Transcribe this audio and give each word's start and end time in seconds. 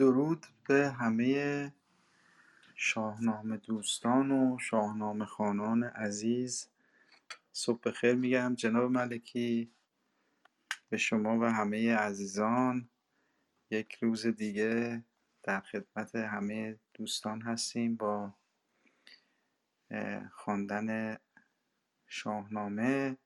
درود 0.00 0.46
به 0.68 0.90
همه 0.90 1.72
شاهنامه 2.74 3.56
دوستان 3.56 4.30
و 4.30 4.58
شاهنامه 4.58 5.24
خانان 5.24 5.84
عزیز. 5.84 6.68
صبح 7.52 7.80
بخیر 7.84 8.14
میگم 8.14 8.54
جناب 8.54 8.90
ملکی 8.90 9.72
به 10.88 10.96
شما 10.96 11.38
و 11.38 11.44
همه 11.44 11.96
عزیزان. 11.96 12.88
یک 13.70 13.94
روز 14.00 14.26
دیگه 14.26 15.04
در 15.42 15.60
خدمت 15.60 16.14
همه 16.14 16.78
دوستان 16.94 17.42
هستیم 17.42 17.96
با 17.96 18.34
خواندن 20.32 21.18
شاهنامه. 22.06 23.16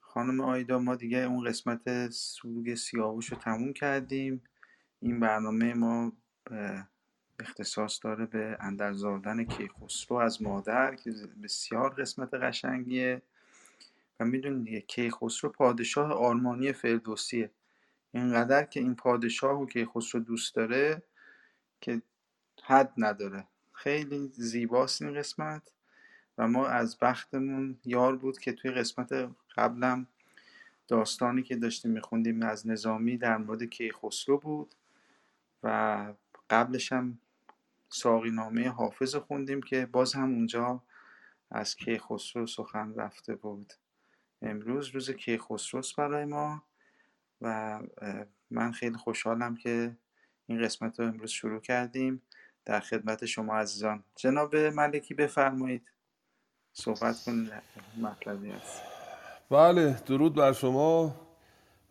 خانم 0.00 0.40
آیدا 0.40 0.78
ما 0.78 0.94
دیگه 0.94 1.18
اون 1.18 1.44
قسمت 1.48 2.10
سوگ 2.10 2.74
سیاوش 2.74 3.26
رو 3.26 3.38
تموم 3.38 3.72
کردیم. 3.72 4.42
این 5.00 5.20
برنامه 5.20 5.74
ما 5.74 6.12
اختصاص 7.40 8.04
داره 8.04 8.26
به 8.26 8.56
اندرزادن 8.60 9.44
کیخسرو 9.44 10.16
از 10.16 10.42
مادر 10.42 10.94
که 10.94 11.12
بسیار 11.42 11.90
قسمت 11.90 12.34
قشنگیه. 12.34 13.22
و 14.20 14.24
می‌دونید 14.24 14.64
دیگه 14.64 14.80
کیخسرو 14.80 15.50
پادشاه 15.50 16.12
آرمانی 16.12 16.72
فردوسیه. 16.72 17.50
اینقدر 18.12 18.64
که 18.64 18.80
این 18.80 18.94
پادشاه 18.94 19.62
و 19.62 19.66
کیخسرو 19.66 20.20
دوست 20.20 20.54
داره 20.54 21.02
که 21.80 22.02
حد 22.62 22.92
نداره. 22.96 23.44
خیلی 23.72 24.32
زیباست 24.34 25.02
این 25.02 25.14
قسمت 25.14 25.62
و 26.38 26.48
ما 26.48 26.66
از 26.66 26.98
بختمون 26.98 27.78
یار 27.84 28.16
بود 28.16 28.38
که 28.38 28.52
توی 28.52 28.70
قسمت 28.70 29.30
قبلم 29.56 30.06
داستانی 30.88 31.42
که 31.42 31.56
داشتیم 31.56 31.90
میخوندیم 31.90 32.42
از 32.42 32.66
نظامی 32.66 33.16
در 33.16 33.36
مورد 33.36 33.62
کیخسرو 33.62 34.38
بود. 34.38 34.74
و 35.62 36.06
قبلش 36.50 36.92
هم 36.92 37.18
ساقی 37.88 38.30
نامه 38.30 38.68
حافظ 38.68 39.16
خوندیم 39.16 39.62
که 39.62 39.86
باز 39.86 40.14
هم 40.14 40.34
اونجا 40.34 40.82
از 41.50 41.76
کیخسرو 41.76 42.46
سخن 42.46 42.94
رفته 42.94 43.34
بود. 43.34 43.72
امروز 44.42 44.88
روز 44.88 45.10
کیخسروست 45.10 45.96
برای 45.96 46.24
ما 46.24 46.62
و 47.40 47.80
من 48.50 48.72
خیلی 48.72 48.96
خوشحالم 48.96 49.56
که 49.56 49.96
این 50.46 50.62
قسمت 50.62 51.00
رو 51.00 51.06
امروز 51.06 51.30
شروع 51.30 51.60
کردیم. 51.60 52.22
در 52.64 52.80
خدمت 52.80 53.24
شما 53.24 53.56
عزیزان. 53.56 54.04
جناب 54.16 54.56
ملکی 54.56 55.14
بفرمایید. 55.14 55.92
صحبت 56.72 57.22
کنید. 57.26 57.52
مطلبی 58.00 58.50
هست. 58.50 58.82
بله 59.50 60.02
درود 60.06 60.34
بر 60.34 60.52
شما 60.52 61.14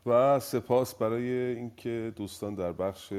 و 0.06 0.40
سپاس 0.40 0.96
برای 0.96 1.32
اینکه 1.32 2.14
دوستان 2.16 2.56
در 2.56 2.72
بخش 2.72 3.14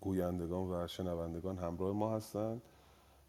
گویندگان 0.00 0.70
و 0.70 0.86
شنوندگان 0.86 1.58
همراه 1.58 1.92
ما 1.92 2.16
هستند. 2.16 2.62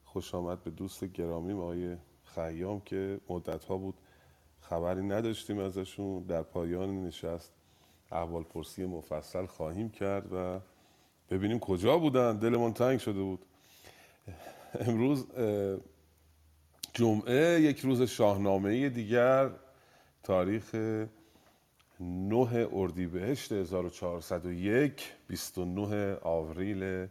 خوش 0.05 0.35
آمد 0.35 0.63
به 0.63 0.71
دوست 0.71 1.03
گرامی 1.03 1.53
آقای 1.53 1.97
خیام 2.23 2.81
که 2.81 3.19
مدت 3.29 3.63
ها 3.63 3.77
بود 3.77 3.95
خبری 4.61 5.01
نداشتیم 5.01 5.59
ازشون. 5.59 6.23
در 6.23 6.41
پایان 6.41 7.03
نشست 7.03 7.53
احوال 8.11 8.43
پرسی 8.43 8.85
مفصل 8.85 9.45
خواهیم 9.45 9.89
کرد 9.89 10.33
و 10.33 10.59
ببینیم 11.29 11.59
کجا 11.59 11.97
بودن. 11.97 12.37
دلمون 12.37 12.73
تنگ 12.73 12.99
شده 12.99 13.21
بود. 13.21 13.45
امروز 14.79 15.27
جمعه 16.93 17.61
یک 17.61 17.79
روز 17.79 18.01
شاهنامه 18.01 18.89
دیگر 18.89 19.51
تاریخ 20.23 20.75
9 21.99 22.67
اردیبهشت 22.73 23.51
1401 23.51 25.13
29 25.27 26.17
آوریل 26.21 27.07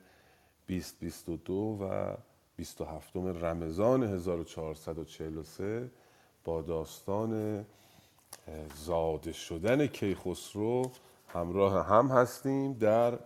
2022 0.69 1.78
و 1.81 2.15
27 2.56 3.16
رمضان 3.16 4.03
1443 4.03 5.91
با 6.44 6.62
داستان 6.62 7.65
زاده 8.75 9.32
شدن 9.32 9.87
کیخسرو 9.87 10.93
همراه 11.28 11.87
هم 11.87 12.09
هستیم 12.09 12.72
در 12.72 13.19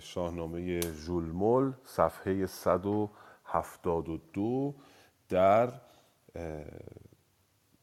شاهنامه 0.00 0.80
ژولمل 0.80 1.72
صفحه 1.84 2.46
172 2.46 4.74
در 5.28 5.72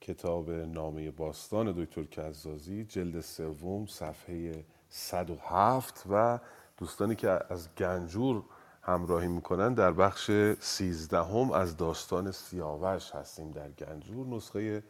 کتاب 0.01 0.51
نامه 0.51 1.11
باستان 1.11 1.71
دکتر 1.71 2.03
کزازی 2.03 2.83
جلد 2.83 3.21
سوم 3.21 3.85
صفحه 3.85 4.65
107 4.89 6.03
و 6.09 6.39
دوستانی 6.77 7.15
که 7.15 7.39
از 7.49 7.75
گنجور 7.75 8.43
همراهی 8.81 9.27
می‌کنن 9.27 9.73
در 9.73 9.91
بخش 9.91 10.31
13 10.59 11.17
هم 11.17 11.51
از 11.51 11.77
داستان 11.77 12.31
سیاوش 12.31 13.11
هستیم 13.11 13.51
در 13.51 13.71
گنجور. 13.71 14.27
نسخه 14.27 14.83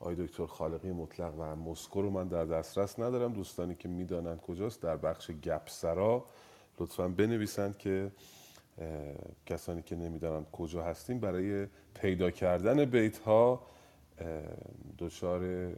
آی 0.00 0.14
دکتر 0.14 0.46
خالقی 0.46 0.92
مطلق 0.92 1.34
و 1.38 1.56
مسکو 1.56 2.02
رو 2.02 2.10
من 2.10 2.28
در 2.28 2.44
دسترس 2.44 2.98
ندارم. 2.98 3.32
دوستانی 3.32 3.74
که 3.74 3.88
می‌دانند 3.88 4.40
کجاست 4.40 4.82
در 4.82 4.96
بخش 4.96 5.30
گپسرا 5.30 6.24
لطفا 6.78 7.08
بنویسند 7.08 7.78
که 7.78 8.10
کسانی 9.46 9.82
که 9.82 9.96
نمی‌دانند 9.96 10.50
کجا 10.50 10.82
هستیم 10.82 11.20
برای 11.20 11.66
پیدا 11.94 12.30
کردن 12.30 12.84
بیت 12.84 13.18
ها 13.18 13.75
دچار 14.98 15.72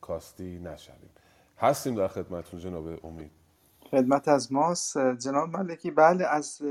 کاستی 0.00 0.58
نشویم. 0.58 1.10
هستیم 1.58 1.94
در 1.94 2.08
خدمتون 2.08 2.60
جناب 2.60 3.06
امید. 3.06 3.30
خدمت 3.90 4.28
از 4.28 4.52
ماست. 4.52 4.98
جناب 4.98 5.48
ملکی 5.56 5.90
بله 5.90 6.26
از 6.26 6.62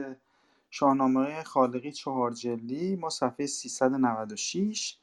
شاهنامه 0.69 1.43
خالقی 1.43 1.91
چهار 1.91 2.31
جلدی 2.31 2.95
ما 2.95 3.09
صفحه 3.09 3.45
396 3.45 4.97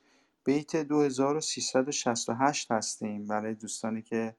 بیت 0.45 0.77
2368 0.77 2.73
هستیم. 2.73 3.27
برای 3.27 3.55
دوستانی 3.55 4.03
که 4.03 4.37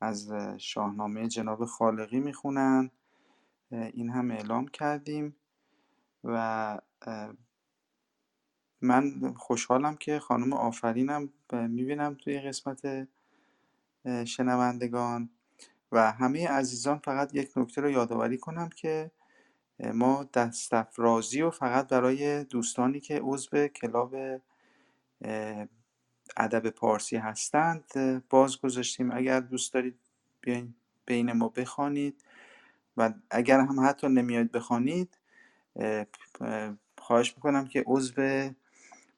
از 0.00 0.32
شاهنامه 0.58 1.28
جناب 1.28 1.64
خالقی 1.64 2.20
می‌خونن 2.20 2.90
این 3.70 4.10
هم 4.10 4.30
اعلام 4.30 4.68
کردیم 4.68 5.36
و 6.24 6.78
من 8.82 9.34
خوشحالم 9.36 9.96
که 9.96 10.18
خانم 10.18 10.52
آفرینم 10.52 11.28
می‌بینم 11.52 12.14
توی 12.14 12.40
قسمت 12.40 13.08
شنوندگان 14.24 15.30
و 15.92 16.12
همه 16.12 16.48
عزیزان 16.48 16.98
فقط 16.98 17.34
یک 17.34 17.50
نکته 17.58 17.80
رو 17.80 17.90
یادآوری 17.90 18.38
کنم 18.38 18.68
که 18.68 19.10
ما 19.94 20.24
دستفرازی 20.34 21.42
و 21.42 21.50
فقط 21.50 21.88
برای 21.88 22.44
دوستانی 22.44 23.00
که 23.00 23.20
عضو 23.22 23.66
کلاب 23.68 24.16
ادب 26.36 26.70
پارسی 26.70 27.16
هستند 27.16 27.84
باز 28.30 28.60
گذاشتیم. 28.60 29.10
اگر 29.12 29.40
دوست 29.40 29.74
دارید 29.74 29.98
بیاین 30.40 30.74
بین 31.06 31.32
ما 31.32 31.48
بخوانید 31.48 32.24
و 32.96 33.12
اگر 33.30 33.60
هم 33.60 33.80
حتی 33.80 34.08
نمیاید 34.08 34.52
بخوانید 34.52 35.18
خواهش 36.98 37.34
می‌کنم 37.36 37.66
که 37.66 37.84
عضو 37.86 38.50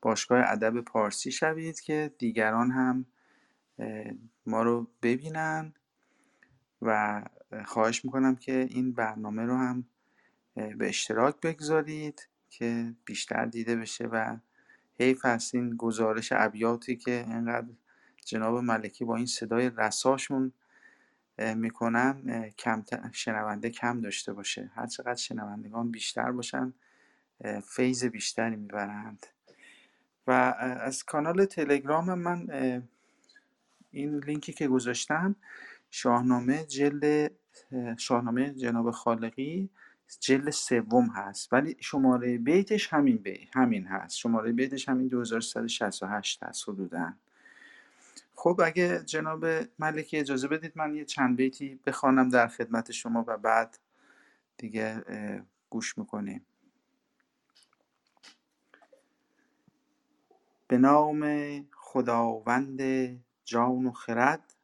باشگاه 0.03 0.43
ادب 0.47 0.81
پارسی 0.81 1.33
شوید 1.33 1.81
که 1.81 2.13
دیگران 2.19 2.71
هم 2.71 3.07
ما 4.47 4.63
رو 4.63 4.91
ببینن 5.03 5.75
و 6.83 7.23
خواهش 7.65 8.05
می‌کنم 8.05 8.37
که 8.37 8.67
این 8.71 8.93
برنامه 8.93 9.43
رو 9.45 9.57
هم 9.57 9.85
به 10.55 10.89
اشتراک 10.89 11.41
بگذارید 11.41 12.29
که 12.51 12.95
بیشتر 13.05 13.45
دیده 13.45 13.77
بشه 13.77 14.07
و 14.07 14.37
حیف 15.01 15.25
هست 15.25 15.55
این 15.55 15.77
گزارش 15.77 16.33
ابیاتی 16.37 16.97
که 16.97 17.25
اینقدر 17.29 17.67
جناب 18.25 18.57
ملکی 18.59 19.05
با 19.05 19.17
این 19.17 19.27
صدای 19.27 19.71
رساشون 19.77 20.53
می‌کنن 21.39 22.51
کم 22.59 22.85
شنونده 23.13 23.71
کم 23.71 24.01
داشته 24.01 24.33
باشه. 24.33 24.71
هر 24.75 24.87
چقدر 24.87 25.15
شنوندگان 25.15 25.91
بیشتر 25.91 26.33
باشن 26.33 26.75
فیض 27.65 28.05
بیشتری 28.05 28.57
می‌برند. 28.57 29.27
و 30.29 30.31
از 30.31 31.05
کانال 31.05 31.45
تلگرام 31.45 32.15
من 32.15 32.49
این 33.91 34.19
لینکی 34.19 34.53
که 34.53 34.69
گذاشتم 34.69 35.37
شاهنامه 35.91 36.65
جلد 36.65 37.33
شاهنامه 37.97 38.51
جناب 38.51 38.91
خالقی 38.91 39.71
جلد 40.21 40.51
سوم 40.51 41.07
هست. 41.07 41.53
ولی 41.53 41.77
شماره 41.81 42.39
بیتش 42.39 42.89
همین 42.93 43.17
بی 43.17 43.49
همین 43.55 43.87
هست. 43.87 44.17
شماره 44.17 44.53
بیتش 44.53 44.89
همین 44.89 45.09
2168 45.09 46.43
هست 46.43 46.69
حدودا. 46.69 47.13
خب 48.35 48.61
اگه 48.65 49.03
جناب 49.05 49.47
ملکی 49.79 50.17
اجازه 50.17 50.49
بدید 50.49 50.73
من 50.75 50.95
یه 50.95 51.05
چند 51.05 51.37
بیتی 51.37 51.81
بخوانم 51.87 52.29
در 52.29 52.49
خدمت 52.49 52.93
شما 52.93 53.25
و 53.29 53.37
بعد 53.37 53.79
دیگه 54.57 55.05
گوش 55.71 55.99
می‌کنیم. 55.99 56.47
به 60.69 60.79
نام 60.79 61.23
خداوند 61.73 62.81
جان 63.45 63.87
و 63.87 63.93
خرد 63.93 64.55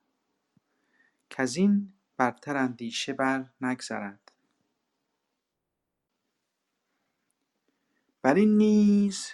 این 1.56 1.92
برتر 2.16 2.56
اندیشه 2.56 3.12
بر 3.12 3.50
نگذرد. 3.60 4.32
بر 8.22 8.34
این 8.34 8.56
نیز 8.56 9.30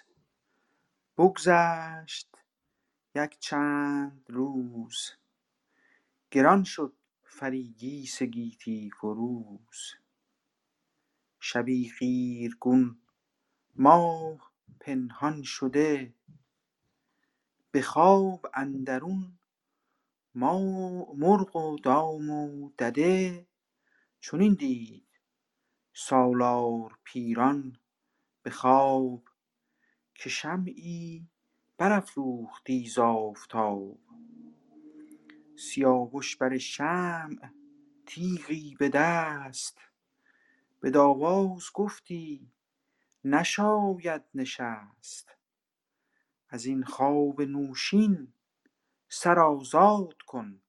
بگذشت 1.19 2.37
یک 3.15 3.39
چند 3.39 4.25
روز 4.29 5.11
گران 6.31 6.65
شد 6.65 6.93
فریگیس 7.25 8.23
گیتی 8.23 8.91
فروز 9.01 9.95
شبی 11.41 11.89
خیرگون 11.89 12.99
ماه 13.77 14.53
پنهان 14.81 15.43
شده 15.43 16.15
به 17.73 17.83
خواب 17.83 18.47
اندرون 18.55 19.39
مرغ 20.35 21.57
و 21.57 21.79
دام 21.79 22.31
و 22.31 22.71
دده 22.79 23.47
چنین 24.21 24.55
دید 24.55 25.07
سالار 25.93 26.99
پیران 27.05 27.77
به 28.43 28.51
خواب 28.51 29.23
که 30.15 30.29
شمعی 30.29 31.29
برافروختی 31.79 32.89
ز 32.89 32.99
آفتاب 32.99 33.99
سیاوش 35.59 36.37
بر 36.37 36.59
شمع 36.59 37.51
تیغی 38.07 38.77
به 38.79 38.89
دست 38.89 39.79
بدآواز 40.83 41.65
گفتی 41.75 42.53
نشاید 43.25 44.23
نشست 44.35 45.40
از 46.51 46.67
این 46.67 46.85
خواب 46.85 47.43
نوشین 47.43 48.33
سر 49.09 49.39
آزاد 49.39 50.23
کن. 50.27 50.63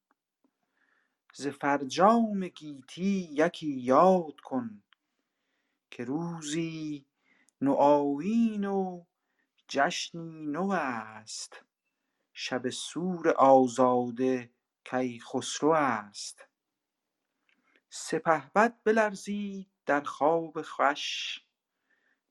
ز 1.34 1.46
فرجام 1.46 2.48
گیتی 2.48 3.28
یکی 3.32 3.70
یاد 3.70 4.40
کن 4.40 4.82
که 5.90 6.04
روزی 6.04 7.06
نوآیین 7.60 8.64
و 8.64 9.04
جشنی 9.68 10.46
نو 10.46 10.70
است. 10.70 11.64
شب 12.32 12.70
سور 12.70 13.28
آزاده 13.28 14.50
کیخسرو 14.84 15.70
است. 15.70 16.46
سپهبد 17.90 18.76
بلرزید 18.84 19.70
در 19.86 20.00
خواب 20.00 20.62
خوش 20.62 21.40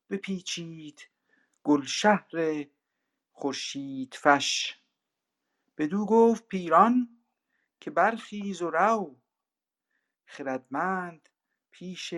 بپیچید 0.09 1.07
گلشهر 1.63 2.65
خورشیدفش 3.41 4.77
بدو 5.77 6.05
گفت 6.05 6.47
پیران 6.47 7.23
که 7.79 7.91
برخیز 7.91 8.61
و 8.61 8.69
رو. 8.69 9.15
خردمند 10.25 11.29
پیش 11.71 12.13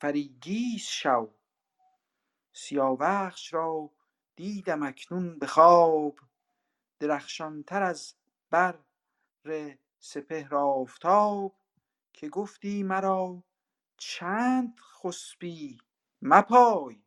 فریگیس 0.00 0.86
شو. 0.86 1.30
سیاوخش 2.52 3.54
را 3.54 3.90
دیدم 4.36 4.82
اکنون 4.82 5.38
به 5.38 5.46
خواب. 5.46 6.18
درخشان 6.98 7.62
تر 7.62 7.82
از 7.82 8.14
بر 8.50 8.78
سپهر 9.98 10.54
آفتاب 10.54 11.54
که 12.12 12.28
گفتی 12.28 12.82
مرا 12.82 13.42
چند 13.96 14.80
خسبی 14.80 15.78
مپای. 16.22 17.02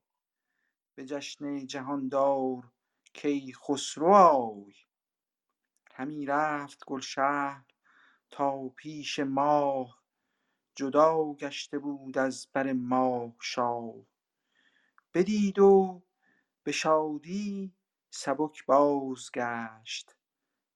به 0.95 1.05
جشن 1.05 1.65
جهاندار 1.67 2.72
کیخسرو 3.13 4.13
آی. 4.13 4.73
همی 5.93 6.25
رفت 6.25 6.85
گلشهر 6.85 7.65
تا 8.31 8.69
پیش 8.69 9.19
ماه 9.19 10.03
جدا 10.75 11.33
گشته 11.33 11.79
بود 11.79 12.17
از 12.17 12.47
بر 12.53 12.73
ماه 12.73 13.35
شاه. 13.41 13.93
بدید 15.13 15.59
و 15.59 16.03
به 16.63 16.71
شادی 16.71 17.75
سبک 18.09 18.65
بازگشت 18.65 20.15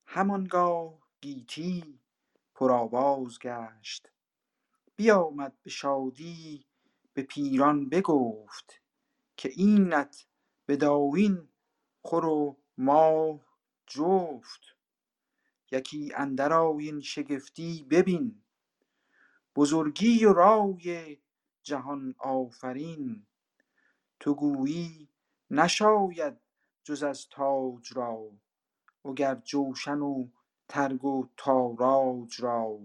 همانگاه 0.05 0.99
گیتی 1.21 1.99
پرآواز 2.55 3.39
گشت. 3.39 4.11
بیامد 4.95 5.57
به 5.63 5.69
شادی 5.69 6.65
به 7.13 7.21
پیران 7.23 7.89
بگفت 7.89 8.81
که 9.37 9.49
اینت 9.55 10.27
بدایین 10.67 11.49
خور 12.07 12.25
و 12.25 12.57
ماه 12.77 13.39
جفت. 13.87 14.61
یکی 15.71 16.11
اندر 16.15 16.53
آیین 16.53 17.01
شگفتی 17.01 17.83
ببین. 17.89 18.41
بزرگی 19.55 20.25
و 20.25 20.33
رای 20.33 21.17
جهان 21.63 22.15
آفرین. 22.17 23.25
تو 24.19 24.33
گویی 24.33 25.09
نشاید 25.51 26.37
جز 26.83 27.03
از 27.03 27.29
تاج 27.29 27.93
را 27.93 28.31
وگر 29.05 29.35
جوشن 29.35 29.99
و 29.99 30.27
ترگ 30.67 31.05
و 31.05 31.27
تاراج 31.37 32.41
را. 32.41 32.79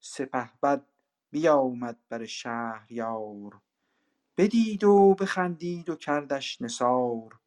سپهبد 0.00 0.86
بیامد 1.30 1.98
بر 2.08 2.24
شهریار. 2.24 3.60
بدید 4.36 4.84
و 4.84 5.14
بخندید 5.14 5.90
و 5.90 5.96
کردش 5.96 6.60
نثار. 6.62 7.39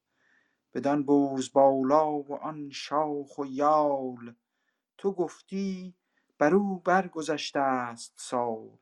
بدان 0.73 1.03
برزبالا 1.03 2.11
و 2.11 2.33
آن 2.33 2.69
شاخ 2.69 3.37
و 3.37 3.45
یال. 3.45 4.35
تو 4.97 5.11
گفتی 5.11 5.95
برو 6.37 6.79
برگذشته 6.79 7.95
ست 7.95 8.13
سال. 8.15 8.77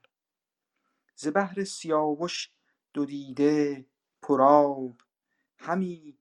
ز 1.16 1.28
بهر 1.28 1.64
سیاوش 1.64 2.52
دو 2.94 3.06
دیده 3.06 3.86
پرآب 4.22 5.02
همی 5.58 6.18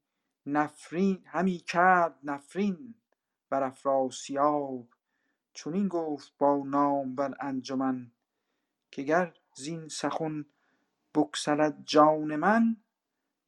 کرد 1.67 2.19
نفرین 2.25 2.95
بر 3.51 3.63
افراسیاب. 3.63 4.89
چنین 5.55 5.89
گفت 5.89 6.33
با 6.39 6.63
نامور 6.67 7.37
انجمن 7.41 8.13
که 8.91 9.03
گر 9.03 9.37
زین 9.55 9.89
سخن 9.89 10.45
بگسلد 11.15 11.83
جان 11.85 12.37
من 12.37 12.77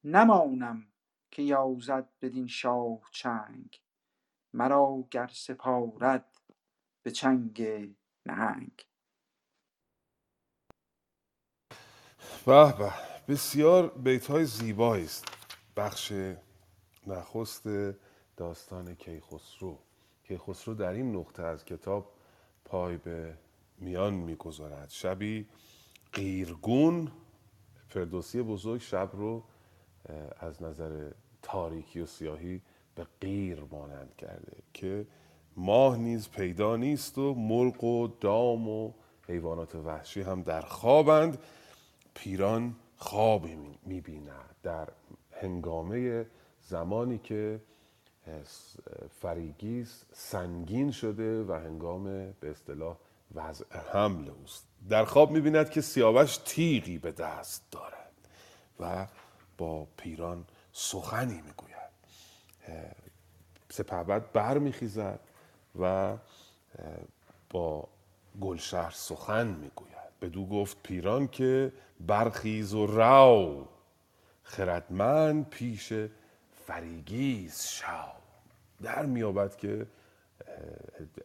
نمانم 0.05 0.92
که 1.33 1.43
یازد 1.43 2.09
بدین 2.23 2.47
شاه 2.47 3.01
چنگ 3.11 3.81
مرا 4.55 5.05
گر 5.11 5.31
سپارد 5.33 6.27
به 7.03 7.11
چنگ 7.11 7.63
نهنگ. 8.27 8.87
به 12.47 12.75
به 12.79 12.93
بسیار 13.29 13.89
بیتهای 13.89 14.45
زیبایی 14.45 15.05
است. 15.05 15.25
بخش 15.77 16.13
نخست 17.07 17.69
داستان 18.37 18.95
کیخسرو. 18.95 19.79
کیخسرو 20.25 20.75
در 20.75 20.93
این 20.93 21.17
نقطه 21.17 21.43
از 21.43 21.65
کتاب 21.65 22.13
پای 22.65 22.97
به 22.97 23.39
میان 23.79 24.15
می‌گذارد. 24.15 24.91
شبی 24.91 25.49
قیرگون 26.13 27.13
فردوسی 27.89 28.43
بزرگ 28.43 28.81
شب 28.81 29.11
رو 29.13 29.45
از 30.41 30.63
نظر 30.63 31.11
تاریکی 31.43 32.01
و 32.01 32.07
سیاهی 32.07 32.61
به 32.95 33.07
غیر 33.21 33.65
مانند 33.71 34.17
کرده 34.19 34.57
که 34.73 35.07
ماه 35.57 35.97
نیز 35.97 36.29
پیدا 36.29 36.77
نیست 36.77 37.19
و 37.19 37.35
مرغ 37.35 37.85
و 37.85 38.09
دام 38.21 38.69
و 38.69 38.93
حیوانات 39.29 39.75
وحشی 39.75 40.23
هم 40.23 40.43
در 40.43 40.61
خوابند. 40.61 41.39
پیران 42.15 42.77
خواب 42.97 43.47
می‌بیند. 43.87 44.57
در 44.63 44.89
هنگامه 45.31 46.27
زمانی 46.63 47.19
که 47.19 47.61
فریگیس 49.11 50.05
سنگین 50.13 50.91
شده 50.91 51.45
و 51.45 51.53
هنگام 51.53 52.05
به 52.41 52.51
اصطلاح 52.51 52.97
وضع 53.35 53.65
حمل 53.93 54.29
اوست. 54.29 54.67
در 54.89 55.05
خواب 55.05 55.31
می‌بیند 55.31 55.71
که 55.71 55.81
سیاوش 55.81 56.37
تیغی 56.37 56.99
به 56.99 57.13
دست 57.13 57.65
دارد 57.71 58.13
و 58.81 59.07
با 59.59 59.87
پیران 59.97 60.45
سخنی 60.73 61.43
می‌گوید. 61.43 61.93
سپهبد 63.71 64.33
بر 64.33 64.59
میخیزد 64.59 65.21
و 65.81 66.17
با 67.51 67.89
گلشهر 68.41 68.91
سخن 68.91 69.47
می‌گوید. 69.47 69.93
بدو 70.23 70.47
گفت 70.47 70.77
پیران 70.83 71.29
که 71.29 71.73
برخیز 72.01 72.75
و 72.75 72.87
رو 72.87 73.69
خردمند 74.43 75.51
پیش 75.51 75.93
فریگیس 76.67 77.69
شو 77.69 78.13
در 78.83 79.07
میابد 79.07 79.57
که 79.57 79.87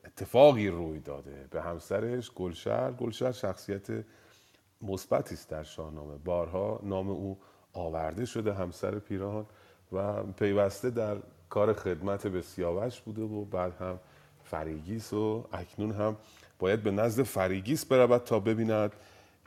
اتفاقی 0.06 0.68
روی 0.68 1.00
داده. 1.00 1.48
به 1.52 1.62
همسرش 1.62 2.32
گلشهر 2.32 2.92
گلشهر 2.92 3.32
شخصیت 3.32 3.88
مثبتی 4.82 5.36
است 5.36 5.50
در 5.50 5.64
شاهنامه. 5.64 6.18
بارها 6.18 6.80
نام 6.84 7.10
او 7.10 7.40
آورده 7.74 8.26
شده 8.26 8.54
همسر 8.54 9.00
پیران 9.00 9.46
و 9.92 10.24
پیوسته 10.24 10.90
در 10.90 11.18
کار 11.50 11.74
خدمت 11.74 12.28
به 12.28 12.42
سیاوش 12.42 13.02
بوده 13.02 13.22
و 13.22 13.46
بعد 13.46 13.74
هم 13.80 14.00
فریگیس 14.44 15.14
و 15.14 15.46
اکنون 15.54 15.92
هم 15.92 16.18
باید 16.60 16.84
به 16.84 16.92
نزد 16.92 17.24
فریگیس 17.24 17.86
برود 17.86 18.24
تا 18.24 18.40
ببیند 18.40 18.92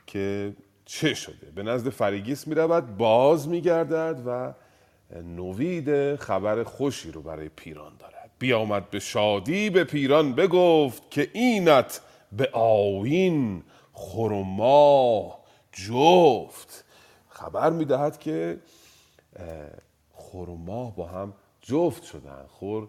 که 0.07 0.53
چه 0.85 1.13
شده. 1.13 1.51
به 1.55 1.63
نزد 1.63 1.89
فریگیس 1.89 2.47
می 2.47 2.55
رود 2.55 2.97
باز 2.97 3.47
می 3.47 3.61
گردد 3.61 4.21
و 4.25 4.53
نوید 5.23 6.15
خبر 6.15 6.63
خوشی 6.63 7.11
رو 7.11 7.21
برای 7.21 7.49
پیران 7.49 7.93
دارد. 7.99 8.31
بیامد 8.39 8.89
به 8.89 8.99
شادی 8.99 9.69
به 9.69 9.83
پیران 9.83 10.33
بگفت 10.33 11.11
که 11.11 11.29
اینت 11.33 12.01
به 12.31 12.49
آوین 12.53 13.63
خورما 13.93 15.39
جفت. 15.71 16.85
خبر 17.41 17.69
می‌دهد 17.69 18.19
که 18.19 18.59
خور 20.11 20.49
و 20.49 20.55
ماه 20.55 20.95
با 20.95 21.05
هم 21.05 21.33
جفت 21.61 22.03
شدن. 22.03 22.45
خور 22.47 22.87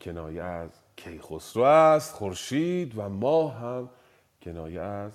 کنایه 0.00 0.42
از 0.42 0.70
کیخسرو 0.96 1.62
است 1.62 2.12
خورشید 2.12 2.98
و 2.98 3.08
ماه 3.08 3.54
هم 3.58 3.90
کنایه 4.42 4.80
از 4.80 5.12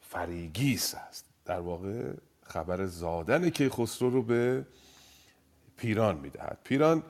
فریگیس 0.00 0.94
است. 0.94 1.24
در 1.44 1.60
واقع 1.60 2.12
خبر 2.42 2.86
زادن 2.86 3.50
کیخسرو 3.50 4.10
رو 4.10 4.22
به 4.22 4.66
پیران 5.76 6.16
می‌دهد. 6.16 6.58
پیران 6.64 7.02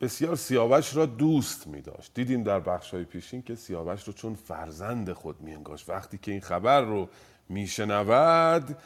بسیار 0.00 0.36
سیاوش 0.36 0.96
را 0.96 1.06
دوست 1.06 1.66
می 1.66 1.80
داشت 1.80 2.14
دیدیم 2.14 2.42
در 2.42 2.60
بخش 2.60 2.94
های 2.94 3.04
پیشین 3.04 3.42
که 3.42 3.54
سیاوش 3.54 4.04
رو 4.04 4.12
چون 4.12 4.34
فرزند 4.34 5.12
خود 5.12 5.40
می 5.40 5.54
انگاشت 5.54 5.90
وقتی 5.90 6.18
که 6.18 6.30
این 6.30 6.40
خبر 6.40 6.80
رو 6.80 7.08
میشنود 7.48 8.76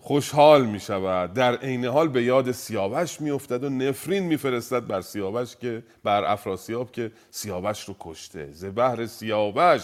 خوشحال 0.00 0.66
می 0.66 0.80
شود 0.80 1.32
در 1.32 1.56
عین 1.56 1.84
حال 1.84 2.08
به 2.08 2.22
یاد 2.22 2.52
سیاوش 2.52 3.20
می 3.20 3.30
افتد 3.30 3.64
و 3.64 3.68
نفرین 3.68 4.22
می 4.22 4.36
فرستد 4.36 4.86
بر 4.86 5.00
سیاوش 5.00 5.56
که 5.56 5.82
بر 6.04 6.24
افراسیاب 6.24 6.92
که 6.92 7.12
سیاوش 7.30 7.84
رو 7.84 7.96
کشته. 8.00 8.48
زبهر 8.52 9.06
سیاوش 9.06 9.82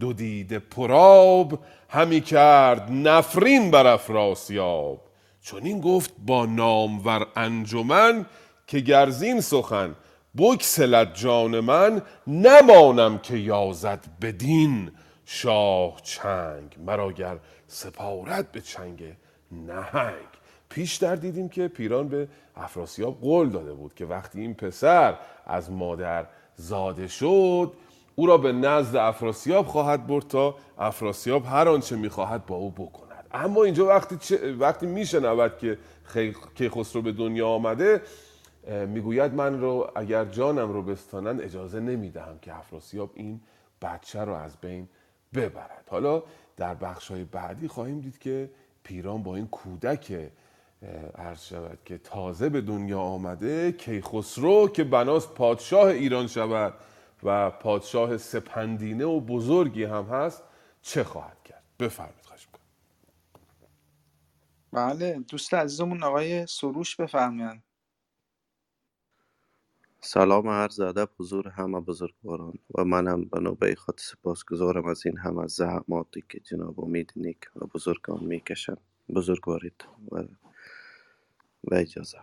دو 0.00 0.12
دیده 0.12 0.58
پراب 0.58 1.58
همی 1.88 2.20
کرد 2.20 2.90
نفرین 2.90 3.70
بر 3.70 3.86
افراسیاب. 3.86 5.00
چون 5.42 5.62
این 5.62 5.80
گفت 5.80 6.14
با 6.26 6.46
نامور 6.46 7.26
انجمن 7.36 8.26
که 8.66 8.80
گرزین 8.80 9.40
سخن 9.40 9.94
بکسلت 10.38 11.14
جان 11.14 11.60
من 11.60 12.02
نمانم 12.26 13.18
که 13.18 13.36
یازد 13.36 14.04
بدین. 14.20 14.90
شاه 15.24 16.00
چنگ. 16.02 16.76
مرا 16.86 17.12
گر 17.12 17.38
سپارت 17.66 18.52
به 18.52 18.60
چنگ 18.60 19.16
نهنگ. 19.52 20.26
پیش 20.68 20.96
در 20.96 21.16
دیدیم 21.16 21.48
که 21.48 21.68
پیران 21.68 22.08
به 22.08 22.28
افراسیاب 22.56 23.20
قول 23.20 23.48
داده 23.48 23.72
بود 23.72 23.94
که 23.94 24.06
وقتی 24.06 24.40
این 24.40 24.54
پسر 24.54 25.18
از 25.46 25.70
مادر 25.70 26.26
زاده 26.56 27.08
شد 27.08 27.72
او 28.14 28.26
را 28.26 28.38
به 28.38 28.52
نزد 28.52 28.96
افراسیاب 28.96 29.66
خواهد 29.66 30.06
برد 30.06 30.26
تا 30.26 30.54
افراسیاب 30.78 31.44
هر 31.46 31.68
آنچه 31.68 31.96
می‌خواهد 31.96 32.46
با 32.46 32.56
او 32.56 32.70
بکند. 32.70 33.26
اما 33.34 33.64
اینجا 33.64 33.86
وقتی 33.86 34.36
وقتی 34.36 34.86
میشنود 34.86 35.58
که 35.58 35.78
کیخسرو 36.54 37.02
به 37.02 37.12
دنیا 37.12 37.48
آمده 37.48 38.02
می‌گوید 38.86 39.34
من 39.34 39.60
رو 39.60 39.90
اگر 39.94 40.24
جانم 40.24 40.72
رو 40.72 40.82
بستانند 40.82 41.40
اجازه 41.40 41.80
نمی‌دهم 41.80 42.38
که 42.38 42.54
افراسیاب 42.54 43.10
این 43.14 43.40
بچه 43.82 44.20
رو 44.20 44.34
از 44.34 44.56
بین 44.60 44.88
ببرد. 45.34 45.88
حالا 45.90 46.22
در 46.56 46.74
بخش 46.74 47.10
های 47.10 47.24
بعدی 47.24 47.68
خواهیم 47.68 48.00
دید 48.00 48.18
که 48.18 48.50
پیران 48.82 49.22
با 49.22 49.36
این 49.36 49.46
کودک 49.46 50.30
عرض 51.18 51.44
شود 51.44 51.78
که 51.84 51.98
تازه 51.98 52.48
به 52.48 52.60
دنیا 52.60 53.00
آمده 53.00 53.72
کیخسرو 53.72 54.68
که 54.68 54.84
بناس 54.84 55.28
پادشاه 55.28 55.86
ایران 55.86 56.26
شود 56.26 56.74
و 57.22 57.50
پادشاه 57.50 58.16
سپندینه 58.16 59.04
و 59.04 59.20
بزرگی 59.20 59.84
هم 59.84 60.04
هست 60.04 60.42
چه 60.82 61.04
خواهد 61.04 61.42
کرد؟ 61.44 61.62
بفرمید 61.78 62.24
خواهش 62.24 62.48
بله 64.72 65.18
دوست 65.28 65.54
عزیزمون 65.54 66.02
آقای 66.02 66.46
سروش 66.46 66.96
بفرمایند. 66.96 67.62
سلام 70.04 70.48
عرض 70.48 70.80
ادب 70.80 71.10
حضور 71.18 71.48
همه 71.48 71.80
بزرگواران 71.80 72.58
و 72.78 72.84
منم 72.84 73.24
به 73.24 73.40
نوبه 73.40 73.74
خود 73.74 73.98
سپاسگزارم 73.98 74.86
از 74.86 75.06
این 75.06 75.18
همه 75.18 75.46
زحماتی 75.46 76.24
که 76.28 76.40
جناب 76.40 76.80
امید 76.80 77.12
نیک 77.16 77.38
و 77.56 77.66
بزرگان 77.66 78.24
می‌کشن. 78.24 78.76
بزرگوارید 79.08 79.84
و, 80.12 80.22
و 81.64 81.74
اجازه. 81.74 82.18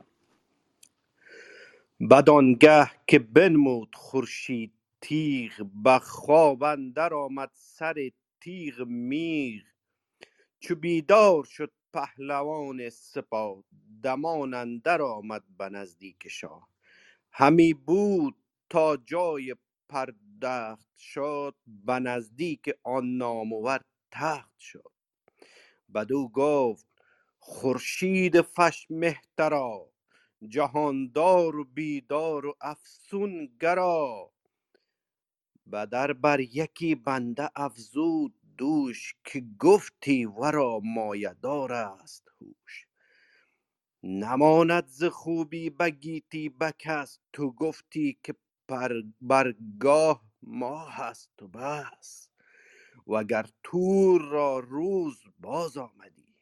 بدانگه 2.11 2.91
که 3.07 3.19
بنمود 3.19 3.95
خورشید 3.95 4.73
تیغ 5.01 5.67
به 5.83 5.99
خواب 5.99 6.63
اندر 6.63 7.13
آمد 7.13 7.51
سر 7.53 8.11
تیغ 8.41 8.81
میغ. 8.87 9.63
چو 10.59 10.75
بیدار 10.75 11.45
شد 11.45 11.71
پهلوان 11.93 12.89
سپاه 12.89 13.63
دمان 14.03 14.55
اندر 14.55 15.01
آمد 15.03 15.43
به 15.59 15.69
نزدیک 15.69 16.29
شاه. 16.29 16.68
همی 17.33 17.73
بود 17.73 18.35
تا 18.69 18.97
جای 18.97 19.55
پردخت 19.89 20.97
شد 20.97 21.55
به 21.67 21.93
نزدیک 21.99 22.71
آن 22.83 23.17
نامور 23.17 23.81
تخت 24.11 24.59
شد 24.59 24.91
بدو 25.95 26.29
گفت 26.29 26.87
خورشید 27.39 28.41
فش 28.41 28.87
مهترا 28.91 29.91
جهاندار 30.49 31.57
و 31.57 31.65
بیدار 31.65 32.47
و 32.47 32.55
افسون 32.61 33.57
گرا. 33.61 34.31
بدر 35.73 36.13
بر 36.13 36.41
یکی 36.41 36.95
بنده 36.95 37.49
افزود 37.57 38.35
دوش 38.57 39.15
که 39.25 39.45
گفتی 39.59 40.25
ورا 40.25 40.81
مایدار 40.85 41.73
است 41.73 42.29
هوش. 42.41 42.88
نماند 44.03 44.85
ز 44.87 45.03
خوبی 45.03 45.69
بگیتی 45.69 46.49
بکس 46.49 47.19
تو 47.33 47.51
گفتی 47.51 48.19
که 48.23 48.35
برگاه 49.21 50.23
ماه 50.43 50.93
هست 50.93 51.43
و 51.43 51.47
بس. 51.47 52.29
وگر 53.07 53.45
تور 53.63 54.21
را 54.21 54.59
روز 54.59 55.23
باز 55.39 55.77
آمدی 55.77 56.35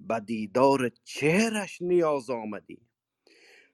به 0.00 0.20
دیدار 0.20 0.88
چهرش 1.04 1.82
نیاز 1.82 2.30
آمدی. 2.30 2.78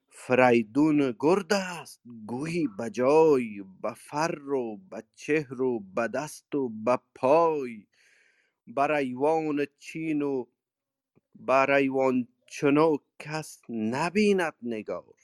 فریدون 0.09 1.15
گرد 1.19 1.53
است 1.53 2.01
گویی 2.27 2.67
بجای 2.79 3.63
به 3.81 3.93
فر 3.93 4.49
و 4.49 4.77
به 4.77 5.03
چهر 5.15 5.61
و 5.61 5.79
به 5.79 6.07
دست 6.07 6.55
و 6.55 6.69
به 6.69 6.99
پای. 7.15 7.87
بر 8.67 8.91
ایوان 8.91 9.65
چین 9.79 10.21
و 10.21 10.45
بر 11.35 11.71
ایوان 11.71 12.27
چنو 12.47 12.97
کس 13.19 13.61
نبیند 13.69 14.55
نگار. 14.63 15.15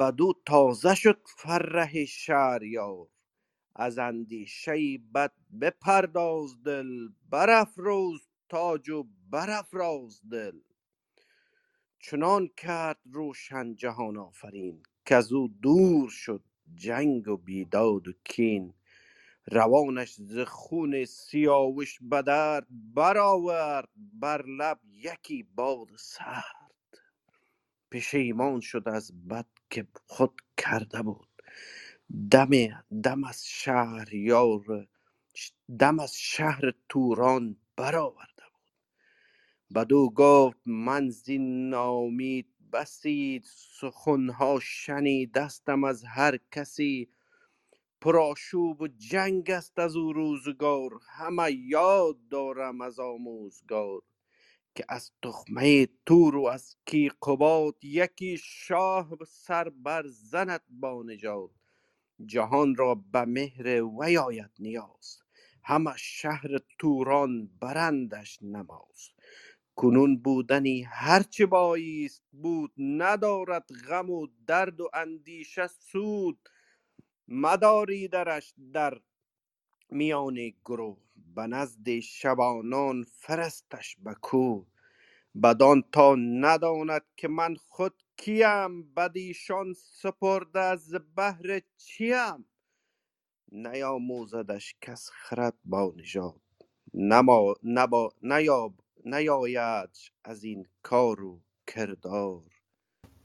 بدو 0.00 0.34
تازه 0.46 0.94
شد 0.94 1.22
فرح 1.38 2.04
شهریار. 2.04 3.08
از 3.76 3.98
اندیشه 3.98 4.98
بد 5.14 5.32
بپرداز 5.62 6.62
دل 6.64 7.08
برافروز 7.30 8.28
تاج 8.48 8.90
و 8.90 9.06
برافراز 9.30 10.22
دل. 10.32 10.60
چنان 12.00 12.48
کرد 12.58 13.00
روشن 13.12 13.76
جهان 13.76 14.18
آفرین 14.18 14.84
کزو 15.06 15.48
دور 15.62 16.10
شد 16.10 16.44
جنگ 16.74 17.28
و 17.28 17.36
بیداد 17.36 18.08
و 18.08 18.12
کین. 18.24 18.74
روانش 19.52 20.14
ز 20.14 20.38
خون 20.38 21.04
سیاوش 21.04 21.98
به 22.02 22.22
درد 22.22 22.66
برآورد 22.70 23.88
بر 23.96 24.46
لب 24.46 24.80
یکی 24.92 25.42
باد 25.42 25.88
سرد. 25.96 26.64
پشیمان 27.92 28.60
شد 28.60 28.88
از 28.88 29.28
بد 29.28 29.46
که 29.70 29.86
خود 30.06 30.40
کرده 30.56 31.02
بود. 31.02 31.28
دم 32.30 32.50
دم 33.04 33.24
از 33.24 33.46
شهریار 33.46 34.88
دم 35.78 35.98
از 36.00 36.16
شهر 36.16 36.74
توران 36.88 37.56
برآورده 37.76 38.42
بود. 38.52 38.72
بدو 39.74 40.10
گفت 40.10 40.58
من 40.66 41.08
زین 41.10 41.70
نامید 41.70 42.48
بسی 42.72 43.42
سخنها 43.44 44.60
شنیدستم 44.62 45.84
از 45.84 46.04
هر 46.04 46.38
کسی. 46.52 47.08
پرآشوب 48.04 48.82
و 48.82 48.88
جنگ 48.88 49.50
است 49.50 49.78
از 49.78 49.96
او 49.96 50.12
روزگار. 50.12 50.90
همه 51.10 51.52
یاد 51.52 52.16
دارم 52.30 52.80
از 52.80 52.98
آموزگار 52.98 54.02
که 54.74 54.84
از 54.88 55.12
تخمه 55.22 55.88
تور 56.06 56.36
و 56.36 56.46
از 56.46 56.76
کیقباد 56.86 57.84
یکی 57.84 58.38
شاه 58.42 59.08
سر 59.26 59.68
بر 59.68 60.04
زند 60.06 60.60
با 60.70 61.02
نژاد. 61.02 61.50
جهان 62.26 62.74
را 62.76 62.94
به 62.94 63.24
مهر 63.24 63.82
وی 63.82 64.16
آید 64.16 64.50
نیاز. 64.58 65.18
همه 65.62 65.92
شهر 65.96 66.58
توران 66.78 67.50
برندش 67.60 68.38
نماز. 68.42 69.10
کنون 69.76 70.16
بودنی 70.16 70.82
هرچه 70.82 71.46
بایست 71.46 72.22
بود 72.32 72.72
ندارد 72.78 73.68
غم 73.88 74.10
و 74.10 74.26
درد 74.46 74.80
و 74.80 74.90
اندیشه 74.94 75.66
سود. 75.66 76.38
مداری 77.28 78.08
درش 78.08 78.54
در 78.72 79.00
میان 79.90 80.52
گروه 80.64 80.98
به 81.34 81.46
نزد 81.46 82.00
شبانان 82.00 83.04
فرستش 83.04 83.96
به 84.00 84.14
کو 84.14 84.64
بدان 85.42 85.84
تا 85.92 86.14
نداند 86.14 87.02
که 87.16 87.28
من 87.28 87.56
خود 87.68 88.02
کیم 88.16 88.94
بدیشان 88.94 89.74
سپرده 89.74 90.60
از 90.60 90.94
بهر 91.16 91.60
چیم. 91.76 92.46
نیاموزدش 93.52 94.74
کس 94.80 95.10
خرد 95.12 95.54
با 95.64 95.94
نژاد. 95.96 96.40
نما 96.94 97.54
نبا 97.64 98.12
نیاب 98.22 98.74
نیایدش 99.04 100.12
از 100.24 100.44
این 100.44 100.66
کار 100.82 101.22
و 101.24 101.40
کردار. 101.66 102.42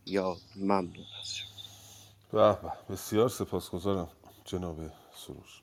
یا 0.06 0.38
ممنون 0.56 1.06
شما. 1.26 1.59
به 2.32 2.38
به 2.54 2.72
بسیار 2.90 3.30
سپاسگزارم 3.30 4.08
جناب 4.46 4.78
سروش. 5.14 5.62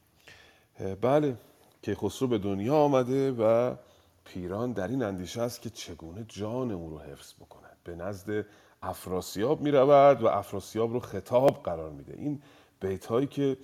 بله 1.00 1.36
کیخسرو 1.82 2.28
به 2.28 2.38
دنیا 2.38 2.76
آمده 2.76 3.32
و 3.32 3.74
پیران 4.24 4.72
در 4.72 4.88
این 4.88 5.02
اندیشه 5.02 5.42
است 5.42 5.62
که 5.62 5.70
چگونه 5.70 6.24
جان 6.28 6.70
او 6.70 6.90
رو 6.90 6.98
حفظ 6.98 7.34
بکند. 7.34 7.76
به 7.84 7.94
نزد 7.94 8.46
افراسیاب 8.82 9.60
می 9.60 9.70
رود 9.70 10.22
و 10.22 10.26
افراسیاب 10.26 10.92
رو 10.92 11.00
خطاب 11.00 11.62
قرار 11.62 11.90
میده 11.90 12.14
این 12.16 12.42
بیت 12.80 13.06
هایی 13.06 13.26
که 13.26 13.56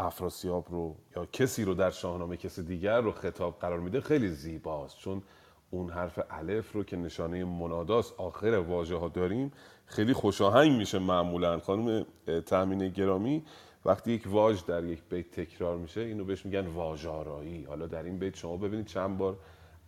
افراسیاب 0.00 0.66
رو 0.70 0.96
یا 1.16 1.26
کسی 1.26 1.64
رو 1.64 1.74
در 1.74 1.90
شاهنامه 1.90 2.36
کسی 2.36 2.62
دیگر 2.62 3.00
رو 3.00 3.12
خطاب 3.12 3.58
قرار 3.58 3.80
میده 3.80 4.00
خیلی 4.00 4.28
زیباست 4.28 4.98
چون 4.98 5.22
اون 5.70 5.90
حرف 5.90 6.20
الف 6.30 6.72
رو 6.72 6.84
که 6.84 6.96
نشانه 6.96 7.44
مناداست 7.44 8.14
آخر 8.16 8.54
واژه 8.54 8.96
ها 8.96 9.08
داریم 9.08 9.52
خیلی 9.90 10.12
خوشاهنگ 10.12 10.72
میشه 10.72 10.98
معمولا. 10.98 11.60
خانم 11.60 12.06
تامین 12.46 12.88
گرامی 12.88 13.44
وقتی 13.84 14.12
یک 14.12 14.22
واژ 14.26 14.64
در 14.64 14.84
یک 14.84 15.02
بیت 15.10 15.30
تکرار 15.30 15.76
میشه 15.76 16.00
اینو 16.00 16.24
بهش 16.24 16.46
میگن 16.46 16.66
واژآرایی 16.66 17.64
حالا 17.64 17.86
در 17.86 18.02
این 18.02 18.18
بیت 18.18 18.36
شما 18.36 18.56
ببینید 18.56 18.86
چند 18.86 19.18
بار 19.18 19.36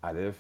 الف 0.03 0.37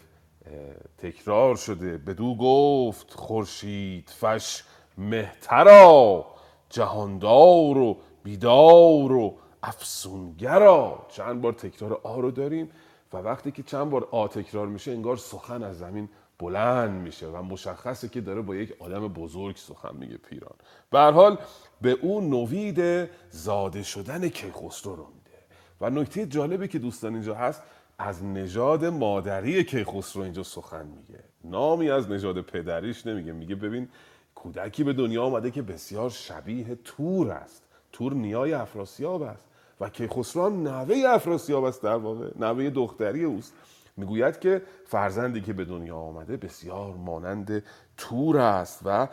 تکرار 0.99 1.57
شده. 1.57 1.99
بدو 1.99 2.35
گفت 2.35 3.15
خورشید 3.15 4.11
فش 4.21 4.63
مهترا 4.99 6.27
جهاندار 6.71 7.79
و 7.79 7.99
بیدار 8.23 9.13
و 9.13 9.39
افسونگرا 9.63 11.07
چند 11.09 11.43
بار 11.43 11.53
تکرار 11.53 12.01
آ 12.03 12.21
رو 12.21 12.31
داریم 12.31 12.71
و 13.13 13.17
وقتی 13.17 13.51
که 13.51 13.63
چند 13.63 13.91
بار 13.91 14.09
آ 14.11 14.27
تکرار 14.27 14.67
میشه 14.67 14.93
انگار 14.93 15.17
سخن 15.17 15.63
از 15.63 15.79
زمین 15.79 16.09
بلند 16.43 17.03
میشه 17.03 17.27
و 17.27 17.43
مشخصه 17.43 18.09
که 18.09 18.21
داره 18.21 18.41
با 18.43 18.55
یک 18.55 18.75
آدم 18.79 19.09
بزرگ 19.09 19.57
سخن 19.57 19.97
میگه 19.97 20.17
پیران. 20.17 20.55
به 20.91 20.99
حال 20.99 21.39
به 21.81 21.91
او 21.91 22.21
نوید 22.21 23.09
زاده 23.31 23.83
شدن 23.83 24.29
کیخسرو 24.29 24.97
رو 24.97 25.07
میده. 25.07 25.39
و 25.81 25.91
نکته 25.91 26.27
جالبی 26.27 26.69
که 26.69 26.79
دوستان 26.79 27.13
اینجا 27.15 27.35
هست 27.35 27.63
از 27.99 28.25
نژاد 28.25 28.85
مادری 28.85 29.65
کیخسرو 29.65 30.23
اینجا 30.23 30.43
سخن 30.43 30.87
میگه. 30.87 31.25
نامی 31.45 31.91
از 31.91 32.11
نژاد 32.11 32.41
پدریش 32.41 33.07
نمیگه. 33.07 33.33
میگه 33.33 33.55
ببین 33.55 33.89
کودکی 34.35 34.85
به 34.85 34.93
دنیا 34.93 35.25
آمده 35.25 35.51
که 35.51 35.63
بسیار 35.63 36.11
شبیه 36.11 36.79
تور 36.85 37.31
است. 37.31 37.63
تور 37.93 38.15
نیای 38.15 38.53
افراسیاب 38.53 39.23
است. 39.23 39.47
و 39.81 39.89
کیخسرو 39.89 40.47
هم 40.47 40.69
نوه 40.69 41.03
افراسیاب 41.09 41.65
است 41.65 41.83
در 41.83 41.97
واقع. 41.97 42.31
نوه 42.39 42.71
دختری 42.71 43.25
اوست. 43.25 43.55
می‌گوید 44.03 44.39
که 44.41 44.63
فرزندی 44.87 45.41
که 45.41 45.53
به 45.53 45.65
دنیا 45.65 45.97
آمده 45.97 46.37
بسیار 46.37 46.95
مانند 46.95 47.63
تور 47.97 48.39
است 48.39 48.81
و 48.85 49.09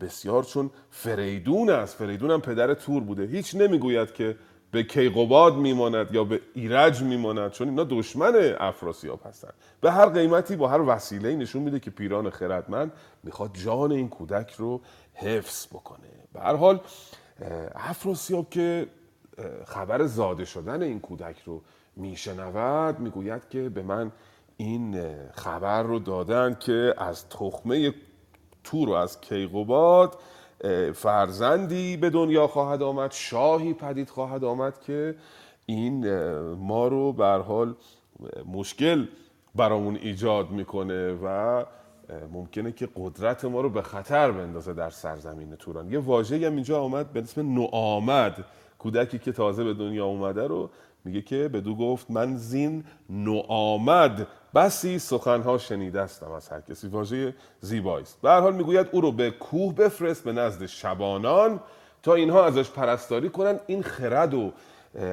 بسیار 0.00 0.42
چون 0.44 0.70
فریدون 0.90 1.70
است. 1.70 1.96
فریدون 1.96 2.30
هم 2.30 2.40
پدر 2.40 2.74
تور 2.74 3.02
بوده. 3.02 3.26
هیچ 3.26 3.54
نمی‌گوید 3.54 4.12
که 4.12 4.36
به 4.70 4.82
کیقوباد 4.82 5.56
میماند 5.56 6.14
یا 6.14 6.24
به 6.24 6.40
ایرج 6.54 7.02
میماند 7.02 7.50
چون 7.50 7.68
اینا 7.68 7.84
دشمن 7.84 8.54
افراسیاب 8.58 9.20
هستند. 9.24 9.54
به 9.80 9.92
هر 9.92 10.06
قیمتی 10.06 10.56
با 10.56 10.68
هر 10.68 10.80
وسیله 10.80 11.36
نشون 11.36 11.62
میده 11.62 11.80
که 11.80 11.90
پیران 11.90 12.30
خردمند 12.30 12.92
می‌خواد 13.22 13.50
جان 13.54 13.92
این 13.92 14.08
کودک 14.08 14.52
رو 14.52 14.80
حفظ 15.14 15.66
بکنه. 15.66 16.08
به 16.32 16.40
هر 16.40 16.56
حال 16.56 16.80
افراسیاب 17.74 18.50
که 18.50 18.86
خبر 19.66 20.06
زاده 20.06 20.44
شدن 20.44 20.82
این 20.82 21.00
کودک 21.00 21.42
رو 21.44 21.62
میشنود 21.96 23.00
می‌گوید 23.00 23.48
که 23.48 23.68
به 23.68 23.82
من 23.82 24.12
این 24.56 25.00
خبر 25.32 25.82
رو 25.82 25.98
دادن 25.98 26.56
که 26.60 26.94
از 26.98 27.28
تخمه 27.28 27.94
تور 28.64 28.88
و 28.88 28.92
از 28.92 29.20
کیقوباد 29.20 30.18
فرزندی 30.94 31.96
به 31.96 32.10
دنیا 32.10 32.46
خواهد 32.46 32.82
آمد 32.82 33.12
شاهی 33.12 33.74
پدید 33.74 34.10
خواهد 34.10 34.44
آمد 34.44 34.80
که 34.80 35.14
این 35.66 36.14
ما 36.54 36.88
رو 36.88 37.12
به 37.12 37.24
هر 37.24 37.38
حال 37.38 37.74
مشکل 38.52 39.06
برامون 39.54 39.96
ایجاد 39.96 40.50
می‌کنه 40.50 41.12
و 41.12 41.64
ممکنه 42.32 42.72
که 42.72 42.88
قدرت 42.96 43.44
ما 43.44 43.60
رو 43.60 43.70
به 43.70 43.82
خطر 43.82 44.30
بندازه 44.30 44.72
در 44.72 44.90
سرزمین 44.90 45.56
توران. 45.56 45.92
یه 45.92 45.98
واژه‌ای 45.98 46.44
هم 46.44 46.54
اینجا 46.54 46.82
آمد 46.82 47.12
به 47.12 47.20
اسم 47.20 47.54
نوآمد 47.54 48.44
کودکی 48.78 49.18
که 49.18 49.32
تازه 49.32 49.64
به 49.64 49.74
دنیا 49.74 50.06
اومده 50.06 50.46
رو 50.46 50.70
میگه 51.04 51.22
که 51.22 51.48
بدو 51.48 51.76
گفت 51.76 52.10
من 52.10 52.36
زین 52.36 52.84
نوآمد. 53.10 54.26
بسی 54.54 54.98
سخنها 54.98 55.58
شنیده 55.58 56.00
استم 56.00 56.30
از 56.32 56.48
هر 56.48 56.60
کسی. 56.60 56.88
واژه 56.88 57.34
زیبایی 57.60 58.02
است. 58.02 58.18
به 58.22 58.30
هر 58.30 58.40
حال 58.40 58.54
می‌گوید 58.54 58.86
او 58.92 59.00
رو 59.00 59.12
به 59.12 59.30
کوه 59.30 59.74
بفرست 59.74 60.24
به 60.24 60.32
نزد 60.32 60.66
شبانان 60.66 61.60
تا 62.02 62.14
اینها 62.14 62.44
ازش 62.44 62.70
پرستاری 62.70 63.28
کنن 63.28 63.60
این 63.66 63.82
خرد 63.82 64.34
و 64.34 64.52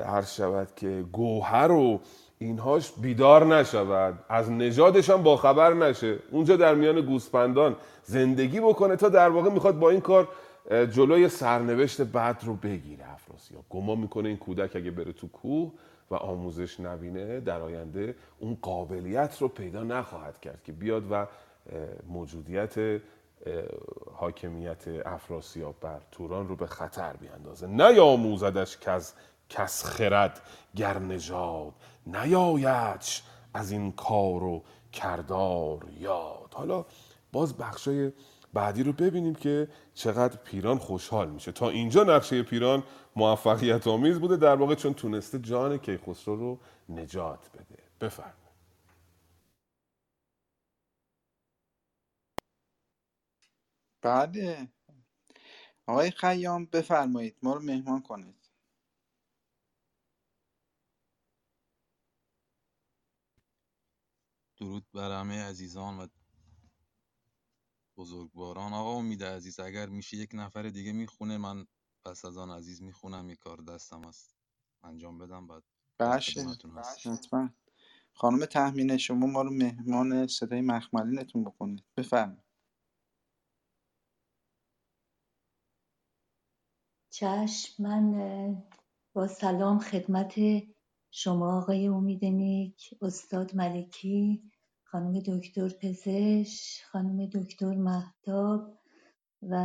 عرض 0.05 0.33
شود 0.35 0.67
که 0.75 1.05
گوهر 1.11 1.71
و 1.71 1.99
اینهاش 2.39 2.91
بیدار 2.91 3.45
نشود. 3.45 4.19
از 4.29 4.51
نژادش 4.51 5.09
هم 5.09 5.23
باخبر 5.23 5.73
نشه. 5.73 6.19
اونجا 6.31 6.55
در 6.55 6.75
میان 6.75 7.01
گوسپندان 7.01 7.75
زندگی 8.03 8.59
بکنه 8.59 8.95
تا 8.95 9.09
در 9.09 9.29
واقع 9.29 9.49
می‌خواد 9.49 9.79
با 9.79 9.89
این 9.89 10.01
کار 10.01 10.27
جلوی 10.69 11.29
سرنوشت 11.29 12.01
بد 12.01 12.37
رو 12.43 12.55
بگیره 12.55 13.13
افراسیاب 13.13 13.65
گمان 13.69 13.97
می‌کنه 13.97 14.29
این 14.29 14.37
کودک 14.37 14.75
اگه 14.75 14.91
بره 14.91 15.13
تو 15.13 15.27
کوه 15.27 15.71
و 16.11 16.15
آموزش 16.15 16.79
نبینه 16.79 17.39
در 17.39 17.61
آینده 17.61 18.15
اون 18.39 18.57
قابلیت 18.61 19.41
رو 19.41 19.47
پیدا 19.47 19.83
نخواهد 19.83 20.39
کرد 20.39 20.63
که 20.63 20.71
بیاد 20.71 21.11
و 21.11 21.27
موجودیت 22.07 23.01
حاکمیت 24.15 24.87
افراسیاب 25.05 25.75
بر 25.81 25.99
توران 26.11 26.47
رو 26.47 26.55
به 26.55 26.67
خطر 26.67 27.13
بیاندازه. 27.13 27.67
نیاموزدش 27.67 28.77
که 28.77 28.91
از 28.91 29.13
کس 29.49 29.83
خرد 29.83 30.41
گر 30.75 30.99
نژاد 30.99 31.73
نیایدش 32.07 33.23
از 33.53 33.71
این 33.71 33.91
کار 33.91 34.43
و 34.43 34.63
کردار 34.91 35.85
یاد. 35.99 36.49
حالا 36.53 36.85
باز 37.31 37.57
بخشای 37.57 38.11
بعدی 38.53 38.83
رو 38.83 38.93
ببینیم 38.93 39.35
که 39.35 39.67
چقدر 39.93 40.37
پیران 40.37 40.77
خوشحال 40.77 41.29
میشه. 41.31 41.51
تا 41.51 41.69
اینجا 41.69 42.03
نقشه 42.03 42.43
پیران 42.43 42.83
موفقیت 43.15 43.87
آمیز 43.87 44.19
بوده 44.19 44.37
در 44.37 44.55
واقع 44.55 44.75
چون 44.75 44.93
تونسته 44.93 45.39
جان 45.39 45.77
کیخسرو 45.77 46.35
رو 46.35 46.59
نجات 46.89 47.49
بده. 47.51 47.83
بفرمایید. 48.01 48.39
بله. 54.01 54.67
آقای 55.87 56.11
خیام 56.11 56.65
بفرمایید. 56.65 57.37
ما 57.43 57.53
رو 57.53 57.61
مهمان 57.61 58.01
کنید. 58.01 58.49
درود 64.57 64.85
بر 64.93 65.19
همه 65.19 65.43
عزیزان 65.43 65.99
و 65.99 66.07
بزرگواران 67.99 68.73
آقا 68.73 68.93
امید 68.95 69.25
عزیز 69.25 69.61
اگر 69.61 69.89
میشه 69.89 70.17
یک 70.17 70.31
نفر 70.33 70.63
دیگه 70.63 70.93
می‌خونه 70.93 71.39
من 71.39 71.67
پس 72.05 72.25
از 72.25 72.37
آن 72.37 72.51
عزیز 72.51 72.83
می‌خونم 72.83 73.29
یه 73.29 73.37
کار 73.37 73.57
دستم 73.57 74.05
هست. 74.05 74.35
انجام 74.83 75.19
بدم 75.19 75.47
بعد 75.47 75.63
باشه. 75.99 77.11
حتما. 77.11 77.49
خانم 78.13 78.45
تحمینه 78.45 78.97
شما 78.97 79.27
ما 79.27 79.43
رو 79.43 79.51
مهمان 79.51 80.27
صدای 80.27 80.61
مخملینتون 80.61 81.45
بکنید. 81.45 81.83
بفرمایید. 81.97 82.43
چشم 87.11 87.83
من 87.83 88.63
با 89.13 89.27
سلام 89.27 89.79
خدمت 89.79 90.35
شما 91.11 91.57
آقای 91.57 91.87
امید 91.87 92.25
نیک 92.25 92.95
استاد 93.01 93.55
ملکی. 93.55 94.51
خانم 94.91 95.19
دکتر 95.19 95.69
پزشک 95.69 96.83
خانم 96.85 97.25
دکتر 97.25 97.75
مهتاب 97.75 98.79
و 99.41 99.55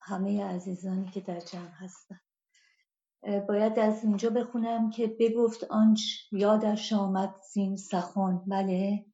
همه 0.00 0.44
عزیزانی 0.44 1.10
که 1.10 1.20
در 1.20 1.40
جمع 1.40 1.70
هستن. 1.70 2.20
باید 3.48 3.78
از 3.78 4.04
اینجا 4.04 4.30
بخونم 4.30 4.90
که 4.90 5.16
بگفت 5.20 5.64
آنچ 5.64 6.00
یادش 6.32 6.92
آمد 6.92 7.34
زین 7.52 7.76
سخن. 7.76 8.44
بله؟ 8.46 9.06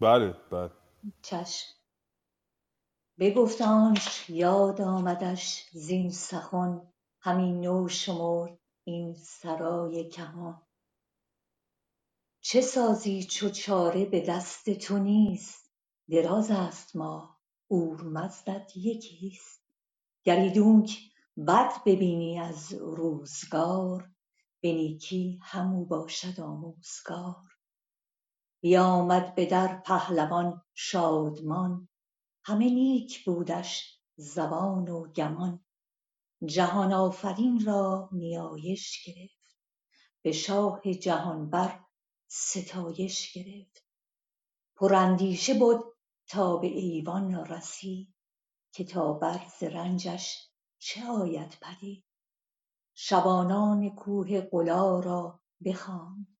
بله 0.00 0.34
بله. 0.50 0.70
چشم. 1.22 1.74
بگفت 3.18 3.62
آنچ 3.62 4.30
یاد 4.30 4.80
آمدش 4.80 5.70
زین 5.72 6.10
سخن. 6.10 6.92
همین 7.20 7.60
نو 7.60 7.88
شمرد 7.88 8.58
این 8.84 9.14
سرای 9.14 10.08
کهان. 10.08 10.63
چه 12.46 12.60
سازی 12.60 13.24
چو 13.24 13.48
چاره 13.48 14.04
به 14.04 14.20
دست 14.20 14.70
تو 14.70 14.98
نیست؟ 14.98 15.70
دراز 16.10 16.50
است 16.50 16.96
ماه 16.96 17.40
اورمزدت 17.68 18.76
یکیست. 18.76 19.64
گر 20.24 20.36
ایدونک 20.36 20.98
بد 21.48 21.72
ببینی 21.86 22.38
از 22.38 22.72
روزگار 22.72 24.10
به 24.60 24.72
نیکی 24.72 25.38
همو 25.42 25.84
باشد 25.84 26.40
آموزگار. 26.40 27.52
بیامد 28.60 29.34
به 29.34 29.46
در 29.46 29.82
پهلوان 29.86 30.62
شادمان 30.74 31.88
همه 32.44 32.70
نیک 32.70 33.24
بودش 33.24 34.00
زبان 34.16 34.88
و 34.88 35.12
گمان. 35.12 35.64
جهان 36.46 36.92
آفرین 36.92 37.64
را 37.64 38.08
نیایش 38.12 39.04
گرفت 39.06 39.56
به 40.22 40.32
شاه 40.32 40.80
جهان 40.94 41.50
بر 41.50 41.83
ستایش 42.36 43.32
گرفت. 43.32 43.84
پراندیشه 44.76 45.54
بد 45.54 45.80
تا 46.28 46.56
به 46.56 46.66
ایوان 46.66 47.34
رسید 47.34 48.14
که 48.72 48.84
تا 48.84 49.12
بر 49.12 49.46
ز 49.60 49.62
رنجش 49.62 50.50
چه 50.78 51.06
آید 51.06 51.58
پدید. 51.62 52.04
شبانان 52.94 53.90
کوه 53.90 54.40
قلا 54.40 55.00
را 55.00 55.40
بخواند 55.64 56.38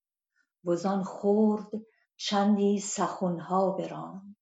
وزان 0.64 1.04
خرد 1.04 1.70
چندی 2.16 2.80
سخنها 2.80 3.70
براند 3.70 4.36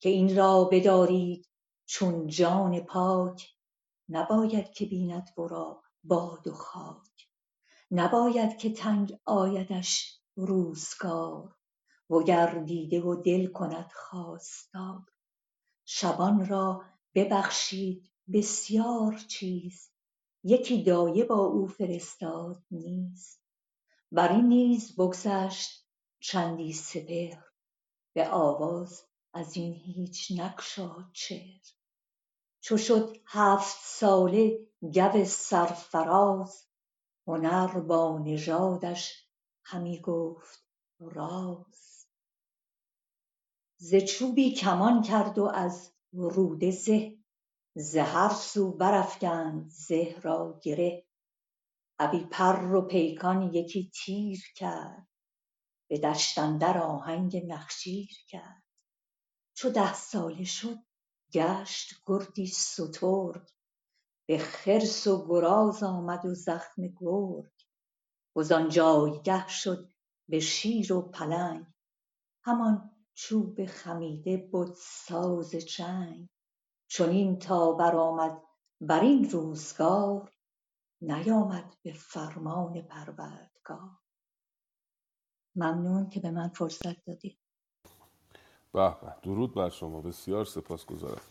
که 0.00 0.08
این 0.08 0.36
را 0.36 0.64
بدارید 0.64 1.48
چون 1.86 2.26
جان 2.26 2.80
پاک. 2.80 3.48
نباید 4.08 4.72
که 4.72 4.86
بیند 4.86 5.28
ورا 5.38 5.82
باد 6.04 6.46
و 6.46 6.52
خاک. 6.52 7.28
نباید 7.90 8.58
که 8.58 8.72
تنگ 8.72 9.18
آیدش 9.24 10.19
روزگار 10.46 11.56
وگر 12.10 12.58
دیده 12.58 13.00
و 13.00 13.22
دل 13.22 13.46
کند 13.46 13.90
خواستار 13.94 15.06
شبان 15.84 16.46
را 16.46 16.82
ببخشید 17.14 18.10
بسیار 18.32 19.16
چیز 19.28 19.90
یکی 20.44 20.82
دایه 20.82 21.24
با 21.24 21.44
او 21.44 21.66
فرستاد 21.66 22.64
نیز 22.70 23.38
برین 24.12 24.46
نیز 24.48 24.96
بگذشت 24.96 25.86
چندی 26.20 26.72
سپهر 26.72 27.44
به 28.14 28.28
آواز 28.28 29.02
ازین 29.32 29.74
هیچ 29.74 30.32
نگشاد 30.36 31.10
چهر 31.12 31.60
چو 32.60 32.76
شد 32.76 33.16
هفت 33.26 33.76
ساله 33.80 34.58
گو 34.80 35.24
سرفراز 35.24 36.66
هنر 37.26 37.80
با 37.80 38.18
نژادش 38.18 39.29
همی 39.64 40.00
گفت 40.00 40.66
راز 41.00 42.06
ز 43.76 43.94
چوبی 43.94 44.54
کمان 44.54 45.02
کرد 45.02 45.38
و 45.38 45.44
از 45.44 45.92
روده 46.12 46.70
زه. 46.70 47.18
ز 47.76 47.96
هر 47.96 48.34
سو 48.34 48.72
برافگند 48.72 49.70
زه 49.70 50.20
را 50.22 50.60
گره. 50.62 51.06
ابی 51.98 52.24
پر 52.24 52.74
و 52.74 52.82
پیکان 52.86 53.42
یکی 53.54 53.90
تیر 53.94 54.40
کرد. 54.56 55.08
به 55.88 55.98
دشت 55.98 56.38
اندر 56.38 56.78
آهنگ 56.78 57.36
نخجیر 57.46 58.08
کرد. 58.28 58.62
چو 59.54 59.70
ده 59.70 59.94
ساله 59.94 60.44
شد 60.44 60.78
گشت 61.32 61.94
گردی 62.06 62.46
سترگ. 62.46 63.50
به 64.28 64.38
خرس 64.38 65.06
و 65.06 65.28
گراز 65.28 65.82
آمد 65.82 66.24
و 66.26 66.34
زخم 66.34 66.82
گرگ. 66.96 67.59
وزان 68.36 68.68
جایگه 68.68 69.48
شد 69.48 69.88
به 70.28 70.40
شیر 70.40 70.92
و 70.92 71.02
پلنگ. 71.02 71.66
همان 72.44 72.90
چوب 73.14 73.66
خمیده 73.66 74.36
بد 74.36 74.72
ساز 74.76 75.50
جنگ 75.50 76.28
چنین 76.88 77.38
تا 77.38 77.72
برآمد 77.72 78.42
برین 78.80 79.30
روزگار 79.30 80.32
نیامد 81.02 81.76
به 81.82 81.92
فرمان 81.92 82.82
پروردگار. 82.82 83.90
ممنون 85.56 86.08
که 86.08 86.20
به 86.20 86.30
من 86.30 86.48
فرصت 86.48 87.04
دادید. 87.04 87.38
به 88.72 88.96
به 89.00 89.16
درود 89.22 89.54
بر 89.54 89.68
شما 89.70 90.00
بسیار 90.00 90.44
سپاسگزارم. 90.44 91.22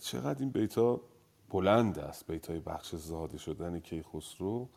چقدر 0.00 0.40
این 0.40 0.50
بیتا 0.50 1.00
بلند 1.50 1.98
است 1.98 2.26
بیتای 2.26 2.60
بخش 2.60 2.94
زاده 2.94 3.38
شدن 3.38 3.80
کیخسرو. 3.80 4.68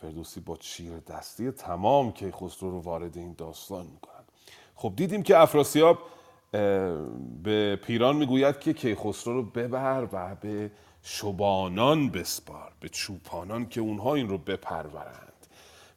فردوسی 0.00 0.40
با 0.40 0.56
چیر 0.56 0.98
دستی 0.98 1.50
تمام 1.50 2.12
کیخسرو 2.12 2.70
رو 2.70 2.80
وارد 2.80 3.16
این 3.16 3.34
داستان 3.38 3.86
می‌کنن. 3.86 4.24
خب 4.74 4.92
دیدیم 4.96 5.22
که 5.22 5.38
افراسیاب 5.38 5.98
به 7.42 7.78
پیران 7.84 8.16
می‌گوید 8.16 8.60
که 8.60 8.72
کیخسرو 8.72 9.34
رو 9.34 9.42
ببر 9.42 10.08
و 10.12 10.34
به 10.34 10.70
شبانان 11.02 12.10
بسپار 12.10 12.72
به 12.80 12.88
چوپانان 12.88 13.68
که 13.68 13.80
اونها 13.80 14.14
این 14.14 14.28
رو 14.28 14.38
بپرورند 14.38 15.32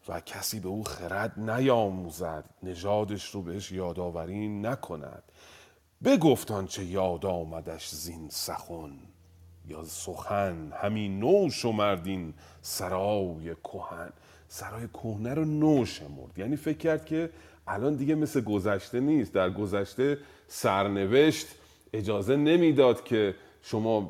و 0.08 0.22
کسی 0.22 0.60
به 0.60 0.68
او 0.68 0.84
خرد 0.84 1.40
نیاموزد 1.40 2.46
نژادش 2.64 3.26
رو 3.26 3.42
بهش 3.42 3.72
یادآوری 3.72 4.48
نکند. 4.48 5.24
بگفت 6.04 6.52
آنچه 6.52 6.86
یاد 6.86 7.26
آمدش 7.26 7.90
زین 7.90 8.30
سخن. 8.30 9.00
یا 9.68 9.84
سخن 9.84 10.72
همی 10.82 11.10
نو 11.10 11.50
شمرد 11.50 12.08
این 12.08 12.34
سرای 12.62 13.56
کهن. 13.64 14.10
سرای 14.48 14.88
کهنه 14.88 15.34
رو 15.34 15.46
نو 15.46 15.86
شمرد 15.86 16.38
یعنی 16.38 16.56
فکر 16.56 16.78
کرد 16.78 17.06
که 17.06 17.30
الان 17.68 17.96
دیگه 17.96 18.16
مثل 18.16 18.42
گذشته 18.42 19.00
نیست. 19.00 19.34
در 19.34 19.50
گذشته 19.50 20.18
سرنوشت 20.48 21.48
اجازه 21.94 22.36
نمی‌داد 22.36 23.04
که 23.04 23.36
شما 23.62 24.10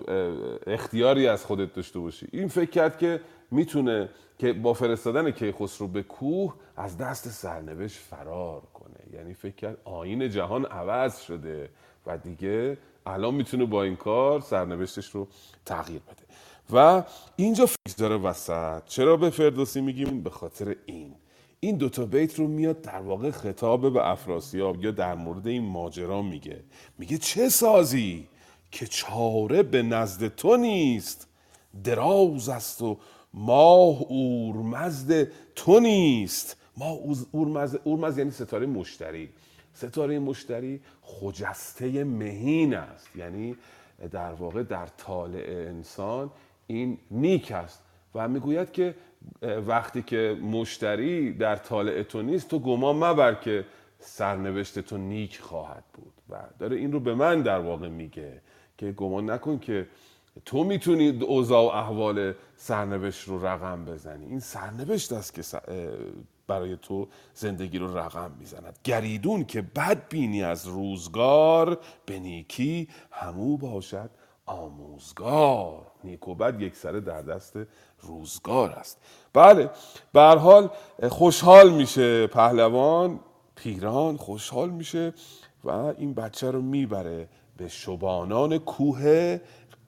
اختیاری 0.67 1.27
از 1.27 1.45
خودت 1.45 1.73
داشته 1.73 1.99
باشی. 1.99 2.27
این 2.31 2.47
فکر 2.47 2.69
کرد 2.69 2.97
که 2.97 3.21
می‌تونه 3.51 4.09
که 4.37 4.53
با 4.53 4.73
فرستادن 4.73 5.31
کیخسرو 5.31 5.87
به 5.87 6.03
کوه 6.03 6.53
از 6.77 6.97
دست 6.97 7.27
سرنوشت 7.29 7.97
فرار 7.97 8.61
کنه. 8.73 9.17
یعنی 9.17 9.33
فکر 9.33 9.55
کرد 9.55 9.77
آین 9.83 10.29
جهان 10.29 10.65
عوض 10.65 11.21
شده 11.21 11.69
و 12.05 12.17
دیگه 12.17 12.77
الان 13.07 13.35
می‌تونه 13.35 13.65
با 13.65 13.83
این 13.83 13.95
کار 13.95 14.41
سرنوشتش 14.41 15.09
رو 15.09 15.27
تغییر 15.65 16.01
بده. 16.01 16.27
و 16.73 17.03
اینجا 17.35 17.65
فکر 17.65 17.95
داره 17.97 18.17
وسط. 18.17 18.85
چرا 18.85 19.17
به 19.17 19.29
فردوسی 19.29 19.81
میگیم؟ 19.81 20.23
به 20.23 20.29
خاطر 20.29 20.75
این. 20.85 21.15
این 21.59 21.77
دوتا 21.77 22.05
بیت 22.05 22.39
رو 22.39 22.47
میاد 22.47 22.81
در 22.81 22.99
واقع 22.99 23.31
خطاب 23.31 23.93
به 23.93 24.07
افراسیاب 24.09 24.83
یا 24.83 24.91
در 24.91 25.15
مورد 25.15 25.47
این 25.47 25.63
ماجرا 25.63 26.21
میگه. 26.21 26.63
میگه 26.97 27.17
چه 27.17 27.49
سازی 27.49 28.27
که 28.71 28.87
چاره 28.87 29.63
به 29.63 29.83
نزد 29.83 30.27
تو 30.27 30.57
نیست 30.57 31.27
دراز 31.83 32.49
است 32.49 32.81
و 32.81 32.97
ماه 33.33 34.01
اورمزد 34.01 35.27
تو 35.55 35.79
نیست. 35.79 36.57
ماه 36.77 36.97
اورمزد 37.31 37.79
اورمزد 37.83 38.17
یعنی 38.17 38.31
ستاره 38.31 38.65
مشتری. 38.65 39.29
ستاره 39.77 40.19
مشتری 40.19 40.81
خجسته 41.01 42.03
مهین 42.03 42.73
است. 42.73 43.15
یعنی 43.15 43.55
در 44.11 44.33
واقع 44.33 44.63
در 44.63 44.85
طالع 44.85 45.45
انسان 45.47 46.31
این 46.67 46.97
نیک 47.11 47.51
است. 47.51 47.83
و 48.15 48.27
می‌گوید 48.27 48.71
که 48.71 48.95
وقتی 49.41 50.01
که 50.01 50.37
مشتری 50.41 51.33
در 51.33 51.55
طالع 51.55 52.03
تو 52.03 52.21
نیست 52.21 52.47
تو 52.47 52.59
گمان 52.59 52.95
مبر 52.95 53.33
که 53.33 53.65
سرنوشت 53.99 54.79
تو 54.79 54.97
نیک 54.97 55.39
خواهد 55.39 55.83
بود. 55.93 56.13
و 56.29 56.35
داره 56.59 56.77
این 56.77 56.91
رو 56.91 56.99
به 56.99 57.15
من 57.15 57.41
در 57.41 57.59
واقع 57.59 57.89
میگه 57.89 58.41
که 58.77 58.91
گمان 58.91 59.29
نکن 59.29 59.59
که 59.59 59.87
تو 60.45 60.63
می‌تونی 60.63 61.09
اوضاع 61.09 61.63
و 61.63 61.75
احوال 61.75 62.33
سرنوشت 62.55 63.27
رو 63.27 63.45
رقم 63.45 63.85
بزنی. 63.85 64.25
این 64.25 64.39
سرنوشت 64.39 65.13
است 65.13 65.33
که 65.33 65.41
برای 66.47 66.77
تو 66.77 67.07
زندگی 67.33 67.77
رو 67.77 67.97
رقم 67.97 68.31
می‌زند. 68.39 68.79
گریدون 68.83 69.45
که 69.45 69.61
بد 69.61 70.07
بینی 70.09 70.43
از 70.43 70.67
روزگار 70.67 71.79
به 72.05 72.19
نیکی 72.19 72.87
همو 73.11 73.57
باشد 73.57 74.09
آموزگار. 74.45 75.91
نیک 76.03 76.27
و 76.27 76.35
بد 76.35 76.61
یک 76.61 76.75
سره 76.75 76.99
در 76.99 77.21
دست 77.21 77.53
روزگار 78.01 78.71
است. 78.71 79.01
بله 79.33 79.69
به 80.13 80.21
حال 80.21 80.69
خوشحال 81.09 81.69
میشه 81.69 82.27
پهلوان 82.27 83.19
پیران 83.55 84.17
خوشحال 84.17 84.69
میشه 84.69 85.13
و 85.63 85.69
این 85.69 86.13
بچه 86.13 86.51
رو 86.51 86.61
می‌بره 86.61 87.29
به 87.57 87.67
شبانان 87.67 88.57
کوه 88.57 89.39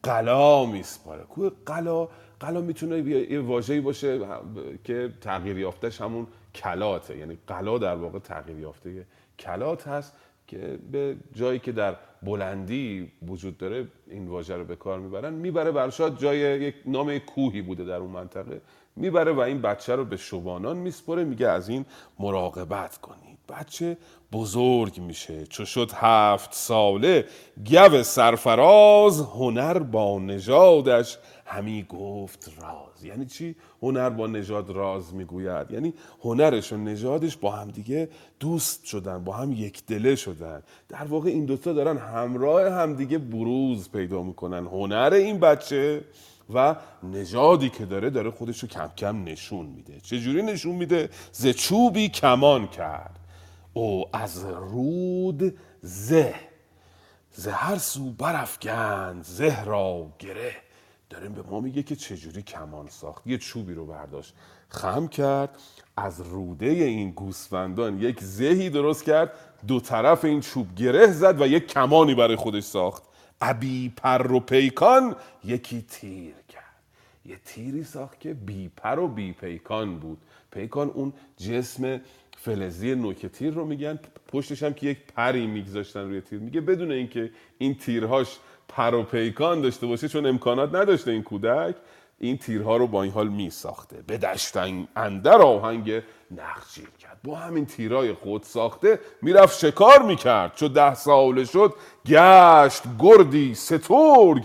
قلا 0.04 0.66
میسپاره 0.66 1.24
کوه 1.24 1.50
قلا 1.66 2.08
قلا 2.40 2.62
می‌تونه 2.62 2.98
یه 3.32 3.40
واژه‌ای 3.40 3.82
باشه 3.82 4.20
که 4.84 5.14
تغییر 5.22 5.58
یافتهش 5.58 6.02
همون 6.02 6.28
کلاته. 6.60 7.18
یعنی 7.18 7.38
قلا 7.48 7.78
در 7.78 7.96
واقع 7.96 8.20
تغییر 8.20 8.60
یافته. 8.60 9.06
کلات 9.40 9.88
هست 9.88 10.14
که 10.48 10.80
به 10.92 11.16
جایی 11.34 11.60
که 11.60 11.72
در 11.72 11.96
بلندی 12.24 13.12
وجود 13.28 13.58
داره 13.58 13.88
این 14.08 14.28
واژه 14.28 14.56
رو 14.56 14.66
به 14.66 14.76
کار 14.76 15.00
می‌برن. 15.00 15.34
می‌بره 15.34 15.72
برشاد 15.72 16.20
جای 16.20 16.38
یک 16.40 16.76
نام 16.86 17.18
کوهی 17.20 17.62
بوده 17.62 17.84
در 17.84 17.96
اون 17.96 18.10
منطقه. 18.10 18.62
می‌بره 18.96 19.32
و 19.32 19.40
این 19.40 19.62
بچه 19.62 19.96
رو 19.96 20.06
به 20.06 20.18
شبانان 20.18 20.78
میسپره. 20.78 21.24
میگه 21.24 21.48
از 21.48 21.70
این 21.70 21.86
مراقبت 22.20 22.98
کنید. 22.98 23.40
بچه 23.50 23.98
بزرگ 24.32 25.00
میشه. 25.00 25.46
چو 25.46 25.66
شد 25.66 25.92
هفت 25.94 26.54
ساله 26.54 27.26
گو 27.70 28.04
سرفراز 28.04 29.22
هنر 29.22 29.80
با 29.80 30.20
نژادش. 30.20 31.18
همی 31.46 31.86
گفت 31.90 32.52
راز. 32.62 32.89
یعنی 33.08 33.26
چی؟ 33.26 33.56
هنر 33.82 34.10
با 34.10 34.28
نژاد 34.28 34.70
راز 34.70 35.14
می‌گوید. 35.14 35.72
یعنی 35.72 35.94
هنرش 36.22 36.74
و 36.74 36.78
نژادش 36.78 37.38
با 37.38 37.52
هم 37.52 37.68
دیگه 37.68 38.10
دوست 38.40 38.86
شدن 38.86 39.24
با 39.24 39.34
هم 39.34 39.52
یک 39.52 39.86
دله 39.86 40.16
شدن. 40.16 40.64
در 40.90 41.04
واقع 41.04 41.30
این 41.30 41.46
دوتا 41.46 41.74
دارن 41.74 41.98
همراه 41.98 42.72
همدیگه 42.72 43.18
بروز 43.18 43.90
پیدا 43.92 44.24
می‌کنن. 44.24 44.66
هنر 44.66 45.14
این 45.14 45.40
بچه 45.40 46.02
و 46.54 46.76
نژادی 47.04 47.70
که 47.70 47.86
داره 47.86 48.10
داره 48.10 48.32
خودش 48.32 48.60
رو 48.60 48.68
کم 48.68 48.92
کم 48.98 49.24
نشون 49.24 49.66
میده. 49.66 50.00
چجوری 50.00 50.42
نشون 50.42 50.76
میده؟ 50.76 51.10
ز 51.32 51.48
چوبی 51.48 52.10
کمان 52.10 52.68
کرد. 52.68 53.20
او 53.74 54.06
از 54.14 54.46
رود 54.46 55.58
زه. 55.82 56.36
زه 57.32 57.52
هر 57.52 57.78
سو 57.78 58.12
برافکند 58.12 59.24
زه 59.24 59.64
را 59.64 60.08
گره. 60.20 60.52
داره 61.10 61.30
به 61.30 61.42
ما 61.42 61.60
میگه 61.60 61.84
که 61.84 61.96
چجوری 61.96 62.42
کمان 62.42 62.88
ساخت. 62.88 63.28
یه 63.28 63.38
چوبی 63.38 63.74
رو 63.74 63.86
برداشت 63.86 64.34
خم 64.70 65.08
کرد 65.08 65.58
از 65.98 66.22
روده 66.22 66.66
این 66.66 67.12
گوسفندان 67.12 68.00
یک 68.00 68.24
زهی 68.24 68.70
درست 68.70 69.04
کرد 69.04 69.32
دو 69.68 69.80
طرف 69.80 70.26
این 70.26 70.40
چوب 70.40 70.76
گره 70.76 71.08
زد 71.08 71.42
و 71.42 71.48
یک 71.48 71.68
کمانی 71.68 72.16
برای 72.16 72.36
خودش 72.36 72.64
ساخت. 72.64 73.04
ابی 73.42 73.90
پر 73.90 74.32
و 74.32 74.40
پیکان 74.40 75.16
یکی 75.44 75.82
تیر 75.82 76.34
کرد. 76.50 76.64
یه 77.26 77.40
تیری 77.46 77.84
ساخت 77.84 78.20
که 78.20 78.34
بی 78.34 78.70
پر 78.78 79.00
و 79.00 79.08
بی 79.08 79.32
پیکان 79.34 80.00
بود. 80.00 80.18
پیکان 80.52 80.90
اون 80.90 81.14
جسم 81.38 82.02
فلزی 82.38 82.96
نوک 82.96 83.26
تیر 83.26 83.54
رو 83.54 83.66
میگن. 83.66 84.00
پشتش 84.28 84.64
هم 84.64 84.74
که 84.74 84.88
یک 84.88 84.98
پری 85.16 85.48
میگذاشتن 85.48 86.00
روی 86.00 86.22
تیر. 86.22 86.40
میگه 86.40 86.62
بدون 86.62 86.92
اینکه 86.92 87.32
این 87.58 87.76
تیرهاش 87.76 88.40
پر 88.70 88.94
و 88.94 89.04
پیکان 89.04 89.62
داشته 89.62 89.88
باشه 89.88 90.08
چون 90.08 90.26
امکانات 90.26 90.76
نداشته 90.76 91.12
این 91.12 91.24
کودک 91.24 91.76
این 92.20 92.38
تیرها 92.38 92.78
رو 92.78 92.88
با 92.88 93.04
این 93.04 93.12
حال 93.12 93.28
می 93.28 93.50
ساخته 93.50 94.04
به 94.08 94.18
دشتن 94.18 94.88
اندر 94.96 95.42
آهنگ 95.42 96.02
نخجیر 96.32 96.90
کرد. 97.00 97.18
با 97.24 97.36
همین 97.36 97.66
تیرهای 97.66 98.14
خود 98.14 98.44
ساخته 98.44 99.00
می‌رفت 99.22 99.60
شکار 99.60 100.02
می‌کرد. 100.02 100.56
چو 100.56 100.68
ده 100.68 100.94
ساله 100.96 101.46
شد 101.46 101.74
گشت 102.06 102.84
گردی 103.00 103.56
سترگ. 103.56 104.44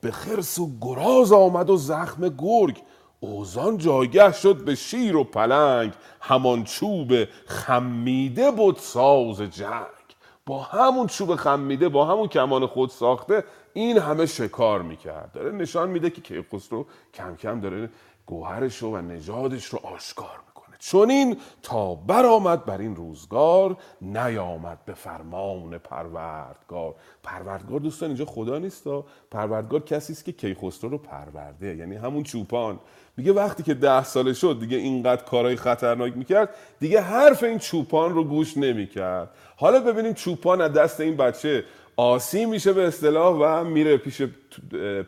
به 0.00 0.10
خرس 0.10 0.58
و 0.58 0.70
گراز 0.80 1.32
آمد 1.32 1.70
و 1.70 1.76
زخم 1.76 2.28
گرگ. 2.28 2.82
اوزان 3.20 3.78
جایگه 3.78 4.32
شد 4.32 4.64
به 4.64 4.74
شیر 4.74 5.16
و 5.16 5.24
پلنگ. 5.24 5.92
همان 6.20 6.64
چوب 6.64 7.12
خمیده 7.46 8.50
بود 8.50 8.76
ساز 8.76 9.40
جنگ. 9.40 10.02
با 10.46 10.62
همون 10.62 11.06
چوب 11.06 11.36
خمیده 11.36 11.88
با 11.88 12.04
همون 12.04 12.28
کمان 12.28 12.66
خود 12.66 12.90
ساخته 12.90 13.44
این 13.74 13.98
همه 13.98 14.26
شکار 14.26 14.82
می‌کرد. 14.82 15.32
داره 15.32 15.52
نشان 15.52 15.90
میده 15.90 16.10
که 16.10 16.20
کیخسرو 16.20 16.86
کم 17.14 17.36
کم 17.36 17.60
داره 17.60 17.90
گوهرش 18.26 18.78
رو 18.78 18.96
و 18.96 19.00
نژادش 19.00 19.64
رو 19.64 19.80
آشکار 19.82 20.40
می‌کنه. 20.46 20.76
چون 20.78 21.10
این 21.10 21.36
تا 21.62 21.94
برآمد 21.94 22.64
بر 22.64 22.78
این 22.78 22.96
روزگار 22.96 23.76
نیامد 24.00 24.78
به 24.84 24.94
فرمان 24.94 25.78
پروردگار. 25.78 26.94
پروردگار 27.22 27.80
دوستان 27.80 28.08
اینجا 28.08 28.24
خدا 28.24 28.58
نیست 28.58 28.84
پروردگار 29.30 29.80
کسی 29.80 30.12
است 30.12 30.24
که 30.24 30.32
کیخسرو 30.32 30.90
رو 30.90 30.98
پرورده. 30.98 31.76
یعنی 31.76 31.96
همون 31.96 32.22
چوپان. 32.22 32.78
میگه 33.16 33.32
وقتی 33.32 33.62
که 33.62 33.74
ده 33.74 34.04
ساله 34.04 34.32
شد 34.32 34.56
دیگه 34.60 34.76
اینقدر 34.76 35.24
کارهای 35.24 35.56
خطرناک 35.56 36.16
می‌کرد 36.16 36.54
دیگه 36.80 37.00
حرف 37.00 37.42
این 37.42 37.58
چوپان 37.58 38.14
رو 38.14 38.24
گوش 38.24 38.56
نمی‌کرد. 38.56 39.30
حالا 39.56 39.80
ببینیم 39.80 40.12
چوپان 40.12 40.60
از 40.60 40.72
دست 40.72 41.00
این 41.00 41.16
بچه 41.16 41.64
آسی 41.96 42.44
میشه 42.44 42.72
به 42.72 42.86
اصطلاح 42.86 43.36
و 43.36 43.64
میره 43.64 43.96
پیش 43.96 44.22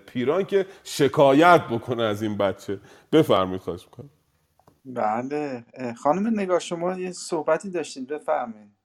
پیران 0.06 0.44
که 0.44 0.66
شکایت 0.84 1.62
بکنه 1.70 2.02
از 2.02 2.22
این 2.22 2.36
بچه. 2.36 2.80
بفرمایید 3.12 3.60
خواهش 3.60 3.84
می‌کنم. 3.84 4.10
بله. 4.84 5.64
خانم 5.96 6.40
نگاه 6.40 6.58
شما 6.58 6.98
یه 6.98 7.12
صحبتی 7.12 7.70
داشتید 7.70 8.06
بفرمایید. 8.06 8.76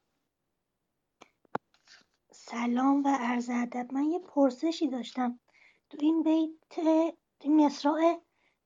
سلام 2.31 3.03
و 3.03 3.17
عرض 3.19 3.49
ادب. 3.53 3.93
من 3.93 4.03
یه 4.03 4.19
پرسشی 4.19 4.87
داشتم. 4.87 5.39
تو 5.89 5.97
این 6.01 6.23
بیت 6.23 6.87
این 7.41 7.65
مصرع 7.65 8.21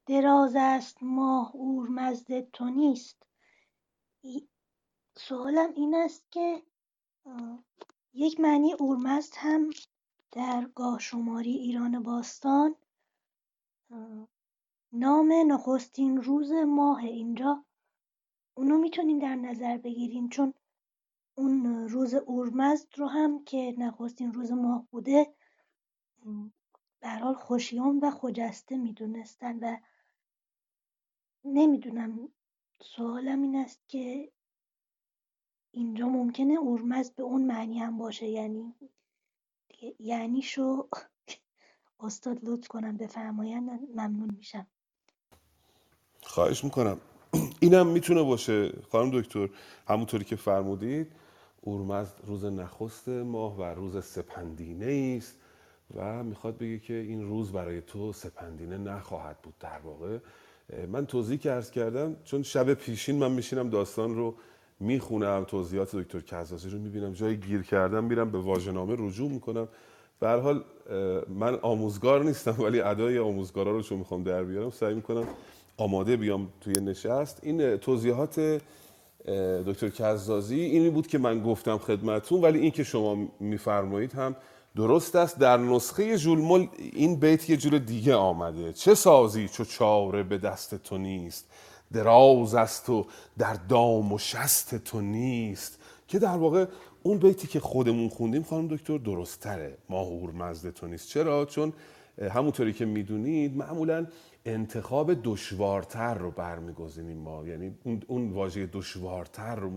دراز 0.06 0.56
است 0.56 0.98
ماه 1.02 1.52
اورمزد 1.56 2.52
تو 2.52 2.66
نیست. 2.70 3.24
سوالم 5.18 5.74
این 5.76 5.96
است 5.96 6.32
که 6.32 6.64
یک 8.16 8.40
معنی 8.40 8.74
اورمزد 8.74 9.34
هم 9.38 9.70
در 10.32 10.70
شماری 11.00 11.52
ایران 11.52 12.04
باستان 12.04 12.76
نام 14.92 15.34
نخستین 15.48 16.22
روز 16.22 16.52
ماه 16.52 17.04
اینجا. 17.04 17.66
اونو 18.58 18.78
می‌تونیم 18.78 19.20
در 19.20 19.36
نظر 19.36 19.78
بگیریم 19.78 20.30
چون 20.30 20.54
اون 21.38 21.90
روز 21.90 22.14
اورمزد 22.14 22.88
رو 22.98 23.08
هم 23.08 23.44
که 23.44 23.76
نخستین 23.78 24.34
روز 24.34 24.52
ماه 24.52 24.88
بوده 24.92 25.36
به 27.00 27.10
حال 27.10 27.34
خوشیان 27.34 28.00
و 28.00 28.12
خجسته 28.12 28.78
می‌دونستن 28.78 29.60
و 29.60 29.78
نمی‌دونم 31.46 32.30
سوالم 32.82 33.42
این 33.42 33.56
است 33.56 33.90
که 33.90 34.32
اینجا 35.76 36.08
ممکنه 36.08 36.54
اورمزد 36.54 37.16
به 37.16 37.24
اون 37.24 37.46
معنی 37.46 37.80
هم 37.80 37.98
باشه. 37.98 38.28
یعنی 38.28 38.74
یعنی 40.00 40.42
شو. 40.42 40.88
استاد 42.00 42.40
لطف 42.44 42.68
کنم 42.68 42.98
بفرمایند 42.98 43.70
ممنون 43.96 44.36
میشم. 44.38 44.68
خواهش 46.24 46.64
می‌کنم. 46.64 46.98
اینم 47.60 47.88
می‌تونه 47.88 48.24
باشه. 48.24 48.74
خانم 48.92 49.22
دکتر 49.22 49.50
همونطوری 49.88 50.26
که 50.26 50.36
فرمودید 50.36 51.08
اورمزد 51.62 52.14
روز 52.26 52.46
نخست 52.46 53.10
ماه 53.10 53.58
و 53.58 53.64
روز 53.64 54.06
سپندینه 54.06 55.16
است 55.18 55.40
و 55.96 56.24
می‌خواد 56.24 56.58
بگه 56.58 56.80
که 56.80 56.94
این 56.94 57.22
روز 57.22 57.52
برای 57.52 57.82
تو 57.82 58.14
سپندینه 58.14 58.78
نخواهد 58.78 59.42
بود 59.42 59.58
در 59.60 59.80
واقع. 59.80 60.20
من 60.88 61.06
توضیح 61.06 61.38
که 61.38 61.52
عرض 61.52 61.72
کردم 61.72 62.16
چون 62.24 62.44
شب 62.44 62.74
پیشین 62.74 63.16
من 63.16 63.32
میشینم 63.32 63.70
داستان 63.70 64.16
رو 64.16 64.36
می‌خونم 64.80 65.44
توضیحات 65.44 65.96
دکتر 65.96 66.20
کزازی 66.20 66.70
رو 66.70 66.80
می‌بینم 66.80 67.14
جای 67.14 67.38
گیر 67.38 67.62
کردم 67.62 68.04
میرم 68.04 68.32
به 68.32 68.38
واژه‌نامه 68.38 68.96
رجوع 69.00 69.30
می‌کنم. 69.32 69.68
به 70.20 70.30
حال 70.30 70.64
من 71.30 71.60
آموزگار 71.62 72.24
نیستم 72.24 72.56
ولی 72.60 72.82
ادای 72.82 73.20
آموزگارا 73.20 73.72
رو 73.72 73.82
چون 73.82 73.98
می‌خوام 73.98 74.24
در 74.24 74.44
بیارم 74.44 74.70
سعی 74.70 74.94
می‌کنم 74.94 75.28
آماده 75.78 76.18
بیام 76.18 76.48
توی 76.62 76.74
نشست. 76.74 77.40
این 77.44 77.78
توضیحات 77.78 78.62
دکتر 79.66 79.90
کزازی 79.90 80.60
اینی 80.60 80.90
بود 80.90 81.08
که 81.08 81.18
من 81.18 81.44
گفتم 81.44 81.78
خدمتون 81.78 82.42
ولی 82.42 82.60
این 82.60 82.72
که 82.72 82.84
شما 82.84 83.28
میفرمایید 83.40 84.14
هم 84.14 84.36
درست 84.76 85.16
است. 85.16 85.40
در 85.40 85.58
نسخه 85.58 86.18
جولمل 86.18 86.66
این 86.94 87.16
بیت 87.16 87.50
یه 87.50 87.58
جور 87.58 87.78
دیگه 87.78 88.16
آمده. 88.16 88.74
چه 88.74 88.96
سازی 88.96 89.48
چو 89.48 89.66
چاره 89.66 90.24
به 90.24 90.38
دست 90.38 90.76
تو 90.76 90.98
نیست؟ 90.98 91.50
دراز 91.94 92.56
است 92.56 92.90
و 92.90 93.06
در 93.38 93.54
دام 93.54 94.14
و 94.14 94.18
شست 94.18 94.76
تو 94.76 95.02
نیست. 95.02 95.80
که 96.08 96.20
در 96.20 96.38
واقع 96.38 96.66
اون 97.04 97.18
بیتی 97.18 97.48
که 97.48 97.60
خودمون 97.60 98.10
خوندیم 98.10 98.44
خانم 98.44 98.68
دکتر 98.68 98.98
درست 98.98 99.40
تره 99.40 99.78
ماهور 99.90 100.32
مزد 100.32 100.70
تو 100.70 100.88
نیست. 100.88 101.08
چرا؟ 101.08 101.46
چون 101.46 101.74
همونطوری 102.34 102.74
که 102.74 102.86
می‌دونید 102.86 103.58
معمولا 103.58 104.08
انتخاب 104.46 105.24
دشوارتر 105.24 106.14
رو 106.14 106.32
برمیگزینیم 106.32 107.18
ما. 107.18 107.48
یعنی 107.48 107.76
اون 108.08 108.32
واژه 108.32 108.70
دشوارتر 108.74 109.56
رو 109.56 109.70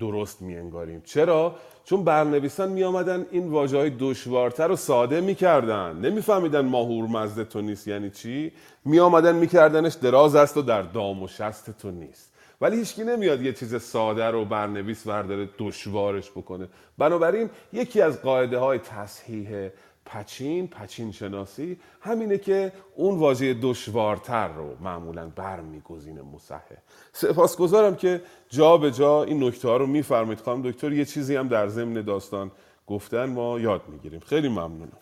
درست 0.00 0.42
میانگاریم. 0.42 1.02
چرا؟ 1.04 1.56
چون 1.84 2.04
برنویسان 2.04 2.68
می 2.68 2.84
آمدن 2.84 3.26
این 3.30 3.48
واژه 3.48 3.76
های 3.76 3.90
دشوارتر 3.98 4.68
رو 4.68 4.76
ساده 4.76 5.20
می‌کردن. 5.20 5.96
نمیفهمیدن 5.96 6.60
ماهور 6.60 7.04
مزد 7.04 7.48
تو 7.48 7.60
نیست 7.60 7.88
یعنی 7.88 8.10
چی. 8.10 8.52
می 8.84 9.00
آمدن 9.00 9.34
میکردنش 9.34 9.94
دراز 9.94 10.34
است 10.34 10.56
و 10.56 10.62
در 10.62 10.82
دام 10.82 11.22
و 11.22 11.28
شست 11.28 11.78
تو 11.78 11.90
نیست. 11.90 12.32
ولی 12.60 12.76
هیچکی 12.76 13.04
نمیاد 13.04 13.42
یه 13.42 13.52
چیز 13.52 13.82
ساده 13.82 14.24
رو 14.24 14.44
برنویس 14.44 15.06
ورداره 15.06 15.48
دشوارش 15.58 16.30
بکنه. 16.30 16.68
بنابراین 16.98 17.50
یکی 17.72 18.00
از 18.00 18.22
قاعده 18.22 18.58
های 18.58 18.78
تصحیح 18.78 19.68
پچین 20.08 20.68
پچین 20.68 21.12
شناسی 21.12 21.80
همینه 22.00 22.38
که 22.38 22.72
اون 22.96 23.18
واژه 23.18 23.54
دشوارتر 23.54 24.48
رو 24.48 24.76
معمولا 24.80 25.28
برمیگزینه 25.28 26.22
مصحح. 26.22 26.76
سپاسگزارم 27.12 27.96
که 27.96 28.22
جا 28.48 28.76
به 28.76 28.92
جا 28.92 29.22
این 29.24 29.44
نکته 29.44 29.68
ها 29.68 29.76
رو 29.76 29.86
میفرمایید. 29.86 30.40
خانم 30.40 30.70
دکتر 30.70 30.92
یه 30.92 31.04
چیزی 31.04 31.36
هم 31.36 31.48
در 31.48 31.68
ضمن 31.68 32.02
داستان 32.02 32.52
گفتن 32.86 33.24
ما 33.24 33.60
یاد 33.60 33.88
می‌گیریم. 33.88 34.20
خیلی 34.20 34.48
ممنونم. 34.48 34.98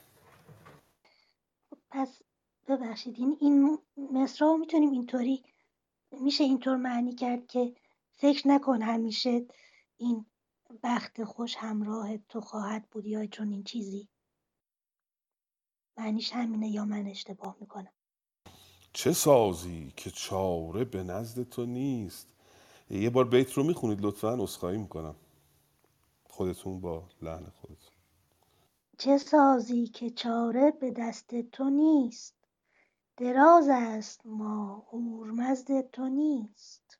پس 1.91 2.23
ببخشید 2.69 3.15
این 3.19 3.37
این 3.41 3.79
مصرا 4.13 4.49
رو 4.49 4.57
می‌تونیم 4.57 4.91
اینطوری 4.91 5.43
میشه 6.21 6.45
اینطور 6.45 6.77
معنی 6.77 7.15
کرد 7.15 7.47
که 7.47 7.73
فکر 8.17 8.49
نکن 8.49 8.83
همیشه 8.83 9.47
این 9.97 10.27
بخت 10.83 11.25
خوش 11.25 11.57
همراه 11.57 12.17
تو 12.29 12.41
خواهد 12.41 12.89
بود 12.91 13.07
یا 13.07 13.27
چون 13.27 13.51
این 13.51 13.63
چیزی. 13.65 14.09
معنیش 15.99 16.33
همینه 16.33 16.69
یا 16.69 16.85
من 16.85 17.07
اشتباه 17.07 17.57
می‌کنم؟ 17.61 17.93
چه 18.93 19.13
سازی 19.13 19.93
که 19.97 20.11
چاره 20.11 20.85
به 20.85 21.03
نزد 21.03 21.43
تو 21.43 21.67
نیست؟ 21.67 22.29
یه 22.91 23.11
بار 23.11 23.25
بیت 23.25 23.53
رو 23.53 23.63
می‌خونید 23.63 24.01
لطفا 24.01 24.43
اسخایی 24.43 24.79
می‌کنم. 24.79 25.15
خودتون 26.31 26.81
با 26.81 27.09
لحن 27.23 27.51
خودتون. 27.51 27.93
چه 28.99 29.19
سازی 29.19 29.87
که 29.87 30.11
چاره 30.11 30.71
به 30.71 30.91
دست 30.91 31.41
تو 31.41 31.71
نیست؟ 31.71 32.35
دراز 33.17 33.69
است 33.71 34.21
ما 34.25 34.87
اورمزد 34.91 35.91
تو 35.91 36.09
نیست. 36.09 36.99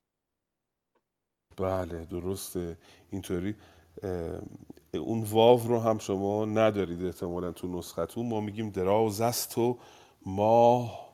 بله 1.57 2.05
درسته. 2.05 2.79
اینطوری 3.11 3.57
اون 4.97 5.23
واو 5.23 5.61
رو 5.69 5.81
هم 5.81 5.99
شما 5.99 6.45
ندارید 6.45 7.05
احتمالا 7.05 7.53
تو 7.53 7.79
نسختون 7.79 8.29
ما 8.29 8.41
میگیم 8.41 8.71
دراز 8.71 9.21
است 9.21 9.59
و 9.59 9.79
ماه 10.27 11.07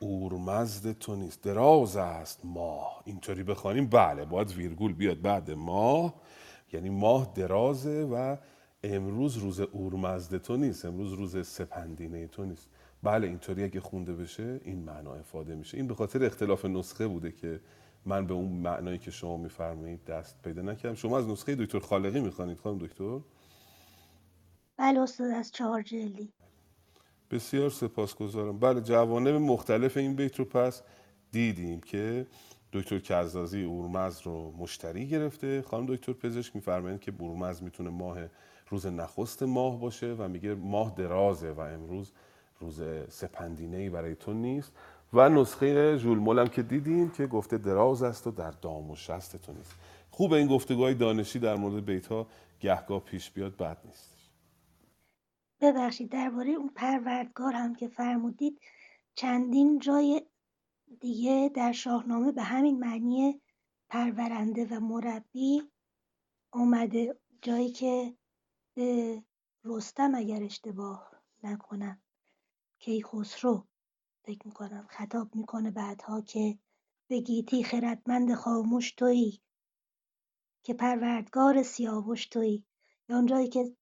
اورمزد 0.00 0.92
تو 0.92 1.16
نیست. 1.16 1.42
دراز 1.42 1.96
است 1.96 2.40
ماه. 2.44 3.02
اینطوری 3.04 3.42
بخوانیم. 3.42 3.86
بله 3.86 4.24
باید 4.24 4.52
ویرگول 4.52 4.92
بیاد 4.92 5.20
بعد 5.20 5.50
ماه. 5.50 6.14
یعنی 6.72 6.90
ماه 6.90 7.32
درازه 7.34 8.02
و 8.12 8.36
امروز 8.84 9.36
روز 9.36 9.60
اورمزد 9.60 10.38
تو 10.38 10.56
نیست. 10.56 10.84
امروز 10.84 11.12
روز 11.12 11.46
سپندینه 11.46 12.26
تو 12.26 12.44
نیست. 12.44 12.68
بله 13.02 13.26
اینطوری 13.26 13.64
اگه 13.64 13.80
خونده 13.80 14.12
بشه 14.12 14.60
این 14.64 14.78
معنا 14.78 15.14
افاده 15.14 15.54
میشه. 15.54 15.76
این 15.76 15.86
به 15.86 15.94
خاطر 15.94 16.24
اختلاف 16.24 16.64
نسخه 16.64 17.06
بوده 17.06 17.32
که 17.32 17.60
من 18.06 18.26
به 18.26 18.34
اون 18.34 18.52
معنایی 18.52 18.98
که 18.98 19.10
شما 19.10 19.36
میفرمایید 19.36 20.04
دست 20.04 20.42
پیدا 20.42 20.62
نکردم. 20.62 20.94
شما 20.94 21.18
از 21.18 21.28
نسخه 21.28 21.54
دکتر 21.54 21.78
خالقی 21.78 22.20
می‌خوانید 22.20 22.58
خانم 22.58 22.78
دکتر؟ 22.78 23.20
بله 24.76 25.00
استاد 25.00 25.30
از 25.30 25.52
چهار 25.52 25.82
جلدی. 25.82 26.32
بسیار 27.30 27.70
سپاسگزارم. 27.70 28.58
بله 28.58 28.80
جوانب 28.80 29.34
مختلف 29.34 29.96
این 29.96 30.16
بیت 30.16 30.38
رو 30.38 30.44
پس 30.44 30.82
دیدیم 31.32 31.80
که 31.80 32.26
دکتر 32.72 32.98
کزازی 32.98 33.62
اورمز 33.62 34.20
رو 34.20 34.52
مشتری 34.58 35.08
گرفته. 35.08 35.62
خانم 35.62 35.86
دکتر 35.86 36.12
پزشک 36.12 36.56
میفرمایند 36.56 37.00
که 37.00 37.12
اورمز 37.18 37.62
می‌تونه 37.62 37.90
ماه 37.90 38.18
روز 38.68 38.86
نخست 38.86 39.42
ماه 39.42 39.80
باشه 39.80 40.14
و 40.18 40.28
میگه 40.28 40.54
ماه 40.54 40.94
درازه 40.96 41.50
و 41.50 41.60
امروز 41.60 42.12
روز 42.60 42.82
سپندینه 43.08 43.76
ای 43.76 43.90
برای 43.90 44.14
تو 44.14 44.32
نیست. 44.32 44.72
و 45.12 45.28
نسخه 45.28 45.96
ژول 45.96 46.38
هم 46.38 46.48
که 46.48 46.62
دیدیم 46.62 47.10
که 47.10 47.26
گفته 47.26 47.58
دراز 47.58 48.02
است 48.02 48.26
و 48.26 48.30
در 48.30 48.50
دام 48.50 48.90
و 48.90 48.96
شست 48.96 49.36
تو 49.36 49.52
نیست. 49.52 49.74
خوب 50.10 50.32
این 50.32 50.48
گفتگوهای 50.48 50.94
دانشی 50.94 51.38
در 51.38 51.54
مورد 51.54 51.84
بیت 51.84 52.06
ها 52.06 52.26
گهگاه 52.60 53.00
پیش 53.00 53.30
بیاد 53.30 53.56
بد 53.56 53.78
نیست. 53.84 54.16
ببخشید 55.60 56.12
درباره 56.12 56.50
اون 56.50 56.68
پروردگار 56.68 57.52
هم 57.52 57.74
که 57.74 57.88
فرمودید 57.88 58.60
چندین 59.14 59.78
جای 59.78 60.22
دیگه 61.00 61.50
در 61.54 61.72
شاهنامه 61.72 62.32
به 62.32 62.42
همین 62.42 62.78
معنی 62.78 63.40
پرورنده 63.88 64.64
و 64.64 64.80
مربی 64.80 65.62
اومده. 66.52 67.16
جایی 67.42 67.70
که 67.70 68.16
به 68.74 69.22
رستم 69.64 70.14
اگر 70.14 70.42
اشتباه 70.42 71.10
نکنم 71.42 72.02
کیخسرو. 72.78 73.66
فکر 74.24 74.46
می‌کنم 74.46 74.86
خطاب 74.90 75.34
می‌کنه 75.34 75.70
بعدها 75.70 76.20
که 76.20 76.58
به 77.08 77.20
گیتی 77.20 77.64
خردمند 77.64 78.34
خاموش 78.34 78.92
تویی 78.92 79.42
که 80.62 80.74
پروردگار 80.74 81.62
سیاوش 81.62 82.26
تویی. 82.26 82.64
یا 83.08 83.16
اونجایی 83.16 83.48
که 83.48 83.76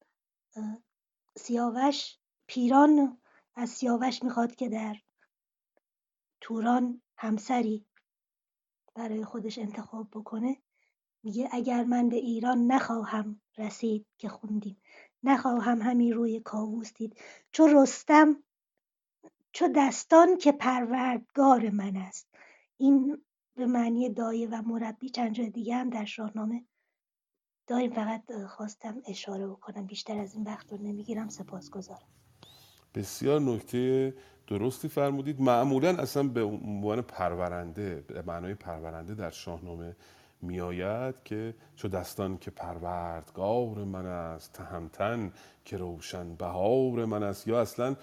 سیاوش 1.36 2.18
پیران 2.46 3.20
از 3.54 3.70
سیاوش 3.70 4.22
می‌خواد 4.22 4.54
که 4.54 4.68
در 4.68 4.96
توران 6.40 7.02
همسری 7.16 7.86
برای 8.94 9.24
خودش 9.24 9.58
انتخاب 9.58 10.08
بکنه 10.12 10.56
میگه 11.22 11.48
اگر 11.52 11.84
من 11.84 12.08
به 12.08 12.16
ایران 12.16 12.66
نخواهم 12.66 13.40
رسید 13.58 14.06
که 14.18 14.28
خوندیم 14.28 14.82
نخواهم 15.22 15.82
همی 15.82 16.12
روی 16.12 16.40
کاووس 16.40 16.92
دید. 16.94 17.20
چو 17.52 17.66
رستم 17.66 18.42
چو 19.52 19.68
دستان 19.76 20.36
که 20.36 20.52
پروردگار 20.52 21.70
من 21.70 21.96
است. 21.96 22.28
این 22.76 23.24
به 23.56 23.66
معنی 23.66 24.10
دایه 24.10 24.48
و 24.48 24.62
مربی 24.66 25.08
چند 25.08 25.32
جای 25.32 25.50
دیگه 25.50 25.74
هم 25.74 25.90
در 25.90 26.04
شاهنامه 26.04 26.64
داریم. 27.66 27.90
فقط 27.90 28.32
خواستم 28.48 29.02
اشاره 29.06 29.46
بکنم. 29.46 29.86
بیشتر 29.86 30.18
از 30.18 30.34
این 30.34 30.44
وقت 30.44 30.72
رو 30.72 30.78
نمی‌گیرم. 30.78 31.28
سپاسگزارم. 31.28 32.08
بسیار 32.94 33.40
نکته 33.40 34.14
درستی 34.46 34.88
فرمودید. 34.88 35.40
معمولا 35.40 35.88
اصلا 35.88 36.22
به 36.22 36.42
عنوان 36.42 37.02
پرورنده 37.02 38.00
به 38.00 38.22
معنای 38.22 38.54
پرورنده 38.54 39.14
در 39.14 39.30
شاهنامه 39.30 39.96
میآید 40.42 41.14
که 41.24 41.54
چو 41.76 41.88
دستان 41.88 42.38
که 42.38 42.50
پروردگار 42.50 43.84
من 43.84 44.06
است 44.06 44.52
تهمتن 44.52 45.32
که 45.64 45.76
روشن 45.76 46.34
بهار 46.34 47.04
من 47.04 47.22
است. 47.22 47.48
یا 47.48 47.60
اصلا 47.60 47.96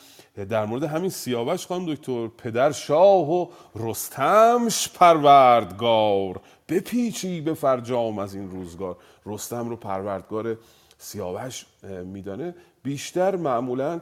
در 0.50 0.66
مورد 0.66 0.84
همین 0.84 1.10
سیاوش 1.10 1.68
خانم 1.68 1.94
دکتر 1.94 2.28
پدر 2.28 2.72
شاه 2.72 3.32
و 3.32 3.48
رستمش 3.76 4.90
پروردگار. 4.90 6.42
بپیچی 6.70 7.42
به 7.42 7.54
فرجام 7.54 8.20
از 8.20 8.36
این 8.36 8.52
روزگار. 8.52 8.98
رستم 9.26 9.70
رو 9.70 9.76
پروردگار 9.76 10.58
سیاوش 10.98 11.66
میدانه. 12.06 12.56
بیشتر 12.84 13.36
معمولا 13.36 14.02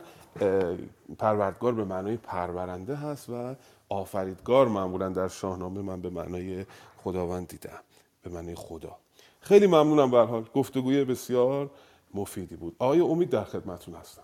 پروردگار 1.20 1.74
به 1.74 1.84
معنای 1.84 2.18
پرورنده 2.18 2.96
هست 2.96 3.30
و 3.30 3.56
آفریدگار 3.90 4.68
معمولا 4.68 5.10
در 5.10 5.28
شاهنامه 5.28 5.82
من 5.82 6.02
به 6.02 6.10
معنای 6.10 6.66
خداوند 7.04 7.48
دیدم. 7.48 7.80
به 8.26 8.32
معنای 8.32 8.56
خدا. 8.56 8.98
خیلی 9.42 9.68
ممنونم 9.68 10.12
به 10.12 10.18
حال. 10.18 10.44
گفتگوی 10.44 11.06
بسیار 11.06 11.70
مفیدی 12.14 12.56
بود. 12.56 12.76
آقای 12.80 13.00
امید 13.00 13.30
در 13.30 13.44
خدمتون 13.44 13.96
هستم. 13.96 14.22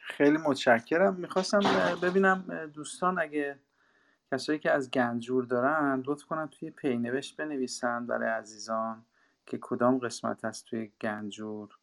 خیلی 0.00 0.36
متشکرم. 0.36 1.14
می‌خواستم 1.14 1.60
ببینم 2.02 2.66
دوستان 2.74 3.18
اگه 3.18 3.58
کسایی 4.32 4.58
که 4.58 4.70
از 4.70 4.90
گنجور 4.90 5.44
دارن 5.44 6.02
لطف 6.06 6.24
کنن 6.24 6.48
توی 6.48 6.70
پینوشت 6.70 7.36
بنویسن 7.36 8.06
برای 8.06 8.28
عزیزان 8.28 9.04
که 9.46 9.58
کدام 9.60 9.98
قسمت 9.98 10.44
هست 10.44 10.66
توی 10.66 10.92
گنجور 11.00 11.78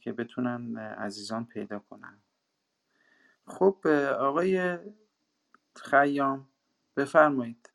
که 0.00 0.12
بتونن 0.12 0.78
عزیزان 0.78 1.44
پیدا 1.44 1.78
کنن. 1.78 2.18
خب 3.46 3.86
آقای 4.18 4.78
خیام 5.76 6.48
بفرمایید. 6.96 7.70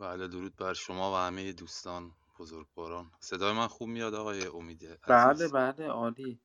بله 0.00 0.28
درود 0.28 0.56
بر 0.56 0.74
شما 0.74 1.12
و 1.12 1.16
همه 1.16 1.52
دوستان 1.52 2.16
بزرگواران. 2.40 3.12
صدای 3.20 3.54
من 3.54 3.68
خوب 3.68 3.88
میاد 3.88 4.14
آقای 4.14 4.46
امید 4.46 5.00
بله 5.08 5.48
بله 5.48 5.88
عالی. 5.88 6.42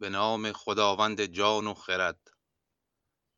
به 0.00 0.10
نام 0.10 0.52
خداوند 0.52 1.22
جان 1.26 1.68
و 1.68 1.74
خرد. 1.74 2.30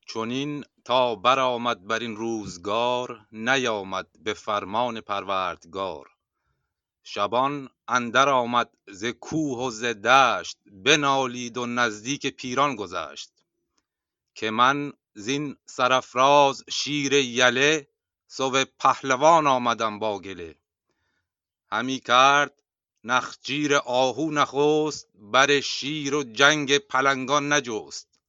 چنین 0.08 0.64
تا 0.86 1.16
برآمد 1.16 1.86
بر 1.88 2.00
این 2.00 2.16
روزگار 2.16 3.28
نیامد 3.32 4.24
به 4.24 4.34
فرمان 4.34 5.02
پروردگار. 5.02 6.17
شبان 7.10 7.68
اندر 7.88 8.28
آمد 8.28 8.70
ز 8.88 9.04
کوه 9.04 9.58
و 9.66 9.70
ز 9.70 9.84
دشت 9.84 10.58
بنالید 10.66 11.56
و 11.58 11.66
نزدیک 11.66 12.26
پیران 12.26 12.76
گذشت. 12.76 13.30
که 14.34 14.50
من 14.50 14.92
زین 15.14 15.56
سرافراز 15.66 16.64
شیر 16.70 17.12
یله 17.12 17.88
سوی 18.26 18.66
پهلوان 18.78 19.46
آمدم 19.46 19.98
با 19.98 20.18
گله. 20.20 20.54
همی 21.72 22.00
کرد 22.00 22.62
نخجیر 23.04 23.74
آهو 23.74 24.30
نخست 24.30 25.08
بر 25.14 25.60
شیر 25.60 26.14
و 26.14 26.22
جنگ 26.22 26.78
پلنگان 26.78 27.52
نجست. 27.52 28.20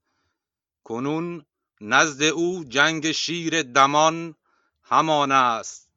کنون 0.84 1.46
نزد 1.82 2.24
او 2.24 2.64
جنگ 2.64 3.12
شیر 3.12 3.62
دمان 3.64 4.36
همان 4.84 5.32
است 5.32 5.89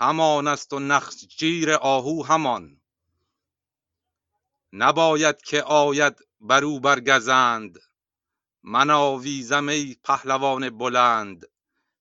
همان 0.00 0.48
است 0.48 0.72
و 0.72 0.78
نخجیر 0.78 1.72
آهو 1.72 2.22
همان. 2.22 2.80
نباید 4.72 5.42
که 5.42 5.62
آید 5.62 6.16
بر 6.40 6.64
او 6.64 6.80
برگزند. 6.80 7.78
من 8.62 8.90
آویزم 8.90 9.68
ای 9.68 9.96
پهلوان 10.04 10.78
بلند. 10.78 11.46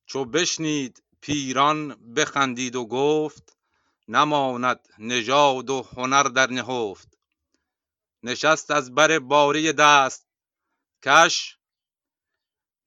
چو 0.06 0.26
بشنید 0.26 1.04
پیران 1.22 2.14
بخندید 2.14 2.76
و 2.76 2.86
گفت 2.86 3.58
نماند 4.08 4.88
نژاد 4.97 5.70
و 5.70 5.82
هنر 5.82 6.24
در 6.24 6.52
نهفت. 6.52 7.18
نشست 8.24 8.72
از 8.72 8.95
بر 8.95 9.20
باره 9.20 9.72
دست. 9.72 10.28
کش. 11.04 11.58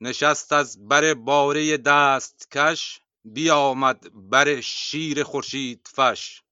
نشست 0.00 0.52
از 0.52 0.88
بر 0.88 1.14
باره 1.14 1.76
دست. 1.76 2.48
کش. 2.50 3.01
بیامد 3.24 4.30
بر 4.30 4.60
شیر 4.60 5.22
خورشید 5.24 5.88
فش. 5.94 6.42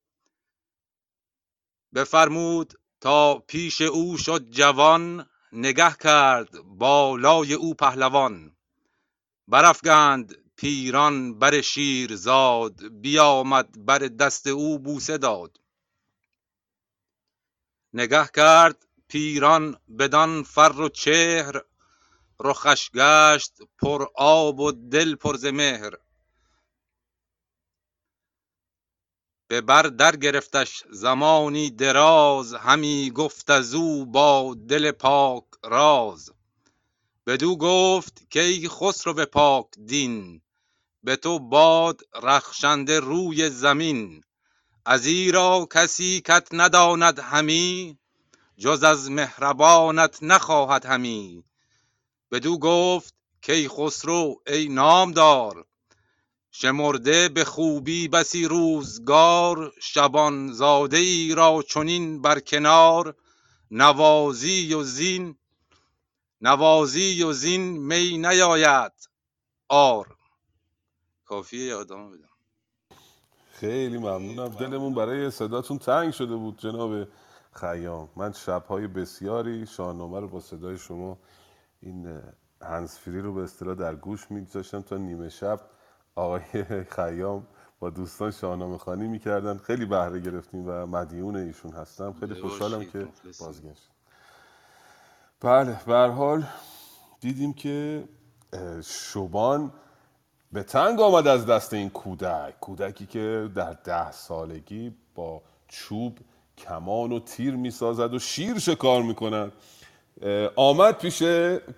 بفرمود 1.95 2.75
تا 3.01 3.39
پیش 3.39 3.81
او 3.81 4.19
شد 4.19 4.51
جوان 4.51 5.31
نگه 5.53 5.97
کرد 6.01 6.63
بالای 6.63 7.55
او 7.55 7.75
پهلوان. 7.75 8.57
برافگند 9.49 10.35
پیران 10.57 11.39
بر 11.39 11.61
شیرزاد 11.61 13.01
بیامد 13.01 13.87
بر 13.87 13.99
دست 13.99 14.47
او 14.47 14.79
بوسه 14.79 15.19
داد. 15.19 15.61
نگه 17.95 18.29
کرد 18.37 18.87
پیران 19.09 19.77
بدان 19.99 20.43
فر 20.43 20.73
و 20.81 20.89
چهر 20.89 21.63
رخش 22.41 22.91
گشت 22.91 23.59
پر 23.79 24.07
آب 24.15 24.61
و 24.61 24.73
دل 24.73 25.15
پر 25.15 25.37
ز 25.37 25.45
مهر 25.45 25.93
به 29.51 29.61
بر 29.61 29.83
در 29.83 30.17
گرفتش 30.17 30.85
زمانی 30.91 31.71
دراز 31.71 32.55
همی 32.55 33.11
گفت 33.11 33.51
از 33.51 33.75
او 33.75 34.07
با 34.07 34.57
دل 34.69 34.91
پاک 34.91 35.45
راز. 35.65 36.31
بدو 37.27 37.57
گفت 37.57 38.23
کای 38.35 38.69
خسرو 38.69 39.25
پاک 39.27 39.67
دین 39.87 40.41
به 41.03 41.17
تو 41.17 41.39
باد 41.39 42.01
رخشنده 42.23 43.01
روی 43.01 43.51
زمین. 43.51 44.25
ازیرا 44.87 45.69
کسی 45.75 46.21
کت 46.21 46.49
نداند 46.53 47.19
همی 47.19 47.99
جز 48.59 48.83
از 48.83 49.11
مهربانت 49.11 50.19
نخواهد 50.23 50.87
همی. 50.87 51.45
بدو 52.31 52.59
گفت 52.59 53.15
کای 53.47 53.69
خسرو 53.69 54.43
ای 54.47 54.69
نامدار 54.69 55.67
شمرده 56.51 57.29
به 57.29 57.45
خوبی 57.45 58.09
بسی 58.09 58.45
روزگار 58.45 59.73
شبان 59.83 60.53
زاده 60.53 60.97
ای 60.97 61.35
را 61.35 61.63
چنین 61.69 62.23
بر 62.23 62.41
کنار 62.41 63.15
نوازی 63.71 64.75
و 64.75 64.83
زین 64.83 65.37
نوازی 66.41 67.23
و 67.23 67.33
زین 67.33 67.61
می 67.61 68.19
نیاید. 68.19 68.93
عار 69.69 70.17
کافیه 71.25 71.65
یا 71.65 71.81
ادامه 71.81 72.17
بدم؟ 72.17 72.29
خیلی 73.53 73.99
ممنونم. 73.99 74.49
دلمون 74.49 74.95
برای 74.95 75.31
صداتون 75.31 75.79
تنگ 75.79 76.13
شده 76.13 76.37
بود 76.37 76.59
جناب 76.59 77.09
خیام. 77.53 78.09
من 78.17 78.33
شبهای 78.33 78.87
بسیاری 78.87 79.67
شاهنامه 79.67 80.21
رو 80.21 80.29
با 80.29 80.41
صدای 80.41 80.79
شما 80.79 81.19
این 81.81 82.23
هنسفری 82.63 83.21
رو 83.21 83.35
به 83.35 83.43
اصطلاح 83.43 83.75
در 83.75 83.95
گوش 83.95 84.31
میگذاشتم 84.31 84.83
تا 84.83 84.97
نیمه 84.97 85.29
شب 85.29 85.61
آقای 86.15 86.65
خیام 86.97 87.47
با 87.81 87.91
دوستان 87.91 88.31
شاهنامه 88.31 88.79
خانی 88.79 89.09
می‌کردن. 89.09 89.59
خیلی 89.59 89.85
بهره 89.85 90.21
گرفتیم 90.21 90.69
و 90.69 90.87
مدیون 90.87 91.37
ایشون 91.37 91.73
هستم. 91.73 92.13
خیلی 92.21 92.35
خوشحالم 92.35 92.85
که. 92.85 93.09
بازگشت 93.41 93.91
بله 95.41 95.81
به 95.87 95.95
حال 96.09 96.45
دیدیم 97.21 97.53
که 97.53 98.05
شبان 98.85 99.73
به 100.53 100.63
تنگ 100.63 101.01
آمد 101.01 101.27
از 101.27 101.47
دست 101.47 101.75
این 101.75 101.91
کودک. 101.91 102.61
کودکی 102.61 103.07
که 103.07 103.51
در 103.55 103.73
ده 103.73 104.13
سالگی 104.13 104.95
با 105.15 105.43
چوب 105.69 106.19
کمان 106.59 107.13
و 107.13 107.21
تیر 107.21 107.57
می‌سازد 107.57 108.15
و 108.15 108.19
شیر 108.19 108.59
شکار 108.59 109.03
می‌کند. 109.03 109.53
آمد 110.57 110.99
پیش 110.99 111.23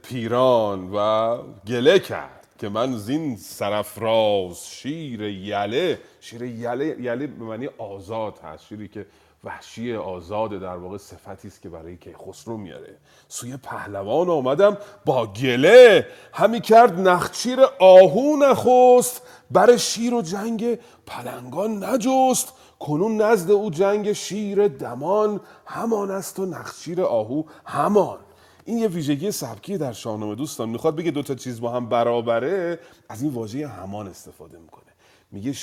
پیران 0.03 0.91
و 0.95 1.37
گله 1.67 1.99
کرد. 1.99 2.42
که 2.63 2.69
من 2.69 2.97
زین 2.97 3.37
سرفراز 3.37 4.67
شیر 4.67 5.23
یله 5.23 5.99
شیر 6.21 6.43
یله 6.43 6.97
یله 7.01 7.27
به 7.27 7.45
معنی 7.45 7.69
آزاد 7.79 8.39
هست. 8.39 8.67
شیری 8.67 8.89
که 8.89 9.07
وحشی 9.45 9.95
آزاده 9.95 10.59
در 10.59 10.77
واقع 10.77 10.99
صفتی 10.99 11.49
است 11.49 11.63
که 11.63 11.69
برای 11.69 11.97
که 11.97 12.15
خسرو 12.27 12.57
میاره. 12.57 12.97
سوی 13.29 13.57
پهلوان 13.57 14.31
آمدم 14.31 14.79
با 15.05 15.27
گله. 15.27 16.07
همی 16.33 16.61
کرد 16.61 17.01
نخچیر 17.01 17.59
آهو 17.79 18.37
نخست 18.37 19.23
بر 19.51 19.77
شیر 19.77 20.15
و 20.15 20.23
جنگ 20.23 20.79
پلنگان 21.07 21.85
نجست. 21.85 22.53
کنون 22.79 23.23
نزد 23.23 23.51
او 23.51 23.71
جنگ 23.71 24.13
شیر 24.13 24.69
دمان 24.69 25.41
همان 25.67 26.11
است 26.11 26.39
و 26.39 26.47
نخچیر 26.47 27.03
آهو 27.03 27.43
همان. 27.65 28.19
این 28.65 28.79
یه 28.79 28.89
ویژگی 28.89 29.31
سبکی 29.31 29.79
در 29.79 29.93
شاهنامه 29.93 30.35
دوستان. 30.35 30.69
می‌خواد 30.69 30.97
بگه 30.97 31.11
دوتا 31.11 31.35
چیز 31.35 31.61
با 31.61 31.71
هم 31.71 31.89
برابره 31.89 32.79
از 33.09 33.23
این 33.23 33.33
واژه 33.33 33.69
همان 33.69 34.09
استفاده 34.09 34.59
می‌کنه. 34.59 34.83
میگه. 35.31 35.55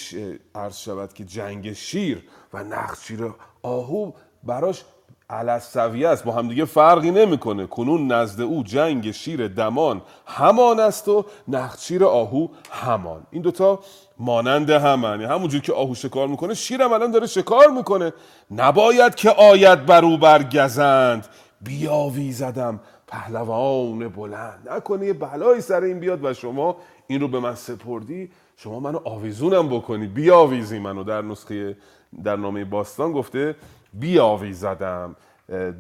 عرض 0.56 0.78
شود 0.78 1.14
که 1.14 1.26
جنگ 1.26 1.74
شیر 1.74 2.24
و 2.54 2.64
نخچیر 2.64 3.34
آهو 3.62 4.12
براش 4.44 4.84
علسویه 5.30 6.08
است. 6.08 6.24
با 6.24 6.32
همدیگه 6.32 6.66
فرقی 6.66 7.12
نمی‌کنه. 7.12 7.66
کنون 7.68 8.12
نزد 8.12 8.42
او 8.42 8.64
جنگ 8.64 9.12
شیر 9.12 9.48
دمان 9.48 10.02
همان 10.26 10.80
است 10.80 11.08
و 11.08 11.26
نخچیر 11.48 12.06
آهو 12.06 12.48
همان. 12.72 13.24
این 13.32 13.42
دوتا 13.42 13.80
مانند 14.20 14.70
همن. 14.70 15.22
همونجور 15.22 15.62
که 15.62 15.74
آهو 15.74 15.96
شکار 15.96 16.28
می‌کنه 16.28 16.54
شیرم 16.54 16.94
الان 16.94 17.12
داره 17.12 17.28
شکار 17.28 17.68
می‌کنه. 17.68 18.14
نباید 18.52 19.16
که 19.16 19.30
آید 19.30 19.86
بر 19.86 20.06
او 20.06 20.18
برگزند. 20.18 21.28
بیاوی 21.62 22.32
زدم. 22.32 22.80
پهلوان 23.08 24.08
بلند. 24.08 24.70
نکنه 24.72 25.06
یه 25.06 25.14
بلایی 25.14 25.62
سر 25.62 25.84
این 25.84 26.00
بیاد 26.00 26.26
و 26.26 26.34
شما 26.34 26.76
این 27.08 27.22
رو 27.22 27.28
به 27.28 27.40
من 27.40 27.56
سپردی. 27.56 28.32
شما 28.58 28.80
منو 28.80 29.00
آویزونم 29.04 29.70
بکنی. 29.70 30.08
بیاویزی 30.08 30.80
منو. 30.80 31.04
در 31.04 31.22
نسخه 31.22 31.78
در 32.24 32.36
نامه 32.36 32.66
باستان 32.66 33.12
گفته 33.12 33.56
بیاویزدم 33.94 35.16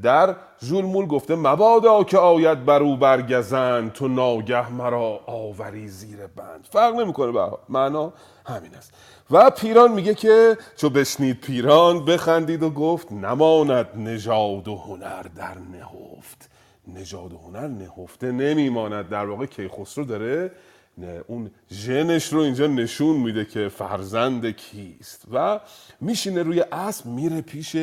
در 0.03 0.36
ژولمول 0.63 1.05
گفته 1.05 1.36
مبادا 1.36 2.03
که 2.03 2.17
آید 2.17 2.65
بر 2.65 2.84
او 2.84 2.97
برگزند. 2.97 3.93
تو 3.93 4.07
ناگه 4.07 4.71
مرا 4.73 5.19
آوری 5.25 5.88
زیر 5.88 6.27
بند. 6.27 6.67
فرق 6.71 6.95
نمی‌کنه 6.95 7.32
به. 7.32 7.49
معنا 7.69 8.13
همین 8.45 8.75
است. 8.75 8.93
و 9.32 9.49
پیران 9.49 9.91
میگه 9.91 10.15
که 10.15 10.57
چو 10.75 10.89
بشنید 10.89 11.39
پیران 11.39 12.05
بخندید 12.05 12.63
و 12.63 12.69
گفت 12.69 13.11
نماند 13.11 13.88
نژاد 13.95 14.67
و 14.67 14.75
هنر 14.75 15.21
در 15.21 15.57
نهفت. 15.71 16.49
نژاد 16.88 17.34
و 17.34 17.38
هنر 17.38 17.67
نهفته 17.67 18.32
نمیماند. 18.32 19.09
در 19.09 19.25
واقع 19.25 19.45
کیخسرو 19.45 20.05
داره 20.05 20.51
نه 20.97 21.23
اون 21.27 21.51
ژنش 21.71 22.34
رو 22.34 22.39
اینجا 22.39 22.67
نشون 22.67 23.17
میده 23.17 23.45
که 23.45 23.69
فرزند 23.69 24.45
کیست 24.45 25.25
و 25.32 25.59
میشینه 26.01 26.43
روی 26.43 26.61
اسب 26.71 27.05
میره 27.05 27.41
پیش 27.41 27.75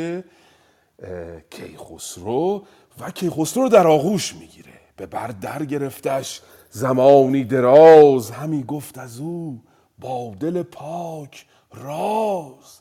کیخسرو 1.51 2.67
و 3.01 3.11
کیخسرو 3.11 3.63
رو 3.63 3.69
در 3.69 3.87
آغوش 3.87 4.35
می‌گیره. 4.35 4.73
به 4.97 5.07
بر 5.07 5.27
در 5.27 5.65
گرفتش 5.65 6.41
زمانی 6.71 7.45
دراز 7.45 8.31
همی 8.31 8.65
گفت 8.65 8.99
از 8.99 9.21
او 9.21 9.63
با 9.99 10.35
دل 10.41 10.63
پاک 10.63 11.47
راز. 11.75 12.81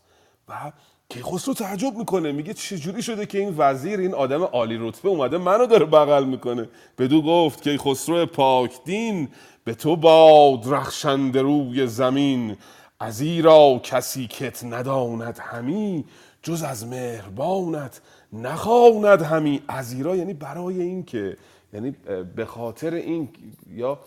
و 0.50 0.72
کیخسرو 1.10 1.54
تعجب 1.54 1.98
می‌کنه. 1.98 2.32
میگه 2.32 2.54
چجوری 2.54 3.02
شده 3.02 3.26
که 3.26 3.40
این 3.40 3.56
وزیر 3.58 4.00
این 4.00 4.14
آدم 4.14 4.44
عالی 4.44 4.78
رتبه 4.78 5.10
اومده 5.10 5.38
منو 5.38 5.66
داره 5.66 5.86
بغل 5.86 6.24
می‌کنه. 6.24 6.70
بدو 6.98 7.22
گفت 7.22 7.62
که 7.62 7.78
خسرو 7.78 8.26
پاک 8.26 8.84
دین 8.86 9.30
به 9.64 9.74
تو 9.74 9.96
باد 9.96 10.74
رخشنده 10.74 11.42
روی 11.42 11.88
زمین. 11.88 12.58
از 13.00 13.22
ایرا 13.22 13.80
کسی 13.84 14.28
کت 14.28 14.64
نداند 14.64 15.40
همی 15.42 16.06
جز 16.44 16.64
از 16.64 16.88
مهربانت 16.88 18.02
نخواند 18.34 19.22
همی. 19.22 19.62
از 19.68 19.94
ایرا 19.94 20.16
یعنی 20.16 20.34
برای 20.34 20.82
این 20.82 21.04
که 21.04 21.38
یعنی 21.74 21.92
به 22.36 22.46
خاطر 22.46 22.94
این 22.94 23.30
یا 23.70 24.00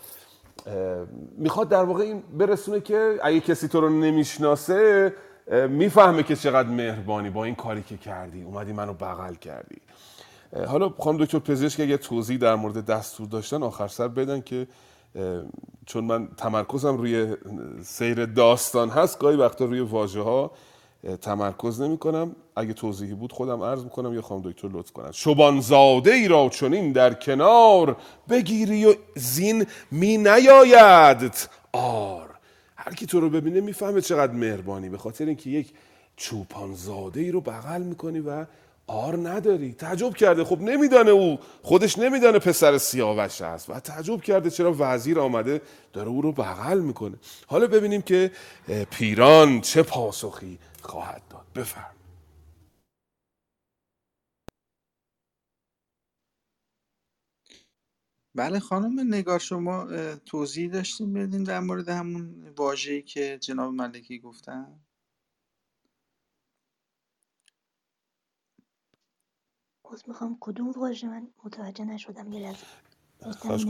می‌خواد 1.37 1.69
در 1.69 1.83
واقع 1.83 2.03
این 2.03 2.23
برسونه 2.37 2.79
که 2.81 3.19
اگه 3.23 3.39
کسی 3.39 3.67
تو 3.67 3.81
رو 3.81 3.89
نمی‌شناسه 3.89 5.13
می‌فهمه 5.69 6.23
که 6.23 6.35
چقدر 6.35 6.69
مهربانی 6.69 7.29
با 7.29 7.43
این 7.43 7.55
کاری 7.55 7.81
که 7.81 7.97
کردی. 7.97 8.41
اومدی 8.41 8.73
منو 8.73 8.93
بغل 8.93 9.33
کردی. 9.33 9.81
حالا 10.67 10.89
خانم 10.89 11.17
دکتر 11.17 11.39
پزشک 11.39 11.79
اگه 11.79 11.97
توضیح 11.97 12.37
در 12.37 12.55
مورد 12.55 12.85
دستور 12.85 13.27
داشتن 13.27 13.63
آخر 13.63 13.87
سر 13.87 14.07
بدن 14.07 14.41
که 14.41 14.67
چون 15.85 16.03
من 16.03 16.27
تمرکزم 16.37 16.97
روی 16.97 17.35
سیر 17.83 18.25
داستان 18.25 18.89
هست 18.89 19.19
گاهی 19.19 19.37
وقتا 19.37 19.65
روی 19.65 19.79
واژه 19.79 20.21
ها 20.21 20.51
تمرکز 21.21 21.81
نمی 21.81 21.97
کنم 21.97 22.35
اگه 22.55 22.73
توضیحی 22.73 23.13
بود 23.13 23.33
خودم 23.33 23.63
عرض 23.63 23.83
می‌کنم 23.83 24.13
یا 24.13 24.21
خانم 24.21 24.41
دکتر 24.41 24.69
لطف 24.71 24.91
کنن 24.91 25.11
شبانزاده 25.11 26.13
ای 26.13 26.27
را 26.27 26.49
چنین 26.49 26.91
در 26.91 27.13
کنار 27.13 27.97
بگیری 28.29 28.85
و 28.85 28.93
زین 29.15 29.65
می 29.91 30.17
نیایدت 30.17 31.49
آر. 31.73 32.29
هر 32.75 32.93
کی 32.93 33.05
تو 33.05 33.19
رو 33.19 33.29
ببینه 33.29 33.61
می‌فهمه 33.61 34.01
چقدر 34.01 34.33
مهربانی. 34.33 34.89
به 34.89 34.97
خاطر 34.97 35.25
اینکه 35.25 35.49
یک 35.49 35.73
چوپانزاده 36.15 37.19
ای 37.19 37.31
رو 37.31 37.41
بغل 37.41 37.81
می‌کنی 37.81 38.19
و 38.19 38.45
آر 38.87 39.17
نداری. 39.17 39.73
تعجب 39.73 40.13
کرده. 40.13 40.43
خب 40.43 40.61
نمیدانه 40.61 41.11
او. 41.11 41.39
خودش 41.61 41.97
نمیدانه 41.97 42.39
پسر 42.39 42.77
سیاوش 42.77 43.41
است 43.41 43.69
و 43.69 43.79
تعجب 43.79 44.21
کرده 44.21 44.49
چرا 44.49 44.75
وزیر 44.79 45.19
آمده 45.19 45.61
داره 45.93 46.09
او 46.09 46.21
رو 46.21 46.31
بغل 46.31 46.79
می‌کنه. 46.79 47.15
حالا 47.47 47.67
ببینیم 47.67 48.01
که 48.01 48.31
پیران 48.91 49.61
چه 49.61 49.83
پاسخی 49.83 50.59
خواهد 50.85 51.27
داد. 51.27 51.53
بفرم. 51.55 51.95
بله 58.35 58.59
خانم 58.59 59.13
نگار 59.13 59.39
شما 59.39 59.87
توضیح 60.15 60.71
داشتیم 60.71 61.13
بدین 61.13 61.43
در 61.43 61.59
مورد 61.59 61.89
همون 61.89 62.49
واژه‌ای 62.57 63.01
که 63.01 63.37
جناب 63.41 63.73
ملکی 63.73 64.19
گفتن؟ 64.19 64.79
باز 69.83 70.03
می‌خوام 70.07 70.37
کدوم 70.39 70.71
واژه 70.71 71.07
من 71.07 71.27
متوجه 71.43 71.85
نشدم؟ 71.85 72.33
یه 72.33 72.39
لحظه. 72.39 72.65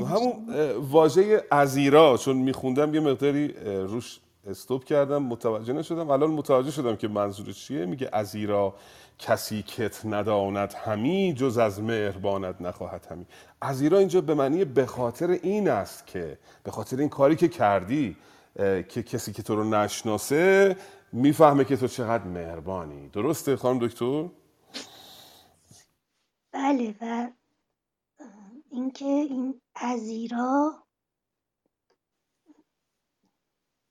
همون 0.06 0.72
واژه 0.76 1.48
ازیرا 1.52 2.18
چون 2.18 2.38
میخوندم 2.38 2.94
یه 2.94 3.00
مقداری 3.00 3.48
روش 3.64 4.20
استوب 4.50 4.84
کردم 4.84 5.24
متوجه 5.24 5.74
نشدم. 5.74 6.10
الان 6.10 6.32
متوجه 6.32 6.72
شدم 6.72 6.96
که 6.96 7.08
منظور 7.08 7.52
چیه. 7.52 7.86
میگه 7.86 8.10
ازیرا 8.14 8.76
کسی 9.20 9.62
کت 9.62 10.06
نداند 10.06 10.74
همی 10.74 11.34
جز 11.34 11.58
از 11.58 11.82
مهربانت 11.82 12.62
نخواهد 12.62 13.08
همی. 13.12 13.26
ازیرا 13.62 13.98
اینجا 13.98 14.22
به 14.22 14.34
معنی 14.34 14.66
به 14.66 14.86
خاطر 14.86 15.30
این 15.30 15.70
است 15.70 16.08
که 16.08 16.40
به 16.64 16.72
خاطر 16.72 16.98
این 16.98 17.10
کاری 17.10 17.36
که 17.36 17.48
کردی 17.48 18.18
که 18.90 19.04
کسی 19.04 19.34
که 19.34 19.44
تو 19.44 19.56
رو 19.56 19.64
نشناسه 19.64 20.76
می‌فهمه 21.12 21.66
که 21.66 21.78
تو 21.78 21.88
چقدر 21.88 22.24
مهربانی. 22.24 23.10
درسته 23.10 23.56
خانم 23.56 23.88
دکتر؟ 23.88 24.30
بله 26.52 26.96
و 27.02 27.30
اینکه 28.72 29.06
این 29.06 29.62
ازیرا 29.76 30.74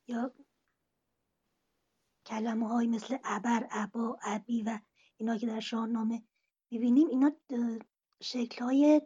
یا 0.09 0.31
کلمه 2.29 2.69
های 2.69 2.87
مثل 2.87 3.19
ابر 3.25 3.69
ابا 3.71 4.19
ابی 4.23 4.63
و 4.63 4.79
اینا 5.17 5.37
که 5.37 5.47
در 5.47 5.61
شاهنامه 5.61 6.23
می‌بینیم 6.71 7.09
اینا 7.09 7.31
شکل 8.23 8.65
های 8.65 9.03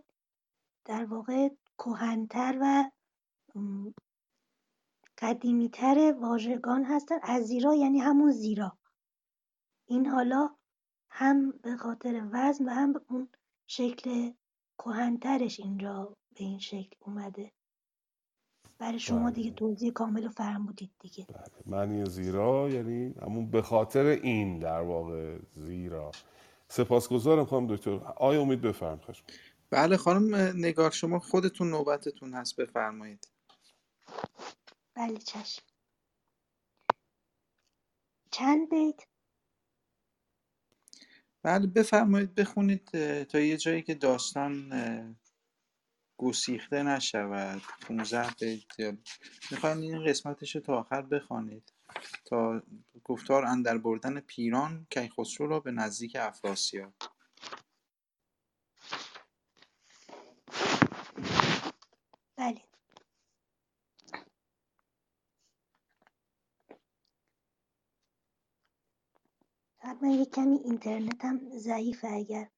در 0.85 1.05
واقع 1.05 1.49
کهنتر 1.79 2.59
و 2.61 2.91
قدیمیتر 5.19 6.13
واژگان 6.21 6.85
هستن. 6.85 7.19
از 7.23 7.45
زیرا 7.45 7.75
یعنی 7.75 7.99
همون 7.99 8.31
زیرا. 8.31 8.79
این 9.87 10.07
حالا 10.07 10.57
هم 11.11 11.51
به 11.51 11.77
خاطر 11.77 12.29
وزن 12.33 12.65
و 12.65 12.71
هم 12.71 12.95
اون 13.09 13.29
شکل 13.67 14.33
کهنترش 14.79 15.61
اینجا 15.61 16.17
به 16.37 16.45
این 16.45 16.59
شکل 16.59 16.97
اومده. 17.01 17.53
برای 18.83 18.99
شما 18.99 19.31
دیگه 19.31 19.51
بله. 19.51 19.57
توضیح 19.59 19.93
کامل 19.93 20.29
فرمودید 20.29 20.91
دیگه. 21.01 21.27
بله. 21.27 21.47
معنی 21.67 22.05
زیرا 22.05 22.69
یعنی 22.69 23.15
همون 23.23 23.51
به 23.51 23.63
خاطر 23.63 24.07
این 24.07 24.59
در 24.59 24.81
واقع 24.81 25.39
زیرا. 25.53 26.11
سپاسگزارم 26.69 27.45
خانم 27.45 27.77
دکتر. 27.77 27.91
آیا 28.17 28.43
امید 28.43 28.61
بفرم 28.61 29.01
خشم 29.01 29.25
بله 29.71 29.97
خانم 29.97 30.35
نگار 30.35 30.91
شما 30.91 31.19
خودتون 31.19 31.71
نوبتتون 31.71 32.35
هست 32.35 32.57
بفرمایید. 32.57 33.29
بله 34.95 35.19
چشم. 35.19 35.63
چند 38.31 38.71
بیت؟ 38.71 39.01
بله 41.43 41.67
بفرمایید 41.67 42.35
بخونید 42.35 42.91
تا 43.25 43.39
یه 43.41 43.57
جایی 43.57 43.83
که 43.83 43.95
داستان 43.95 44.73
گسیخته 46.23 46.85
نشود. 46.85 47.63
15 47.89 48.31
بیت 48.41 48.99
می‌خواین 49.53 49.79
این 49.79 50.05
قسمتش 50.07 50.57
رو 50.57 50.63
تا 50.63 50.81
آخر 50.81 51.03
بخوانید. 51.03 51.73
تا 52.27 52.63
گفتار 53.05 53.47
اندر 53.47 53.79
بردن 53.79 54.21
پیران 54.21 54.87
کیخسرو 54.91 55.49
را 55.49 55.61
به 55.61 55.73
نزدیک 55.73 56.17
افراسیاب. 56.21 56.95
بله. 62.37 62.63
من 70.03 70.11
یک 70.11 70.31
کمی 70.31 70.57
اینترنتم 70.65 71.41
ضعیفه. 71.59 72.09
اگر 72.09 72.51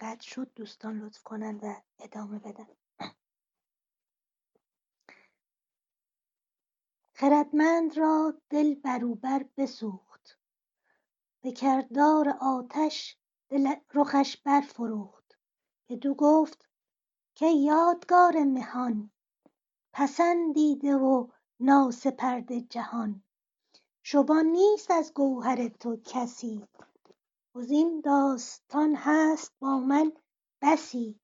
قطع 0.00 0.28
شد 0.28 0.52
دوستان 0.56 1.00
لطف 1.00 1.22
کنن 1.22 1.56
و 1.62 1.74
ادامه 2.00 2.38
بدن. 2.38 2.68
خردمند 7.20 7.98
را 7.98 8.34
دل 8.50 8.74
بروبر 8.74 9.44
بسوخت. 9.56 10.38
به 11.42 11.52
کردار 11.52 12.28
آتش 12.40 13.18
دل 13.48 13.74
رخش 13.94 14.36
برفروخت. 14.36 15.38
بدو 15.88 16.14
گفت 16.14 16.68
که 17.34 17.46
یادگار 17.46 18.44
مهان 18.44 19.10
پسندیده 19.92 20.94
و 20.94 21.28
ناسپرده 21.60 22.60
جهان. 22.60 23.22
شبان 24.02 24.46
نیست 24.46 24.90
از 24.90 25.14
گوهر 25.14 25.68
تو 25.68 25.96
کسی. 26.04 26.68
این 27.54 28.00
داستان 28.00 28.94
هست 28.94 29.52
با 29.58 29.78
من 29.78 30.12
بسی. 30.62 31.20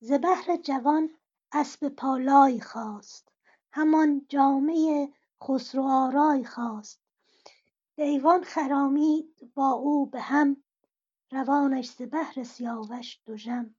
ز 0.00 0.12
بهر 0.12 0.56
جوان 0.56 1.10
اسب 1.52 1.88
پالای 1.88 2.60
خواست 2.60 3.29
همان 3.72 4.26
جامه 4.28 5.08
خسروآرای 5.44 6.44
خواست. 6.44 7.00
دیوان 7.96 8.42
خرامید 8.42 9.52
با 9.54 9.70
او 9.70 10.06
به 10.06 10.20
هم 10.20 10.56
روانش 11.32 11.90
ز 11.90 12.02
بهر 12.02 12.44
سیاوش 12.44 13.20
دژم. 13.26 13.74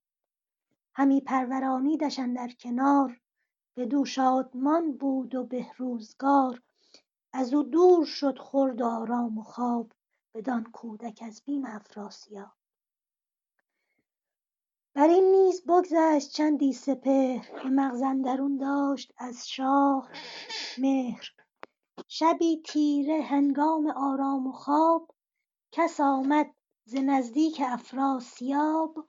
همی 0.96 1.22
پرورانیدش 1.22 2.20
اندر 2.20 2.52
کنار 2.60 3.22
بدو 3.76 4.06
شادمان 4.06 4.98
بود 4.98 5.36
و 5.36 5.44
به 5.44 5.66
روزگار. 5.78 6.62
از 7.34 7.54
او 7.54 7.64
دور 7.64 8.06
شد 8.06 8.38
خورد 8.38 8.82
آرام 8.82 9.38
و 9.38 9.44
خواب 9.44 9.92
بدان 10.34 10.64
کودک 10.64 11.24
از 11.26 11.42
بیم 11.46 11.66
افراسیاب. 11.66 12.61
بر 14.94 15.08
این 15.08 15.32
نیز 15.32 15.64
بگذشت 15.66 16.32
چندی 16.32 16.74
سپهر 16.74 17.62
که 17.62 17.70
مغز 17.70 18.02
اندرون 18.02 18.58
داشت 18.58 19.14
از 19.18 19.50
شاه 19.50 20.10
مهر. 20.78 21.30
شبی 22.08 22.62
تیره 22.66 23.22
هنگام 23.22 23.88
آرام 23.88 24.48
و 24.48 24.52
خواب 24.52 25.12
کس 25.72 26.00
آمد 26.00 26.54
ز 26.86 26.96
نزدیک 26.96 27.62
افراسیاب 27.66 29.06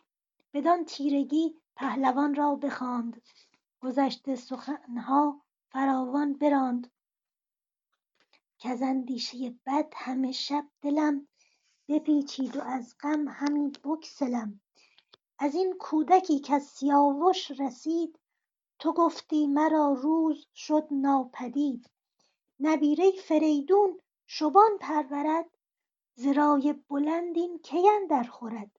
بدان 0.54 0.84
تیرگی 0.84 1.54
پهلوان 1.76 2.34
را 2.34 2.54
بخواند. 2.54 3.22
گذشته 3.80 4.36
سخنها 4.36 5.42
فراوان 5.68 6.32
براند. 6.32 6.90
کز 8.58 8.82
اندیشه 8.82 9.54
بد 9.66 9.92
همه 9.96 10.32
شب 10.32 10.64
دلم 10.82 11.28
بپیچید 11.88 12.56
و 12.56 12.62
از 12.62 12.94
غم 13.00 13.28
همی 13.28 13.72
بگسلم. 13.84 14.60
از 15.44 15.54
این 15.54 15.76
کودکی 15.78 16.40
کز 16.40 16.62
سیاوش 16.62 17.50
رسید 17.60 18.18
تو 18.78 18.92
گفتی 18.92 19.46
مرا 19.46 19.92
روز 19.92 20.46
شد 20.54 20.88
ناپدید. 20.90 21.90
نبیره 22.60 23.10
فریدون 23.10 24.00
شبان 24.26 24.70
پرورد 24.80 25.50
ز 26.14 26.26
رای 26.26 26.74
بلند 26.88 27.36
این 27.36 27.58
کی 27.58 27.88
اندر 27.88 28.22
خورد. 28.22 28.70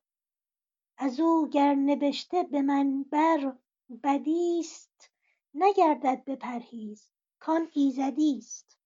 او 1.19 1.47
گر 1.47 1.75
نبشته 1.75 2.43
به 2.43 2.61
من 2.61 3.03
بر 3.03 3.57
بدیست 4.03 5.11
نگردد 5.53 6.23
به 6.25 6.35
پرهیز 6.35 7.09
کان 7.39 7.69
ایزدیست. 7.73 8.77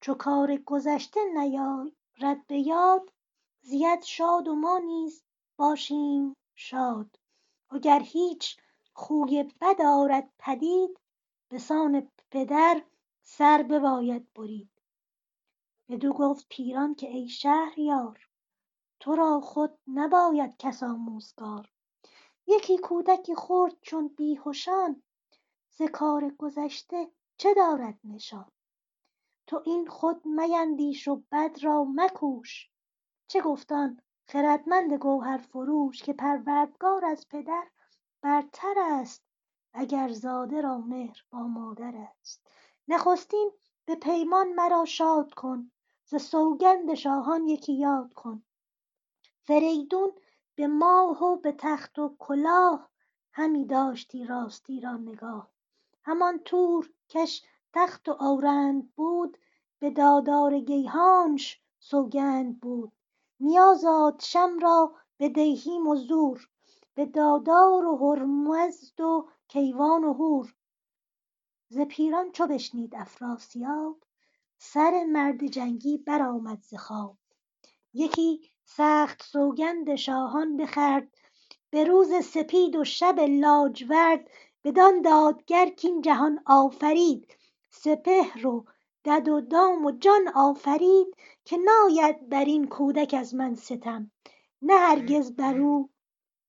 چو 0.00 0.14
کار 0.14 0.56
گذشته 0.56 1.20
نیارد 1.34 2.46
به 2.46 2.58
یاد 2.58 3.12
زید 3.62 4.02
شاد 4.02 4.48
و 4.48 4.54
ما 4.54 4.78
نیز 4.78 5.24
باشیم 5.56 6.36
شاد. 6.56 7.18
وگر 7.72 8.00
هیچ 8.00 8.56
خوی 8.92 9.44
بد 9.60 9.82
آرد 9.82 10.32
پدید 10.38 11.00
بسان 11.50 12.10
پدر 12.30 12.82
سر 13.22 13.62
بباید 13.62 14.32
برید. 14.32 14.70
بدو 15.88 16.12
گفت 16.12 16.46
پیران 16.48 16.94
که 16.94 17.08
ای 17.08 17.28
شهریار 17.28 18.28
تو 19.00 19.14
را 19.14 19.40
خود 19.40 19.78
نباید 19.86 20.56
کس 20.58 20.82
آموزگار. 20.82 21.72
یکی 22.46 22.78
کودکی 22.78 23.34
خرد 23.34 23.76
چون 23.80 24.08
بیهشان 24.08 25.02
ز 25.70 25.82
کار 25.82 26.30
گذشته 26.30 27.10
چه 27.36 27.54
دارد 27.54 27.98
نشان؟ 28.04 28.50
تو 29.46 29.62
این 29.66 29.86
خود 29.86 30.26
میندیش 30.26 31.08
و 31.08 31.22
بد 31.32 31.58
را 31.62 31.84
مکوش. 31.84 32.70
چه 33.28 33.40
گفت 33.40 33.72
خردمند 34.28 34.98
فروش 35.38 36.02
که 36.02 36.12
پروردگار 36.12 37.04
از 37.04 37.28
پدر 37.28 37.66
برتر 38.22 38.74
است 38.78 39.22
اگر 39.72 40.08
زاده 40.08 40.60
را 40.60 40.78
مهر 40.78 41.24
با 41.30 41.38
مادر 41.38 41.94
است. 41.96 42.46
نخستین 42.88 43.50
به 43.84 43.94
پیمان 43.94 44.52
مرا 44.52 44.84
شاد 44.84 45.34
کن 45.34 45.70
ز 46.04 46.14
سوگند 46.16 46.94
شاهان 46.94 47.46
یکی 47.48 47.72
یاد 47.72 48.12
کن. 48.12 48.42
فریدون 49.42 50.12
به 50.54 50.66
ماه 50.66 51.24
و 51.24 51.36
به 51.36 51.52
تخت 51.52 51.98
و 51.98 52.16
کلاه 52.18 52.90
همی 53.32 53.66
داشتی 53.66 54.24
راستی 54.24 54.80
را 54.80 54.96
نگاه. 54.96 55.50
همان 56.02 56.38
تور 56.38 56.90
کش 57.08 57.42
تخت 57.72 58.08
و 58.08 58.12
بود 58.96 59.38
به 59.78 59.90
دادار 59.90 60.60
گیهانش 60.60 61.60
سوگند 61.78 62.60
بود. 62.60 62.92
شم 64.20 64.58
را 64.58 64.94
به 65.18 65.28
دیهیم 65.28 65.86
و 65.86 65.96
زور 65.96 66.48
به 66.94 67.06
دادار 67.06 67.86
و 67.86 67.96
هرمزد 67.96 69.00
و 69.00 69.28
کیوان 69.48 70.04
و 70.04 70.12
هور 70.12 70.54
ز 71.68 71.80
پیران 71.80 72.32
چو 72.32 72.46
بشنید 72.46 72.94
افراسیاب 72.94 73.96
سر 74.58 75.04
مرد 75.04 75.46
جنگی 75.46 75.98
برآمد 75.98 76.62
ز 76.62 76.74
خواب. 76.74 77.16
یکی 77.94 78.50
سخت 78.64 79.22
سوگند 79.22 79.94
شاهان 79.94 80.56
بخورد 80.56 81.08
به 81.70 81.84
روز 81.84 82.24
سپید 82.24 82.76
و 82.76 82.84
شب 82.84 83.20
لاجورد. 83.20 84.30
بدان 84.64 85.02
دادگر 85.02 85.70
کاین 85.82 86.00
جهان 86.00 86.42
آفرید 86.46 87.36
سپهر 87.70 88.46
و 88.46 88.64
دد 89.04 89.28
و 89.28 89.40
دام 89.40 89.84
و 89.84 89.90
جان 89.90 90.28
آفرید. 90.34 91.16
که 91.46 91.56
ناید 91.56 92.28
بر 92.28 92.44
این 92.44 92.68
کودک 92.68 93.14
از 93.18 93.34
من 93.34 93.54
ستم. 93.54 94.10
نه 94.62 94.74
هرگز 94.74 95.36
بر 95.36 95.58
او 95.58 95.90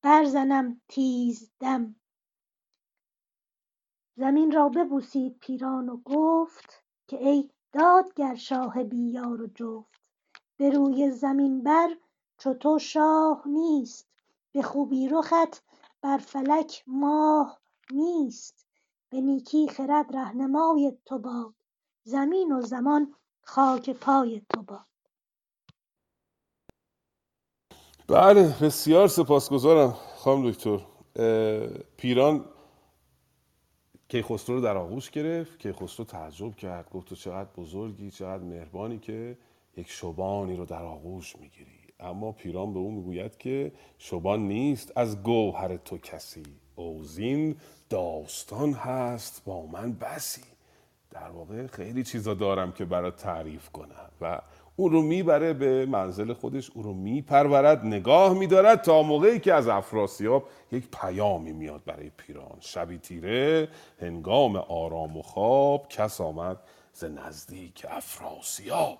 برزنم 0.02 0.80
تیز 0.88 1.50
دم. 1.60 1.96
زمین 4.16 4.52
را 4.52 4.68
ببوسید 4.68 5.38
پیران 5.38 5.88
و 5.88 5.96
گفت 5.96 6.84
که 7.06 7.28
ای 7.28 7.50
دادگر 7.72 8.34
شاه 8.34 8.84
بی 8.84 9.10
یار 9.10 9.42
و 9.42 9.46
جفت. 9.46 10.00
به 10.56 10.70
روی 10.70 11.10
زمین 11.10 11.62
بر 11.62 11.96
چو 12.38 12.54
تو 12.54 12.78
شاه 12.78 13.42
نیست. 13.46 14.08
به 14.52 14.62
خوبی 14.62 15.08
رخت 15.08 15.64
بر 16.02 16.18
فلک 16.18 16.84
ماه 16.86 17.60
نیست. 17.90 18.66
به 19.10 19.20
نیکی 19.20 19.68
خرد 19.68 20.16
رهنمای 20.16 20.98
تو 21.04 21.18
باد. 21.18 21.54
زمین 22.04 22.52
و 22.52 22.60
زمان 22.60 23.14
خاک 23.48 23.90
پای 23.90 24.42
تو 24.48 24.62
باد. 24.62 24.86
بله 28.08 28.56
بسیار 28.62 29.08
سپاسگزارم 29.08 29.90
خانم 30.16 30.50
دکتر. 30.50 30.80
پیران 31.96 32.44
کیخسرو 34.08 34.54
رو 34.54 34.60
در 34.60 34.76
آغوش 34.76 35.10
گرفت 35.10 35.58
کیخسرو 35.58 36.04
تعجب 36.04 36.56
کرد 36.56 36.90
گفت 36.90 37.08
تو 37.08 37.14
چقدر 37.14 37.48
بزرگی 37.56 38.10
چقدر 38.10 38.42
مهربانی 38.42 38.98
که 38.98 39.38
یک 39.76 39.90
شبانی 39.90 40.56
رو 40.56 40.64
در 40.64 40.82
آغوش 40.82 41.36
می‌گیری. 41.36 41.78
اما 42.00 42.32
پیران 42.32 42.72
به 42.72 42.78
او 42.78 42.90
می‌گوید 42.90 43.38
که 43.38 43.72
شبان 43.98 44.40
نیست 44.48 44.92
از 44.96 45.22
گوهر 45.22 45.76
تو 45.76 45.98
کسی. 45.98 46.42
اوزین 46.76 47.56
داستان 47.90 48.72
هست 48.72 49.44
با 49.44 49.66
من 49.66 49.92
بسی. 49.92 50.57
در 51.10 51.30
واقع 51.30 51.66
خیلی 51.66 52.04
چیزا 52.04 52.34
دارم 52.34 52.72
که 52.72 52.84
برای 52.84 53.10
تعریف 53.10 53.68
کنم 53.68 54.10
و 54.20 54.40
او 54.76 54.88
رو 54.88 55.02
می‌بره 55.02 55.52
به 55.52 55.86
منزل 55.86 56.32
خودش 56.32 56.70
او 56.70 56.82
رو 56.82 56.94
میپرورد 56.94 57.84
نگاه 57.84 58.34
میدارد 58.34 58.82
تا 58.82 59.02
موقعی 59.02 59.40
که 59.40 59.54
از 59.54 59.68
افراسیاب 59.68 60.48
یک 60.72 60.88
پیامی 61.00 61.52
میاد 61.52 61.84
برای 61.84 62.10
پیران. 62.16 62.56
شبی 62.60 62.98
تیره 62.98 63.68
هنگام 64.00 64.56
آرام 64.56 65.16
و 65.16 65.22
خواب 65.22 65.88
کس 65.88 66.20
آمد 66.20 66.56
ز 66.92 67.04
نزدیک 67.04 67.86
افراسیاب. 67.90 68.98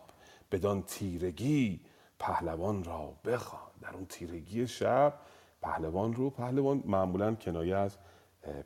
بدان 0.53 0.83
تیرگی 0.83 1.81
پهلوان 2.19 2.85
را 2.85 3.13
بخوان. 3.25 3.71
در 3.83 3.95
اون 3.95 4.07
تیرگی 4.07 4.67
شب 4.67 5.15
پهلوان 5.63 6.15
رو 6.15 6.31
پهلوان 6.31 6.83
معمولا 6.87 7.35
کنایه 7.35 7.77
از 7.77 7.97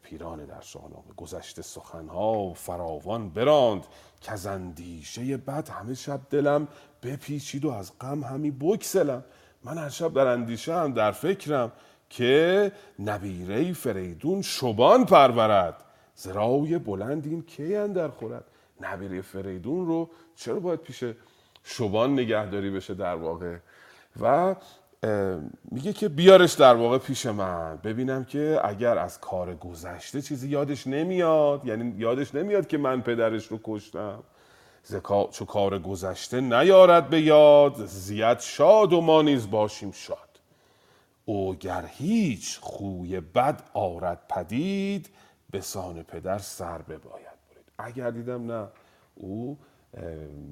پیران 0.03 0.45
در 0.45 0.61
شاهنامه 0.61 1.13
گذشته 1.17 1.63
سخنها 1.63 2.55
فراوان 2.55 3.31
براند 3.31 3.87
که 4.21 4.33
از 4.33 4.47
اندیشه 4.47 5.37
بد 5.37 5.69
همه 5.69 5.95
شب 5.95 6.21
دلم 6.31 6.69
بپیچید 7.03 7.65
و 7.65 7.71
از 7.71 7.99
غم 7.99 8.25
همی 8.25 8.51
بکسلم 8.51 9.25
من 9.65 9.79
هر 9.79 9.89
شب 9.89 10.15
در 10.15 10.27
اندیشه 10.27 10.75
هم 10.75 10.93
در 10.93 11.13
فکرم 11.13 11.73
که 12.11 12.73
نبیره 12.99 13.73
فریدون 13.73 14.43
شبان 14.43 15.05
پرورد. 15.05 15.85
زرای 16.15 16.79
بلند 16.79 17.27
این 17.27 17.43
کی 17.43 17.77
اندر 17.77 18.09
خورد؟ 18.09 18.45
نبیره 18.81 19.23
فریدون 19.23 19.87
رو 19.87 20.11
چرا 20.37 20.61
باید 20.61 20.81
پیش 20.81 21.05
شبان 21.65 22.13
نگهداری 22.13 22.71
بشه 22.71 22.95
در 22.95 23.15
واقع؟ 23.15 23.57
و 24.21 24.55
میگه 25.71 25.93
که 25.93 26.09
بیارش 26.09 26.53
در 26.53 26.75
واقع 26.75 26.99
پیش 26.99 27.27
من. 27.27 27.79
ببینم 27.85 28.25
که 28.25 28.61
اگر 28.65 28.99
از 28.99 29.21
کار 29.21 29.55
گذشته 29.55 30.23
چیزی 30.23 30.49
یادش 30.49 30.87
نمیاد 30.87 31.67
یعنی 31.67 31.95
یادش 31.99 32.35
نمیاد 32.35 32.67
که 32.67 32.79
من 32.79 33.01
پدرش 33.01 33.47
رو 33.47 33.61
کشتم. 33.65 34.23
چو 35.31 35.45
کار 35.45 35.79
گذشته 35.79 36.41
نیارد 36.41 37.11
به 37.11 37.21
یاد 37.21 37.87
زیاد 37.87 38.41
شاد 38.41 38.93
و 38.93 39.01
ما 39.01 39.23
نیز 39.23 39.51
باشیم 39.51 39.91
شاد. 39.93 40.41
او 41.25 41.55
گر 41.55 41.85
هیچ 41.87 42.59
خوی 42.61 43.21
بد 43.21 43.63
آرد 43.75 44.21
پدید 44.29 45.11
به 45.51 45.61
سان 45.61 46.03
پدر 46.03 46.39
سر 46.39 46.79
بباید 46.79 47.39
برید. 47.51 47.73
اگر 47.79 48.11
دیدم 48.11 48.53
نه 48.53 48.69
او 49.15 49.59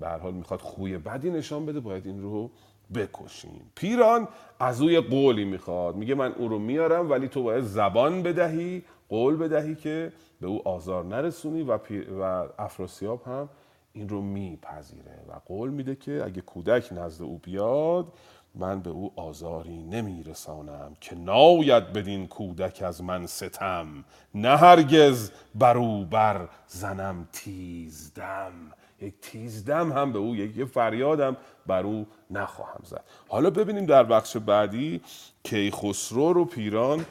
به 0.00 0.08
حال 0.08 0.34
می‌خواد 0.34 0.60
خوی 0.60 0.98
بدی 0.98 1.30
نشان 1.30 1.66
بده 1.66 1.80
باید 1.80 2.06
این 2.06 2.22
رو 2.22 2.50
بکشیم. 2.94 3.70
پیران 3.74 4.28
از 4.60 4.82
اوی 4.82 5.00
قولی 5.00 5.44
می‌خواد. 5.44 5.96
میگه 5.96 6.14
من 6.14 6.32
او 6.32 6.48
رو 6.48 6.58
میارم 6.58 7.10
ولی 7.10 7.28
تو 7.28 7.42
باید 7.42 7.64
زبان 7.64 8.22
بدهی 8.22 8.82
قول 9.08 9.36
بدهی 9.36 9.74
که 9.74 10.12
به 10.40 10.46
او 10.46 10.68
آزار 10.68 11.04
نرسونی 11.04 11.62
و, 11.62 11.78
و 12.20 12.48
افراسیاب 12.58 13.22
هم 13.26 13.48
این 13.92 14.08
رو 14.08 14.22
میپذیره. 14.22 15.24
و 15.28 15.32
قول 15.46 15.70
میده 15.70 15.94
که 15.94 16.22
اگه 16.24 16.40
کودک 16.40 16.88
نزد 16.92 17.22
او 17.22 17.38
بیاد 17.38 18.06
من 18.54 18.80
به 18.80 18.90
او 18.90 19.12
آزاری 19.16 19.82
نمیرسانم 19.82 20.96
که 21.00 21.16
ناید 21.16 21.92
بدین 21.92 22.26
کودک 22.26 22.82
از 22.82 23.02
من 23.02 23.26
ستم. 23.26 24.04
نه 24.34 24.56
هرگز 24.56 25.30
بر 25.54 25.76
او 25.76 26.04
بر 26.04 26.48
زنم 26.66 27.28
تیزدم. 27.32 28.52
یک 29.00 29.14
تیزدم 29.20 29.92
هم 29.92 30.12
به 30.12 30.18
او 30.18 30.36
یک 30.36 30.64
فریادم 30.64 31.36
بر 31.66 31.82
او 31.82 32.06
نخواهم 32.30 32.80
زد. 32.84 33.04
حالا 33.28 33.50
ببینیم 33.50 33.86
در 33.86 34.04
بخش 34.04 34.36
بعدی 34.36 35.00
کیخسرو 35.42 36.32
رو 36.32 36.44
پیران 36.44 37.06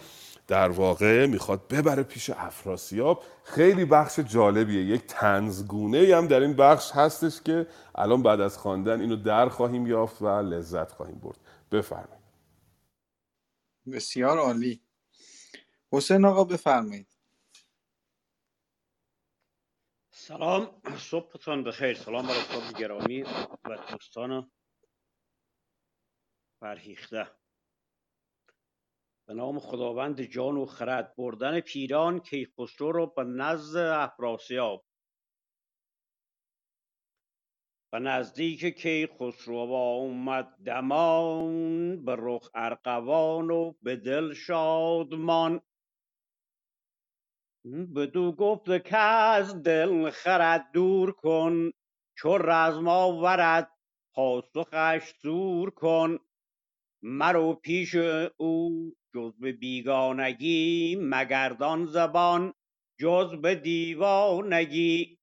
در 0.48 0.70
واقع 0.70 1.26
می‌خواد 1.26 1.68
ببره 1.68 2.04
پیش 2.04 2.30
افراسیاب. 2.30 3.24
خیلی 3.44 3.86
بخش 3.86 4.20
جالبیه. 4.20 4.84
یک 4.84 5.08
تنزگونه 5.08 6.16
هم 6.16 6.28
در 6.28 6.40
این 6.40 6.54
بخش 6.54 6.92
هستش 6.92 7.42
که 7.42 7.68
الان 7.96 8.24
بعد 8.24 8.42
از 8.42 8.58
خواندن 8.58 9.02
اینو 9.02 9.16
در 9.16 9.50
خواهیم 9.50 9.88
یافت 9.88 10.22
و 10.22 10.28
لذت 10.28 10.92
خواهیم 10.92 11.20
برد. 11.20 11.38
بفرمایید. 11.72 12.20
بسیار 13.92 14.38
عالی. 14.38 14.82
حسین 15.92 16.26
آقا 16.26 16.44
بفرمایید. 16.44 17.19
سلام. 20.30 20.82
صبحتان 20.98 21.64
بخیر. 21.64 21.94
سلام 21.94 22.28
بر 22.28 22.32
استاد 22.34 22.80
گرامی 22.80 23.24
و 23.64 23.78
دوستان 23.92 24.52
فرهیخته. 26.60 27.28
به 29.28 29.34
نام 29.34 29.60
خداوند 29.60 30.22
جان 30.22 30.58
و 30.58 30.66
خرد. 30.66 31.16
بردن 31.16 31.60
پیران 31.60 32.20
کیخسرو 32.20 32.92
رو 32.92 33.08
به 33.08 33.24
نزد 33.24 33.78
افراسیاب. 33.78 34.86
و 37.94 38.00
نزدیک 38.00 38.66
کیخسرو 38.66 39.56
اومد 39.74 40.58
دمان 40.66 42.06
به 42.06 42.16
رخ 42.20 42.52
ارقوان 42.56 43.52
و 43.52 43.74
به 43.82 43.96
دل 43.96 44.34
شادمان. 44.34 45.62
بدو 47.96 48.32
گفت 48.32 48.84
که 48.88 48.98
از 48.98 49.64
دل 49.64 50.10
خرد 50.10 50.72
دور 50.74 51.12
کن 51.12 51.72
چو 52.18 52.38
رزم 52.38 52.88
آورد 52.88 53.72
پاسخش 54.14 55.14
زور 55.22 55.70
کن. 55.70 56.20
مرو 57.02 57.54
پیش 57.54 57.96
او 58.38 58.92
جز 59.14 59.34
به 59.40 59.52
بیگانگی 59.52 60.98
مگردان 61.02 61.86
زبان 61.86 62.54
جز 63.00 63.36
به 63.42 63.56
دیوانگی 63.56 65.20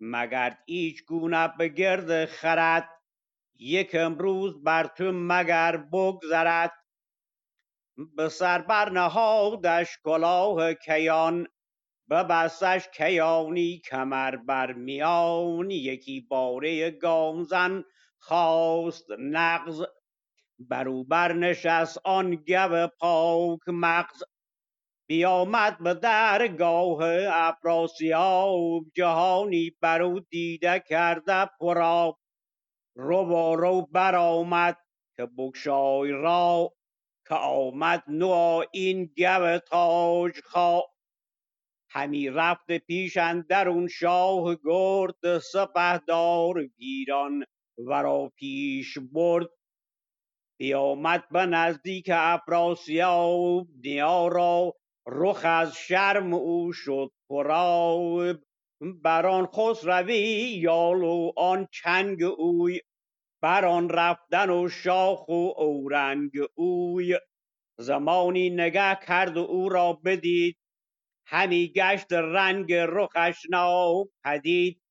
مگر 0.00 0.58
ایچ 0.66 1.04
گونه 1.04 1.48
به 1.58 1.68
گرد 1.68 2.24
خرد 2.24 2.88
یک 3.58 3.94
امروز 3.94 4.62
بر 4.62 4.86
تو 4.86 5.12
مگر 5.12 5.76
بگذرد. 5.76 6.72
به 8.16 8.28
سر 8.28 8.62
برنهادش 8.62 9.98
کلاه 10.04 10.74
کیان 10.74 11.46
ببستش 12.10 12.88
کیانی 12.88 13.78
کمر 13.78 14.36
بر 14.36 14.72
میان 14.72 15.70
یکی 15.70 16.20
باره 16.20 16.90
گامزن 16.90 17.84
خواست 18.18 19.06
نغز. 19.18 19.82
برو 20.58 21.04
برنشست 21.04 21.98
آن 22.04 22.30
گو 22.36 22.88
پاک 23.00 23.60
مغز. 23.68 24.22
بیامد 25.08 25.78
به 25.78 25.94
درگاه 25.94 26.98
افراسیاب 27.32 28.84
جهانی 28.94 29.72
برو 29.82 30.20
دیده 30.20 30.80
کرده 30.88 31.50
پرا 31.60 32.18
رو 32.96 33.24
با 33.26 33.54
رو 33.54 33.82
برآمد 33.92 34.78
که 35.16 35.26
بگشای 35.26 36.10
را 36.12 36.72
که 37.28 37.34
آمد 37.34 38.04
نو 38.08 38.64
این 38.72 39.10
گو 39.18 39.58
تاج 39.58 40.40
همی 41.94 42.30
رفت 42.30 42.72
پیش 42.72 43.16
اندرون 43.16 43.88
شاه 43.88 44.56
گرد 44.64 45.38
سپهدار 45.38 46.66
پیران 46.78 47.44
ورا 47.78 48.32
پیش 48.36 48.98
برد. 49.12 49.48
بیامد 50.60 51.24
به 51.30 51.46
نزدیک 51.46 52.10
افراسیاب 52.12 53.66
نیا 53.84 54.28
را 54.28 54.74
رخ 55.08 55.40
از 55.44 55.74
شرم 55.76 56.34
او 56.34 56.72
شد 56.72 57.12
پرآب. 57.30 58.36
بران 59.04 59.46
خسروی 59.46 60.18
یال 60.62 61.02
و 61.02 61.32
آن 61.36 61.68
چنگ 61.72 62.22
اوی 62.22 62.80
بران 63.42 63.88
رفتن 63.88 64.50
و 64.50 64.68
شاخ 64.68 65.28
و 65.28 65.52
اورنگ 65.56 66.30
اوی. 66.54 67.18
زمانی 67.78 68.50
نگه 68.50 68.98
کرد 69.06 69.36
و 69.36 69.40
او 69.40 69.68
را 69.68 69.92
بدید 69.92 70.56
همی 71.26 71.72
گشت 71.76 72.12
رنگ 72.12 72.72
رخش 72.72 73.46
ناپدید 73.50 74.82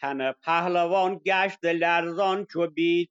تن 0.00 0.32
پهلوان 0.32 1.20
گشت 1.26 1.64
لرزان 1.64 2.46
چو 2.46 2.66
بید. 2.66 3.10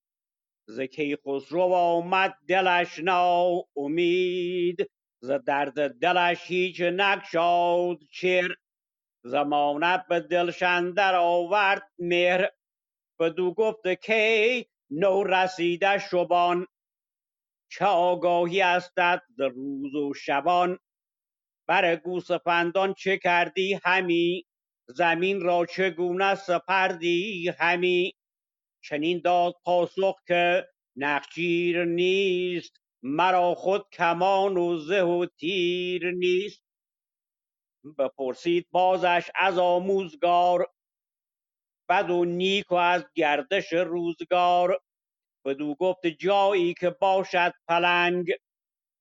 ز 0.68 0.82
کیخسرو 0.82 1.62
آمد 1.74 2.36
دلش 2.48 3.00
ناامید. 3.00 4.92
ز 5.24 5.32
درد 5.32 6.00
دلش 6.00 6.42
هیچ 6.48 6.82
نگشاد 6.82 8.00
چر. 8.12 8.56
زمانت 9.26 10.06
به 10.10 10.20
دلش 10.20 10.64
اندر 10.64 11.16
آورد 11.16 11.92
مهر. 12.00 12.50
بدو 13.20 13.54
گفت 13.54 13.88
کی 13.88 14.68
نو 14.92 15.24
رسیده 15.24 15.98
شبان. 15.98 16.68
چه 17.72 17.86
آگاهی 17.86 18.62
استت 18.62 19.22
روز 19.40 19.96
و 19.96 20.14
شبان. 20.14 20.80
بر 21.74 21.96
گوسفندان 21.96 22.94
چه 22.94 23.18
کردی 23.18 23.80
همی؟ 23.84 24.46
زمین 24.88 25.42
را 25.42 25.66
چگونه 25.66 26.36
سپردی 26.36 27.50
همی؟ 27.60 28.14
چنین 28.84 29.22
داد 29.24 29.54
پاسخ 29.64 30.16
که 30.28 30.68
نخچیر 30.96 31.86
نیست 31.86 32.72
مرا 33.04 33.56
خود 33.56 33.86
کمان 33.94 34.58
و 34.58 34.78
زه 34.78 35.02
و 35.02 35.26
تیر 35.40 36.12
نیست. 36.12 36.64
بپرسید 38.00 38.68
بازش 38.72 39.30
از 39.36 39.58
آموزگار 39.58 40.68
بد 41.90 42.10
و 42.10 42.26
نیک 42.26 42.72
و 42.72 42.76
از 42.76 43.06
گردش 43.16 43.74
روزگار. 43.74 44.82
بدو 45.46 45.76
گفت 45.76 46.08
جایی 46.08 46.74
که 46.74 46.90
باشد 46.90 47.54
پلنگ. 47.68 48.32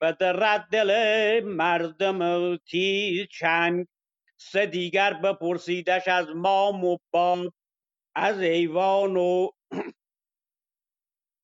بدرد 0.02 0.68
دل 0.72 1.40
مردم 1.44 2.56
تیز 2.56 3.26
چنگ؟ 3.30 3.86
سه 4.36 4.66
دیگر 4.66 5.14
بپرسیدش 5.14 6.08
از 6.08 6.26
مام 6.28 6.84
و 6.84 6.98
باب 7.10 7.52
از 8.14 8.40
ایوان 8.40 9.16
و 9.16 9.48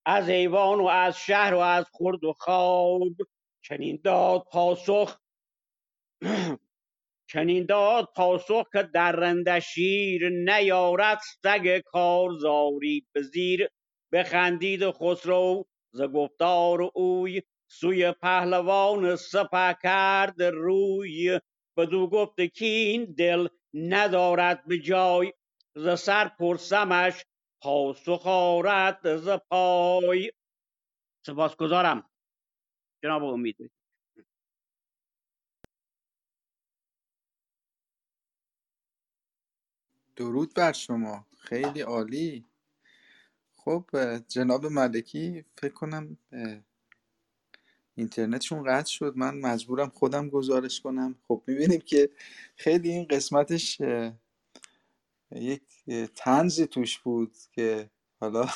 از 0.07 0.29
ایوان 0.29 0.81
و 0.81 0.87
از 0.87 1.19
شهر 1.19 1.55
و 1.55 1.59
از 1.59 1.87
خورد 1.93 2.25
و 2.25 2.33
خواب. 2.33 3.03
چنین 3.65 4.01
داد 4.05 4.45
پاسخ 4.53 5.19
چنین 7.33 7.67
داد 7.67 8.09
پاسخ 8.17 8.67
که 8.73 8.83
درنده 8.83 9.61
شیر 9.61 10.29
نیارد 10.29 11.21
سگ 11.43 11.79
کارزاری. 11.85 13.07
به 13.13 13.23
زیر 13.23 13.69
بخندید 14.13 14.91
خسرو 14.91 15.67
ز 15.93 16.03
گفتار 16.03 16.91
اوی 16.95 17.43
سوی 17.69 18.13
پهلوان 18.13 19.17
سپه 19.17 19.77
کرد 19.83 20.43
روی. 20.43 21.41
بدو 21.79 22.09
گفت 22.11 22.41
کین 22.43 23.05
دل 23.05 23.49
ندارد 23.75 24.67
به 24.67 24.79
جای. 24.79 25.35
ز 25.77 26.01
سر 26.01 26.29
پرسمش 26.29 27.25
پاسخ 27.63 28.27
آرد 28.27 29.17
ز 29.17 29.29
پای. 29.51 30.33
سپاسگزارم. 31.27 32.11
جناب 33.05 33.25
امید. 33.25 33.57
درود 40.17 40.55
بر 40.55 40.73
شما. 40.73 41.27
خیلی 41.41 41.81
عالی. 41.81 42.47
خب 43.57 43.87
جناب 44.29 44.67
ملکی 44.67 45.45
فکر 45.59 45.75
کنم 45.75 46.19
اینترنتشون 47.99 48.63
قطع 48.63 48.91
شد. 48.91 49.13
من 49.17 49.39
مجبورم 49.39 49.89
خودم 49.89 50.29
گزارش 50.29 50.81
کنم. 50.81 51.15
خب 51.29 51.43
می‌بینیم 51.47 51.81
که 51.81 52.11
خیلی 52.57 52.91
این 52.91 53.05
قسمتش 53.05 53.81
یک 55.33 55.63
اه، 55.89 56.07
طنزی 56.07 56.67
توش 56.67 56.99
بود 56.99 57.33
که 57.53 57.91
حالا 58.21 58.47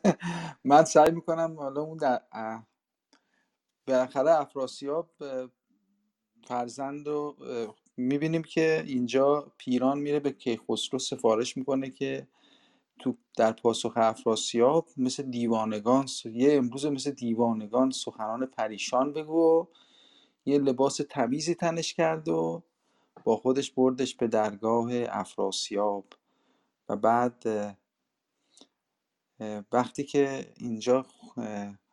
من 0.64 0.84
سعی 0.84 1.10
می‌کنم 1.10 1.56
حالا 1.58 1.80
اون 1.80 1.96
در 1.96 2.20
بالاخره 3.86 4.30
افراسیاب 4.30 5.10
فرزند 6.44 7.08
رو 7.08 7.36
می‌بینیم 7.96 8.42
که 8.42 8.84
اینجا 8.86 9.52
پیران 9.58 9.98
میره 9.98 10.20
به 10.20 10.30
کیخسرو 10.30 10.98
سفارش 10.98 11.56
می‌کنه 11.56 11.90
که 11.90 12.26
تو 13.00 13.16
در 13.38 13.52
پاسخ 13.52 13.94
افراسیاب 13.96 14.88
مثل 14.98 15.24
دیوانگان 15.24 16.08
یه 16.26 16.54
امروز 16.56 16.86
مثل 16.86 17.12
دیوانگان 17.12 17.92
سخنان 17.92 18.46
پریشان 18.46 19.14
بگو 19.14 19.68
یه 20.46 20.58
لباس 20.58 21.00
تمیزی 21.10 21.56
تنش 21.56 21.94
کرد 21.94 22.28
و 22.28 22.62
با 23.24 23.36
خودش 23.36 23.72
بردش 23.72 24.16
به 24.16 24.28
درگاه 24.28 24.90
افراسیاب. 24.92 26.06
و 26.88 26.96
بعد 26.96 27.44
وقتی 29.72 30.04
که 30.04 30.52
اینجا 30.56 31.06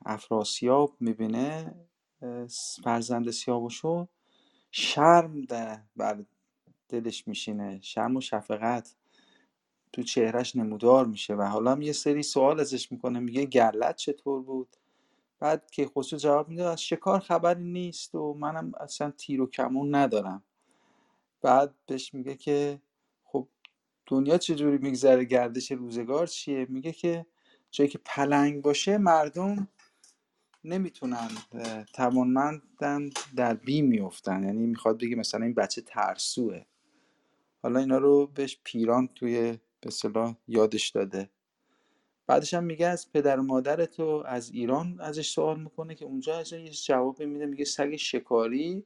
افراسیاب 0.06 0.98
می‌بینه 1.00 1.76
فرزند 2.84 3.32
سیاوشو 3.32 4.08
شرم 4.72 5.42
ده 5.42 5.84
بر 5.96 6.26
دلش 6.90 7.28
میشینه 7.28 7.82
شرم 7.82 8.16
و 8.18 8.22
شفقت. 8.22 8.96
تو 9.94 10.04
چهرش 10.04 10.56
نمودار 10.56 11.06
میشه 11.06 11.36
و 11.36 11.42
حالا 11.42 11.72
هم 11.72 11.82
یه 11.82 11.92
سری 11.92 12.24
سوال 12.24 12.60
ازش 12.60 12.92
می‌کنه 12.92 13.20
میگه 13.20 13.46
گلت 13.46 13.96
چطور 13.96 14.42
بود؟ 14.42 14.68
بعد 15.40 15.72
که 15.72 15.88
خسرو 15.88 16.20
جواب 16.20 16.50
میده 16.50 16.66
از 16.66 16.82
شکار 16.82 17.20
خبری 17.20 17.64
نیست 17.64 18.16
و 18.16 18.34
منم 18.34 18.72
اصلا 18.80 19.12
تیر 19.12 19.42
و 19.42 19.48
کمون 19.48 19.96
ندارم. 19.96 20.44
بعد 21.42 21.76
بهش 21.86 22.14
میگه 22.14 22.36
که 22.36 22.82
خب 23.24 23.48
دنیا 24.06 24.38
چجوری 24.38 24.78
میگذره 24.78 25.26
گردش 25.26 25.72
روزگار 25.72 26.28
چیه؟ 26.28 26.66
میگه 26.70 26.92
که 26.92 27.26
جایی 27.72 27.90
که 27.90 28.00
پلنگ 28.06 28.62
باشه 28.62 28.98
مردم 28.98 29.68
نمی‌تونن 30.64 31.30
توانمندن 31.94 33.10
در 33.36 33.54
بیم 33.54 33.86
میفتن 33.86 34.44
یعنی 34.44 34.66
می‌خواد 34.68 34.98
بگه 34.98 35.16
مثلا 35.16 35.46
این 35.46 35.54
بچه 35.54 35.82
ترسوه. 35.82 36.62
حالا 37.64 37.80
اینا 37.80 37.98
رو 37.98 38.28
بهش 38.28 38.60
پیران 38.64 39.08
توی 39.08 39.58
به 39.88 40.38
یادش 40.50 40.90
داده. 40.90 41.30
بعدش 42.28 42.54
هم 42.56 42.64
میگه 42.64 42.88
از 42.88 43.12
پدر 43.14 43.40
و 43.40 43.44
مادر 43.44 43.86
تو 43.86 44.24
از 44.28 44.52
ایران 44.52 45.02
ازش 45.02 45.30
سوال 45.30 45.62
می‌کنه 45.62 45.96
که 45.96 46.06
اونجا 46.06 46.38
ازش 46.40 46.54
یه 46.54 46.72
جواب 46.72 47.24
میده 47.24 47.46
میگه 47.46 47.66
سگ 47.66 47.98
شکاری 47.98 48.86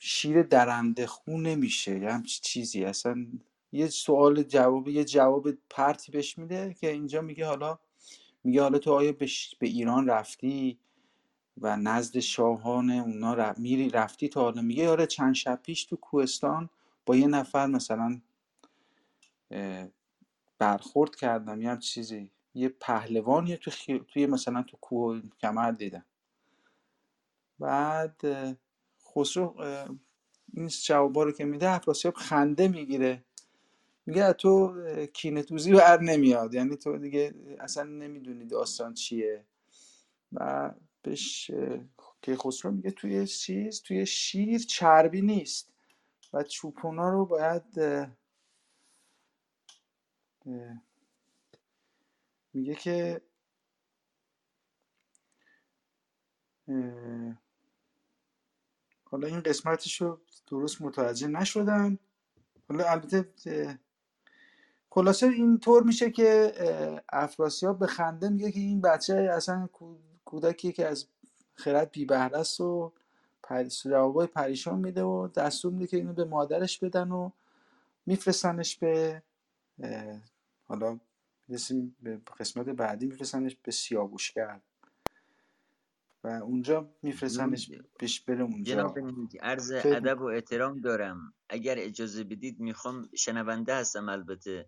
شیر 0.00 0.42
درنده 0.42 1.08
خون 1.08 1.42
نمیشه. 1.46 2.00
یه 2.00 2.12
همچی 2.12 2.40
چیزی. 2.42 2.84
اصلا 2.84 3.26
یه 3.72 3.88
سوال 3.88 4.42
جواب 4.42 4.88
یه 4.88 5.04
جواب 5.04 5.50
پرتی 5.70 6.12
بهش 6.12 6.38
میده 6.38 6.74
که 6.74 6.90
اینجا 6.92 7.22
میگه 7.22 7.46
حالا 7.46 7.78
میگه 8.44 8.62
حالا 8.62 8.78
تو 8.78 8.92
آیا 8.92 9.12
به 9.60 9.68
ایران 9.68 10.08
رفتی 10.08 10.78
و 11.60 11.76
نزد 11.76 12.20
شاهان 12.20 12.90
اونا 12.90 13.34
ر- 13.34 13.58
میری 13.58 13.90
رفتی 13.90 14.28
تا 14.28 14.42
حالا؟ 14.42 14.62
میگه 14.62 14.90
آره 14.90 15.06
چند 15.06 15.34
شب 15.34 15.60
پیش 15.62 15.84
تو 15.84 15.96
کوهستان 15.96 16.70
با 17.06 17.16
یه 17.16 17.26
نفر 17.26 17.66
مثلا 17.66 18.20
برخورد 20.58 21.16
کردم 21.16 21.62
یه 21.62 21.76
چیزی. 21.76 22.30
یه 22.54 22.68
پهلوانی 22.68 23.56
تو 23.56 23.70
خی... 23.70 23.98
توی 24.08 24.26
مثلا 24.26 24.62
تو 24.62 24.76
کوه 24.76 25.22
کمر 25.40 25.70
دیدم. 25.70 26.04
بعد 27.58 28.20
خسرو 29.14 29.54
این 30.52 30.68
جوابا 30.84 31.22
رو 31.22 31.32
که 31.32 31.44
میده 31.44 31.70
افراسیاب 31.70 32.14
خنده 32.14 32.68
می‌گیره. 32.68 33.24
میگه 34.06 34.32
تو 34.32 34.74
کینه 35.06 35.42
توزی 35.42 35.72
بر 35.72 36.00
نمیاد. 36.00 36.54
یعنی 36.54 36.76
تو 36.76 36.98
دیگه 36.98 37.34
اصلا 37.60 37.84
نمی‌دونی 37.84 38.44
داستان 38.44 38.94
چیه. 38.94 39.44
و 40.32 40.70
بهش 41.02 41.50
که 42.22 42.36
خسرو 42.36 42.70
میگه 42.70 42.90
توی 42.90 43.26
چیز 43.26 43.82
توی 43.82 44.06
شیر 44.06 44.58
چربی 44.58 45.22
نیست. 45.22 45.73
و 46.34 46.42
چوپونا 46.42 47.08
رو 47.08 47.26
باید 47.26 47.64
میگه 52.52 52.74
که 52.74 53.20
حالا 59.04 59.26
این 59.26 59.40
قسمتش 59.40 60.00
رو 60.00 60.20
درست 60.46 60.82
متوجه 60.82 61.26
نشدم 61.26 61.98
حالا 62.68 62.84
البته 62.90 63.28
خلاصه 64.90 65.26
اینطور 65.26 65.82
میشه 65.82 66.10
که 66.10 66.52
افراسیاب 67.08 67.78
به 67.78 67.86
خنده 67.86 68.28
میگه 68.28 68.52
که 68.52 68.60
این 68.60 68.80
بچه 68.80 69.14
اصلا 69.14 69.68
کودکی 70.24 70.72
که 70.72 70.86
از 70.86 71.06
خرد 71.54 71.90
بی 71.90 72.06
است 72.12 72.60
و 72.60 72.92
جوابای 73.84 74.26
پریشان 74.26 74.78
میده 74.78 75.02
و 75.02 75.28
دستور 75.28 75.72
میده 75.72 75.86
که 75.86 75.96
اینو 75.96 76.12
به 76.12 76.24
مادرش 76.24 76.78
بدن 76.78 77.10
و 77.10 77.30
میفرستنش 78.06 78.78
به 78.78 79.22
حالا 80.64 81.00
به 82.02 82.20
قسمت 82.38 82.66
بعدی 82.66 83.06
میفرستنش 83.06 83.56
به 83.62 83.72
سیاوشگر. 83.72 84.60
و 86.24 86.28
اونجا 86.28 86.88
میفرستنش 87.02 87.70
پیش 87.98 88.20
بره 88.20 88.42
اونجا. 88.42 88.94
عرض 89.42 89.72
ادب 89.84 90.20
و 90.20 90.24
احترام 90.24 90.80
دارم. 90.80 91.34
اگر 91.48 91.74
اجازه 91.78 92.24
بدید 92.24 92.60
می‌خوام 92.60 93.08
شنونده 93.16 93.74
هستم 93.74 94.08
البته. 94.08 94.66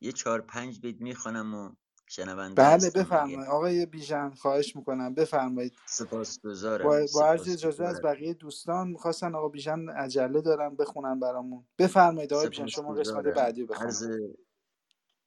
یه 0.00 0.12
چهار 0.12 0.40
پنج 0.40 0.80
بیت 0.80 1.00
می‌خوانم 1.00 1.54
و 1.54 1.72
شنونده 2.10 2.62
بله 2.62 2.90
بفرمایید. 2.90 3.40
آقای 3.40 3.86
بیژن 3.86 4.30
خواهش 4.30 4.76
می‌کنم. 4.76 5.14
بفرمایید. 5.14 5.76
سپاسگزارم 5.86 6.84
با, 6.84 7.06
با 7.14 7.26
عرض 7.26 7.48
اجازه 7.48 7.84
از 7.84 8.02
بقیه 8.02 8.34
دوستان 8.34 8.88
می‌خواستن 8.88 9.34
آقا 9.34 9.48
بیژن 9.48 9.88
عجله 9.88 10.40
دارن 10.40 10.76
بخونن 10.76 11.20
برامون. 11.20 11.66
بفرمایید 11.78 12.32
آقای 12.32 12.48
بیژن 12.48 12.66
شما 12.66 12.94
قسمت 12.94 13.24
بعدی 13.24 13.64
بخونید. 13.64 14.38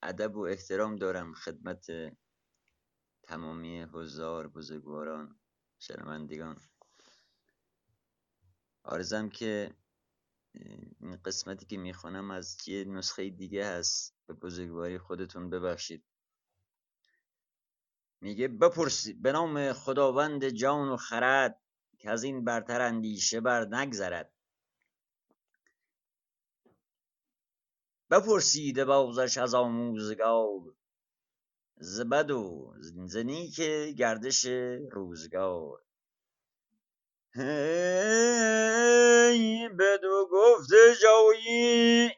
ادب 0.03 0.35
و 0.35 0.39
احترام 0.41 0.95
دارم 0.95 1.33
خدمت 1.33 1.87
تمامی 3.23 3.81
حضار 3.81 4.47
بزرگواران 4.47 5.39
شنوندگان. 5.79 6.61
آرزم 8.83 9.29
که 9.29 9.75
این 10.99 11.17
قسمتی 11.25 11.65
که 11.65 11.77
می‌خوانم 11.77 12.31
از 12.31 12.57
یه 12.67 12.85
نسخه 12.85 13.29
دیگه 13.29 13.67
هست. 13.67 14.15
به 14.27 14.33
بزرگواری 14.33 14.97
خودتون 14.97 15.49
ببخشید. 15.49 16.03
میگه 18.23 18.47
بپرسی 18.47 19.13
به 19.13 19.31
نام 19.31 19.73
خداوند 19.73 20.49
جان 20.49 20.89
و 20.89 20.97
خرد 20.97 21.61
که 21.99 22.09
از 22.09 22.23
این 22.23 22.43
برتر 22.43 22.81
اندیشه 22.81 23.41
بر 23.41 23.65
نگذرد. 23.65 24.33
بپرسیده 28.11 28.85
بازش 28.85 29.37
از 29.37 29.55
آموزگار 29.55 30.59
زبد 31.77 32.31
و 32.31 32.73
زنی 33.05 33.49
که 33.49 33.93
گردش 33.97 34.45
روزگار. 34.91 35.83
هی 37.35 39.69
بدو 39.69 40.29
گفت 40.31 40.69
جایی 41.01 42.11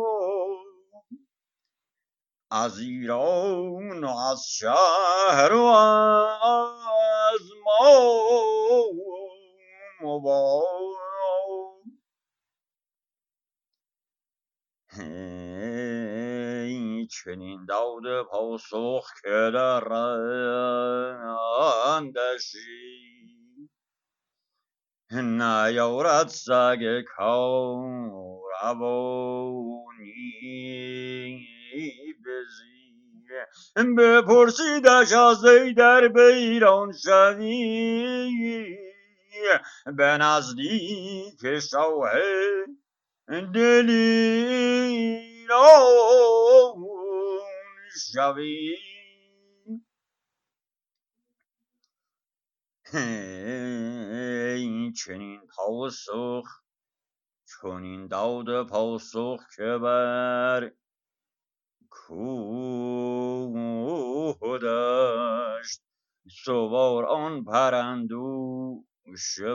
از 2.52 2.80
ایران 2.80 4.04
و 4.04 4.18
از 4.32 4.43
شهر 4.50 5.54
و 5.54 5.66
از 5.66 7.41
ما. 7.66 9.09
چنین 17.10 17.66
داد 17.66 18.24
پاسخ 18.32 19.07
که 19.24 19.51
در 19.53 19.93
اندشی 21.88 23.10
نیارد 25.12 26.28
سگ 26.28 27.01
کاروانی 27.01 27.70
بزیره 32.26 33.47
بپرسیدش 33.97 35.14
از 35.14 35.45
ای 35.45 35.74
در 35.74 36.07
بیران 36.07 36.91
شوی. 36.91 38.89
به 39.98 40.18
نزدیک 40.18 41.60
شاه 41.60 42.10
دلیران 43.54 45.20
شوی 48.14 48.76
این 54.56 54.94
چنین 54.94 55.42
پاسخ 55.56 56.46
چنین 57.62 58.08
داد 58.08 58.68
پاسخ 58.68 59.44
که 59.56 59.78
بر 59.84 60.72
کوه 61.90 62.40
داشت. 64.62 65.82
سوار 66.46 67.06
آن 67.06 67.44
پرندو 67.44 68.84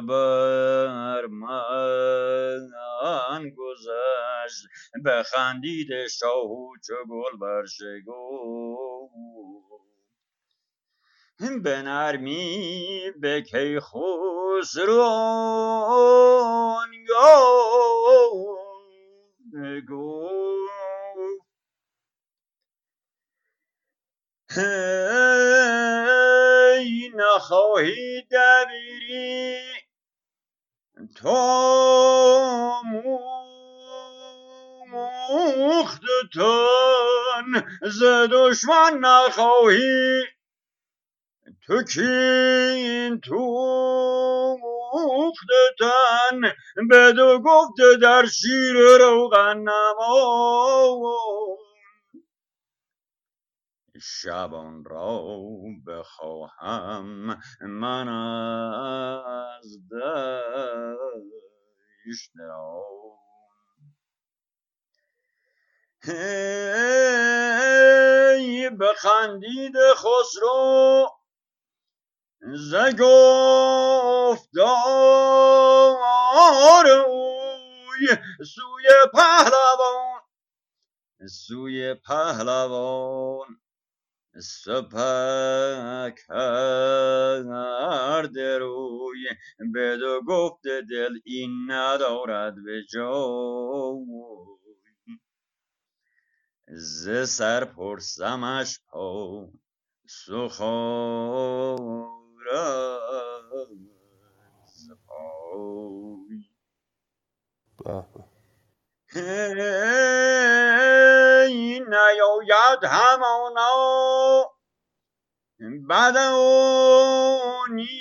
بر 0.03 1.27
من 1.27 2.71
گذشت 3.57 4.67
بخندید 5.07 6.09
شاهو 6.09 6.69
چو 6.87 6.95
گل 7.11 7.39
برشگو 7.41 9.11
به 11.65 11.83
نرمی 11.83 13.01
به 13.21 13.43
کی 13.43 13.81
خسرو 13.81 15.03
گفت. 19.91 20.35
نخواهی 27.37 28.23
دبیری 28.31 29.61
تو 31.17 32.83
مختتن 35.69 36.67
ز 37.83 38.03
دشمن 38.33 38.99
نخواهی. 39.01 40.23
تو 41.67 41.83
کین 41.83 43.21
تو 43.21 44.59
تن 45.79 46.41
بدو 46.91 47.39
گفت 47.39 48.01
در 48.03 48.27
شیر 48.27 48.99
روغن 48.99 49.59
نما. 49.59 51.25
شبان 54.03 54.85
را 54.85 55.25
بخواهم 55.87 57.39
من 57.61 58.09
از 58.09 59.79
دشت 62.07 62.33
هی 66.05 66.31
بخندید 68.71 69.75
خسرو 69.95 71.09
ز 72.57 72.75
گفتار 72.75 74.47
اوی 76.87 78.07
سوی 78.45 78.85
پهلوان 79.15 80.21
سوی 81.29 81.95
پهلوان. 81.95 83.61
سپه 84.41 86.15
کرده 86.29 88.59
روی 88.59 89.25
بدو 89.75 90.21
گفت 90.29 90.63
دل 90.91 91.13
این 91.25 91.51
ندارد 91.69 92.55
به 92.65 92.83
جای 92.93 94.05
ز 96.69 97.29
سر 97.29 97.65
پرسمش 97.65 98.81
پا 98.89 99.49
سخارد 100.07 100.55
ز 104.67 104.91
پای. 105.07 106.45
هی 109.09 109.55
نیاید 111.81 112.85
همانا 112.85 113.75
بد 115.91 116.17
و 116.17 117.67
نیک 117.71 118.01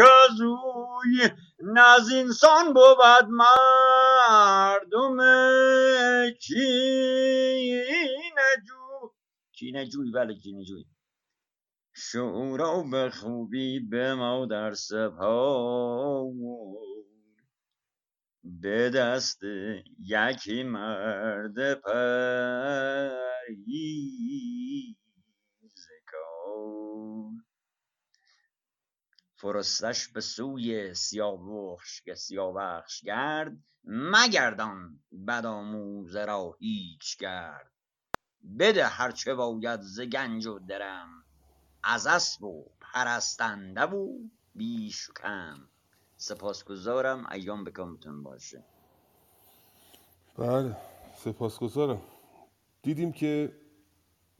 از 0.00 0.40
اوی 0.40 1.30
نه 1.62 1.80
از 1.80 2.10
اینسان 2.10 2.72
بود 2.72 3.28
مردم 3.28 5.16
کینه 6.40 7.82
جو 8.66 9.10
کینه 9.52 9.86
جوی 9.86 10.10
بله 10.10 10.34
کینه 10.34 10.64
جوی 10.64 10.84
شورا 11.94 12.82
به 12.82 13.10
خوبی 13.10 13.80
به 13.80 14.14
ما 14.14 14.46
در 14.46 14.74
سپاه 14.74 16.32
به 18.44 18.90
دست 18.90 19.40
یکی 19.98 20.62
مرد 20.62 21.74
پریزکار 21.74 23.22
فرستش 29.42 30.08
به 30.08 30.20
سوی 30.20 30.94
سیاوخش 30.94 32.02
سیاوخش 32.14 33.00
گرد 33.00 33.56
مگردان 33.84 35.00
بد 35.28 35.46
آموزه 35.46 36.24
را 36.24 36.56
هیچ 36.58 37.18
گرد 37.18 37.70
بده 38.58 38.86
هرچه 38.86 39.34
باید 39.34 39.80
ز 39.80 40.00
گنج 40.00 40.46
و 40.46 40.58
درم 40.58 41.24
از 41.82 42.06
اسب 42.06 42.44
و 42.44 42.64
پرستنده 42.80 43.82
و 43.82 44.18
بیش 44.54 45.10
و 45.10 45.12
کم. 45.12 45.68
سپاسگزارم. 46.16 47.26
ایام 47.32 47.64
بکامتون 47.64 48.22
باشه. 48.22 48.64
بله 50.38 50.76
سپاسگزارم. 51.16 52.02
دیدیم 52.82 53.12
که 53.12 53.52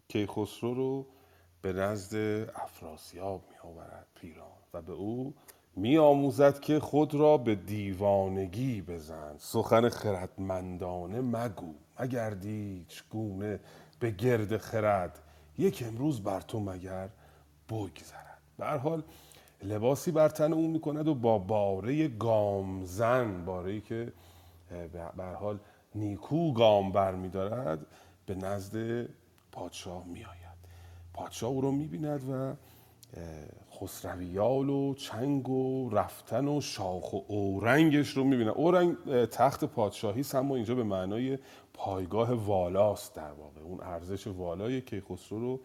کیخسرو 0.09 0.75
رو 0.75 1.07
به 1.63 1.73
نزد 1.73 2.15
افراسیاب 2.55 3.45
می 3.51 3.71
آورد 3.71 4.07
پیران. 4.15 4.62
و 4.75 4.83
به 4.83 4.93
او 4.93 5.35
می 5.77 5.99
آموزد 5.99 6.61
که 6.61 6.81
خود 6.81 7.15
را 7.15 7.39
به 7.39 7.55
دیوانگی 7.55 8.83
بزن. 8.83 9.35
سخن 9.39 9.89
خردمندانه 9.89 11.21
مگو. 11.21 11.75
مگردیچ 12.01 13.03
گونه 13.11 13.61
به 14.01 14.11
گرد 14.11 14.57
خرد 14.57 15.19
یک 15.59 15.85
امروز 15.87 16.23
بر 16.23 16.41
تو 16.41 16.61
مگر 16.61 17.09
بگذرد. 17.69 18.39
به 18.59 18.67
حال 18.67 19.03
لباسی 19.63 20.11
بر 20.11 20.29
تن 20.29 20.53
او 20.53 20.69
می‌کند 20.69 21.09
و 21.09 21.15
با 21.15 21.39
باره 21.39 22.09
گامزن 22.09 23.45
باره 23.45 23.81
که 23.81 24.13
به 25.17 25.25
حال 25.25 25.59
نیکو 25.95 26.53
گام 26.53 26.93
بر 26.93 27.15
میدارد 27.15 27.87
به 28.27 28.35
نزد 28.35 29.07
پادشاه 29.53 30.05
میآید. 30.07 30.43
پادشاه 31.15 31.51
او 31.51 31.61
رو 31.61 31.71
می‌بیند 31.71 32.31
و 32.31 32.55
خسرویال 33.81 34.71
و 34.71 34.95
چنگ 34.95 35.49
و 35.49 35.91
رفتن 35.91 36.49
و 36.49 36.61
شاخ 36.61 37.13
و 37.13 37.21
اورنگش 37.29 38.09
رو 38.09 38.25
می‌بینه 38.25 38.51
اورنگ 38.51 38.97
تخت 39.25 39.65
پادشاهی 39.65 40.25
اما 40.35 40.57
اینجا 40.57 40.75
به 40.75 40.85
معنای 40.85 41.39
پایگاه 41.75 42.33
والاست 42.33 43.15
در 43.15 43.33
واقع. 43.33 43.61
اون 43.61 43.81
ارزش 43.81 44.27
والای 44.27 44.81
کیخسرو 44.81 45.41
رو 45.41 45.61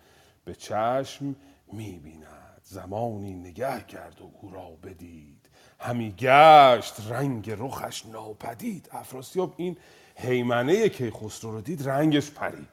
به 0.46 0.56
چشم 0.56 1.36
می‌بیند. 1.74 2.62
زمانی 2.64 3.34
نگه 3.34 3.86
کرد 3.86 4.22
و 4.22 4.32
او 4.42 4.54
را 4.54 4.70
بدید. 4.84 5.50
همی 5.80 6.12
گشت 6.20 6.94
رنگ 7.10 7.52
رخش 7.52 8.06
ناپدید. 8.06 8.90
افراسیاب 8.92 9.54
این 9.58 9.78
حیمنه 10.16 10.90
کیخسرو 10.90 11.52
رو 11.52 11.62
دید 11.62 11.90
رنگش 11.90 12.32
پرید. 12.32 12.68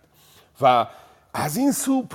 و 0.60 0.86
از 1.36 1.56
این 1.56 1.72
سو 1.72 2.06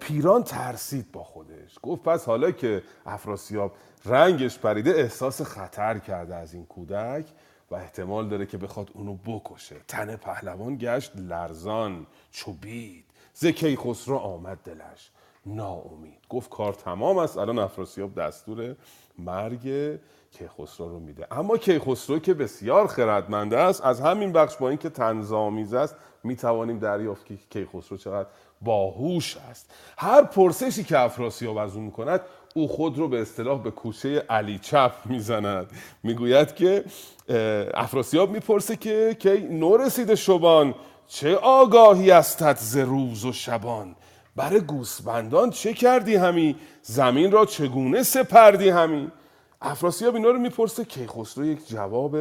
پیران 0.00 0.42
ترسید 0.42 1.12
با 1.12 1.24
خودش. 1.24 1.78
گفت 1.82 2.02
پس 2.02 2.24
حالا 2.26 2.50
که 2.50 2.82
افراسیاب 3.06 3.72
رنگش 4.04 4.58
پریده 4.58 4.90
احساس 4.90 5.42
خطر 5.42 5.98
کرده 5.98 6.34
از 6.34 6.54
این 6.54 6.66
کودک 6.66 7.26
و 7.70 7.74
احتمال 7.74 8.28
داره 8.28 8.46
که 8.46 8.58
بخواد 8.58 8.90
اونو 8.94 9.14
بکشه. 9.14 9.76
تن 9.88 10.16
پهلوان 10.16 10.76
گشت 10.80 11.12
لرزان 11.16 12.06
چوبید. 12.30 13.04
ز 13.34 13.46
کیخسرو 13.46 14.16
آمد 14.16 14.58
دلش 14.64 15.10
ناامید. 15.46 16.18
گفت 16.28 16.50
کار 16.50 16.72
تمام 16.72 17.18
است 17.18 17.38
الان 17.38 17.58
افراسیاب 17.58 18.14
دستور 18.14 18.76
مرگ 19.18 19.98
کیخسرو 20.30 20.88
رو 20.88 21.00
میده. 21.00 21.26
اما 21.30 21.56
کیخسرو 21.56 22.18
که 22.18 22.34
بسیار 22.34 22.86
خردمنده 22.86 23.58
است 23.58 23.84
از 23.84 24.00
همین 24.00 24.32
بخش 24.32 24.56
با 24.56 24.68
اینکه 24.68 24.90
تنظامیز 24.90 25.74
است 25.74 25.96
می‌توانیم 26.24 26.78
دریافت 26.78 27.26
که 27.26 27.36
کیخسرو 27.36 27.98
چقدر 27.98 28.28
باهوش 28.62 29.36
است. 29.50 29.70
هر 29.98 30.22
پرسشی 30.22 30.84
که 30.84 30.98
افراسیاب 30.98 31.56
از 31.56 31.76
او 31.76 31.82
می‌کند 31.82 32.20
او 32.54 32.68
خود 32.68 32.98
رو 32.98 33.08
به 33.08 33.20
اصطلاح 33.20 33.62
به 33.62 33.70
کوشه 33.70 34.08
علی 34.30 34.58
چپ 34.58 34.92
می‌زند. 35.04 35.70
می‌گوید 36.02 36.54
که 36.54 36.84
افراسیاب 37.74 38.30
می‌پرسه 38.30 38.76
که 38.76 39.16
کی 39.18 39.38
نو 39.38 39.76
رسیده 39.76 40.16
شبان؟ 40.16 40.74
چه 41.08 41.36
آگاهی 41.36 42.10
استت 42.10 42.58
ز 42.58 42.76
روز 42.76 43.24
و 43.24 43.32
شبان؟ 43.32 43.96
بر 44.36 44.58
گوسفندان 44.58 45.50
چه 45.50 45.74
کردی 45.74 46.16
همی؟ 46.16 46.56
زمین 46.82 47.32
را 47.32 47.46
چگونه 47.46 48.02
سپردی 48.02 48.68
همی؟ 48.68 49.10
افراسیاب 49.60 50.14
اینا 50.14 50.30
رو 50.30 50.38
می‌پرسه 50.38 50.84
کیخسرو 50.84 51.46
یک 51.46 51.68
جواب 51.68 52.16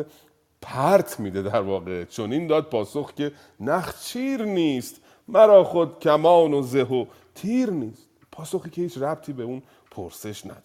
پرت 0.61 1.19
میده 1.19 1.41
در 1.41 1.61
واقع؟ 1.61 2.05
چون 2.05 2.33
این 2.33 2.47
داد 2.47 2.69
پاسخ 2.69 3.13
که 3.13 3.31
نخچیر 3.59 4.43
نیست. 4.43 5.01
مرا 5.28 5.63
خود 5.63 5.99
کمان 5.99 6.53
و 6.53 6.61
زه 6.61 6.84
و 6.84 7.05
تیر 7.36 7.69
نیست. 7.69 8.07
پاسخی 8.32 8.69
که 8.69 8.82
هیچ 8.82 8.97
ربطی 8.97 9.34
به 9.34 9.43
اون 9.43 9.61
پرسش 9.91 10.45
نداره. 10.45 10.61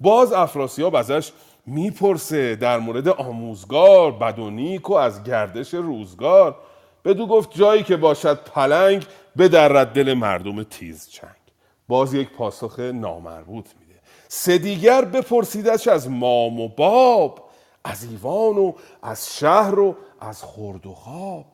باز 0.00 0.32
افراسیاب 0.32 0.94
ازش 0.94 1.32
می‌پرسه 1.66 2.56
در 2.56 2.78
مورد 2.78 3.08
آموزگار 3.08 4.12
بد 4.12 4.38
و 4.38 4.92
از 4.92 5.22
گردش 5.22 5.74
روزگار. 5.74 6.56
بدو 7.04 7.26
گفت 7.26 7.54
جایی 7.54 7.82
که 7.82 7.96
باشد 7.96 8.44
پلنگ 8.44 9.06
بدرد 9.38 9.92
دل 9.92 10.14
مردم 10.14 10.62
تیز 10.62 11.08
چنگ. 11.08 11.30
باز 11.88 12.14
یک 12.14 12.30
پاسخ 12.30 12.78
نامربوط 12.78 13.68
میده. 13.80 14.00
سه 14.28 14.58
دیگر 14.58 15.04
بپرسیدش 15.04 15.88
از 15.88 16.10
مام 16.10 16.60
و 16.60 16.68
باب 16.68 17.50
از 17.84 18.04
ایوان 18.04 18.56
و 18.58 18.72
از 19.02 19.36
شهر 19.36 19.78
و 19.78 19.96
از 20.20 20.42
خورد 20.42 20.86
و 20.86 20.92
خواب. 20.92 21.44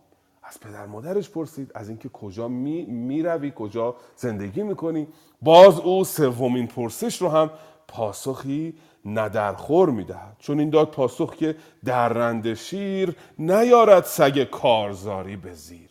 از 0.50 0.60
پدر 0.60 0.86
مادرش 0.86 1.30
پرسید 1.30 1.72
از 1.74 1.88
اینکه 1.88 2.08
کجا 2.08 2.48
می 2.48 2.82
می‌روی 2.82 3.52
کجا 3.56 3.94
زندگی 4.16 4.62
می‌کنی؟ 4.62 5.08
باز 5.42 5.80
او 5.80 6.04
سومین 6.04 6.66
پرسش 6.66 7.22
رو 7.22 7.28
هم 7.28 7.50
پاسخی 7.88 8.74
ندرخور 9.04 9.90
می‌دهد. 9.90 10.36
چون 10.38 10.60
این 10.60 10.70
داد 10.70 10.90
پاسخ 10.90 11.34
که 11.36 11.56
درنده 11.84 12.54
شیر 12.54 13.16
نیارد 13.38 14.04
سگ 14.04 14.44
کارزاری 14.44 15.36
به 15.36 15.52
زیر. 15.52 15.90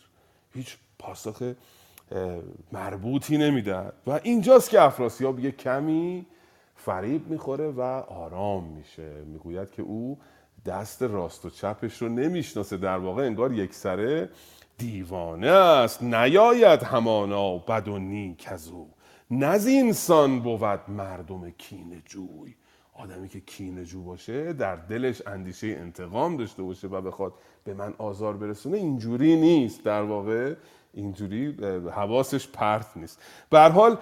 هیچ 0.54 0.76
پاسخ 0.98 1.52
مربوطی 2.72 3.38
نمی‌دهد. 3.38 3.94
و 4.06 4.20
اینجاست 4.22 4.70
که 4.70 4.82
افراسیاب 4.82 5.40
یه 5.40 5.50
کمی 5.50 6.26
فریب 6.76 7.30
می‌خوره 7.30 7.70
و 7.70 7.80
آرام 8.08 8.64
میشه. 8.64 9.22
می‌گوید 9.26 9.70
که 9.70 9.82
او 9.82 10.18
دست 10.66 11.02
راست 11.02 11.44
و 11.44 11.50
چپش 11.50 12.02
رو 12.02 12.08
نمی‌شناسه. 12.08 12.76
در 12.76 12.98
واقع 12.98 13.22
انگار 13.22 13.52
یک 13.52 13.74
سره 13.74 14.28
دیوانه 14.78 15.48
است. 15.48 16.02
نیاید 16.02 16.82
همانا 16.82 17.58
بد 17.58 17.88
و 17.88 17.98
نیک 17.98 18.48
از 18.50 18.68
او. 18.68 18.90
نزینسان 19.30 20.40
بود 20.40 20.90
مردم 20.90 21.50
کینه 21.50 22.02
جوی. 22.06 22.54
آدمی 22.94 23.28
که 23.28 23.40
کینه 23.40 23.84
جو 23.84 24.02
باشه 24.02 24.52
در 24.52 24.76
دلش 24.76 25.22
اندیشه 25.26 25.66
انتقام 25.66 26.36
داشته 26.36 26.62
باشه 26.62 26.88
و 26.88 27.00
بخواد 27.00 27.32
به 27.64 27.74
من 27.74 27.94
آزار 27.98 28.36
برسونه 28.36 28.76
اینجوری 28.76 29.36
نیست. 29.36 29.84
در 29.84 30.02
واقع 30.02 30.54
اینجوری 30.94 31.56
حواسش 31.90 32.48
پرت 32.48 32.96
نیست. 32.96 33.22
به 33.50 33.60
حال 33.60 33.96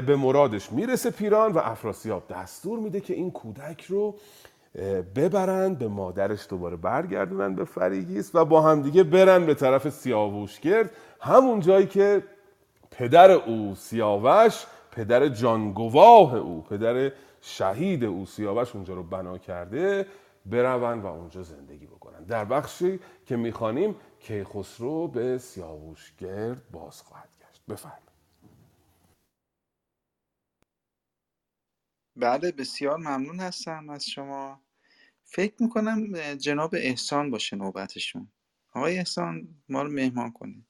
به 0.00 0.16
مرادش 0.16 0.72
می‌رسه 0.72 1.10
پیران 1.10 1.52
و 1.52 1.58
افراسیاب 1.58 2.28
دستور 2.28 2.78
میده 2.78 3.00
که 3.00 3.14
این 3.14 3.30
کودک 3.30 3.84
رو 3.84 4.14
ببرن 5.14 5.74
به 5.74 5.88
مادرش 5.88 6.46
دوباره 6.48 6.76
برگردونن 6.76 7.54
به 7.54 7.64
فریگیس 7.64 8.34
و 8.34 8.44
با 8.44 8.60
همدیگه 8.62 9.04
برن 9.04 9.46
به 9.46 9.54
طرف 9.54 9.88
سیاوشگرد 9.88 10.90
همون 11.20 11.60
جایی 11.60 11.86
که 11.86 12.22
پدر 12.90 13.30
او 13.30 13.74
سیاوش 13.74 14.66
پدر 14.90 15.28
جانگواه 15.28 16.36
او 16.36 16.62
پدر 16.62 17.12
شهید 17.40 18.04
او 18.04 18.26
سیاوش 18.26 18.74
اونجا 18.74 18.94
رو 18.94 19.02
بنا 19.02 19.38
کرده 19.38 20.06
برون 20.46 21.00
و 21.00 21.06
اونجا 21.06 21.42
زندگی 21.42 21.86
بکنن. 21.86 22.24
در 22.24 22.44
بخشی 22.44 23.00
که 23.26 23.36
می‌خوانیم 23.36 23.96
کیخسرو 24.20 25.08
به 25.08 25.38
سیاوشگرد 25.38 26.62
باز 26.72 27.02
خواهد 27.02 27.28
گشت. 27.40 27.62
بفرمایید. 27.68 28.09
بله 32.20 32.52
بسیار 32.52 32.98
ممنون 32.98 33.40
هستم 33.40 33.90
از 33.90 34.06
شما. 34.06 34.60
فکر 35.24 35.54
می‌کنم 35.62 36.12
جناب 36.34 36.70
احسان 36.74 37.30
باشه 37.30 37.56
نوبتشون. 37.56 38.28
آقای 38.72 38.98
احسان 38.98 39.48
ما 39.68 39.82
رو 39.82 39.92
مهمان 39.92 40.32
کنید. 40.32 40.66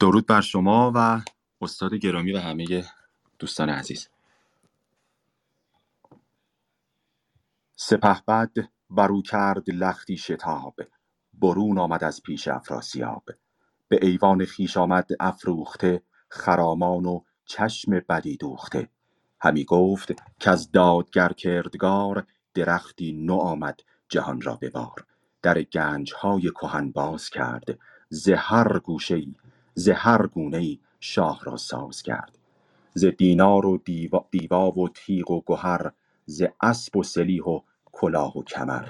درود 0.00 0.26
بر 0.26 0.40
شما 0.40 0.92
و 0.94 1.22
استاد 1.60 1.94
گرامی 1.94 2.32
و 2.32 2.38
همه 2.38 2.84
دوستان 3.38 3.70
عزیز. 3.70 4.08
سپهبد 7.76 8.50
برو 8.90 9.22
کرد 9.22 9.70
لختی 9.70 10.16
شتاب 10.16 10.80
برون 11.34 11.78
آمد 11.78 12.04
از 12.04 12.22
پیش 12.22 12.48
افراسیاب. 12.48 13.24
به 13.88 13.98
ایوان 14.02 14.44
خیش 14.44 14.76
آمد 14.76 15.08
افروخته 15.20 16.02
خرامان 16.28 17.04
و 17.06 17.20
چشم 17.44 18.00
بدی 18.00 18.36
دوخته. 18.36 18.88
همی 19.40 19.64
گفت 19.64 20.12
که 20.38 20.50
از 20.50 20.72
دادگر 20.72 21.32
کردگار 21.32 22.26
درختی 22.54 23.12
نو 23.12 23.34
آمد 23.34 23.80
جهان 24.08 24.40
را 24.40 24.58
ببار 24.62 25.04
در 25.42 25.62
گنج 25.62 26.12
های 26.12 26.50
کهن 26.50 26.90
باز 26.90 27.30
کرد 27.30 27.78
ز 28.08 28.28
هر 28.28 28.78
گوشه 28.78 29.22
ز 29.74 29.88
هر 29.88 30.26
گونه 30.26 30.56
ای 30.56 30.78
شاه 31.00 31.40
را 31.44 31.56
ساز 31.56 32.02
کرد. 32.02 32.38
ز 32.94 33.04
دینار 33.04 33.66
و 33.66 33.78
دیوا, 33.84 34.26
دیوا 34.30 34.70
و 34.70 34.88
تیغ 34.88 35.30
و 35.30 35.42
گهر 35.46 35.92
ز 36.26 36.42
اسب 36.62 36.96
و 36.96 37.02
سلیح 37.02 37.42
و 37.42 37.60
کلاه 37.92 38.38
و 38.38 38.42
کمر. 38.42 38.88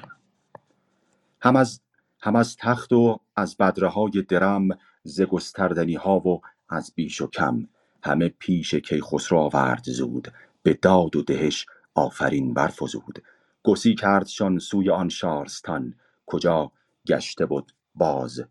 هم 1.41 1.57
از 1.57 1.81
هم 2.21 2.37
از 2.37 2.57
تخت 2.57 2.93
و 2.93 3.21
از 3.37 3.57
بدره 3.57 3.89
های 3.89 4.23
درم 4.29 4.69
ز 5.03 5.23
گستردنی 5.23 5.95
ها 5.95 6.19
و 6.19 6.41
از 6.69 6.93
بیش 6.95 7.21
و 7.21 7.27
کم. 7.27 7.69
همه 8.03 8.29
پیش 8.29 8.75
کیخسرو 8.75 9.39
آورد 9.39 9.85
زود 9.85 10.33
به 10.63 10.75
داد 10.75 11.17
و 11.17 11.23
دهش 11.23 11.67
آفرین 11.95 12.55
برفزود. 12.55 13.23
گسی 13.63 13.95
کردشان 13.95 14.59
سوی 14.59 14.91
آن 14.91 15.09
شارستان 15.09 15.95
کجا 16.27 16.73
گشته 17.07 17.47
بود 17.47 17.73
باز؟ 17.95 18.45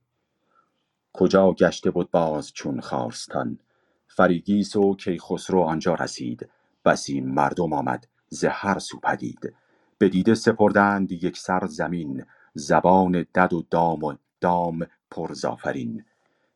کجا 1.13 1.51
گشته 1.53 1.91
بود 1.91 2.11
باز 2.11 2.53
چون 2.53 2.81
خارستان؟ 2.81 3.59
فریگیس 4.07 4.75
و 4.75 4.95
کیخسرو 4.95 5.61
آنجا 5.61 5.95
رسید 5.95 6.49
بسی 6.85 7.21
مردم 7.21 7.73
آمد 7.73 8.07
ز 8.29 8.45
هر 8.45 8.79
سو 8.79 8.99
پدید. 8.99 9.53
به 9.97 10.09
دیده 10.09 10.35
سپردند 10.35 11.11
یک 11.11 11.37
سر 11.37 11.67
زمین 11.67 12.25
زبان 12.53 13.25
دد 13.35 13.53
و 13.53 13.65
دام 13.69 14.03
و 14.03 14.15
دام 14.41 14.87
پرزافرین. 15.11 16.05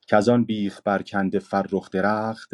که 0.08 0.18
آن 0.18 0.44
بیخ 0.44 0.82
برکنده 0.86 1.40
فرخ 1.40 1.90
درخت 1.90 2.52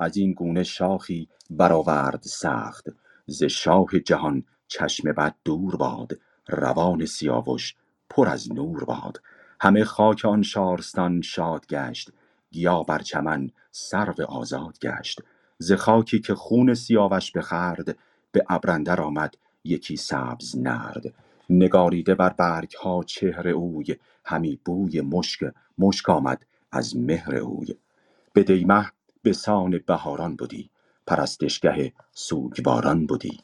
از 0.00 0.18
این 0.18 0.34
گونه 0.34 0.64
شاخی 0.64 1.28
برآورد 1.50 2.22
سخت. 2.24 2.86
ز 3.26 3.44
شاه 3.44 4.00
جهان 4.06 4.44
چشم 4.68 5.12
بد 5.12 5.36
دور 5.46 5.76
باد 5.76 6.12
روان 6.48 7.06
سیاوش 7.06 7.76
پر 8.10 8.28
از 8.28 8.52
نور 8.52 8.84
باد. 8.86 9.22
همه 9.62 9.84
خاک 9.84 10.26
آن 10.26 10.42
شارستان 10.42 11.22
شاد 11.22 11.66
گشت 11.68 12.10
گیا 12.52 12.84
بر 12.84 13.00
چمن 13.00 13.50
سرو 13.72 14.14
آزاد 14.28 14.80
گشت. 14.80 15.20
ز 15.58 15.72
خاکی 15.72 16.20
که 16.20 16.36
خون 16.36 16.74
سیاوش 16.74 17.32
بخورد 17.32 17.98
به 18.32 18.44
ابر 18.50 18.70
اندر 18.72 19.02
آمد 19.02 19.34
یکی 19.64 19.96
سبز 19.96 20.58
نرد. 20.58 21.14
نگاریده 21.50 22.16
بر 22.16 22.30
برگ 22.30 22.74
ها 22.84 23.04
چهر 23.04 23.48
اوی 23.48 23.96
همی 24.26 24.60
بوی 24.66 25.02
مشک 25.02 25.40
مشک 25.78 26.10
آمد 26.10 26.46
از 26.72 26.96
مهر 26.96 27.36
اوی. 27.36 27.76
به 28.34 28.44
دیمه 28.44 28.92
به 29.22 29.32
سان 29.32 29.80
بهاران 29.86 30.36
بودی 30.36 30.70
پرستشگه 31.06 31.92
سوگواران 32.12 33.06
بودی. 33.06 33.40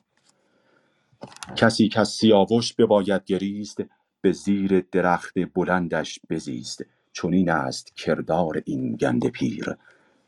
کسی 1.57 1.89
کز 1.89 2.09
سیاوش 2.09 2.73
بباید 2.75 3.25
گریست 3.25 3.79
به 4.21 4.33
زیر 4.33 4.87
درخت 4.93 5.35
بلندش 5.55 6.21
بزیست. 6.31 6.85
چنین 7.13 7.51
است 7.51 7.97
کردار 7.97 8.63
این 8.65 8.97
گنده 8.97 9.31
پیر. 9.31 9.77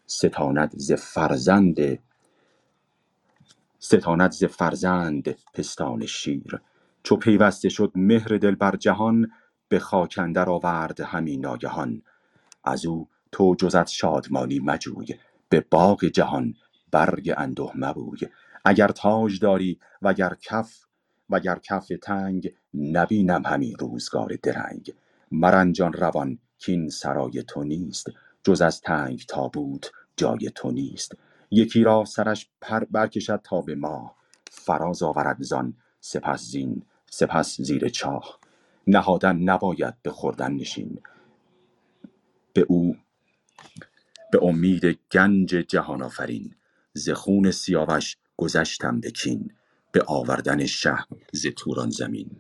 ستاند 0.07 0.73
ز 0.77 0.93
فرزند 0.93 1.99
ستاند 3.79 4.33
ز 4.33 4.45
فرزند 4.45 5.37
پستان 5.55 6.07
شیر. 6.07 6.61
چو 7.03 7.17
پیوسته 7.17 7.69
شد 7.69 7.93
مهر 7.95 8.29
دل 8.39 8.55
بر 8.55 8.77
جهان 8.77 9.33
به 9.69 9.79
خاک 9.79 10.19
اندر 10.19 10.51
آورد 10.51 11.01
همی 11.01 11.37
ناگهان. 11.37 12.03
از 12.65 12.87
او 12.87 13.09
تو 13.33 13.55
جز 13.59 13.75
از 13.75 13.93
شادمانی 13.93 14.61
مجوی. 14.61 15.07
به 15.49 15.65
باغ 15.71 16.05
جهان 16.05 16.55
برگ 16.93 17.35
انده 17.37 17.71
مبوی. 17.75 18.19
اگر 18.65 18.89
تاج 18.89 19.41
داری 19.41 19.81
وگر 20.03 20.35
کف 20.43 20.85
وگر 21.31 21.59
کف 21.63 21.93
تنگ 22.03 22.55
نبینم 22.75 23.43
همی 23.47 23.75
روزگار 23.81 24.39
درنگ. 24.43 24.95
مرنجان 25.33 25.93
روان 25.93 26.39
کین 26.59 26.89
سرای 26.91 27.43
تو 27.43 27.65
نیست 27.65 28.07
جز 28.45 28.61
از 28.63 28.81
تنگ 28.81 29.25
تابوت 29.29 29.93
جای 30.17 30.51
تو 30.55 30.71
نیست. 30.71 31.13
یکی 31.51 31.83
را 31.85 32.05
سرش 32.05 32.51
پر 32.61 32.85
برکشد 32.85 33.41
تا 33.45 33.61
به 33.61 33.75
ماه 33.75 34.17
فراز 34.51 35.03
آورد 35.03 35.43
زان 35.43 35.75
سپس 36.01 36.43
زین 36.43 36.83
سپس 37.11 37.61
زیر 37.61 37.89
چاه. 37.89 38.39
نهادن 38.87 39.37
نباید 39.37 39.95
به 40.03 40.11
خوردن 40.11 40.53
نشین. 40.53 41.01
به 42.55 42.67
او 42.69 42.97
به 44.33 44.39
امید 44.45 44.99
گنج 45.13 45.49
جهان 45.51 46.03
آفرین. 46.03 46.55
ز 46.95 47.11
خون 47.11 47.51
سیاوش 47.51 48.17
گذشتم 48.37 49.01
به 49.01 49.11
کین 49.11 49.53
به 49.93 50.05
آوردن 50.09 50.67
شه 50.67 50.99
ز 51.33 51.47
توران 51.57 51.91
زمین. 51.91 52.31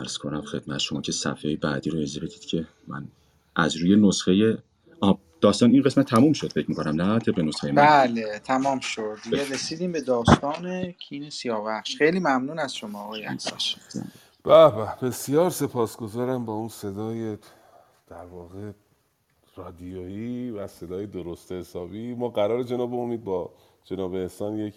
عرض 0.00 0.18
کنم 0.18 0.42
خدمت 0.42 0.78
شما 0.78 1.00
که 1.00 1.12
صفحه 1.12 1.56
بعدی 1.56 1.90
رو 1.90 1.98
اجازه 1.98 2.20
بدید 2.20 2.40
که 2.46 2.66
من 2.88 3.08
از 3.56 3.76
روی 3.76 3.96
نسخه 3.96 4.58
آه، 5.00 5.18
داستان 5.40 5.70
این 5.72 5.82
قسمت 5.82 6.06
تموم 6.08 6.32
شد 6.32 6.52
فکر 6.52 6.68
می‌کنم 6.70 7.02
نه؟ 7.02 7.18
طبق 7.18 7.40
نسخه 7.40 7.72
من 7.72 7.74
بله 7.76 8.38
تمام 8.38 8.80
شد. 8.80 9.18
دیگه. 9.24 9.50
رسیدیم 9.50 9.92
به 9.92 10.00
داستان 10.00 10.92
کین 10.92 11.30
سیاوخش 11.30 11.96
خیلی 11.96 12.20
ممنون 12.20 12.58
از 12.58 12.74
شما 12.76 13.02
آقای 13.04 13.26
احسان 13.26 13.58
به 14.44 14.70
به. 14.70 14.96
بسیار 15.02 15.50
سپاسگزارم 15.50 16.46
با 16.46 16.52
اون 16.54 16.68
صدای 16.68 17.38
در 18.08 18.24
واقع 18.26 18.72
رادیویی 19.56 20.50
و 20.50 20.66
صدای 20.66 21.06
درست 21.06 21.52
حسابی. 21.52 22.14
ما 22.14 22.28
قرار 22.28 22.62
جناب 22.62 22.94
امید 22.94 23.24
با 23.24 23.50
جناب 23.84 24.14
احسان 24.14 24.58
یک 24.58 24.74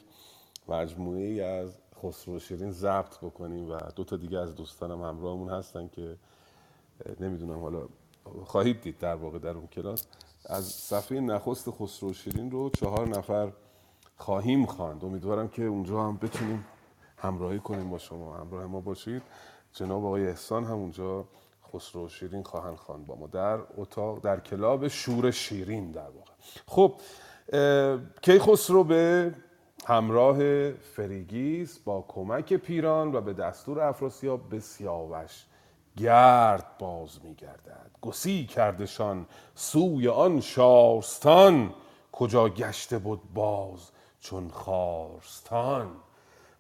مجموعه 0.68 1.22
ای 1.22 1.42
از 1.42 1.78
خسرو 2.04 2.40
شیرین 2.40 2.72
ضبط 2.72 3.18
بکنیم 3.18 3.72
و 3.72 3.78
دو 3.96 4.04
تا 4.04 4.16
دیگه 4.16 4.38
از 4.38 4.56
دوستانم 4.56 5.02
همراهمون 5.02 5.50
هستن 5.50 5.88
که 5.88 6.18
نمی‌دونم 7.20 7.60
حالا 7.60 7.88
خواهید 8.44 8.82
دید 8.82 8.98
در 8.98 9.16
واقع 9.16 9.40
در 9.40 9.50
اون 9.50 9.68
کلاس. 9.68 10.08
از 10.46 10.66
صفحه 10.66 11.20
نخست 11.20 11.72
خسرو 11.72 12.14
شیرین 12.14 12.52
رو 12.52 12.70
چهار 12.70 13.08
نفر 13.08 13.52
خواهیم 14.18 14.66
خواند. 14.66 15.06
امیدوارم 15.06 15.48
که 15.48 15.64
اونجا 15.64 16.04
هم 16.04 16.18
بتونیم 16.18 16.66
همراهی 17.18 17.60
کنیم 17.60 17.90
با 17.90 17.98
شما. 17.98 18.38
همراه 18.38 18.66
ما 18.66 18.80
باشید. 18.82 19.22
جناب 19.74 20.06
آقای 20.06 20.28
احسان 20.28 20.64
هم 20.64 20.76
اونجا 20.76 21.26
خسرو 21.76 22.10
شیرین 22.10 22.44
خواهند 22.44 22.76
خواند 22.76 23.08
با 23.08 23.16
ما. 23.16 23.28
در 23.28 23.60
اتاق 23.78 24.22
در 24.22 24.40
کلاب 24.40 24.88
شور 24.88 25.32
شیرین 25.32 25.92
در 25.92 26.10
واقع. 26.10 26.32
خب 26.68 27.02
کیخسرو 28.22 28.84
به 28.84 29.34
همراه 29.88 30.72
فریگیس 30.72 31.80
با 31.80 32.06
کمک 32.08 32.54
پیران 32.54 33.16
و 33.16 33.22
به 33.22 33.34
دستور 33.34 33.80
افراسیاب 33.82 34.50
به 34.50 34.60
سیاوش 34.60 35.46
گرد 35.98 36.78
باز 36.80 37.20
می 37.24 37.36
گردد 37.36 37.92
گسی 38.02 38.46
کردشان 38.46 39.26
سوی 39.56 40.08
آن 40.08 40.42
شارستان 40.42 41.74
کجا 42.12 42.50
گشته 42.50 43.00
بود 43.00 43.22
باز 43.34 43.92
چون 44.20 44.50
خارستان. 44.50 45.92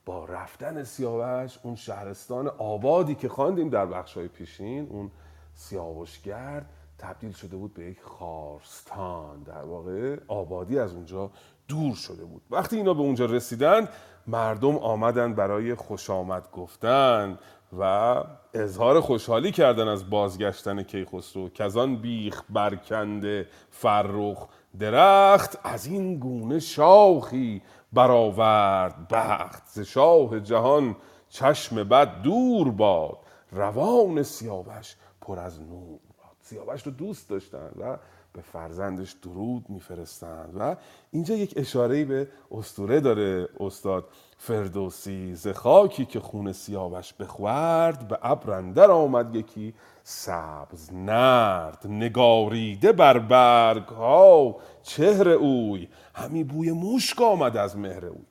با 0.06 0.26
رفتن 0.26 0.84
سیاوش 0.84 1.60
اون 1.64 1.76
شهرستان 1.76 2.48
آبادی 2.48 3.15
که 3.15 3.30
خواندیم 3.30 3.69
در 3.69 3.86
بخشای 3.86 4.27
پیشین 4.27 4.88
اون 4.90 5.11
سیاوشگرد 5.53 6.69
تبدیل 6.98 7.32
شده 7.32 7.57
بود 7.57 7.73
به 7.73 7.86
یک 7.86 8.02
خارستان. 8.02 9.44
در 9.44 9.64
واقع 9.64 10.18
آبادی 10.27 10.80
از 10.80 10.94
اونجا 10.94 11.32
دور 11.68 11.95
شده 11.95 12.26
بود. 12.26 12.41
وقتی 12.52 12.77
اینا 12.77 12.94
به 12.94 13.02
اونجا 13.02 13.26
رسیدن 13.26 13.88
مردم 14.27 14.77
آمدن 14.77 15.34
برای 15.34 15.76
خوش 15.76 16.10
آمد 16.10 16.52
گفتن 16.52 17.38
و 17.80 18.23
اظهار 18.53 19.02
خوشحالی 19.02 19.52
کردن 19.52 19.88
از 19.88 20.10
بازگشتن 20.10 20.84
کیخسرو. 20.84 21.49
آن 21.76 21.95
بیخ 21.95 22.44
برکنده 22.49 23.48
فرخ 23.69 24.48
درخت 24.80 25.60
از 25.64 25.86
این 25.86 26.19
گونه 26.19 26.60
شاخی 26.60 27.61
برآورد 27.96 29.08
بخت 29.08 29.64
ز 29.68 29.80
شاه 29.80 30.40
جهان 30.40 30.96
چشم 31.30 31.84
بد 31.84 32.22
دور 32.22 32.72
باد. 32.72 33.18
روان 33.52 34.24
سیاوش 34.24 34.96
پر 35.22 35.40
از 35.40 35.62
نور 35.62 36.00
باد. 36.18 36.36
سیاوش 36.42 36.84
رو 36.84 36.92
دوست 36.92 37.30
داشتن 37.30 37.70
و 37.80 37.98
به 38.34 38.42
فرزندش 38.42 39.12
درود 39.12 39.66
میفرستند 39.70 40.54
و 40.60 40.76
اینجا 41.12 41.36
یک 41.36 41.54
اشاره 41.58 42.06
به 42.06 42.28
استوره 42.52 43.00
داره 43.00 43.48
استاد 43.60 44.10
فردوسی 44.38 45.36
ز 45.36 45.48
خاکی 45.48 46.06
که 46.06 46.20
خون 46.20 46.52
سیاوش 46.52 47.14
بخورد 47.14 48.08
به 48.08 48.20
ابر 48.22 48.92
آمد 48.92 49.36
یکی 49.36 49.74
سبز 50.07 50.94
نرد 50.94 51.88
نگاریده 51.88 52.91
بر 52.91 53.19
برگ 53.19 53.88
ها 53.88 54.56
چهر 54.84 55.30
اوی. 55.30 55.88
همی 56.15 56.44
بوی 56.44 56.72
مشک 56.72 57.22
آمد 57.22 57.57
از 57.57 57.77
مهر 57.77 58.06
اوی. 58.06 58.26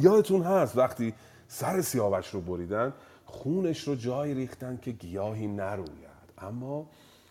یادتون 0.04 0.42
هست 0.42 0.76
وقتی 0.76 1.14
سر 1.48 1.80
سیاوش 1.80 2.28
رو 2.28 2.40
بریدن 2.40 2.92
خونش 3.24 3.80
رو 3.80 3.94
جای 3.94 4.34
ریختن 4.34 4.78
که 4.82 4.90
گیاهی 4.90 5.46
نروید. 5.46 6.10
اما 6.38 6.86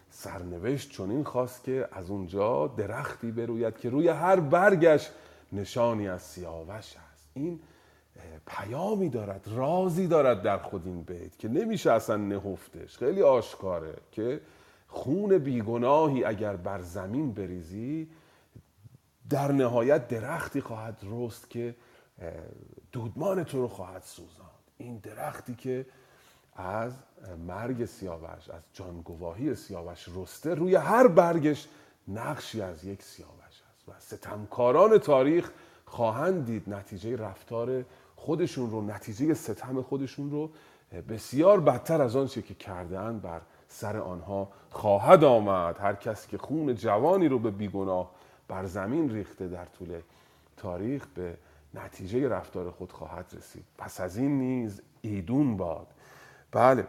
سرنوشت 0.09 0.91
چنین 0.91 1.23
خواست 1.23 1.63
که 1.63 1.87
از 1.91 2.09
اونجا 2.09 2.67
درختی 2.67 3.31
بروید 3.31 3.77
که 3.77 3.89
روی 3.89 4.07
هر 4.07 4.39
برگش 4.39 5.09
نشانی 5.53 6.07
از 6.07 6.21
سیاوش 6.21 6.95
هست 6.95 7.29
این 7.33 7.59
پیامی 8.47 9.09
دارد 9.09 9.47
رازی 9.55 10.07
دارد 10.07 10.41
در 10.41 10.57
خود 10.57 10.87
این 10.87 11.01
بیت 11.01 11.37
که 11.37 11.47
نمیشه 11.47 11.91
اصلا 11.91 12.17
نهفتش. 12.17 12.97
خیلی 12.97 13.21
آشکاره 13.21 13.93
که 14.11 14.41
خون 14.87 15.37
بیگناهی 15.37 16.23
اگر 16.23 16.55
بر 16.55 16.81
زمین 16.81 17.33
بریزی 17.33 18.09
در 19.29 19.51
نهایت 19.51 20.07
درختی 20.07 20.61
خواهد 20.61 20.97
رست 21.11 21.49
که 21.49 21.75
دودمان 22.91 23.43
تو 23.43 23.61
رو 23.61 23.67
خواهد 23.67 24.03
سوزاند. 24.03 24.49
این 24.77 24.97
درختی 24.97 25.55
که 25.55 25.85
از 26.55 26.93
مرگ 27.47 27.85
سیاوش 27.85 28.49
از 28.49 28.61
جانگواهی 28.73 29.55
سیاوش 29.55 30.09
رسته 30.15 30.55
روی 30.55 30.75
هر 30.75 31.07
برگش 31.07 31.67
نقشی 32.07 32.61
از 32.61 32.83
یک 32.83 33.03
سیاوش 33.03 33.63
است. 33.69 33.89
و 33.89 33.91
ستمکاران 33.99 34.97
تاریخ 34.97 35.51
خواهند 35.85 36.45
دید 36.45 36.69
نتیجه 36.69 37.15
رفتار 37.15 37.85
خودشون 38.19 38.71
رو 38.71 38.81
نتیجه 38.81 39.33
ستم 39.33 39.81
خودشون 39.81 40.31
رو 40.31 40.49
بسیار 41.09 41.59
بدتر 41.59 42.01
از 42.01 42.15
آنچه 42.15 42.41
که 42.41 42.53
کردن 42.53 43.19
بر 43.19 43.41
سر 43.67 43.97
آنها 43.97 44.49
خواهد 44.71 45.23
آمد. 45.23 45.77
هر 45.79 45.93
کسی 45.93 46.27
که 46.29 46.37
خون 46.37 46.75
جوانی 46.75 47.27
رو 47.27 47.39
به 47.39 47.51
بیگناه 47.51 48.11
بر 48.47 48.65
زمین 48.65 49.09
ریخته 49.09 49.47
در 49.47 49.65
طول 49.65 50.01
تاریخ 50.57 51.07
به 51.15 51.37
نتیجه 51.73 52.27
رفتار 52.27 52.71
خود 52.71 52.91
خواهد 52.91 53.25
رسید. 53.37 53.63
پس 53.77 54.01
از 54.01 54.17
این 54.17 54.39
نیز 54.39 54.81
ایدون 55.01 55.57
باد. 55.57 55.87
بله. 56.51 56.87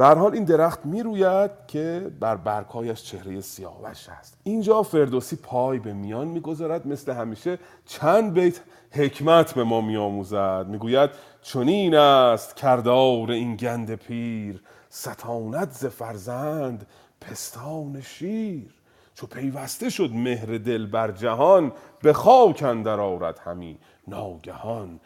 به 0.00 0.06
حال 0.06 0.34
این 0.34 0.44
درخت 0.44 0.86
می‌روید 0.86 1.50
که 1.66 2.10
بر 2.20 2.36
برگهایش 2.36 3.02
چهره 3.02 3.40
سیاوش 3.40 4.08
است. 4.08 4.38
اینجا 4.42 4.82
فردوسی 4.82 5.36
پای 5.36 5.78
به 5.78 5.92
میان 5.92 6.28
می‌گذارد 6.28 6.86
مثل 6.86 7.12
همیشه 7.12 7.58
چند 7.86 8.34
بیت 8.34 8.60
حکمت 8.90 9.54
به 9.54 9.64
ما 9.64 9.80
میآموزد. 9.80 10.66
می‌گوید 10.68 11.10
چنین 11.42 11.94
است 11.94 12.56
کردار 12.56 13.30
این 13.30 13.56
گند 13.56 13.94
پیر 13.94 14.62
ستاند 14.88 15.70
ز 15.70 15.86
فرزند 15.86 16.86
پستان 17.20 18.00
شیر. 18.00 18.74
چو 19.14 19.26
پیوسته 19.26 19.90
شد 19.90 20.10
مهر 20.12 20.58
دل 20.58 20.86
بر 20.86 21.12
جهان 21.12 21.72
به 22.02 22.12
خاک 22.12 22.62
اندر 22.62 23.00
آرد 23.00 23.38
همی 23.38 23.78
ناگهان. 24.08 25.00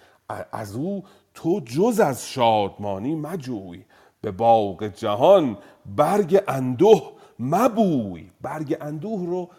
از 0.52 0.76
او 0.76 1.04
تو 1.34 1.60
جز 1.60 2.00
از 2.00 2.28
شادمانی 2.28 3.14
مجوی. 3.14 3.84
به 4.24 4.30
باغ 4.30 4.84
جهان 4.84 5.58
برگ 5.96 6.42
اندوه 6.48 7.12
مبوی. 7.38 8.30
برگ 8.40 8.76
اندوه 8.80 9.26
رو 9.26 9.50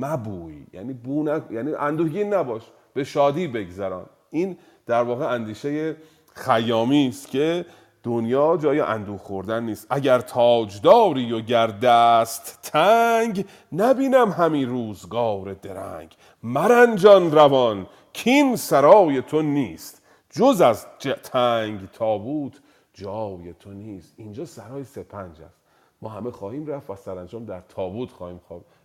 مبوی. 0.00 0.66
یعنی 0.72 0.92
بو 0.92 1.40
یعنی 1.50 1.74
اندوهگین 1.74 2.34
نباش 2.34 2.62
به 2.94 3.04
شادی 3.04 3.48
بگذران. 3.48 4.06
این 4.30 4.56
در 4.86 5.02
واقع 5.02 5.26
اندیشه 5.26 5.96
خیامی 6.34 7.08
است 7.08 7.28
که 7.30 7.64
دنیا 8.02 8.56
جای 8.56 8.80
اندوه 8.80 9.18
خوردن 9.18 9.62
نیست. 9.62 9.86
اگر 9.90 10.20
تاجداری 10.20 11.32
و 11.32 11.40
گر 11.40 11.66
دست 11.66 12.58
تنگ 12.62 13.44
نبینم 13.72 14.30
همین 14.30 14.68
روزگار 14.68 15.52
درنگ. 15.52 16.16
مرنجان 16.42 17.32
روان 17.32 17.86
کین 18.12 18.56
سرای 18.56 19.22
تو 19.22 19.42
نیست. 19.42 20.02
جز 20.30 20.60
از 20.60 20.86
تنگ 21.22 21.80
تابوت 21.92 22.60
جای 23.00 23.54
تو 23.60 23.70
نیست. 23.70 24.14
اینجا 24.16 24.44
سرای 24.44 24.84
سپنج 24.84 25.42
است. 25.42 25.60
ما 26.02 26.08
همه 26.08 26.30
خواهیم 26.30 26.66
رفت 26.66 26.90
و 26.90 26.96
سرانجام 26.96 27.44
در 27.44 27.60
تابوت 27.68 28.10
خواهیم 28.10 28.40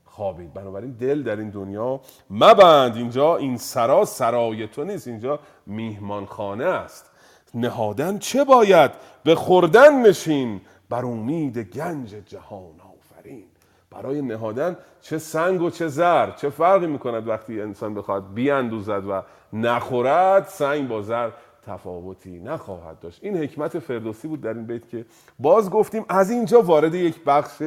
خوابید. 0.05 0.53
بنابراین 0.53 0.91
دل 0.91 1.23
در 1.23 1.35
این 1.35 1.49
دنیا 1.49 1.99
مبند. 2.29 2.95
اینجا 2.95 3.37
این 3.37 3.57
سرا 3.57 4.05
سرای 4.05 4.67
تو 4.67 4.83
نیست. 4.83 5.07
اینجا 5.07 5.39
میهمانخانه 5.65 6.65
است. 6.65 7.11
نهادن 7.53 8.17
چه 8.17 8.43
باید؟ 8.43 8.91
به 9.23 9.35
خوردن 9.35 10.01
نشین. 10.01 10.61
بر 10.89 11.05
امید 11.05 11.57
گنج 11.57 12.09
جهان 12.09 12.73
آفرین. 12.79 13.43
برای 13.91 14.21
نهادن 14.21 14.77
چه 15.01 15.17
سنگ 15.17 15.61
و 15.61 15.69
چه 15.69 15.87
زر. 15.87 16.31
چه 16.31 16.49
فرقی 16.49 16.87
می‌کند 16.87 17.27
وقتی 17.27 17.61
انسان 17.61 17.93
بخواد 17.93 18.33
بیاندوزد 18.33 19.05
و 19.09 19.21
نخورد؟ 19.53 20.47
سنگ 20.47 20.87
با 20.87 21.01
زر 21.01 21.29
تفاوتی 21.65 22.39
نخواهد 22.39 22.99
داشت. 22.99 23.19
این 23.23 23.37
حکمت 23.37 23.79
فردوسی 23.79 24.27
بود 24.27 24.41
در 24.41 24.53
این 24.53 24.65
بیت 24.65 24.89
که 24.89 25.05
باز 25.39 25.69
گفتیم 25.69 26.05
از 26.09 26.31
اینجا 26.31 26.61
وارد 26.61 26.95
یک 26.95 27.23
بخش 27.23 27.61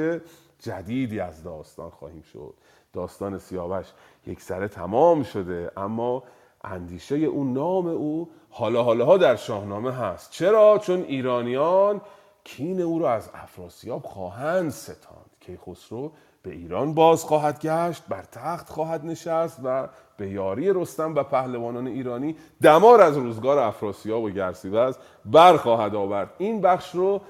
جدیدی 0.58 1.20
از 1.20 1.42
داستان 1.42 1.90
خواهیم 1.90 2.22
شد. 2.22 2.54
داستان 2.92 3.38
سیاوش 3.38 3.86
یک 4.26 4.40
سره 4.40 4.68
تمام 4.68 5.22
شده 5.22 5.70
اما 5.76 6.22
اندیشه 6.64 7.16
او 7.16 7.44
نام 7.44 7.86
او 7.86 8.30
حالا 8.50 8.82
حالا 8.82 9.16
در 9.16 9.36
شاهنامه 9.36 9.92
هست. 9.92 10.30
چرا؟ 10.30 10.78
چون 10.78 11.02
ایرانیان 11.02 12.00
کین 12.44 12.80
او 12.80 12.98
را 12.98 13.12
از 13.12 13.30
افراسیاب 13.34 14.02
خواهند 14.02 14.70
ستاند. 14.70 15.30
کیخسرو 15.40 16.12
به 16.42 16.50
ایران 16.50 16.94
باز 16.94 17.24
خواهد 17.24 17.60
گشت 17.60 18.02
بر 18.08 18.22
تخت 18.32 18.68
خواهد 18.68 19.04
نشست 19.04 19.60
و 19.64 19.88
به 20.16 20.28
یاری 20.28 20.72
رستم 20.72 21.14
و 21.14 21.22
پهلوانان 21.22 21.86
ایرانی 21.86 22.36
دمار 22.62 23.00
از 23.00 23.16
روزگار 23.16 23.58
افراسیاب 23.58 24.22
و 24.22 24.30
گرسیوز 24.30 24.98
برخواهد 25.24 25.94
آورد. 25.94 26.30
این 26.38 26.60
بخش 26.60 26.94
رو 26.94 27.20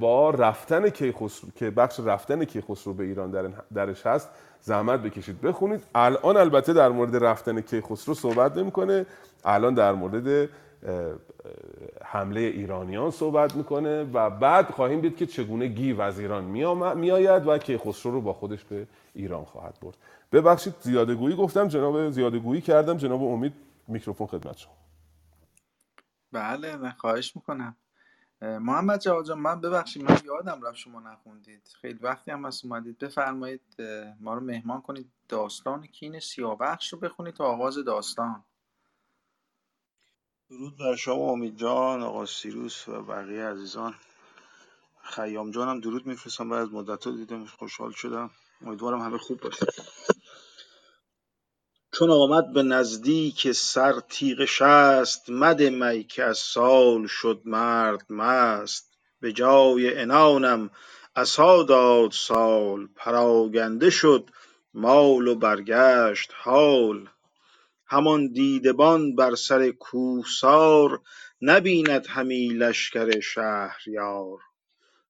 با 0.00 0.30
رفتن 0.30 0.88
کیخسرو 0.88 1.50
که 1.56 1.70
بخش 1.70 2.00
رفتن 2.00 2.44
کیخسرو 2.44 2.94
به 2.94 3.04
ایران 3.04 3.30
در 3.30 3.48
درش 3.74 4.06
هست 4.06 4.28
زحمت 4.60 5.00
بکشید. 5.00 5.40
بخونید. 5.40 5.82
الان 5.94 6.36
البته 6.36 6.72
در 6.72 6.88
مورد 6.88 7.24
رفتن 7.24 7.60
کیخسرو 7.60 8.14
صحبت 8.14 8.56
نمی‌کنه. 8.56 9.06
الان 9.44 9.74
در 9.74 9.92
مورد 9.92 10.48
حمله 12.04 12.40
ایرانیان 12.40 13.10
صحبت 13.10 13.56
می‌کنه 13.56 14.02
و 14.02 14.30
بعد 14.30 14.70
خواهیم 14.70 15.00
دید 15.00 15.16
که 15.16 15.26
چگونه 15.26 15.66
گیو 15.66 16.00
از 16.00 16.18
ایران 16.18 16.44
میآید 16.94 17.46
و 17.46 17.58
کیخسرو 17.58 18.12
رو 18.12 18.20
با 18.20 18.32
خودش 18.32 18.64
به 18.64 18.86
ایران 19.14 19.44
خواهد 19.44 19.78
برد. 19.82 19.96
ببخشید 20.32 20.74
زیاده 20.80 21.14
گویی 21.14 21.36
گفتم. 21.36 21.68
جناب 21.68 22.10
زیاده 22.10 22.38
گویی 22.38 22.60
کردم. 22.60 22.96
جناب 22.96 23.22
امید 23.22 23.52
میکروفون 23.88 24.26
خدمت 24.26 24.56
شما. 24.56 24.72
بله 26.32 26.76
من 26.76 26.90
خواهش 26.90 27.36
می‌کنم. 27.36 27.76
محمد 28.42 29.00
جواد 29.00 29.24
جان 29.24 29.38
من 29.38 29.60
ببخشید 29.60 30.02
من 30.02 30.18
یادم 30.24 30.62
رفت 30.62 30.76
شما 30.76 31.00
نخوندید. 31.00 31.68
خیلی 31.80 31.98
وقتی 32.02 32.30
هم 32.30 32.44
از 32.44 32.64
اومدید 32.64 32.98
بفرمایید 32.98 33.60
ما 34.20 34.34
رو 34.34 34.40
مهمان 34.40 34.80
کنید. 34.80 35.10
داستان 35.28 35.86
کین 35.86 36.20
سیاوخش 36.20 36.92
رو 36.92 36.98
بخونید 36.98 37.34
تا 37.34 37.44
آغاز 37.44 37.78
داستان. 37.78 38.44
درود 40.50 40.76
بر 40.78 40.96
شما 40.96 41.30
امید 41.30 41.56
جان 41.56 42.02
آقا 42.02 42.26
سیروس 42.26 42.88
و 42.88 43.02
بقیه 43.02 43.44
عزیزان. 43.44 43.94
خیام 45.02 45.50
جانم 45.50 45.80
درود 45.80 46.06
میفرستم. 46.06 46.48
بعد 46.48 46.62
از 46.62 46.72
مدت 46.72 47.08
دیدم 47.08 47.44
خوشحال 47.44 47.92
شدم. 47.92 48.30
امیدوارم 48.66 49.00
همه 49.00 49.18
خوب 49.18 49.40
باشه. 49.40 49.66
چون 51.92 52.10
آمد 52.10 52.52
به 52.52 52.62
نزدیک 52.62 53.52
سر 53.52 54.00
تیغ 54.00 54.44
شست 54.44 55.30
مده 55.30 55.70
می 55.70 56.04
که 56.04 56.24
از 56.24 56.38
سال 56.38 57.06
شد 57.06 57.42
مرد 57.44 58.12
مست. 58.12 58.90
به 59.20 59.32
جای 59.32 60.00
عنانم 60.00 60.70
عصا 61.16 61.62
داد 61.62 62.10
سال. 62.10 62.88
پراگنده 62.96 63.90
شد 63.90 64.30
مال 64.74 65.28
و 65.28 65.34
برگشت 65.34 66.32
حال. 66.34 67.08
همان 67.92 68.32
دیدبان 68.32 69.16
بر 69.16 69.34
سر 69.34 69.70
کوهسار 69.70 71.00
نبیند 71.42 72.06
همی 72.06 72.48
لشکر 72.48 73.20
شهریار. 73.20 74.38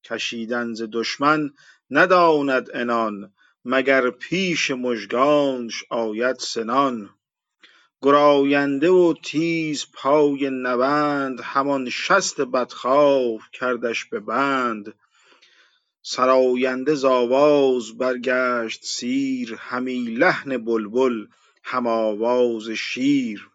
کشیدن 0.05 0.75
ز 0.75 0.83
دشمن 0.93 1.51
نداند 1.91 2.71
عنان 2.77 3.33
مگر 3.65 4.11
پیش 4.11 4.71
مژگانش 4.71 5.85
آید 5.91 6.37
سنان. 6.37 7.11
گراینده 8.03 8.91
و 8.91 9.15
تیز 9.25 9.87
پای 9.93 10.51
نوند 10.51 11.41
همان 11.41 11.91
شست 11.91 12.41
بدخواه 12.41 13.41
کردش 13.53 14.05
به 14.05 14.21
بند. 14.21 14.95
سراینده 16.03 16.95
ز 16.95 17.05
برگشت 17.99 18.85
سیر 18.85 19.55
همی 19.55 20.03
لحن 20.05 20.57
بلبل 20.57 21.27
هم 21.71 21.87
آواز 21.87 22.71
شیر. 22.71 23.51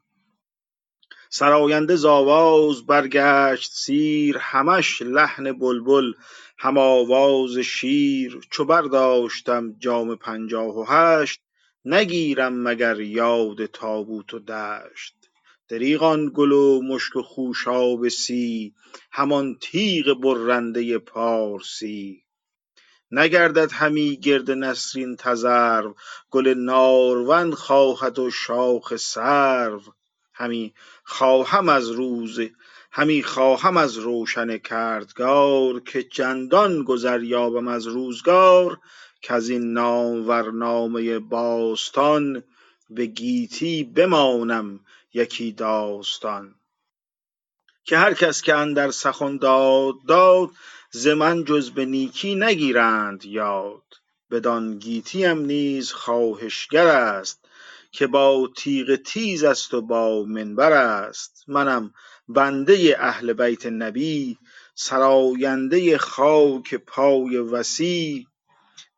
سراینده 1.29 1.95
ز 1.95 2.05
آواز 2.05 2.85
برگشت 2.85 3.71
سیر 3.73 4.37
همش 4.37 5.01
لحن 5.01 5.51
بلبل 5.51 6.13
هم 6.57 6.77
آواز 6.77 7.57
شیر. 7.57 8.39
چو 8.49 8.65
برداشتم 8.65 9.75
جام 9.79 10.15
پنجاه 10.15 10.79
و 10.79 10.85
هشت 10.87 11.41
نگیرم 11.85 12.63
مگر 12.63 12.99
یاد 12.99 13.65
تابوت 13.65 14.33
و 14.33 14.39
دشت. 14.39 15.15
دریغ 15.69 16.03
آن 16.03 16.31
گل 16.33 16.51
و 16.51 16.81
مشک 16.81 17.15
و 17.15 17.21
خوشاب 17.21 18.07
سی 18.07 18.73
همان 19.11 19.57
تیغ 19.61 20.21
برنده 20.21 20.97
پارسی. 20.97 22.24
نگردد 23.11 23.71
همی 23.71 24.17
گرد 24.17 24.51
نسرین 24.51 25.15
تذرو 25.15 25.95
گل 26.29 26.47
نارون 26.47 27.55
خواهد 27.55 28.19
و 28.19 28.31
شاخ 28.31 28.95
سرو. 28.95 29.81
همی 30.33 30.73
خواهم 31.03 31.69
از 31.69 31.89
روز 31.89 32.39
همی 32.91 33.23
خواهم 33.23 33.77
از 33.77 33.97
روشن 33.97 34.57
کردگار 34.57 35.79
که 35.79 36.03
چندان 36.03 36.83
گذر 36.83 37.23
یابم 37.23 37.67
از 37.67 37.87
روزگار 37.87 38.79
کز 39.21 39.49
این 39.49 39.73
نامور 39.73 40.51
نامه 40.51 41.19
باستان 41.19 42.43
به 42.89 43.05
گیتی 43.05 43.83
بمانم 43.83 44.79
یکی 45.13 45.51
داستان. 45.51 46.55
که 47.83 47.97
هر 47.97 48.13
کس 48.13 48.41
که 48.41 48.55
اندر 48.55 48.91
سخن 48.91 49.37
داد 49.37 49.93
داد 50.07 50.49
ز 50.97 51.07
من 51.07 51.43
جز 51.43 51.71
به 51.71 51.85
نیکی 51.85 52.35
نگیرند 52.35 53.25
یاد 53.25 53.83
بدان 54.31 54.77
گیتیم 54.79 55.39
نیز 55.39 55.91
خواهشگر 55.91 56.87
است 56.87 57.45
که 57.91 58.07
با 58.07 58.49
تیغ 58.57 58.95
تیز 58.95 59.43
است 59.43 59.73
و 59.73 59.81
با 59.81 60.23
منبر 60.23 60.71
است. 60.73 61.43
منم 61.47 61.93
بنده 62.27 62.95
اهل 62.99 63.33
بیت 63.33 63.65
نبی 63.65 64.37
سراینده 64.75 65.97
خاک 65.97 66.75
پای 66.75 67.37
وصی. 67.37 68.27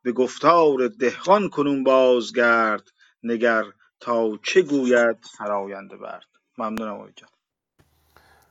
به 0.02 0.12
گفتار 0.12 0.88
دهقان 0.88 1.48
کنون 1.48 1.84
بازگرد 1.84 2.88
نگر 3.22 3.64
تا 4.00 4.38
چه 4.42 4.62
گوید 4.62 5.16
سراینده 5.38 5.96
برد 5.96 6.28
ممنونم 6.58 6.94
آقای 6.94 7.12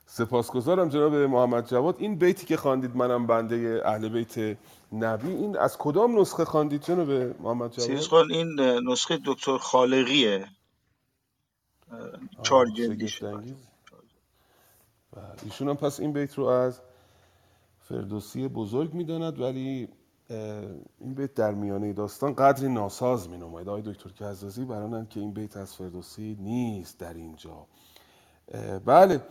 سپاسگزارم 0.09 0.89
جناب 0.89 1.15
محمد 1.15 1.67
جواد. 1.67 1.95
این 1.99 2.15
بیتی 2.15 2.45
که 2.45 2.57
خواندید 2.57 2.95
منم 2.95 3.27
بنده 3.27 3.81
اهل 3.85 4.09
بیت 4.09 4.57
نبی. 4.93 5.31
این 5.31 5.57
از 5.57 5.77
کدام 5.77 6.19
نسخه 6.19 6.45
خواندید 6.45 6.81
جناب 6.81 7.09
محمد 7.41 7.71
جواد؟ 7.71 8.31
این 8.31 8.59
نسخه 8.59 9.19
دکتر 9.25 9.57
خالقیه. 9.57 10.45
چهار 12.43 12.65
جلدی. 12.65 13.13
بله، 15.13 15.25
ایشون 15.43 15.69
هم 15.69 15.75
پس 15.75 15.99
این 15.99 16.13
بیت 16.13 16.33
رو 16.33 16.45
از 16.45 16.79
فردوسی 17.79 18.47
بزرگ 18.47 18.93
می‌داند 18.93 19.41
ولی 19.41 19.87
این 20.99 21.13
بیت 21.15 21.33
در 21.33 21.51
میانه 21.51 21.93
داستان 21.93 22.33
قدری 22.33 22.69
ناساز 22.69 23.29
می 23.29 23.37
نماید 23.37 23.69
آقای 23.69 23.81
دکتر 23.81 24.09
کزازی 24.09 24.65
برانند 24.65 25.09
که 25.09 25.19
این 25.19 25.33
بیت 25.33 25.57
از 25.57 25.75
فردوسی 25.75 26.37
نیست 26.39 26.99
در 26.99 27.13
اینجا. 27.13 27.67
بله. 28.85 29.21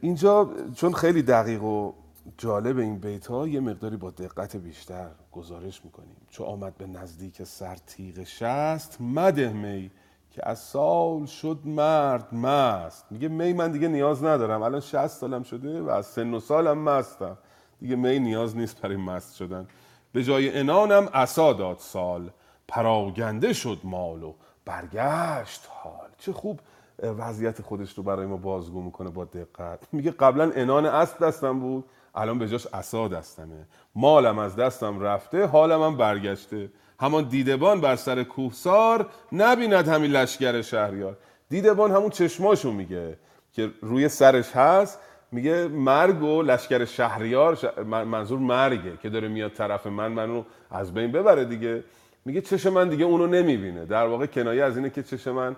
اینجا 0.00 0.50
چون 0.74 0.92
خیلی 0.92 1.22
دقیق 1.22 1.62
و 1.62 1.92
جالب 2.38 2.78
این 2.78 2.98
بیت 2.98 3.26
ها 3.26 3.48
یه 3.48 3.60
مقداری 3.60 3.96
با 3.96 4.10
دقت 4.10 4.56
بیشتر 4.56 5.08
گزارش 5.32 5.84
می‌کنیم. 5.84 6.16
چو 6.30 6.44
آمد 6.44 6.76
به 6.76 6.86
نزدیک 6.86 7.42
سر 7.42 7.76
تیغ 7.86 8.22
شست 8.22 8.96
مده 9.00 9.52
می 9.52 9.90
که 10.30 10.48
از 10.48 10.58
سال 10.58 11.26
شد 11.26 11.58
مرد 11.64 12.34
مست. 12.34 13.04
میگه 13.10 13.28
می 13.28 13.52
من 13.52 13.72
دیگه 13.72 13.88
نیاز 13.88 14.24
ندارم. 14.24 14.62
الان 14.62 14.80
60 14.80 15.06
سالم 15.06 15.42
شده 15.42 15.80
و 15.82 15.90
از 15.90 16.06
سن 16.06 16.34
و 16.34 16.40
سالم 16.40 16.78
مستم. 16.78 17.38
دیگه 17.80 17.96
می 17.96 18.18
نیاز 18.18 18.56
نیست 18.56 18.80
برای 18.80 18.96
مست 18.96 19.34
شدن. 19.34 19.68
به 20.12 20.24
جای 20.24 20.58
انانم 20.58 21.08
عصا 21.14 21.52
داد 21.52 21.78
سال. 21.78 22.30
پراگنده 22.68 23.52
شد 23.52 23.78
مال 23.84 24.22
و 24.22 24.34
برگشت 24.64 25.68
حال. 25.70 26.08
چه 26.18 26.32
خوب 26.32 26.60
وضعیت 27.02 27.62
خودش 27.62 27.94
رو 27.94 28.02
برای 28.02 28.26
ما 28.26 28.36
بازگو 28.36 28.82
می‌کنه 28.82 29.10
با 29.10 29.24
دقت. 29.24 29.78
میگه 29.92 30.10
قبلا 30.10 30.52
انان 30.54 30.86
اسب 30.86 31.26
دستم 31.26 31.60
بود 31.60 31.84
الان 32.14 32.38
به 32.38 32.48
جاش 32.48 32.66
عصا 32.66 33.08
دستمه 33.08 33.66
مالم 33.94 34.38
از 34.38 34.56
دستم 34.56 35.00
رفته 35.00 35.46
حالم 35.46 35.82
هم 35.82 35.96
برگشته. 35.96 36.70
همان 37.00 37.24
دیدبان 37.24 37.80
بر 37.80 37.96
سر 37.96 38.22
کوهسار 38.22 39.08
نبیند 39.32 39.88
همین 39.88 40.10
لشکر 40.10 40.62
شهریار. 40.62 41.16
دیدبان 41.48 41.90
همون 41.90 42.10
چشماشو 42.10 42.72
میگه 42.72 43.18
که 43.52 43.70
روی 43.82 44.08
سرش 44.08 44.52
هست. 44.52 44.98
میگه 45.32 45.68
مرگ 45.68 46.22
و 46.22 46.42
لشکر 46.42 46.84
شهریار 46.84 47.82
منظور 47.84 48.38
مرگه 48.38 48.96
که 49.02 49.08
داره 49.08 49.28
میاد 49.28 49.52
طرف 49.52 49.86
من 49.86 50.12
منو 50.12 50.42
از 50.70 50.94
بین 50.94 51.12
ببره 51.12 51.44
دیگه. 51.44 51.84
میگه 52.24 52.40
چش 52.40 52.66
من 52.66 52.88
دیگه 52.88 53.04
اونو 53.04 53.26
نمی‌بینه. 53.26 53.84
در 53.84 54.06
واقع 54.06 54.26
کنایه 54.26 54.64
از 54.64 54.76
اینه 54.76 54.90
که 54.90 55.02
چش 55.02 55.26
من 55.26 55.56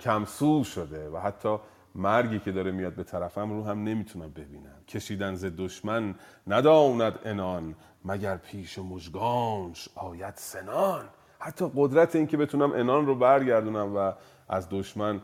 کمسو 0.00 0.64
شده 0.64 1.08
و 1.10 1.18
حتی 1.18 1.56
مرگی 1.94 2.38
که 2.38 2.52
داره 2.52 2.70
میاد 2.70 2.94
به 2.94 3.04
طرفم 3.04 3.50
رو 3.50 3.64
هم 3.64 3.84
نمی‌تونم 3.84 4.30
ببینم. 4.30 4.74
کشیدن 4.88 5.34
ز 5.34 5.44
دشمن 5.58 6.14
نداند 6.46 7.18
انان 7.24 7.74
مگر 8.04 8.36
پیش 8.36 8.78
مژگانش 8.78 9.88
آید 9.94 10.34
سنان. 10.36 11.04
حتی 11.38 11.70
قدرت 11.76 12.16
این 12.16 12.26
که 12.26 12.36
بتونم 12.36 12.72
انان 12.72 13.06
رو 13.06 13.14
برگردونم 13.14 13.96
و 13.96 14.12
از 14.48 14.68
دشمن 14.70 15.20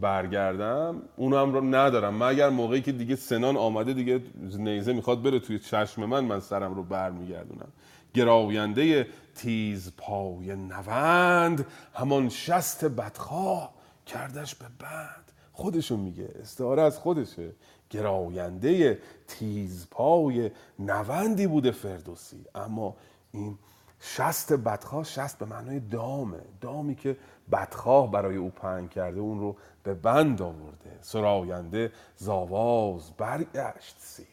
برگردم 0.00 1.02
اونم 1.16 1.52
رو 1.52 1.60
ندارم. 1.60 2.24
مگر 2.24 2.48
موقعی 2.48 2.80
که 2.80 2.92
دیگه 2.92 3.16
سنان 3.16 3.56
آمده 3.56 3.92
دیگه 3.92 4.22
نیزه 4.58 4.92
می‌خواد 4.92 5.22
بره 5.22 5.40
توی 5.40 5.58
چشم 5.58 6.04
من 6.04 6.24
من 6.24 6.40
سرم 6.40 6.74
رو 6.74 6.82
برمیگردونم. 6.82 7.68
گراینده 8.14 9.06
تیز 9.34 9.92
پای 9.96 10.56
نوند. 10.56 11.66
همان 11.94 12.28
شست 12.28 12.84
بدخواه 12.84 13.74
کردش 14.06 14.54
به 14.54 14.66
بند. 14.78 15.32
خودشون 15.52 16.00
میگه 16.00 16.28
استعاره 16.40 16.82
از 16.82 16.98
خودشه. 16.98 17.52
گراینده 17.90 18.98
تیز 19.28 19.86
پای 19.90 20.50
نوندی 20.78 21.46
بوده 21.46 21.70
فردوسی. 21.70 22.44
اما 22.54 22.96
این 23.32 23.58
شست 24.00 24.52
بدخواه 24.52 25.04
شست 25.04 25.38
به 25.38 25.46
معنای 25.46 25.80
دامه. 25.80 26.40
دامی 26.60 26.94
که 26.94 27.16
بدخواه 27.52 28.10
برای 28.10 28.36
او 28.36 28.50
پهن 28.50 28.88
کرده 28.88 29.20
اون 29.20 29.40
رو 29.40 29.56
به 29.82 29.94
بند 29.94 30.42
آورده. 30.42 30.98
سراینده 31.00 31.92
زاواز 32.16 33.10
برگشت 33.16 33.96
سیر. 33.98 34.26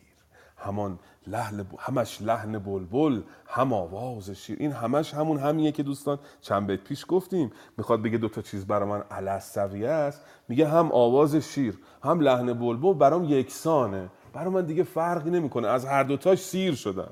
همان 0.57 0.99
لحن 1.29 1.65
همش 1.79 2.21
لحن 2.21 2.59
بلبل 2.59 3.21
هم 3.47 3.73
آواز 3.73 4.29
شیر. 4.29 4.57
این 4.59 4.71
همش 4.71 5.13
همون 5.13 5.37
همیه 5.39 5.71
که 5.71 5.83
دوستان 5.83 6.19
چند 6.41 6.67
بیت 6.67 6.83
پیش 6.83 7.05
گفتیم. 7.07 7.51
می‌خواد 7.77 8.01
بگه 8.01 8.17
دو 8.17 8.29
تا 8.29 8.41
چیز 8.41 8.67
برای 8.67 8.89
من 8.89 9.03
است. 9.09 10.21
میگه 10.47 10.67
هم 10.67 10.91
آواز 10.91 11.35
شیر 11.35 11.77
هم 12.03 12.19
لحن 12.19 12.53
بلبل 12.53 12.93
برام 12.93 13.23
یکسانه. 13.23 14.09
برای 14.33 14.49
من 14.49 14.65
دیگه 14.65 14.83
فرقی 14.83 15.29
نمی‌کنه. 15.29 15.67
از 15.67 15.85
هر 15.85 16.03
دوتاش 16.03 16.39
سیر 16.39 16.75
شدم. 16.75 17.11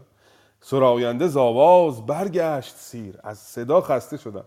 سراینده 0.61 1.27
زاواز 1.27 2.05
برگشت 2.05 2.75
سیر. 2.75 3.19
از 3.23 3.37
صدا 3.37 3.81
خسته 3.81 4.17
شدم. 4.17 4.45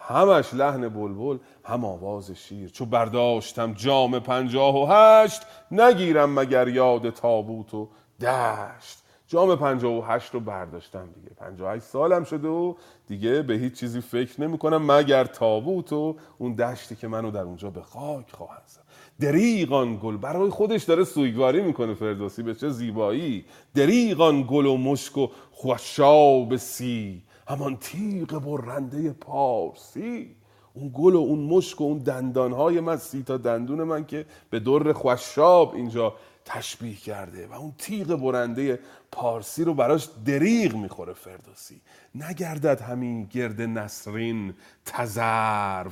همش 0.00 0.54
لحن 0.54 0.88
بلبل 0.88 1.38
هم 1.64 1.84
آواز 1.84 2.30
شیر. 2.30 2.68
چو 2.68 2.86
برداشتم 2.86 3.72
جام 3.72 4.18
پنجاه 4.18 4.76
و 4.76 4.86
هشت 4.90 5.42
نگیرم 5.70 6.38
مگر 6.38 6.68
یاد 6.68 7.10
تابوت 7.10 7.74
و 7.74 7.88
دشت. 8.20 9.05
جام 9.28 9.56
پنجاه 9.56 9.98
و 9.98 10.02
هشت 10.02 10.34
رو 10.34 10.40
برداشتم 10.40 11.08
دیگه. 11.14 11.28
پنجاه 11.36 11.70
و 11.70 11.74
هشت 11.74 11.84
سالم 11.84 12.24
شده 12.24 12.48
و 12.48 12.74
دیگه 13.06 13.42
به 13.42 13.54
هیچ 13.54 13.72
چیزی 13.72 14.00
فکر 14.00 14.40
نمی 14.40 14.58
کنم 14.58 14.92
مگر 14.92 15.24
تابوت 15.24 15.92
و 15.92 16.16
اون 16.38 16.54
دشتی 16.54 16.96
که 16.96 17.08
منو 17.08 17.30
در 17.30 17.42
اونجا 17.42 17.70
به 17.70 17.82
خاک 17.82 18.32
خواهد 18.32 18.62
زد. 18.66 18.82
دریغان 19.20 19.98
گل. 20.02 20.16
برای 20.16 20.50
خودش 20.50 20.84
داره 20.84 21.04
سوگواری 21.04 21.62
می‌کنه 21.62 21.94
فردوسی. 21.94 22.42
به 22.42 22.54
چه 22.54 22.68
زیبایی. 22.68 23.44
دریغان 23.74 24.46
گل 24.48 24.66
و 24.66 24.76
مشک 24.76 25.18
و 25.18 25.28
خوشاب 25.50 26.56
سی. 26.56 27.22
همان 27.48 27.76
تیغ 27.76 28.38
برنده 28.38 29.12
پارسی. 29.12 30.36
اون 30.74 30.90
گل 30.94 31.14
و 31.14 31.18
اون 31.18 31.38
مشک 31.38 31.80
و 31.80 31.84
اون 31.84 31.98
دندانهای 31.98 32.80
من 32.80 32.96
سی 32.96 33.22
تا 33.22 33.36
دندون 33.36 33.82
من 33.82 34.04
که 34.06 34.26
به 34.50 34.60
در 34.60 34.92
خوشاب 34.92 35.74
اینجا 35.74 36.14
تشبیه 36.46 36.96
کرده 36.96 37.46
و 37.46 37.52
اون 37.52 37.72
تیغ 37.78 38.20
برنده 38.20 38.78
پارسی 39.12 39.64
رو 39.64 39.74
براش 39.74 40.08
دریغ 40.26 40.74
می‌خوره 40.74 41.12
فردوسی. 41.12 41.80
نگردد 42.14 42.80
همین 42.80 43.24
گرد 43.24 43.60
نسرین 43.60 44.54
تزرو 44.84 45.90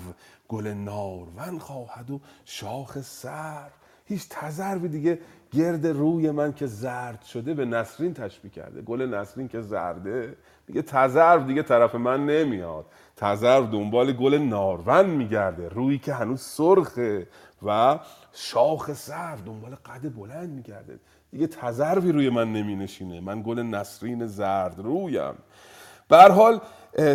گل 0.48 0.66
نارون 0.66 1.59
خواهد 1.59 2.10
و 2.10 2.20
شاخ 2.44 2.98
سر 3.01 3.70
هیچ 4.06 4.26
تزروی 4.31 4.89
دیگه 4.89 5.18
گرد 5.52 5.86
روی 5.86 6.31
من 6.31 6.52
که 6.52 6.66
زرد 6.66 7.22
شده 7.22 7.55
به 7.55 7.64
نسرین 7.64 8.14
تشبیه 8.14 8.51
کرده. 8.51 8.82
گل 8.82 9.14
نسرین 9.14 9.48
که 9.48 9.60
زرده 9.60 10.36
دیگه 10.66 10.82
تزرو 10.82 11.44
دیگه 11.44 11.62
طرف 11.62 11.94
من 11.94 12.26
نمیاد. 12.26 12.86
تزرو 13.16 13.66
دنبال 13.66 14.12
گل 14.12 14.35
نارون 14.39 15.06
میگرده. 15.06 15.68
روی 15.68 15.98
که 15.98 16.14
هنوز 16.14 16.40
سرخه. 16.40 17.26
و 17.64 17.98
شاخ 18.32 18.92
سر 18.92 19.36
دنبال 19.36 19.74
قد 19.74 20.14
بلند 20.14 20.50
میگرده. 20.50 20.98
دیگه 21.30 21.46
تزروی 21.46 22.12
روی 22.12 22.30
من 22.30 22.52
نمی 22.52 22.76
نشینه 22.76 23.20
من 23.20 23.42
گل 23.42 23.58
نسرین 23.58 24.26
زرد 24.26 24.78
رویم. 24.78 25.34
به 26.08 26.16
حال 26.22 26.60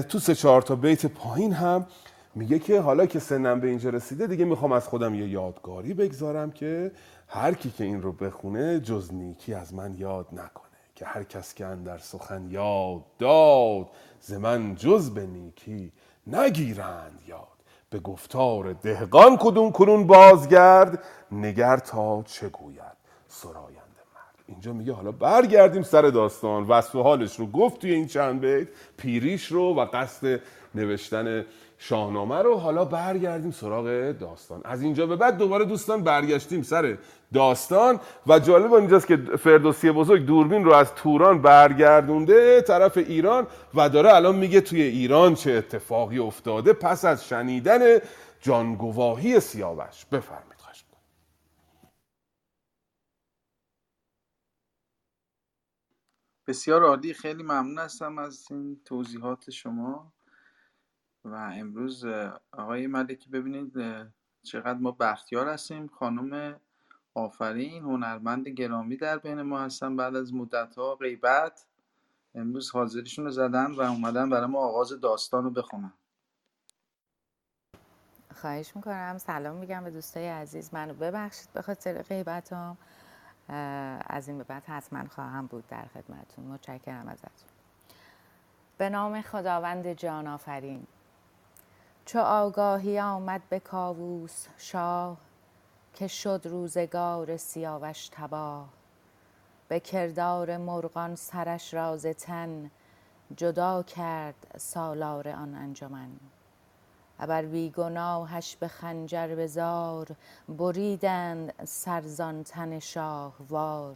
تو 0.09 0.19
سه 0.19 0.35
چهار 0.35 0.61
تا 0.61 0.75
بیت 0.75 1.05
پایین 1.05 1.53
هم 1.53 1.87
میگه 2.35 2.59
که 2.59 2.81
حالا 2.81 3.05
که 3.05 3.19
سنم 3.19 3.59
به 3.59 3.67
اینجا 3.67 3.89
رسیده 3.89 4.27
دیگه 4.27 4.45
می‌خوام 4.45 4.71
از 4.71 4.87
خودم 4.87 5.15
یه 5.15 5.29
یادگاری 5.29 5.93
بگذارم 5.93 6.51
که 6.51 6.91
هر 7.27 7.53
کی 7.53 7.71
که 7.71 7.83
این 7.83 8.01
رو 8.01 8.11
بخونه 8.11 8.79
جز 8.79 9.13
نیکی 9.13 9.53
از 9.53 9.73
من 9.73 9.93
یاد 9.93 10.27
نکنه. 10.31 10.69
که 10.95 11.05
هر 11.05 11.23
کس 11.23 11.53
که 11.53 11.65
اندر 11.65 11.97
سخن 11.97 12.51
یاد 12.51 13.01
داد 13.19 13.87
ز 14.21 14.33
من 14.33 14.75
جز 14.75 15.09
به 15.09 15.25
نیکی 15.27 15.91
نگیرند 16.27 17.21
یاد. 17.27 17.48
به 17.89 17.99
گفتار 17.99 18.73
دهقان 18.73 19.37
کدوم 19.37 19.71
کنون 19.71 20.07
بازگرد 20.07 21.03
نگر 21.31 21.77
تا 21.77 22.23
چه 22.23 22.49
گوید؟ 22.49 22.99
سراینده 23.27 24.01
مرد. 24.15 24.43
اینجا 24.47 24.73
میگه 24.73 24.93
حالا 24.93 25.11
برگردیم 25.11 25.83
سر 25.83 26.01
داستان. 26.01 26.63
وصف 26.63 26.95
حالش 26.95 27.39
رو 27.39 27.45
گفت 27.45 27.81
توی 27.81 27.93
این 27.93 28.07
چند 28.07 28.41
بیت. 28.41 28.67
پیریش 28.97 29.45
رو 29.45 29.75
و 29.75 29.85
قصد 29.93 30.41
نوشتن 30.75 31.45
شاهنامه 31.77 32.41
رو. 32.41 32.55
حالا 32.57 32.85
برگردیم 32.85 33.51
سراغ 33.51 34.11
داستان. 34.11 34.61
از 34.63 34.81
اینجا 34.81 35.05
به 35.05 35.15
بعد 35.15 35.37
دوباره 35.37 35.65
دوستان 35.65 36.03
برگشتیم 36.03 36.61
سر 36.61 36.97
داستان 37.33 37.99
و 38.27 38.39
جالب 38.39 38.73
اینجاست 38.73 39.07
که 39.07 39.17
فردوسی 39.17 39.91
بزرگ 39.91 40.25
دوربین 40.25 40.65
رو 40.65 40.73
از 40.73 40.95
توران 40.95 41.41
برگردونده 41.41 42.61
طرف 42.61 42.97
ایران 42.97 43.47
و 43.75 43.89
داره 43.89 44.13
الان 44.15 44.35
میگه 44.35 44.61
توی 44.61 44.81
ایران 44.81 45.35
چه 45.35 45.51
اتفاقی 45.51 46.19
افتاده 46.19 46.73
پس 46.73 47.05
از 47.05 47.27
شنیدن 47.27 47.99
جانگواهی 48.41 49.39
سیاوش. 49.39 50.05
بفرمایید. 50.05 50.59
بسیار 56.47 56.83
عالی. 56.83 57.13
خیلی 57.13 57.43
ممنون 57.43 57.79
هستم 57.79 58.17
از 58.17 58.47
این 58.51 58.81
توضیحات 58.85 59.49
شما. 59.49 60.13
و 61.25 61.35
امروز 61.35 62.05
آقای 62.51 62.87
ملکی 62.87 63.29
ببینید 63.29 63.73
چقدر 64.43 64.79
ما 64.79 64.91
بختیار 64.91 65.47
هستیم. 65.47 65.87
خانم 65.87 66.59
آفرین 67.13 67.83
هنرمند 67.83 68.47
گرامی 68.47 68.97
در 68.97 69.17
بین 69.17 69.41
ما 69.41 69.59
هستن. 69.59 69.95
بعد 69.95 70.15
از 70.15 70.33
مدت 70.33 70.75
ها 70.75 70.95
غیبت 70.95 71.65
امروز 72.35 72.71
حاضریشون 72.71 73.25
رو 73.25 73.31
زدن 73.31 73.71
و 73.71 73.81
اومدن 73.81 74.29
برای 74.29 74.47
ما 74.47 74.59
آغاز 74.59 74.99
داستان 74.99 75.43
رو 75.43 75.49
بخونن. 75.49 75.93
خواهش 78.35 78.75
می‌کنم. 78.75 79.17
سلام 79.17 79.55
میگم 79.55 79.83
به 79.83 79.91
دوستای 79.91 80.27
عزیز. 80.27 80.73
منو 80.73 80.93
ببخشید 80.93 81.49
به 81.53 81.61
خاطر 81.61 82.01
غیبتام. 82.01 82.77
از 84.07 84.27
این 84.27 84.37
به 84.37 84.43
بعد 84.43 84.63
حتما 84.65 85.07
خواهم 85.07 85.45
بود 85.45 85.67
در 85.67 85.85
خدمتون 85.85 86.45
متشکرم 86.45 87.07
ازتون. 87.07 87.49
به 88.77 88.89
نام 88.89 89.21
خداوند 89.21 89.93
جان 89.93 90.27
آفرین. 90.27 90.87
چو 92.05 92.19
آگاهی 92.19 92.99
آمد 92.99 93.41
به 93.49 93.59
کاووس 93.59 94.47
شاه 94.57 95.17
که 95.93 96.07
شد 96.07 96.41
روزگار 96.45 97.37
سیاوش 97.37 98.09
تباه. 98.11 98.69
به 99.67 99.79
کردار 99.79 100.57
مرغان 100.57 101.15
سرش 101.15 101.73
را 101.73 101.97
تن 101.97 102.71
جدا 103.35 103.83
کرد 103.83 104.55
سالار 104.57 105.29
آن 105.29 105.55
انجمن. 105.55 106.09
ابر 107.19 107.41
بی 107.41 107.69
به 108.59 108.67
خنجر 108.67 109.35
به 109.35 109.47
زار 109.47 110.07
بریدند 110.49 111.65
سر 111.65 112.01
زان 112.01 112.43
تن 112.43 112.79
شاهوار. 112.79 113.95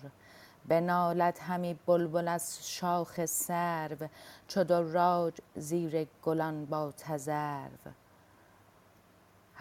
بنالد 0.68 1.40
همی 1.40 1.80
بلبل 1.86 2.28
از 2.28 2.60
شاخ 2.62 3.26
سرو 3.26 4.08
چو 4.48 4.64
دراج 4.64 5.34
زیر 5.56 6.08
گلان 6.24 6.66
با 6.66 6.92
تذرو 6.98 8.03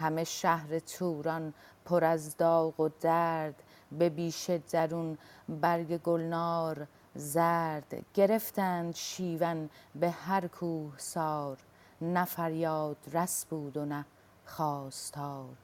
همه 0.03 0.23
شهر 0.23 0.79
توران 0.79 1.53
پر 1.85 2.03
از 2.03 2.37
داغ 2.37 2.79
و 2.79 2.89
درد 3.01 3.63
به 3.91 4.09
بیش 4.09 4.49
درون 4.49 5.17
برگ 5.49 5.97
گلنار 5.97 6.87
زرد. 7.15 8.05
گرفتند 8.13 8.95
شیون 8.95 9.69
به 9.95 10.09
هر 10.09 10.47
کوهسار 10.47 11.57
نه 12.01 12.25
فریاد 12.25 12.97
رس 13.13 13.45
بود 13.45 13.77
و 13.77 13.85
نه 13.85 14.05
خواستار. 14.45 15.55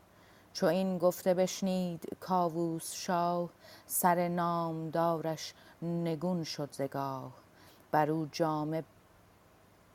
چو 0.54 0.66
این 0.66 0.98
گفته 0.98 1.34
بشنید 1.34 2.18
کاووس 2.20 2.94
شاه 2.94 3.50
سر 3.86 4.28
نامدارش 4.28 5.54
نگون 5.82 6.44
شد 6.44 6.70
ز 6.72 6.82
گاه. 6.82 7.32
بر 7.92 8.10
او 8.12 8.28
جامه 8.32 8.84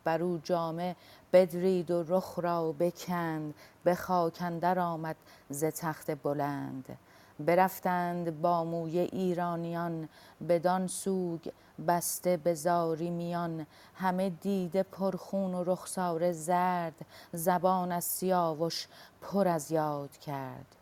بر 0.05 0.23
او 0.23 0.39
جامه 0.39 0.97
بدرید 1.35 1.91
و 1.91 2.03
رخ 2.09 2.39
را 2.39 2.73
بکند 2.73 3.55
به 3.85 3.95
خاک 3.95 4.39
اندر 4.41 4.79
آمد 4.79 5.17
ز 5.51 5.65
تخت 5.65 6.11
بلند. 6.23 6.99
برفتند 7.41 8.43
با 8.43 8.65
موی 8.65 8.99
ایرانیان 8.99 10.09
بدان 10.49 10.87
سوگ 10.87 11.41
بسته 11.89 12.37
به 12.37 12.55
زاری 12.55 13.11
میان. 13.11 13.67
همه 13.95 14.31
دیده 14.31 14.83
پرخون 14.83 15.55
و 15.55 15.65
رخساره 15.65 16.33
زرد 16.33 17.07
زبان 17.33 17.93
از 17.93 18.05
سیاوش 18.05 18.89
پر 19.21 19.49
از 19.49 19.71
یاد 19.71 20.17
کرد. 20.17 20.77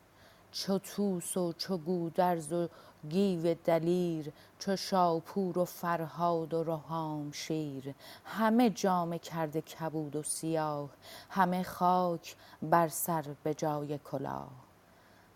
چو 0.52 0.78
طوس 0.78 1.36
و 1.36 1.52
چو 1.52 1.78
گودرز 1.78 2.52
و 2.52 2.68
گیو 3.08 3.54
دلیر 3.54 4.32
چو 4.58 4.76
شاپور 4.76 5.58
و 5.58 5.64
فرهاد 5.64 6.54
و 6.54 6.64
رهامشیر 6.64 7.94
همه 8.24 8.70
جامه 8.70 9.18
کرده 9.18 9.60
کبود 9.60 10.16
و 10.16 10.22
سیاه 10.22 10.90
همه 11.30 11.62
خاک 11.62 12.36
بر 12.62 12.88
سر 12.88 13.24
به 13.42 13.54
جای 13.54 13.98
کلاه. 13.98 14.50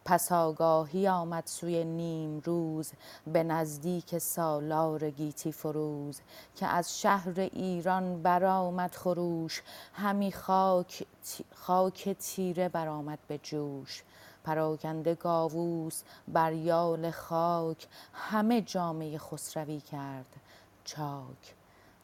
پس 0.06 0.32
آگاهی 0.32 1.08
آمد 1.08 1.46
سوی 1.46 1.84
نیمروز 1.84 2.92
به 3.26 3.42
نزدیک 3.42 4.18
سالار 4.18 5.10
گیتی 5.10 5.52
فروز 5.52 6.20
که 6.56 6.66
از 6.66 7.00
شهر 7.00 7.40
ایران 7.40 8.22
برآمد 8.22 8.94
خروش. 8.94 9.62
همی 9.92 10.32
خاک 10.32 11.06
خاک 11.54 12.08
تیره 12.08 12.68
برآمد 12.68 13.18
به 13.28 13.38
جوش. 13.38 14.02
پراکنده 14.46 15.14
گاووس 15.14 16.02
بر 16.28 16.52
یال 16.52 17.10
خاک 17.10 17.86
همه 18.12 18.62
جامه 18.62 19.18
خسروی 19.18 19.80
کرد. 19.80 20.36
چاک. 20.84 21.54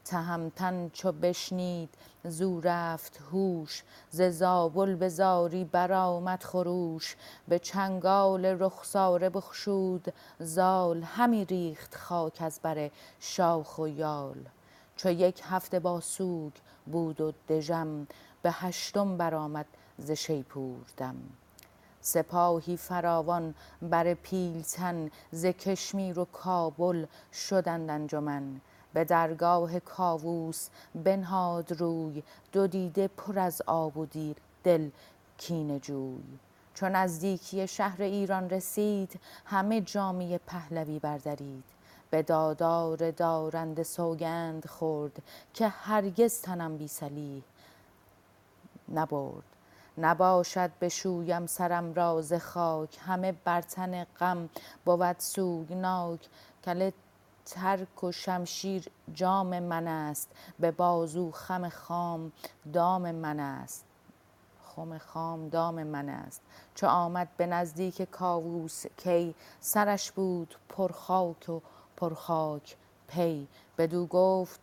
تهمتن 0.05 0.89
چو 0.89 1.13
بشنید 1.13 1.95
زو 2.25 2.61
رفت 2.61 3.21
هوش. 3.33 3.83
ز 4.11 4.23
زابل 4.23 4.95
به 4.95 5.09
زاری 5.09 5.65
برآمد 5.65 6.43
خروش. 6.43 7.17
به 7.49 7.59
چنگال 7.59 8.45
رخساره 8.45 9.29
بگشود 9.29 10.13
زال. 10.39 11.03
همی 11.03 11.45
ریخت 11.45 11.95
خاک 11.95 12.37
از 12.41 12.61
بر 12.63 12.91
شاخ 13.21 13.79
و 13.79 13.89
یال. 13.89 14.49
چو 14.97 15.11
یک 15.11 15.43
هفته 15.45 15.81
با 15.81 16.01
سوگ 16.01 16.53
بود 16.87 17.21
و 17.21 17.33
دژم 17.49 18.07
به 18.43 18.51
هشتم 18.53 19.17
برآمد 19.17 19.67
ز 19.99 20.11
شیپور 20.11 20.85
دم. 20.97 21.17
سپاهی 22.03 22.77
فراوان 22.77 23.55
بر 23.83 24.15
پیلتن 24.15 25.11
ز 25.31 25.47
کشمیر 25.47 26.19
و 26.19 26.25
کابل 26.25 27.07
شدند 27.33 27.91
انجمن. 27.91 28.61
به 28.93 29.05
درگاه 29.05 29.81
کاووس 29.81 30.69
بنهاد 30.95 31.73
روی 31.73 32.23
دو 32.53 32.67
دیده 32.67 33.09
پر 33.09 33.39
از 33.39 33.63
آب 33.67 33.97
و 33.97 34.07
دل 34.65 34.91
کینه 35.39 35.79
جوی. 35.79 36.39
چون 36.75 36.93
نزدیکی 36.93 37.67
شهر 37.67 38.03
ایران 38.03 38.51
رسید 38.51 39.21
همه 39.45 39.81
جامی 39.81 40.39
پهلوی 40.39 40.99
بردرید. 40.99 41.65
به 42.11 42.23
دادار 42.23 43.11
دارنده 43.11 43.83
سوگند 43.83 44.67
خورد 44.67 45.23
که 45.55 45.69
هرگز 45.69 46.41
تنم 46.41 46.77
بی 46.77 46.89
صلیح 46.89 47.43
نبرد. 48.95 49.52
نباشد 49.99 50.71
بشویم 50.81 51.47
سرم 51.47 51.95
را 51.95 52.23
ز 52.23 52.33
خاک. 52.33 52.99
همه 53.07 53.33
بر 53.33 53.63
تن 53.63 54.05
غم 54.05 54.49
بود 54.85 55.17
سوگناک. 55.19 56.29
کله 56.65 56.93
ترک 57.45 58.05
و 58.05 58.13
شمشیر 58.13 58.89
جام 59.15 59.59
من 59.59 59.89
است. 59.89 60.31
به 60.59 60.71
بازو 60.71 61.31
خم 61.31 61.69
خام 61.69 62.33
دام 62.73 63.11
من 63.11 63.41
است. 63.41 63.85
خم 64.65 64.99
خام 64.99 65.49
دام 65.49 65.83
من 65.83 66.09
است. 66.09 66.41
چو 66.75 66.87
آمد 66.87 67.29
به 67.37 67.47
نزدیک 67.47 68.03
کاووس 68.03 68.87
کی 68.97 69.35
سرش 69.61 70.13
بود 70.13 70.55
پر 70.69 70.93
خاک 70.93 71.49
و 71.49 71.61
پر 71.97 72.15
خاک. 72.15 72.77
پی 73.09 73.49
بدو 73.79 74.07
گفت 74.07 74.61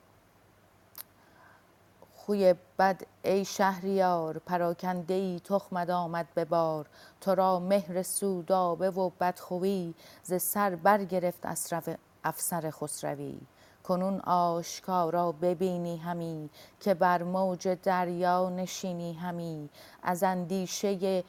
خوی 2.30 2.56
بد 2.80 3.01
ای 3.23 3.45
شهریار 3.45 4.38
پراکنده 4.38 5.14
ای 5.14 5.39
تخمت 5.39 5.89
آمد 5.89 6.27
به 6.35 6.45
بار. 6.45 6.85
تو 7.22 7.35
را 7.35 7.60
مهر 7.60 8.03
سودابه 8.03 8.89
و 8.89 9.10
بدخویی 9.10 9.95
ز 10.23 10.41
سر 10.41 10.76
برگرفت 10.76 11.45
اسرف 11.45 11.89
افسر 12.23 12.69
خسروی. 12.69 13.39
کنون 13.84 14.19
آشکارا 14.19 15.31
ببینی 15.31 15.97
همی 15.97 16.49
که 16.80 16.93
بر 16.93 17.23
موج 17.23 17.68
دریا 17.68 18.49
نشینی 18.49 19.14
همی. 19.14 19.69
از 20.03 20.23
اندیشه 20.23 21.23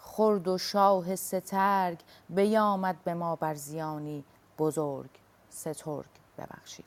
خرد 0.00 0.48
و 0.48 0.58
شاه 0.58 1.16
سترگ 1.16 1.98
بیامد 2.28 2.96
به 3.04 3.14
ما 3.14 3.36
بر 3.36 3.54
زیانی. 3.54 4.24
بزرگ 4.58 5.10
سترگ 5.50 6.10
ببخشید. 6.38 6.84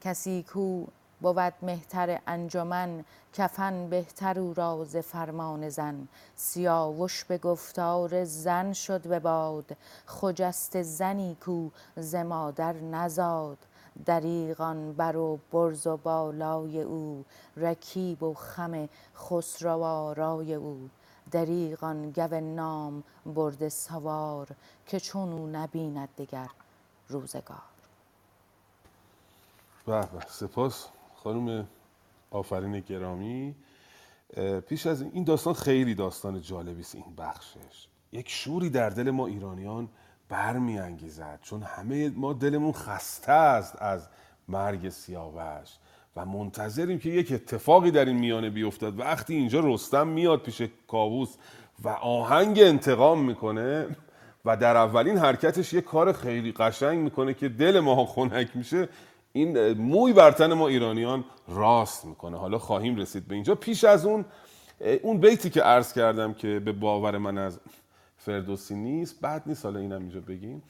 کسی 0.00 0.42
کو 0.42 0.86
بود 1.20 1.54
مهتر 1.62 2.20
انجمن 2.26 3.04
کفن 3.32 3.88
بهتر 3.88 4.38
او 4.38 4.54
را 4.54 4.84
ز 4.84 4.96
فرمان 4.96 5.68
زن. 5.68 6.08
سیاوش 6.36 7.24
به 7.24 7.38
گفتار 7.38 8.24
زن 8.24 8.72
شد 8.72 9.08
به 9.08 9.18
باد 9.18 9.76
خجسته 10.06 10.82
زنی 10.82 11.34
کو 11.34 11.68
ز 11.96 12.14
مادر 12.14 12.72
نزاد. 12.72 13.58
دریغ 14.06 14.60
آن 14.60 14.92
بر 14.92 15.16
و 15.16 15.38
برز 15.52 15.86
و 15.86 15.96
بالای 15.96 16.82
او 16.82 17.24
رکیب 17.56 18.22
و 18.22 18.34
خم 18.34 18.88
خسرو 19.16 19.82
آرای 19.82 20.54
او. 20.54 20.88
دریغ 21.30 21.84
آن 21.84 22.10
گو 22.10 22.40
نام 22.40 23.04
برده 23.26 23.68
سوار 23.68 24.48
که 24.86 25.00
چون 25.00 25.32
او 25.32 25.46
نبیند 25.46 26.08
دگر 26.18 26.48
روزگار. 27.08 27.62
به 29.86 30.00
به 30.00 30.26
سپاس. 30.28 30.86
خانم 31.24 31.68
آفرین 32.30 32.80
گرامی 32.80 33.54
پیش 34.68 34.86
از 34.86 35.02
این 35.02 35.10
این 35.14 35.24
داستان 35.24 35.54
خیلی 35.54 35.94
داستان 35.94 36.40
جالبی 36.40 36.80
است 36.80 36.94
این 36.94 37.14
بخشش. 37.18 37.86
یک 38.12 38.30
شوری 38.30 38.70
در 38.70 38.90
دل 38.90 39.10
ما 39.10 39.26
ایرانیان 39.26 39.88
برمیانگیزد 40.28 41.38
چون 41.42 41.62
همه 41.62 42.08
ما 42.08 42.32
دلمون 42.32 42.72
خسته 42.72 43.32
است 43.32 43.82
از 43.82 44.08
مرگ 44.48 44.88
سیاوش 44.88 45.68
و 46.16 46.26
منتظریم 46.26 46.98
که 46.98 47.08
یک 47.08 47.32
اتفاقی 47.32 47.90
در 47.90 48.04
این 48.04 48.18
میانه 48.18 48.50
بیفتد. 48.50 49.00
وقتی 49.00 49.34
اینجا 49.34 49.60
رستم 49.60 50.08
میاد 50.08 50.42
پیش 50.42 50.62
کاووس 50.88 51.34
و 51.84 51.88
آهنگ 51.88 52.58
انتقام 52.60 53.24
می‌کنه 53.24 53.96
و 54.44 54.56
در 54.56 54.76
اولین 54.76 55.18
حرکتش 55.18 55.72
یه 55.72 55.80
کار 55.80 56.12
خیلی 56.12 56.52
قشنگ 56.52 56.98
می‌کنه 56.98 57.34
که 57.34 57.48
دل 57.48 57.80
ما 57.80 58.06
خنک 58.06 58.56
میشه. 58.56 58.88
این 59.32 59.72
موی 59.72 60.12
بر 60.12 60.30
تن 60.30 60.52
ما 60.52 60.68
ایرانیان 60.68 61.24
راست 61.48 62.04
می‌کنه. 62.04 62.36
حالا 62.36 62.58
خواهیم 62.58 62.96
رسید 62.96 63.28
به 63.28 63.34
اینجا. 63.34 63.54
پیش 63.54 63.84
از 63.84 64.06
اون 64.06 64.24
اون 65.02 65.18
بیتی 65.18 65.50
که 65.50 65.62
عرض 65.62 65.92
کردم 65.92 66.34
که 66.34 66.58
به 66.58 66.72
باور 66.72 67.18
من 67.18 67.38
از 67.38 67.60
فردوسی 68.16 68.74
نیست 68.74 69.20
بعد 69.20 69.42
نیست. 69.46 69.64
حالا 69.64 69.80
اینم 69.80 70.00
اینجا 70.00 70.20
بگیم. 70.20 70.62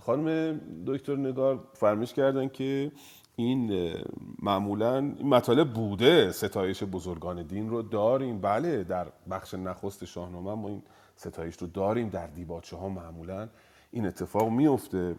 خانم 0.00 0.60
دکتر 0.86 1.16
نگار 1.16 1.64
فرمایش 1.72 2.12
کردن 2.12 2.48
که 2.48 2.92
این 3.36 3.94
معمولا 4.42 4.96
این 4.96 5.28
مطالب 5.28 5.72
بوده. 5.72 6.32
ستایش 6.32 6.82
بزرگان 6.82 7.42
دین 7.42 7.70
رو 7.70 7.82
داریم. 7.82 8.40
بله 8.40 8.84
در 8.84 9.06
بخش 9.30 9.54
نخست 9.54 10.04
شاهنامه 10.04 10.54
ما 10.54 10.68
این 10.68 10.82
ستایش 11.16 11.56
رو 11.56 11.66
داریم. 11.66 12.08
در 12.08 12.26
دیباچه 12.26 12.76
ها 12.76 12.88
معمولا 12.88 13.48
این 13.94 14.06
اتفاق 14.06 14.48
میفته 14.48 15.14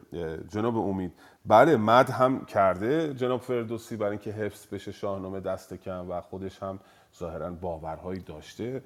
جناب 0.49 0.77
امید. 0.77 1.11
بله 1.45 1.77
مد 1.77 2.09
هم 2.09 2.45
کرده. 2.45 3.13
جناب 3.13 3.41
فردوسی 3.41 3.95
برای 3.95 4.11
اینکه 4.11 4.31
حفظ 4.31 4.67
بشه 4.67 4.91
شاهنامه 4.91 5.39
دست 5.39 5.73
کم 5.73 6.05
و 6.09 6.21
خودش 6.21 6.63
هم 6.63 6.79
ظاهرا 7.19 7.51
باورهایی 7.51 8.19
داشته. 8.19 8.81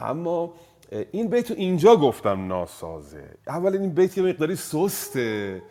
اما 0.00 0.52
این 1.10 1.28
بیت 1.28 1.50
رو 1.50 1.56
اینجا 1.56 1.96
گفتم 1.96 2.46
ناسازه. 2.46 3.24
اولا 3.48 3.80
این 3.80 3.90
بیت 3.90 4.18
یه 4.18 4.24
مقداری 4.24 4.56
سسته 4.56 5.62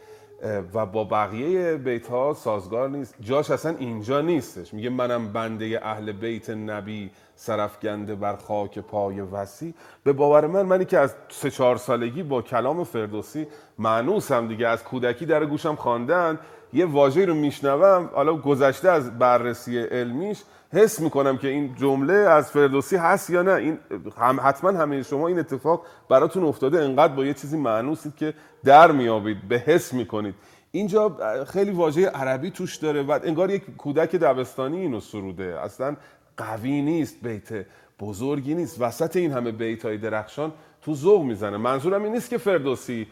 و 0.73 0.85
با 0.85 1.03
بقیه 1.03 1.77
بیت 1.77 2.07
ها 2.07 2.33
سازگار 2.33 2.89
نیست. 2.89 3.15
جاش 3.21 3.51
اصلا 3.51 3.75
اینجا 3.77 4.21
نیستش. 4.21 4.73
میگه 4.73 4.89
منم 4.89 5.33
بنده 5.33 5.79
اهل 5.83 6.11
بیت 6.11 6.49
نبی 6.49 7.11
سرفگنده 7.35 8.15
بر 8.15 8.35
خاک 8.35 8.79
پای 8.79 9.21
وسی 9.21 9.73
به 10.03 10.13
باور 10.13 10.47
من 10.47 10.61
منی 10.61 10.85
که 10.85 10.99
از 10.99 11.15
سه 11.29 11.51
چهار 11.51 11.77
سالگی 11.77 12.23
با 12.23 12.41
کلام 12.41 12.83
فردوسی 12.83 13.47
معنوسم 13.79 14.47
دیگه. 14.47 14.67
از 14.67 14.83
کودکی 14.83 15.25
در 15.25 15.45
گوشم 15.45 15.75
خواندن. 15.75 16.39
یه 16.73 16.85
واژه 16.85 17.25
رو 17.25 17.33
میشنوم. 17.33 18.09
حالا 18.13 18.33
گذشته 18.33 18.89
از 18.89 19.19
بررسی 19.19 19.79
علمیش 19.79 20.43
حس 20.73 20.99
می‌کنم 20.99 21.37
که 21.37 21.47
این 21.47 21.75
جمله 21.75 22.13
از 22.13 22.51
فردوسی 22.51 22.95
هست 22.95 23.29
یا 23.29 23.41
نه. 23.41 23.53
این 23.53 23.79
هم 24.17 24.39
حتما 24.43 24.71
همه 24.71 25.03
شما 25.03 25.27
این 25.27 25.39
اتفاق 25.39 25.85
براتون 26.09 26.43
افتاده. 26.43 26.81
انقدر 26.81 27.13
با 27.13 27.25
یه 27.25 27.33
چیزی 27.33 27.57
معنوسید 27.57 28.15
که 28.15 28.33
در 28.63 28.91
میابید 28.91 29.47
به 29.47 29.57
حس 29.57 29.93
می‌کنید. 29.93 30.35
اینجا 30.71 31.17
خیلی 31.47 31.71
واژه 31.71 32.05
عربی 32.05 32.51
توش 32.51 32.75
داره 32.75 33.03
و 33.03 33.19
انگار 33.23 33.51
یک 33.51 33.63
کودک 33.77 34.15
دبستانی 34.15 34.77
اینو 34.77 34.99
سروده. 34.99 35.59
اصلا 35.59 35.95
قوی 36.37 36.81
نیست 36.81 37.23
بیت 37.23 37.65
بزرگی 37.99 38.55
نیست. 38.55 38.81
وسط 38.81 39.15
این 39.15 39.31
همه 39.31 39.51
بیت 39.51 39.85
های 39.85 39.97
درخشان 39.97 40.51
تو 40.81 40.95
ذوق 40.95 41.23
می‌زنه. 41.23 41.57
منظورم 41.57 42.03
این 42.03 42.13
نیست 42.13 42.29
که 42.29 42.37
فردوسی 42.37 43.07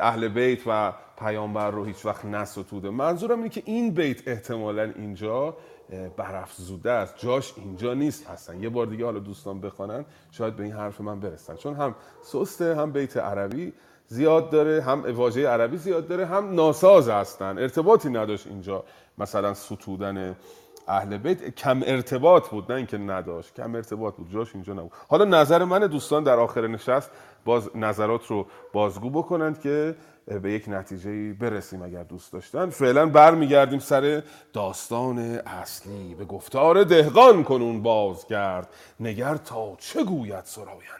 اهل 0.00 0.28
بیت 0.28 0.60
و 0.66 0.92
پیامبر 1.18 1.70
رو 1.70 1.84
هیچ 1.84 2.06
وقت 2.06 2.24
نستوده. 2.24 2.90
منظورم 2.90 3.38
اینه 3.38 3.48
که 3.48 3.62
این 3.64 3.94
بیت 3.94 4.28
احتمالا 4.28 4.82
اینجا 4.82 5.56
برافزوده 6.16 6.90
است. 6.90 7.14
جاش 7.18 7.52
اینجا 7.56 7.94
نیست 7.94 8.26
هستن. 8.26 8.62
یه 8.62 8.68
بار 8.68 8.86
دیگه 8.86 9.04
حالا 9.04 9.18
دوستان 9.18 9.60
بخوانن 9.60 10.04
شاید 10.30 10.56
به 10.56 10.62
این 10.62 10.72
حرف 10.72 11.00
من 11.00 11.20
برسن. 11.20 11.56
چون 11.56 11.74
هم 11.74 11.94
سسته 12.22 12.76
هم 12.76 12.92
بیت 12.92 13.16
عربی 13.16 13.72
زیاد 14.06 14.50
داره 14.50 14.82
هم 14.82 15.16
واژه 15.16 15.48
عربی 15.48 15.76
زیاد 15.76 16.08
داره 16.08 16.26
هم 16.26 16.54
ناساز 16.54 17.08
هستن. 17.08 17.58
ارتباطی 17.58 18.08
نداشت 18.08 18.46
اینجا 18.46 18.84
مثلا 19.18 19.54
ستودن 19.54 20.36
اهل 20.90 21.16
بیت 21.16 21.54
کم 21.54 21.82
ارتباط 21.86 22.48
بود 22.48 22.72
نه 22.72 22.76
اینکه 22.76 22.98
نداشت. 22.98 23.54
کم 23.54 23.74
ارتباط 23.74 24.14
بود 24.14 24.30
جاش 24.30 24.54
اینجا 24.54 24.72
نبود. 24.72 24.92
حالا 25.08 25.24
نظر 25.24 25.64
من 25.64 25.86
دوستان 25.86 26.24
در 26.24 26.38
آخر 26.38 26.66
نشست 26.66 27.10
باز 27.44 27.76
نظرات 27.76 28.26
رو 28.26 28.46
بازگو 28.72 29.10
بکنند 29.10 29.60
که 29.60 29.94
به 30.42 30.52
یک 30.52 30.64
نتیجه 30.68 31.32
برسیم 31.32 31.82
اگر 31.82 32.02
دوست 32.02 32.32
داشتن. 32.32 32.70
فعلا 32.70 33.06
برمیگردیم 33.06 33.78
سر 33.78 34.22
داستان 34.52 35.18
اصلی. 35.46 36.14
به 36.14 36.24
گفتار 36.24 36.84
دهقان 36.84 37.44
کنون 37.44 37.82
بازگرد. 37.82 38.68
نگر 39.00 39.36
تا 39.36 39.76
چه 39.78 40.04
گوید 40.04 40.44
سراینده 40.44 40.99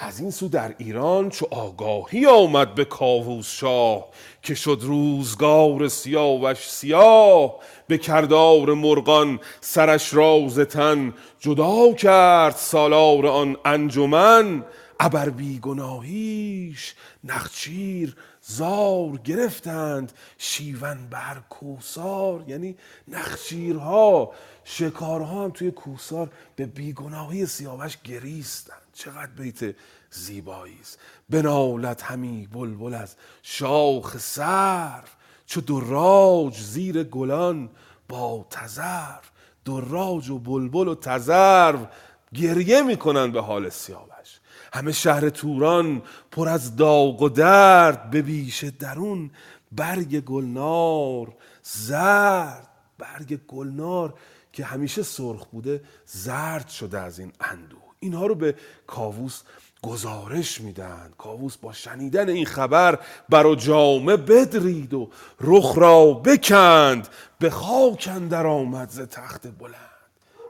از 0.00 0.20
این 0.20 0.30
سو 0.30 0.48
در 0.48 0.74
ایران 0.78 1.30
چو 1.30 1.46
آگاهی 1.50 2.26
آمد 2.26 2.74
به 2.74 2.84
کاووس 2.84 3.50
شاه 3.50 4.08
که 4.42 4.54
شد 4.54 4.78
روزگار 4.82 5.88
سیاوش 5.88 6.70
سیاه 6.70 7.54
به 7.86 7.98
کردار 7.98 8.74
مرغان 8.74 9.40
سرش 9.60 10.14
راز 10.14 10.58
تن 10.58 11.14
جدا 11.40 11.92
کرد 11.92 12.54
سالار 12.56 13.26
آن 13.26 13.56
انجمن. 13.64 14.64
ابر 15.00 15.28
بیگناهیش 15.28 16.94
نخچیر 17.24 18.16
زار 18.42 19.16
گرفتند 19.24 20.12
شیون 20.38 21.08
بر 21.10 21.36
کوسار 21.50 22.44
یعنی 22.48 22.76
نخچیرها 23.08 24.32
شکارها 24.70 25.44
هم 25.44 25.50
توی 25.50 25.70
کوسار 25.70 26.30
به 26.56 26.66
بیگناهی 26.66 27.46
سیاوش 27.46 27.98
گریستند 28.04 28.82
چقدر 28.92 29.26
بیت 29.26 29.74
زیبایی 30.10 30.78
است. 30.80 30.98
بنالت 31.30 32.02
همی 32.02 32.48
بلبل 32.52 32.94
از 32.94 33.16
شاخ 33.42 34.18
سرو. 34.18 35.02
چو 35.46 35.60
دراج 35.60 36.58
زیر 36.60 37.04
گلان 37.04 37.70
با 38.08 38.46
تذرو. 38.50 39.22
دراج 39.64 40.30
و 40.30 40.38
بلبل 40.38 40.88
و 40.88 40.94
تذرو 40.94 41.86
گریه 42.34 42.82
می‌کنن 42.82 43.32
به 43.32 43.40
حال 43.40 43.68
سیاوش. 43.68 44.40
همه 44.72 44.92
شهر 44.92 45.28
توران 45.28 46.02
پر 46.30 46.48
از 46.48 46.76
داغ 46.76 47.22
و 47.22 47.28
درد. 47.28 48.10
به 48.10 48.22
بیش 48.22 48.64
درون 48.64 49.30
برگ 49.72 50.20
گلنار 50.20 51.36
زرد. 51.62 52.68
برگ 52.98 53.46
گلنار 53.46 54.14
که 54.58 54.64
همیشه 54.64 55.02
سرخ 55.02 55.46
بوده 55.46 55.80
زرد 56.06 56.68
شده 56.68 56.98
از 56.98 57.18
این 57.18 57.32
اندوه. 57.40 57.78
اینها 58.00 58.26
رو 58.26 58.34
به 58.34 58.54
کاووس 58.86 59.42
گزارش 59.82 60.60
میدن. 60.60 61.10
کاووس 61.18 61.56
با 61.56 61.72
شنیدن 61.72 62.28
این 62.28 62.46
خبر 62.46 62.98
بر 63.28 63.54
جامه 63.54 64.16
بدرید 64.16 64.94
و 64.94 65.10
رخ 65.40 65.78
را 65.78 66.12
بکند. 66.12 67.08
به 67.38 67.50
خاک 67.50 68.08
اندر 68.12 68.46
آمد 68.46 68.90
ز 68.90 69.00
تخت 69.00 69.46
بلند. 69.46 69.74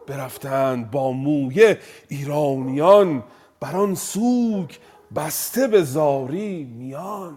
برفتند 0.07 0.91
با 0.91 1.13
مویه 1.13 1.79
ایرانیان. 2.09 3.25
بر 3.61 3.77
آن 3.77 3.95
سوگ 3.95 4.71
بسته 5.15 5.67
به 5.67 5.83
زاری 5.83 6.65
میان. 6.65 7.35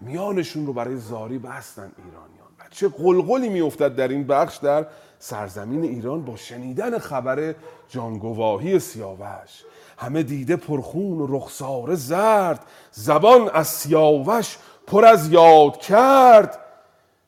میانشون 0.00 0.66
رو 0.66 0.72
برای 0.72 0.96
زاری 0.96 1.38
بستن 1.38 1.92
ایرانیان. 1.98 2.48
و 2.58 2.64
چه 2.70 2.88
قلقلی 2.88 3.48
میافتد 3.48 3.94
در 3.94 4.08
این 4.08 4.26
بخش 4.26 4.56
در 4.56 4.86
سرزمین 5.24 5.82
ایران 5.82 6.24
با 6.24 6.36
شنیدن 6.36 6.98
خبر 6.98 7.54
جانگواهی 7.88 8.78
سیاوش. 8.78 9.64
همه 9.98 10.22
دیده 10.22 10.56
پرخون 10.56 11.18
و 11.18 11.36
رخساره 11.36 11.94
زرد. 11.94 12.66
زبان 12.90 13.50
از 13.54 13.68
سیاوش 13.68 14.56
پر 14.86 15.04
از 15.04 15.32
یاد 15.32 15.80
کرد. 15.80 16.58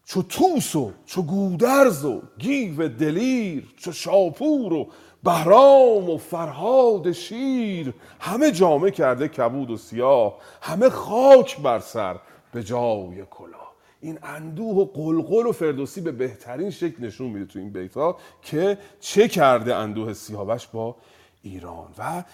چو 0.05 0.23
توس 0.23 0.77
و 0.77 0.93
چو 1.07 1.23
گودرز 1.23 2.05
و 2.05 2.23
گیو 2.39 2.89
دلیر 2.89 3.75
چو 3.77 3.93
شاپور 3.93 4.73
و 4.73 4.89
بهرام 5.25 6.11
و 6.11 6.19
فرهاد 6.19 7.13
شیر. 7.13 7.95
همه 8.21 8.51
جامه 8.51 8.91
کرده 8.91 9.29
کبود 9.29 9.71
و 9.71 9.77
سیاه 9.77 10.35
همه 10.63 10.89
خاک 10.89 11.61
بر 11.61 11.79
سر 11.79 12.17
به 12.53 12.63
جای 12.63 13.25
کلاه. 13.31 13.64
این 14.05 14.19
اندوه 14.23 14.77
و 14.77 14.85
قلقل 14.85 15.47
و 15.47 15.53
فردوسی 15.53 16.01
به 16.01 16.13
بهترین 16.13 16.71
شکل 16.71 17.05
نشون 17.05 17.31
میده 17.31 17.45
تو 17.45 17.59
این 17.59 17.73
بیت 17.73 17.97
ها 17.97 18.17
که 18.43 18.79
چه 19.01 19.29
کرده 19.29 19.75
اندوه 19.75 20.13
سیاوش 20.13 20.67
با 20.67 20.97
ایران. 21.43 21.89
و 21.99 22.25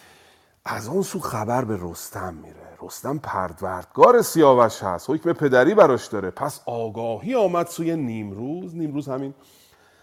از 0.64 0.88
آن 0.88 1.02
سو 1.02 1.20
خبر 1.20 1.64
به 1.64 1.78
رستم 1.80 2.34
میره. 2.34 2.76
رستم 2.82 3.18
پردوردگار 3.18 4.22
سیاوش 4.22 4.82
هست. 4.82 5.10
حکم 5.10 5.32
پدری 5.32 5.74
براش 5.74 6.06
داره. 6.06 6.30
پس 6.30 6.60
آگاهی 6.66 7.34
آمد 7.34 7.66
سوی 7.66 7.96
نیمروز. 7.96 8.76
نیمروز 8.76 9.08
همین 9.08 9.34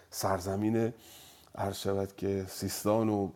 سرزمین 0.10 0.94
شود 1.73 2.15
که 2.15 2.45
سیستان 2.48 3.10
و 3.10 3.30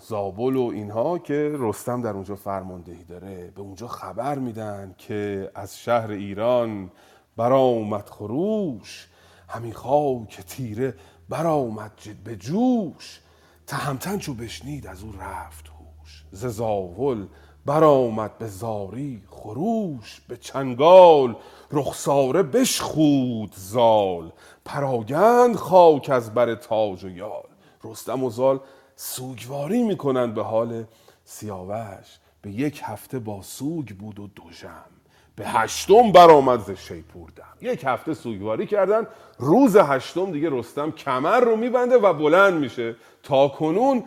زابل 0.00 0.56
و 0.56 0.62
اینها 0.74 1.18
که 1.18 1.56
رستم 1.58 2.02
در 2.02 2.10
اونجا 2.10 2.36
فرماندهی 2.36 3.04
داره. 3.04 3.52
به 3.54 3.60
اونجا 3.60 3.88
خبر 3.88 4.38
میدن 4.38 4.94
که 4.98 5.50
از 5.54 5.78
شهر 5.78 6.10
ایران 6.10 6.90
برآمد 7.36 8.08
خروش. 8.08 9.08
همین 9.48 9.72
خاک 9.72 10.40
تیره 10.40 10.94
برآمد 11.28 11.92
به 12.24 12.36
جوش. 12.36 13.20
تهمتن 13.66 14.18
چو 14.18 14.34
بشنید 14.34 14.86
از 14.86 15.02
او 15.02 15.12
رفت 15.20 15.68
هوش. 15.68 16.24
ز 16.32 16.46
زاول 16.46 17.26
برآمد 17.66 18.38
به 18.38 18.46
زاری 18.46 19.22
خروش. 19.30 20.20
به 20.28 20.36
چنگال 20.36 21.36
رخساره 21.70 22.42
بشخود 22.42 23.54
زال. 23.56 24.32
پراگند 24.64 25.56
خاک 25.56 26.10
از 26.10 26.34
بر 26.34 26.54
تاج 26.54 27.04
و 27.04 27.08
یال. 27.08 27.48
رستم 27.84 28.24
و 28.24 28.30
زال 28.30 28.60
سوگواری 28.96 29.82
می‌کنند 29.82 30.34
به 30.34 30.42
حال 30.42 30.84
سیاوش. 31.24 32.18
به 32.42 32.50
یک 32.50 32.80
هفته 32.84 33.18
با 33.18 33.42
سوگ 33.42 33.88
بود 33.88 34.18
و 34.18 34.26
دوژم 34.26 34.93
به 35.36 35.46
هشتم 35.46 36.12
برآمد 36.12 36.60
ز 36.60 36.70
شیپور 36.70 37.30
دم 37.36 37.44
یک 37.60 37.84
هفته 37.86 38.14
سوگواری 38.14 38.66
کردن 38.66 39.06
روز 39.38 39.76
هشتم 39.76 40.32
دیگه 40.32 40.48
رستم 40.52 40.90
کمر 40.90 41.40
رو 41.40 41.56
میبنده 41.56 41.96
و 41.96 42.12
بلند 42.12 42.54
میشه. 42.54 42.96
تا 43.22 43.48
کنون 43.48 44.04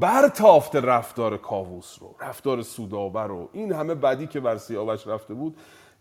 بر 0.00 0.28
تافت 0.28 0.76
رفتار 0.76 1.36
کاووس 1.36 1.96
رو 2.00 2.14
رفتار 2.20 2.62
سودابر 2.62 3.26
رو. 3.26 3.48
این 3.52 3.72
همه 3.72 3.94
بدی 3.94 4.26
که 4.26 4.40
بر 4.40 4.56
سیاوش 4.56 5.06
رفته 5.06 5.34
بود 5.34 5.56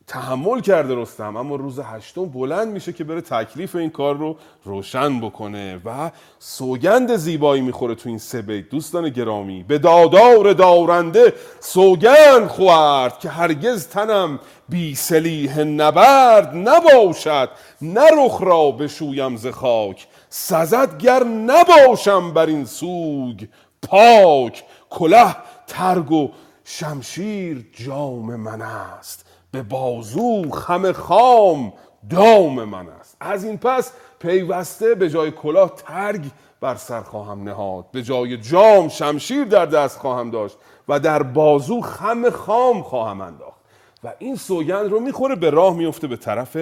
تحمل 0.10 0.62
کرده 0.62 0.96
رستم 0.96 1.38
اما 1.38 1.56
روز 1.56 1.80
هشتم 1.80 2.26
بلند 2.26 2.68
میشه 2.68 2.94
که 2.94 3.04
بره 3.04 3.22
تکلیف 3.22 3.76
این 3.76 3.90
کار 3.90 4.18
رو 4.18 4.36
روشن 4.66 5.20
بکنه 5.20 5.82
و 5.86 6.12
سوگند 6.40 7.16
زیبایی 7.16 7.62
می‌خوره 7.62 7.96
تو 7.96 8.10
این 8.10 8.18
سه 8.18 8.42
بیت. 8.42 8.70
دوستان 8.70 9.10
گرامی 9.10 9.64
به 9.64 9.78
دادار 9.78 10.54
دارنده 10.54 11.34
سوگند 11.60 12.48
خورد 12.48 13.20
که 13.20 13.30
هرگز 13.30 13.88
تنم 13.88 14.40
بی 14.70 14.96
سلیح 14.96 15.60
نبرد 15.60 16.56
نباشد 16.56 17.50
نه 17.82 18.26
رخ 18.26 18.42
را 18.42 18.72
بشویم 18.72 19.36
ز 19.36 19.48
خاک 19.48 20.08
سزد 20.30 20.98
گر 20.98 21.24
نباشم 21.24 22.34
بر 22.34 22.46
این 22.46 22.66
سوگ 22.66 23.44
پاک. 23.82 24.64
کله 24.90 25.36
ترگ 25.68 26.12
و 26.12 26.32
شمشیر 26.64 27.66
جام 27.86 28.36
من 28.36 28.62
است. 28.62 29.29
به 29.52 29.64
بازو 29.64 30.50
خم 30.52 30.92
خام 30.92 31.74
دام 32.10 32.64
من 32.64 32.90
است. 32.90 33.18
از 33.20 33.44
این 33.44 33.58
پس 33.58 33.92
پیوسته 34.20 34.96
به 34.96 35.10
جای 35.10 35.32
کلاه 35.32 35.76
ترگ 35.76 36.22
بر 36.62 36.76
سر 36.76 37.02
خواهم 37.02 37.44
نهاد. 37.44 37.86
به 37.92 38.04
جای 38.04 38.38
جام 38.38 38.88
شمشیر 38.88 39.44
در 39.44 39.66
دست 39.66 40.00
خواهم 40.00 40.32
داشت 40.32 40.58
و 40.88 41.00
در 41.00 41.24
بازو 41.24 41.82
خم 41.82 42.30
خام 42.30 42.82
خواهم 42.82 43.22
انداخت. 43.22 43.60
و 44.04 44.14
این 44.20 44.36
سوگند 44.36 44.92
رو 44.92 45.00
می‌خوره 45.00 45.36
به 45.36 45.50
راه 45.50 45.76
میفته 45.76 46.08
به 46.08 46.18
طرف 46.18 46.58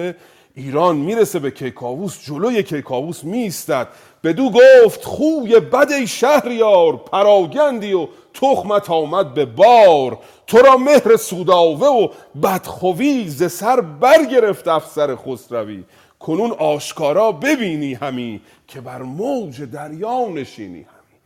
ایران. 0.54 0.96
می‌رسه 0.96 1.38
به 1.38 1.50
کیکاووس. 1.50 2.24
جلوی 2.24 2.62
کیکاووس 2.62 3.24
میستد 3.24 3.88
بدو 4.24 4.50
گفت 4.50 5.04
خوی 5.04 5.60
بد 5.60 6.04
شهریار 6.04 6.96
پراگندی 6.96 7.92
و 7.92 8.08
تخمت 8.34 8.90
آمد 8.90 9.34
به 9.34 9.44
بار. 9.44 10.18
تو 10.46 10.58
را 10.58 10.76
مهر 10.76 11.16
سوداوه 11.16 11.86
و 11.86 12.08
بدخوی 12.42 13.28
ز 13.28 13.52
سر 13.52 13.80
برگرفت 13.80 14.68
افسر 14.68 15.16
خسروی. 15.16 15.84
کنون 16.20 16.50
آشکارا 16.50 17.32
ببینی 17.32 17.94
همی 17.94 18.40
که 18.68 18.80
بر 18.80 19.02
موج 19.02 19.62
دریا 19.62 20.28
نشینی 20.28 20.80
همی. 20.80 21.18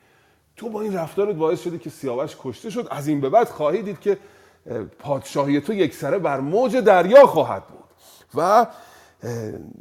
تو 0.56 0.68
با 0.68 0.82
این 0.82 0.96
رفتارت 0.96 1.36
باعث 1.36 1.62
شدی 1.62 1.78
که 1.78 1.90
سیاوش 1.90 2.36
کشته 2.44 2.70
شد. 2.70 2.88
از 2.90 3.08
این 3.08 3.20
به 3.20 3.28
بعد 3.28 3.48
خواهی 3.48 3.82
دید 3.82 4.00
که 4.00 4.18
پادشاهی 4.98 5.60
تو 5.60 5.74
یک 5.74 5.94
سره 5.94 6.18
بر 6.18 6.40
موج 6.40 6.76
دریا 6.76 7.26
خواهد 7.26 7.62
بود 7.66 7.84
و 8.34 8.66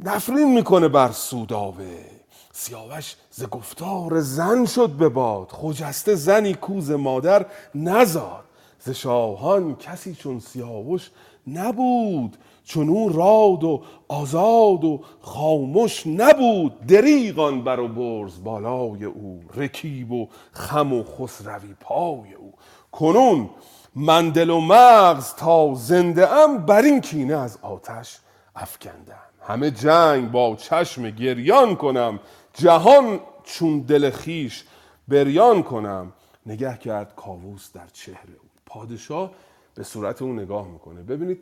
نفرین 0.04 0.54
می‌کنه 0.54 0.88
بر 0.88 1.10
سوداوه. 1.12 2.11
سیاوش 2.52 3.16
ز 3.30 3.44
گفتار 3.44 4.20
زن 4.20 4.64
شد 4.64 4.90
به 4.90 5.08
باد 5.08 5.48
خجسته 5.50 6.14
زنی 6.14 6.54
کوز 6.54 6.90
مادر 6.90 7.46
نزاد. 7.74 8.44
ز 8.78 8.90
شاهان 8.90 9.76
کسی 9.76 10.14
چون 10.14 10.40
سیاوش 10.40 11.10
نبود 11.46 12.36
چون 12.64 12.88
او 12.88 13.08
راد 13.08 13.64
و 13.64 13.82
آزاد 14.08 14.84
و 14.84 15.00
خاموش 15.20 16.06
نبود. 16.06 16.86
دریغان 16.86 17.64
بر 17.64 17.80
و 17.80 17.88
برز 17.88 18.44
بالای 18.44 19.04
او 19.04 19.40
رکیب 19.54 20.12
و 20.12 20.28
خم 20.52 20.92
و 20.92 21.04
خسروی 21.04 21.74
پای 21.80 22.34
او. 22.34 22.52
کنون 22.92 23.50
من 23.94 24.30
دل 24.30 24.50
و 24.50 24.60
مغز 24.60 25.34
تا 25.34 25.74
زنده 25.74 26.28
ام 26.28 26.58
بر 26.58 26.82
این 26.82 27.00
کینه 27.00 27.36
از 27.36 27.58
آتش 27.62 28.18
افکندم. 28.56 29.32
همه 29.46 29.70
جنگ 29.70 30.30
با 30.30 30.56
چشم 30.56 31.10
گریان 31.10 31.76
کنم 31.76 32.20
جهان 32.54 33.20
چون 33.44 33.80
دل 33.80 34.10
خیش 34.10 34.64
بریان 35.08 35.62
کنم. 35.62 36.12
نگه 36.46 36.78
کرد 36.78 37.14
کاووس 37.16 37.72
در 37.72 37.86
چهره 37.92 38.34
او. 38.42 38.48
پادشاه 38.66 39.30
به 39.74 39.82
صورت 39.82 40.22
او 40.22 40.32
نگاه 40.32 40.68
می‌کنه. 40.68 41.02
ببینید 41.02 41.40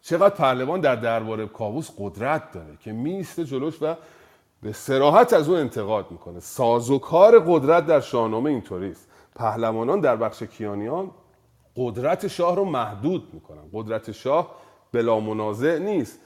چقدر 0.00 0.34
پهلوان 0.34 0.80
در 0.80 0.96
درباره 0.96 1.46
کاووس 1.46 1.90
قدرت 1.98 2.52
داره 2.52 2.76
که 2.80 2.92
میسته 2.92 3.44
جلوش 3.44 3.82
و 3.82 3.94
به 4.62 4.72
سراحت 4.72 5.32
از 5.32 5.48
او 5.48 5.54
انتقاد 5.54 6.10
می‌کنه. 6.10 6.40
سازوکار 6.40 7.38
قدرت 7.46 7.86
در 7.86 8.00
شاهنامه 8.00 8.50
اینطوری 8.50 8.90
است 8.90 9.08
پهلوانان 9.34 10.00
در 10.00 10.16
بخش 10.16 10.42
کیانیان 10.42 11.10
قدرت 11.76 12.28
شاه 12.28 12.56
رو 12.56 12.64
محدود 12.64 13.30
می‌کنن. 13.34 13.62
قدرت 13.72 14.12
شاه 14.12 14.54
بلا 14.92 15.20
منازع 15.20 15.78
نیست. 15.78 16.20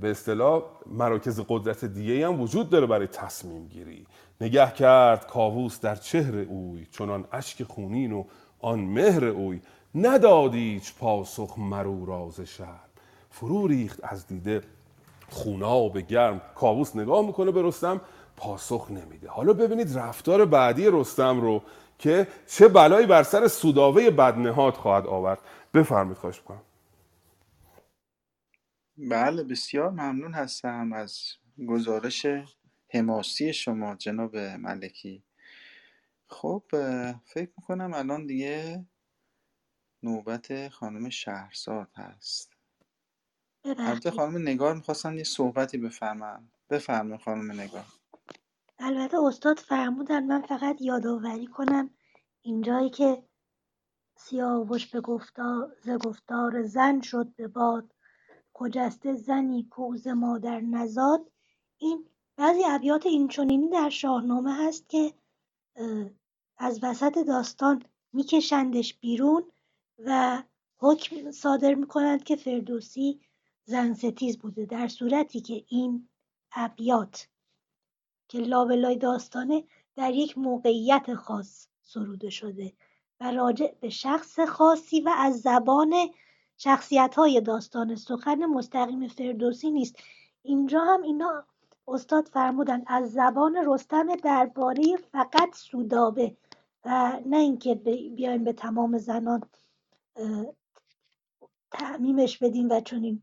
به 0.00 0.10
اصطلاح 0.10 0.62
مراکز 0.86 1.40
قدرت 1.48 1.84
دیگه 1.84 2.26
هم 2.26 2.40
وجود 2.40 2.70
داره 2.70 2.86
برای 2.86 3.06
تصمیم 3.06 3.66
گیری. 3.66 4.06
نگه 4.40 4.70
کرد 4.70 5.26
کاووس 5.26 5.80
در 5.80 5.96
چهر 5.96 6.38
اوی 6.38 6.86
چنان 6.90 7.24
اشک 7.32 7.62
خونین 7.62 8.12
و 8.12 8.24
آن 8.60 8.80
مهر 8.80 9.24
اوی. 9.24 9.60
ندادیچ 9.94 10.94
پاسخ 10.94 11.54
مرو 11.58 12.06
راز 12.06 12.40
شهر 12.40 12.88
فرو 13.30 13.66
ریخت 13.66 14.00
از 14.02 14.26
دیده 14.26 14.60
خوناب 15.30 15.98
گرم. 15.98 16.40
کاووس 16.54 16.96
نگاه 16.96 17.26
می‌کنه 17.26 17.50
به 17.50 17.62
رستم 17.62 18.00
پاسخ 18.36 18.90
نمیده. 18.90 19.28
حالا 19.28 19.52
ببینید 19.52 19.98
رفتار 19.98 20.44
بعدی 20.44 20.90
رستم 20.90 21.40
رو 21.40 21.62
که 21.98 22.26
چه 22.46 22.68
بلایی 22.68 23.06
بر 23.06 23.22
سر 23.22 23.48
سوداوه 23.48 24.10
بدنهاد 24.10 24.74
خواهد 24.74 25.06
آورد. 25.06 25.38
بفرمید 25.74 26.16
خواهش 26.16 26.40
کنم 26.40 26.62
بله 28.96 29.42
بسیار 29.42 29.90
ممنون 29.90 30.34
هستم 30.34 30.92
از 30.92 31.22
گزارش 31.68 32.26
حماسی 32.88 33.52
شما 33.52 33.96
جناب 33.96 34.36
ملکی. 34.36 35.24
خب 36.28 36.62
فکر 37.24 37.50
می‌کنم 37.56 37.94
الان 37.94 38.26
دیگه 38.26 38.86
نوبت 40.02 40.68
خانم 40.68 41.08
شهرزاد 41.08 41.90
هست. 41.94 42.52
البته 43.64 44.10
خانم 44.10 44.48
نگار 44.48 44.74
می‌خواستن 44.74 45.16
یه 45.18 45.24
صحبتی 45.24 45.78
بفرمن 45.78 46.48
بفرمایید 46.70 47.20
خانم 47.22 47.52
نگار. 47.60 47.84
البته 48.78 49.18
استاد 49.24 49.58
فرمودن 49.58 50.24
من 50.24 50.42
فقط 50.42 50.76
یادآوری 50.80 51.46
کنم 51.46 51.90
اینجایی 52.42 52.90
که 52.90 53.24
سیاوش 54.16 54.86
به 54.86 55.00
گفتار 55.00 55.76
ز 55.84 55.90
گفتار 55.90 56.62
زن 56.62 57.00
شد 57.00 57.34
به 57.36 57.48
باد. 57.48 57.94
خجسته 58.54 59.14
زنی 59.14 59.62
کوز 59.70 60.06
مادر 60.08 60.60
نزاد؟ 60.60 61.30
این 61.78 62.04
بعضی 62.36 62.64
ابیات 62.64 63.06
اینچنینی 63.06 63.68
در 63.68 63.88
شاهنامه 63.88 64.54
هست 64.54 64.88
که 64.88 65.14
از 66.58 66.80
وسط 66.82 67.18
داستان 67.18 67.82
میکشندش 68.12 68.94
بیرون 68.94 69.44
و 69.98 70.42
حکم 70.78 71.30
صادر 71.30 71.74
می‌کنند 71.74 72.24
که 72.24 72.36
فردوسی 72.36 73.20
زن 73.64 73.94
ستیز 73.94 74.38
بوده 74.38 74.66
در 74.66 74.88
صورتی 74.88 75.40
که 75.40 75.64
این 75.68 76.08
ابیات 76.52 77.28
که 78.28 78.38
لابلای 78.38 78.96
داستانه 78.96 79.64
در 79.96 80.14
یک 80.14 80.38
موقعیت 80.38 81.14
خاص 81.14 81.68
سروده 81.82 82.30
شده 82.30 82.72
و 83.20 83.30
راجع 83.30 83.74
به 83.80 83.88
شخص 83.88 84.40
خاصی 84.40 85.00
و 85.00 85.14
از 85.16 85.40
زبان 85.40 85.94
شخصیت 86.56 87.14
های 87.14 87.40
داستان 87.40 87.96
سخن 87.96 88.46
مستقیم 88.46 89.08
فردوسی 89.08 89.70
نیست. 89.70 89.96
اینجا 90.42 90.80
هم 90.80 91.02
اینا 91.02 91.44
استاد 91.88 92.28
فرمودن 92.28 92.82
از 92.86 93.12
زبان 93.12 93.56
رستم 93.66 94.16
درباره 94.16 94.96
فقط 95.12 95.54
سودابه 95.54 96.36
و 96.84 97.20
نه 97.26 97.36
اینکه 97.36 97.74
بیایم 98.16 98.44
به 98.44 98.52
تمام 98.52 98.98
زنان 98.98 99.42
تعمیمش 101.70 102.38
بدیم 102.38 102.68
و 102.70 102.80
چنین 102.80 103.22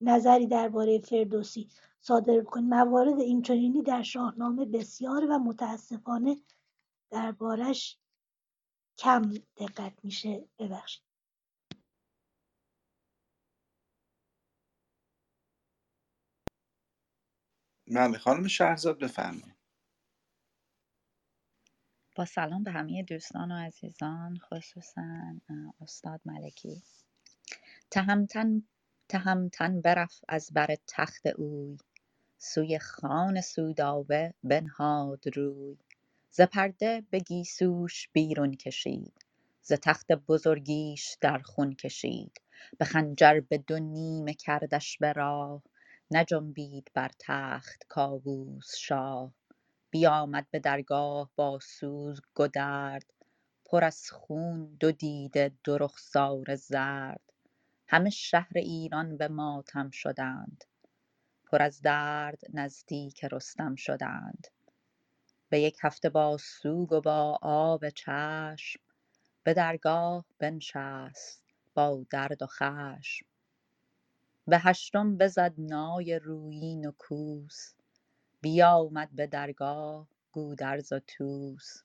نظری 0.00 0.46
درباره 0.46 0.98
فردوسی 0.98 1.68
صادر 2.00 2.40
کنیم 2.40 2.68
موارد 2.68 3.18
اینچنینی 3.20 3.82
در 3.82 4.02
شاهنامه 4.02 4.64
بسیار 4.64 5.26
و 5.30 5.38
متاسفانه 5.38 6.36
دربارش 7.10 7.98
کم 8.98 9.32
دقت 9.56 9.92
میشه. 10.02 10.44
ببخشید. 10.58 11.09
بله 17.90 18.18
خانم 18.18 18.48
شهرزاد 18.48 18.98
بفرمایید. 18.98 19.56
با 22.16 22.24
سلام 22.24 22.64
به 22.64 22.70
همه 22.70 23.02
دوستان 23.02 23.52
و 23.52 23.56
عزیزان 23.56 24.38
خصوصا 24.38 25.40
استاد 25.80 26.20
ملکی. 26.24 26.82
تهمتن 27.90 28.62
تهمتن 29.08 29.80
برف 29.80 30.20
از 30.28 30.50
بر 30.54 30.76
تخت 30.86 31.26
اوی 31.26 31.78
سوی 32.38 32.78
خان 32.78 33.40
سودابه 33.40 34.34
بنهاد 34.44 35.36
روی. 35.38 35.76
ز 36.30 36.40
پرده 36.40 37.04
به 37.10 37.18
گیسوش 37.18 38.08
بیرون 38.12 38.54
کشید 38.56 39.14
ز 39.62 39.72
تخت 39.72 40.12
بزرگیش 40.12 41.16
در 41.20 41.38
خون 41.38 41.74
کشید. 41.74 42.40
به 42.78 42.84
خنجر 42.84 43.40
به 43.40 43.58
دو 43.58 43.78
نیمه 43.78 44.34
کردش 44.34 44.98
به 44.98 45.12
راه 45.12 45.62
نجنبید 46.12 46.90
بر 46.94 47.10
تخت 47.18 47.84
کاووس 47.88 48.76
شاه 48.76 49.34
بیامد 49.90 50.46
به 50.50 50.58
درگاه 50.58 51.30
با 51.36 51.58
سوز 51.62 52.20
گدرد 52.34 53.14
پر 53.64 53.84
از 53.84 54.10
خون 54.10 54.76
دو 54.80 54.92
دیده 54.92 55.52
دو 55.64 55.78
رخساره 55.78 56.56
زرد. 56.56 57.20
همه 57.88 58.10
شهر 58.10 58.52
ایران 58.56 59.16
به 59.16 59.28
ماتم 59.28 59.90
شدند 59.90 60.64
پر 61.44 61.62
از 61.62 61.82
درد 61.82 62.40
نزدیک 62.54 63.24
رستم 63.24 63.74
شدند. 63.74 64.46
به 65.48 65.60
یک 65.60 65.78
هفته 65.82 66.08
با 66.10 66.36
سوگ 66.38 66.92
و 66.92 67.00
با 67.00 67.38
آب 67.42 67.88
چشم 67.88 68.80
به 69.44 69.54
درگاه 69.54 70.24
بنشست 70.38 71.44
با 71.74 72.06
درد 72.10 72.42
و 72.42 72.46
خشم. 72.46 73.26
به 74.50 74.58
هشتم 74.58 75.16
بزد 75.16 75.54
نای 75.58 76.18
رویین 76.18 76.86
و 76.86 76.92
کوس. 76.98 77.74
بیامد 78.40 79.08
به 79.12 79.26
درگاه 79.26 80.08
گودرز 80.32 80.92
و 80.92 81.00
توس 81.06 81.82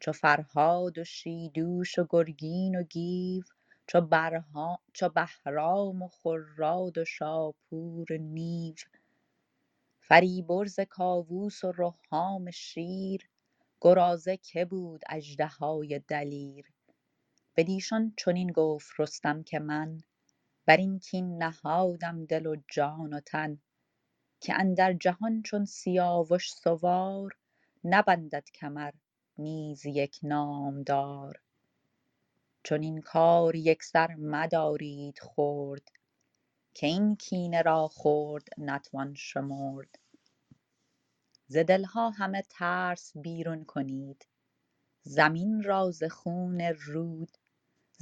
چو 0.00 0.12
فرهاد 0.12 0.98
و 0.98 1.04
شیدوش 1.04 1.98
و 1.98 2.06
گرگین 2.10 2.78
و 2.78 2.82
گیو 2.82 3.44
چو 3.86 4.00
بهرام 5.08 6.02
و 6.02 6.08
خراد 6.08 6.98
و 6.98 7.04
شاپور 7.04 8.12
و 8.12 8.16
نیو. 8.16 8.74
فریبرز 10.00 10.80
کاووس 10.80 11.64
و 11.64 11.72
رهام 11.72 12.50
شیر 12.50 13.30
گرازه 13.80 14.36
که 14.36 14.64
بود 14.64 15.02
اژدهای 15.08 15.98
دلیر. 15.98 16.66
بدیشان 17.56 18.14
چنین 18.16 18.52
گفت 18.52 18.90
رستم 18.98 19.42
که 19.42 19.58
من 19.58 20.02
بر 20.66 20.76
این 20.76 20.98
کین 20.98 21.42
نهادم 21.42 22.24
دل 22.26 22.46
و 22.46 22.56
جان 22.68 23.12
و 23.12 23.20
تن 23.20 23.60
که 24.40 24.54
اندر 24.60 24.92
جهان 24.92 25.42
چون 25.42 25.64
سیاوش 25.64 26.52
سوار 26.52 27.38
نبندد 27.84 28.44
کمر 28.54 28.92
نیز 29.38 29.86
یک 29.86 30.20
نامدار. 30.22 31.42
چنین 32.64 33.00
کار 33.00 33.56
یکسر 33.56 34.14
مدارید 34.14 35.18
خرد 35.18 35.88
که 36.74 36.86
این 36.86 37.16
کینه 37.16 37.62
را 37.62 37.88
خرد 37.88 38.48
نتوان 38.58 39.14
شمرد. 39.14 39.98
ز 41.46 41.56
دلها 41.56 42.10
همه 42.10 42.42
ترس 42.50 43.12
بیرون 43.16 43.64
کنید 43.64 44.26
زمین 45.02 45.62
را 45.62 45.90
ز 45.90 46.04
خون 46.04 46.60
رود 46.60 47.36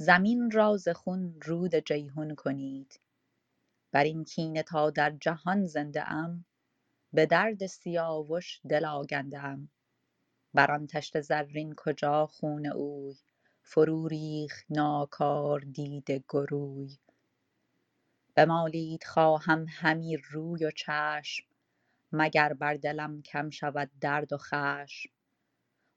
زمین 0.01 0.51
را 0.51 0.77
ز 0.77 0.89
خون 0.89 1.41
رود 1.41 1.75
جیحون 1.75 2.35
کنید. 2.35 2.99
بر 3.91 4.03
این 4.03 4.23
کینه 4.23 4.63
تا 4.63 4.89
در 4.89 5.11
جهان 5.11 5.65
زنده 5.65 6.11
ام 6.11 6.45
به 7.13 7.25
درد 7.25 7.65
سیاوش 7.65 8.61
دل 8.69 8.85
آگنده 8.85 9.39
ام. 9.43 9.69
بر 10.53 10.71
آن 10.71 10.87
تشت 10.87 11.21
زرین 11.21 11.73
کجا 11.77 12.25
خون 12.27 12.67
اوی؟ 12.67 13.15
فرو 13.61 14.07
ریخت 14.07 14.65
ناکاردیده 14.69 16.23
گروی. 16.29 16.97
بمالید 18.35 19.03
خواهم 19.03 19.65
همی 19.69 20.17
روی 20.17 20.65
و 20.65 20.71
چشم 20.71 21.45
مگر 22.11 22.53
بر 22.53 22.73
دلم 22.73 23.21
کم 23.21 23.49
شود 23.49 23.91
درد 24.01 24.33
و 24.33 24.37
خشم. 24.37 25.09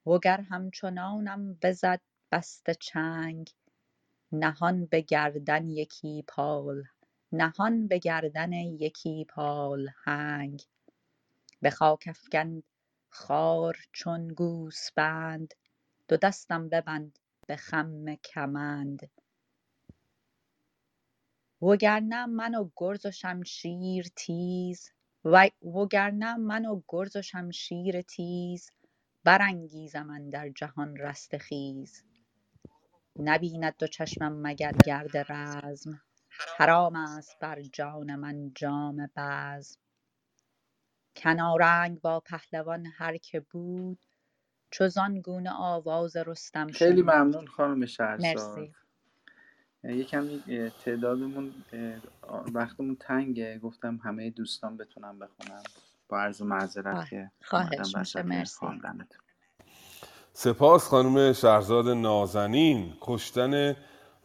وگر 0.06 0.40
همچنانم 0.40 1.54
بزد 1.62 2.00
بسته 2.32 2.74
چنگ 2.74 3.50
نهان 4.32 4.86
به 4.86 5.00
گردن 5.00 5.68
یکی 5.68 6.24
پال 6.28 6.84
نهان 7.32 7.88
به 7.88 7.98
گردن 7.98 8.52
یکی 8.52 9.24
پالهنگ 9.28 10.62
به 11.60 11.70
خاک 11.70 12.04
افگن 12.06 12.62
خوار 13.10 13.76
چون 13.92 14.28
گوسپند 14.28 15.54
دو 16.08 16.16
دستم 16.16 16.68
ببند 16.68 17.18
به 17.46 17.56
خم 17.56 18.14
کمند. 18.14 19.10
وگرنه 21.62 22.26
من 22.26 22.54
و 22.54 22.70
گرز 22.76 23.06
و 23.06 23.10
شمشیر 23.10 24.06
تیز 24.16 24.90
وگرنه 25.62 26.36
من 26.36 26.66
و 26.66 26.82
گرز 26.88 27.16
و 27.16 27.22
شمشیر 27.22 28.02
تیز 28.02 28.70
برانگیزم 29.24 30.10
اندر 30.10 30.48
جهان 30.48 30.96
رستخیز 30.96 32.04
نبیند 33.18 33.76
دو 33.78 33.86
چشمم 33.86 34.42
مگر 34.42 34.72
گرد 34.72 35.32
رزم. 35.32 36.02
حرام 36.58 36.96
است 36.96 37.38
بر 37.40 37.62
جان 37.62 38.16
من 38.16 38.52
جام 38.54 39.10
بزم. 39.16 39.80
کنارنگ 41.16 42.00
با 42.00 42.20
پهلوان 42.20 42.86
هر 42.86 43.16
که 43.16 43.40
بود 43.40 44.06
چو 44.70 44.88
زان 44.88 45.20
گونه 45.20 45.50
آواز 45.52 46.16
رستم 46.16 46.72
خیلی 46.72 47.02
شنود 47.02 47.10
ممنون 47.10 47.46
خانم 47.46 47.86
شهرزاد. 47.86 48.58
مرسی. 48.58 48.74
اه، 50.48 50.70
تعدادمون 50.70 51.54
وقتمون 52.54 52.96
تنگه. 52.96 53.58
گفتم 53.58 53.96
همه 53.96 54.30
دوستان 54.30 54.76
بتونم 54.76 55.18
بخونم 55.18 55.62
با 56.08 56.20
عرض 56.20 56.42
معذرت 56.42 57.08
که 57.10 57.30
خواهش 57.44 57.96
میشه، 57.96 58.22
مرسی. 58.22 58.66
سپاس 60.34 60.88
خانم 60.88 61.32
شهرزاد 61.32 61.88
نازنین. 61.88 62.92
کشتن 63.00 63.76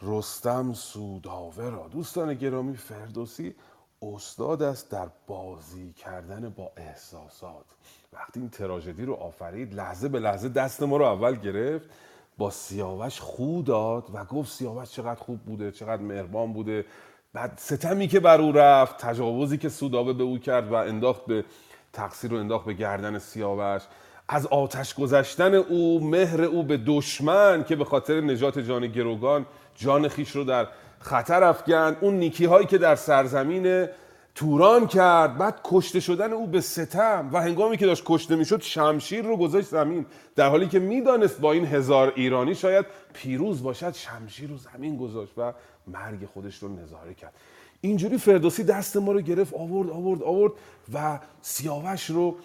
رستم 0.02 0.74
سوداوه 0.74 1.70
را. 1.70 1.88
دوستان 1.88 2.34
گرامی 2.34 2.78
فردوسی 2.78 3.56
استاد 4.02 4.62
است 4.62 4.92
در 4.92 5.08
بازی 5.28 5.94
کردن 5.94 6.50
با 6.50 6.72
احساسات. 6.78 7.66
وقتی 8.14 8.40
این 8.40 8.50
تراژدی 8.50 9.06
رو 9.06 9.14
آفرید 9.14 9.74
لحظه 9.74 10.10
به 10.10 10.20
لحظه 10.20 10.50
دست 10.50 10.84
ما 10.84 10.98
رو 10.98 11.06
اول 11.06 11.36
گرفت 11.36 11.90
با 12.38 12.50
سیاوش 12.50 13.20
خو 13.20 13.62
داد 13.62 14.04
و 14.14 14.26
گفت 14.26 14.52
سیاوش 14.52 14.92
چقدر 14.92 15.20
خوب 15.20 15.40
بوده 15.40 15.72
چقدر 15.72 16.02
مهربان 16.02 16.54
بوده. 16.54 16.86
بعد 17.34 17.54
ستمی 17.58 18.08
که 18.08 18.20
بر 18.20 18.42
او 18.42 18.52
رفت 18.52 18.98
تجاوزی 18.98 19.58
که 19.58 19.70
سودابه 19.70 20.14
به 20.14 20.24
او 20.24 20.38
کرد 20.38 20.72
و 20.72 20.74
انداخت 20.74 21.26
به 21.26 21.46
تقصیر 21.94 22.32
رو 22.32 22.38
انداخت 22.38 22.66
به 22.66 22.74
گردن 22.74 23.20
سیاوش. 23.20 23.82
از 24.30 24.48
آتش 24.48 24.94
گذشتن 24.94 25.54
او 25.54 26.10
مهر 26.10 26.42
او 26.42 26.64
به 26.64 26.80
دشمن 26.86 27.64
که 27.64 27.76
به 27.76 27.86
خاطر 27.86 28.22
نجات 28.22 28.60
جان 28.60 28.88
گروگان 28.88 29.46
جان 29.76 30.08
خیش 30.08 30.32
رو 30.32 30.44
در 30.44 30.68
خطر 31.00 31.44
افکند. 31.44 31.98
اون 32.02 32.14
نیکی 32.14 32.46
هایی 32.46 32.66
که 32.66 32.78
در 32.78 32.96
سرزمین 32.96 33.88
توران 34.36 34.88
کرد 34.88 35.38
بعد 35.38 35.60
کشته 35.64 36.00
شدن 36.00 36.34
او 36.34 36.48
به 36.48 36.62
ستم 36.62 37.30
و 37.34 37.42
هنگامی 37.42 37.78
که 37.78 37.86
داشت 37.86 38.04
کشته 38.06 38.36
می‌شد 38.36 38.62
شمشیر 38.62 39.26
رو 39.26 39.38
گذاشت 39.38 39.68
زمین. 39.68 40.06
در 40.36 40.50
حالی 40.50 40.68
که 40.68 40.80
می‌دانست 40.80 41.40
با 41.40 41.52
این 41.52 41.66
هزار 41.66 42.14
ایرانی 42.16 42.56
شاید 42.56 42.86
پیروز 43.14 43.64
باشد 43.64 43.94
شمشیر 43.94 44.50
رو 44.50 44.58
زمین 44.58 44.98
گذاشت 44.98 45.34
و 45.38 45.54
مرگ 45.88 46.26
خودش 46.34 46.58
رو 46.58 46.76
نظاره 46.76 47.14
کرد. 47.14 47.34
اینجوری 47.82 48.18
فردوسی 48.18 48.64
دست 48.64 48.98
ما 48.98 49.12
رو 49.12 49.22
گرفت 49.22 49.54
آورد 49.54 49.90
آورد 49.90 50.24
آورد 50.24 50.54
و 50.94 51.20
سیاوش 51.42 52.10
رو 52.10 52.36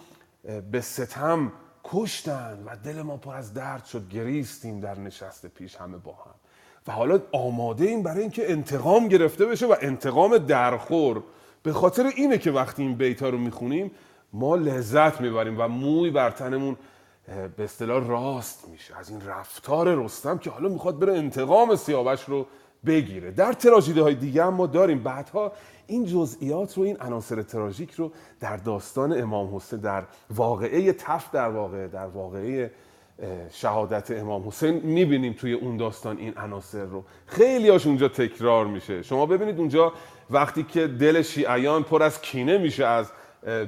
به 0.71 0.81
ستم 0.81 1.53
کشتن 1.85 2.63
و 2.67 2.77
دل 2.85 3.03
ما 3.03 3.17
پر 3.17 3.35
از 3.35 3.55
درد 3.55 3.85
شد 3.85 4.09
گریستیم 4.09 4.81
در 4.81 4.99
نشست 4.99 5.47
پیش 5.47 5.77
همه 5.77 5.97
با 5.97 6.13
هم. 6.13 6.35
و 6.87 6.93
حالا 6.93 7.21
آماده 7.33 7.85
این 7.85 8.03
برای 8.03 8.21
اینکه 8.21 8.53
انتقام 8.53 9.09
گرفته 9.09 9.47
بشه 9.47 9.67
و 9.67 9.75
انتقام 9.81 10.39
درخور. 10.39 11.23
به 11.63 11.73
خاطر 11.73 12.07
اینه 12.17 12.39
که 12.39 12.51
وقتی 12.51 12.83
این 12.83 12.95
بیتا 12.95 13.29
رو 13.29 13.39
می‌خونیم 13.39 13.91
ما 14.33 14.57
لذت 14.57 15.21
می‌بریم 15.21 15.61
و 15.61 15.69
موی 15.69 16.11
بر 16.11 16.31
تنمون 16.31 16.77
به 17.57 17.65
اصطلاح 17.65 18.07
راست 18.07 18.69
میشه. 18.69 18.99
از 18.99 19.11
این 19.11 19.21
رفتار 19.27 20.05
رستم 20.05 20.39
که 20.39 20.51
حالا 20.51 20.69
می‌خواد 20.69 20.99
بره 20.99 21.17
انتقام 21.17 21.77
سیاوش 21.77 22.25
رو 22.25 22.47
بگیره. 22.87 23.31
در 23.31 23.53
تراژدی 23.53 24.01
های 24.01 24.15
دیگه 24.15 24.45
هم 24.45 24.55
ما 24.55 24.67
داریم. 24.67 25.03
بعدها 25.03 25.53
این 25.87 26.07
جزئیات 26.07 26.75
رو 26.75 26.83
این 26.83 26.97
عناصر 27.01 27.43
تراژیک 27.43 27.93
رو 27.95 28.13
در 28.41 28.57
داستان 28.57 29.23
امام 29.23 29.57
حسین 29.57 29.79
در 29.79 30.05
واقعه 30.31 30.93
تف 30.93 31.31
در 31.31 31.49
واقع 31.49 31.87
در 31.87 32.07
واقعه 32.07 32.71
شهادت 33.51 34.11
امام 34.11 34.49
حسین 34.49 34.75
می‌بینیم 34.75 35.33
توی 35.33 35.53
اون 35.53 35.77
داستان 35.77 36.19
این 36.19 36.35
عناصر 36.37 36.85
رو. 36.85 37.05
خیلی 37.27 37.69
هاش 37.69 37.87
اونجا 37.87 38.09
تکرار 38.09 38.67
میشه. 38.67 39.03
شما 39.03 39.27
ببینید 39.27 39.59
اونجا 39.59 39.93
وقتی 40.31 40.63
که 40.63 40.87
دل 40.87 41.23
شیعیان 41.23 41.83
پر 41.83 42.03
از 42.03 42.21
کینه 42.21 42.59
میشه 42.59 42.87
از 42.87 43.11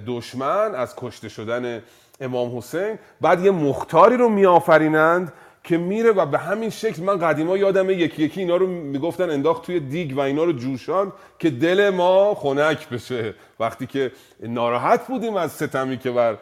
دشمن 0.07 0.74
از 0.74 0.97
کشته 0.97 1.28
شدن 1.28 1.82
امام 2.20 2.57
حسین 2.57 2.99
بعد 3.20 3.45
یه 3.45 3.51
مختاری 3.51 4.16
رو 4.16 4.28
میآفرینند 4.28 5.32
که 5.65 5.78
میره 5.78 6.11
و 6.11 6.27
به 6.27 6.39
همین 6.39 6.70
شکل 6.70 7.03
من 7.03 7.19
قدیما 7.19 7.57
یادمه 7.57 7.95
یکی 7.95 8.23
یکی 8.23 8.41
اینا 8.41 8.57
رو 8.57 8.66
می‌گفتن 8.66 9.31
انداخت 9.31 9.66
توی 9.66 9.81
دیگ 9.81 10.16
و 10.16 10.20
اینا 10.20 10.45
رو 10.45 10.53
جوشان 10.53 11.12
که 11.39 11.51
دل 11.51 11.91
ما 11.91 12.35
خنک 12.35 12.89
بشه. 12.89 13.35
وقتی 13.61 13.86
که 13.86 14.12
ناراحت 14.43 15.07
بودیم 15.07 15.36
از 15.36 15.53
ستمی 15.53 15.99
که 15.99 16.11
بر 16.11 16.39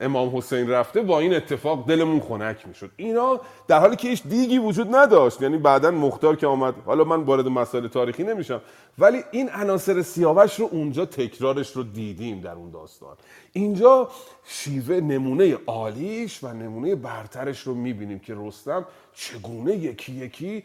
امام 0.00 0.36
حسین 0.36 0.70
رفته 0.70 1.02
با 1.02 1.20
این 1.20 1.34
اتفاق 1.34 1.88
دلمون 1.88 2.20
خنک 2.20 2.68
می‌شد. 2.68 2.90
اینا 2.96 3.40
در 3.68 3.80
حالی 3.80 3.96
که 3.96 4.08
هیچ 4.08 4.22
دیگی 4.22 4.58
وجود 4.58 4.94
نداشت. 4.94 5.42
یعنی 5.42 5.58
بعدا 5.58 5.90
مختار 5.90 6.36
که 6.36 6.46
آمد 6.46 6.74
حالا 6.86 7.04
من 7.04 7.22
وارد 7.22 7.48
مسائل 7.48 7.88
تاریخی 7.88 8.24
نمیشم. 8.24 8.60
ولی 8.98 9.24
این 9.30 9.50
عناصر 9.50 10.02
سیاوش 10.02 10.60
رو 10.60 10.68
اونجا 10.72 11.06
تکرارش 11.06 11.76
رو 11.76 11.82
دیدیم 11.82 12.40
در 12.40 12.52
اون 12.52 12.70
داستان. 12.70 13.16
اینجا 13.52 14.08
شیوه 14.44 14.94
نمونه 15.00 15.58
عالیش 15.66 16.44
و 16.44 16.48
نمونه 16.52 16.94
برترش 16.94 17.60
رو 17.60 17.74
می‌بینیم 17.74 18.18
که 18.18 18.34
رستم 18.36 18.84
چگونه 19.14 19.76
یکی 19.76 20.12
یکی 20.12 20.64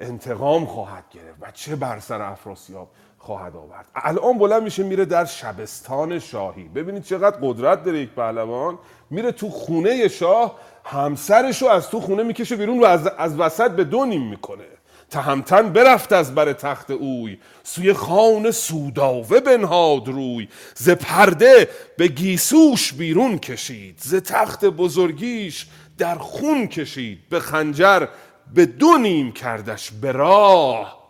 انتقام 0.00 0.66
خواهد 0.66 1.04
گرفت 1.10 1.38
و 1.40 1.50
چه 1.50 1.76
بر 1.76 2.00
سر 2.00 2.22
افراسیاب 2.22 2.90
خواهد 3.24 3.56
آورد. 3.56 3.86
الان 3.94 4.38
بلند 4.38 4.62
میشه 4.62 4.82
میره 4.82 5.04
در 5.04 5.24
شبستان 5.24 6.18
شاهی. 6.18 6.64
ببینید 6.64 7.02
چقدر 7.02 7.36
قدرت 7.42 7.84
داره 7.84 7.98
یک 7.98 8.10
پهلوان. 8.10 8.78
میره 9.10 9.32
تو 9.32 9.50
خونه 9.50 10.08
شاه 10.08 10.58
همسرش 10.84 11.62
رو 11.62 11.68
از 11.68 11.90
تو 11.90 12.00
خونه 12.00 12.22
می‌کشه 12.22 12.56
بیرون 12.56 12.80
و 12.80 12.84
از, 12.84 13.06
از 13.06 13.40
وسط 13.40 13.70
به 13.70 13.84
دو 13.84 14.04
نیم 14.04 14.28
می‌کنه. 14.28 14.64
تهمتن 15.10 15.72
برفت 15.72 16.12
از 16.12 16.34
بر 16.34 16.52
تخت 16.52 16.90
اوی. 16.90 17.38
سوی 17.62 17.92
خان 17.92 18.50
سوداوه 18.50 19.40
بنهاد 19.40 20.08
روی. 20.08 20.48
ز 20.74 20.90
پرده 20.90 21.68
به 21.98 22.08
گیسوش 22.08 22.92
بیرون 22.92 23.38
کشید. 23.38 23.98
ز 23.98 24.14
تخت 24.14 24.64
بزرگیش 24.64 25.66
در 25.98 26.14
خون 26.14 26.66
کشید. 26.66 27.18
به 27.30 27.40
خنجر 27.40 28.06
به 28.54 28.66
دو 28.66 28.98
نیم 28.98 29.32
کردش 29.32 29.90
به 29.90 30.12
راه. 30.12 31.03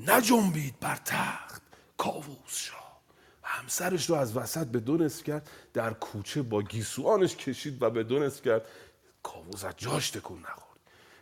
نجنبید 0.00 0.80
بر 0.80 0.96
تخت 1.04 1.62
کاووس 1.96 2.56
شاه 2.56 3.00
همسرش 3.42 4.10
رو 4.10 4.16
از 4.16 4.36
وسط 4.36 4.66
به 4.66 4.80
دو 4.80 4.96
نصف 4.96 5.24
کرد 5.24 5.50
در 5.74 5.92
کوچه 5.92 6.42
با 6.42 6.62
گیسوانش 6.62 7.36
کشید 7.36 7.82
و 7.82 7.90
به 7.90 8.04
دو 8.04 8.18
نصف 8.18 8.42
کرد. 8.42 8.62
کاووس 9.22 9.64
از 9.64 9.74
جاش 9.76 10.10
تکون 10.10 10.38
نخورد. 10.38 10.80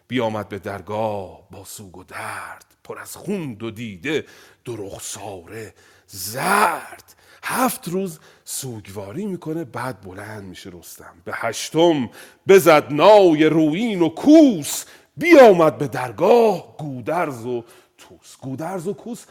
بیامد 0.09 0.49
به 0.49 0.59
درگاه 0.59 1.51
با 1.51 1.65
سوگ 1.65 1.97
و 1.97 2.05
درد 2.05 2.65
پر 2.85 2.99
از 2.99 3.17
خون 3.17 3.55
دو 3.55 3.71
دیده 3.71 4.27
دو 4.65 4.77
رخساره 4.77 5.75
زرد. 6.07 7.15
هفت 7.43 7.89
روز 7.89 8.19
سوگواری 8.45 9.27
می‌کنه 9.27 9.65
بعد 9.65 10.01
بلند 10.01 10.45
میشه 10.45 10.71
رستم. 10.71 11.15
به 11.25 11.33
هشتم 11.35 12.11
بزد 12.49 12.93
نای 12.93 13.45
روین 13.45 14.03
و 14.03 14.09
کوس. 14.09 14.85
بیامد 15.17 15.79
به 15.79 15.89
درگاه 15.89 16.77
گودرز 16.77 17.47
و 17.47 17.65
توس 18.25 18.37
گودرز 18.41 18.89
و 18.89 18.93
کوس. 18.93 19.25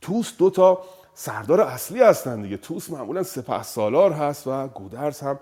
توس 0.00 0.32
دو 0.38 0.50
تا 0.50 0.78
سردار 1.14 1.60
اصلی 1.60 2.00
هستن 2.00 2.42
دیگه. 2.42 2.56
توس 2.56 2.90
معمولا 2.90 3.22
سپه 3.22 3.62
سالار 3.62 4.12
هست 4.12 4.46
و 4.46 4.66
گودرز 4.66 5.20
هم 5.20 5.38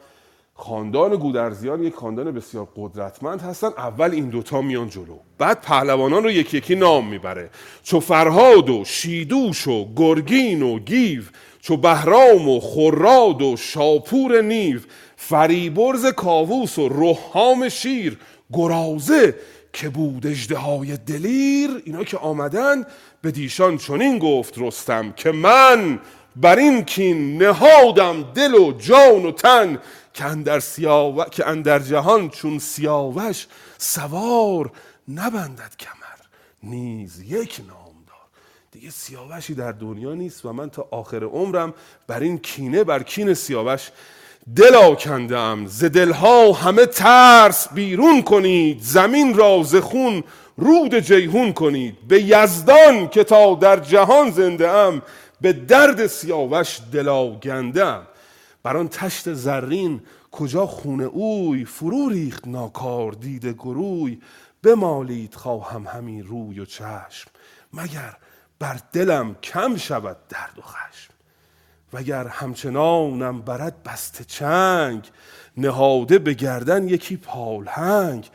خاندان 0.55 1.17
گودرزیان 1.17 1.83
یک 1.83 1.95
خاندان 1.95 2.31
بسیار 2.33 2.69
قدرتمند 2.77 3.41
هستن. 3.41 3.67
اول 3.67 4.11
این 4.11 4.29
دوتا 4.29 4.63
میان 4.63 4.89
جلو. 4.89 5.19
بعد 5.39 5.61
پهلوانان 5.61 6.25
رو 6.25 6.31
یکی 6.31 6.57
یکی 6.57 6.75
نام 6.75 7.09
می‌بره. 7.09 7.51
چو 7.83 8.01
فرهاد 8.01 8.71
و 8.71 8.85
شیدوش 8.85 9.69
و 9.69 9.95
گرگین 9.95 10.63
و 10.63 10.79
گیو 10.79 11.23
چو 11.61 11.77
بهرام 11.77 12.49
و 12.49 12.61
خراد 12.61 13.43
و 13.43 13.57
شاپور 13.57 14.41
نیو 14.41 14.81
فریبرز 15.17 16.07
کاووس 16.07 16.79
و 16.79 16.89
رهام 16.89 17.69
شیر 17.69 18.19
گرازه 18.53 19.35
که 19.73 19.89
بود 19.89 20.27
اژدهای 20.27 20.97
دلیر 20.97 21.83
اینا 21.85 22.05
که 22.05 22.19
آمدن 22.19 22.85
به 23.23 23.31
دیشان 23.31 23.79
چنین 23.79 24.19
گفت 24.19 24.55
رستم 24.59 25.13
که 25.13 25.33
من 25.33 26.01
بر 26.37 26.57
این 26.57 26.85
کین 26.85 27.43
نهادم 27.43 28.23
دل 28.23 28.55
و 28.55 28.73
جان 28.73 29.27
و 29.27 29.33
تن 29.33 29.79
که 30.13 30.25
اندر, 30.25 30.61
سیاو... 30.61 31.25
که 31.25 31.47
اندر 31.47 31.79
جهان 31.79 32.29
چون 32.29 32.59
سیاوش 32.59 33.47
سوار 33.79 34.71
نبندد 35.09 35.77
کمر 35.79 36.03
نیز 36.63 37.21
یک 37.21 37.61
نامدار 37.69 37.93
دیگه 38.71 38.91
سیاوشی 38.91 39.55
در 39.55 39.73
دنیا 39.73 40.15
نیست 40.15 40.45
و 40.45 40.53
من 40.53 40.71
تا 40.71 40.89
آخر 40.91 41.25
عمرم 41.25 41.75
بر 42.07 42.21
این 42.21 42.39
کینه 42.39 42.85
بر 42.85 43.03
کین 43.03 43.35
سیاوش 43.35 43.91
دل 44.57 44.75
آکنده 44.75 45.39
ام 45.39 45.67
ز 45.67 45.85
دلها 45.85 46.53
همه 46.53 46.87
ترس 46.87 47.69
بیرون 47.73 48.23
کنید 48.23 48.81
زمین 48.81 49.35
را 49.35 49.63
ز 49.63 49.77
خون 49.77 50.25
رود 50.57 50.99
جیهون 50.99 51.53
کنید. 51.53 52.09
به 52.09 52.23
یزدان 52.23 53.09
که 53.09 53.25
تا 53.25 53.55
در 53.55 53.77
جهان 53.77 54.31
زنده 54.31 54.69
ام 54.69 55.03
به 55.41 55.53
درد 55.53 56.07
سیاوش 56.07 56.81
دل 56.93 57.09
آگنده 57.09 57.85
ام 57.85 58.07
بر 58.63 58.85
تشت 58.85 59.33
زرین 59.33 60.01
کجا 60.33 60.67
خون 60.67 61.01
اوی؟ 61.01 61.65
فرو 61.65 62.09
ریخت 62.09 62.49
ناکار 62.49 63.13
دیده 63.13 63.53
گروی. 63.53 64.19
بمالید 64.63 65.35
خواهم 65.35 65.87
همین 65.87 66.27
روی 66.27 66.61
و 66.61 66.65
چشم 66.65 67.31
مگر 67.73 68.17
بر 68.59 68.81
دلم 68.93 69.35
کم 69.35 69.77
شود 69.77 70.17
درد 70.29 70.59
و 70.59 70.63
خشم. 70.63 71.12
وگر 71.93 72.27
همچنانم 72.27 73.43
برد 73.43 73.83
بسته 73.83 74.25
چنگ 74.25 75.11
نهاده 75.57 76.19
به 76.19 76.35
گردن 76.35 76.89
یکی 76.89 77.17
پالهنگ. 77.17 78.31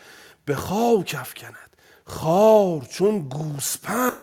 به 0.46 0.56
خاک 0.56 1.16
افکند 1.20 1.78
خار 2.06 2.82
چون 2.82 3.20
گوسپند. 3.20 4.14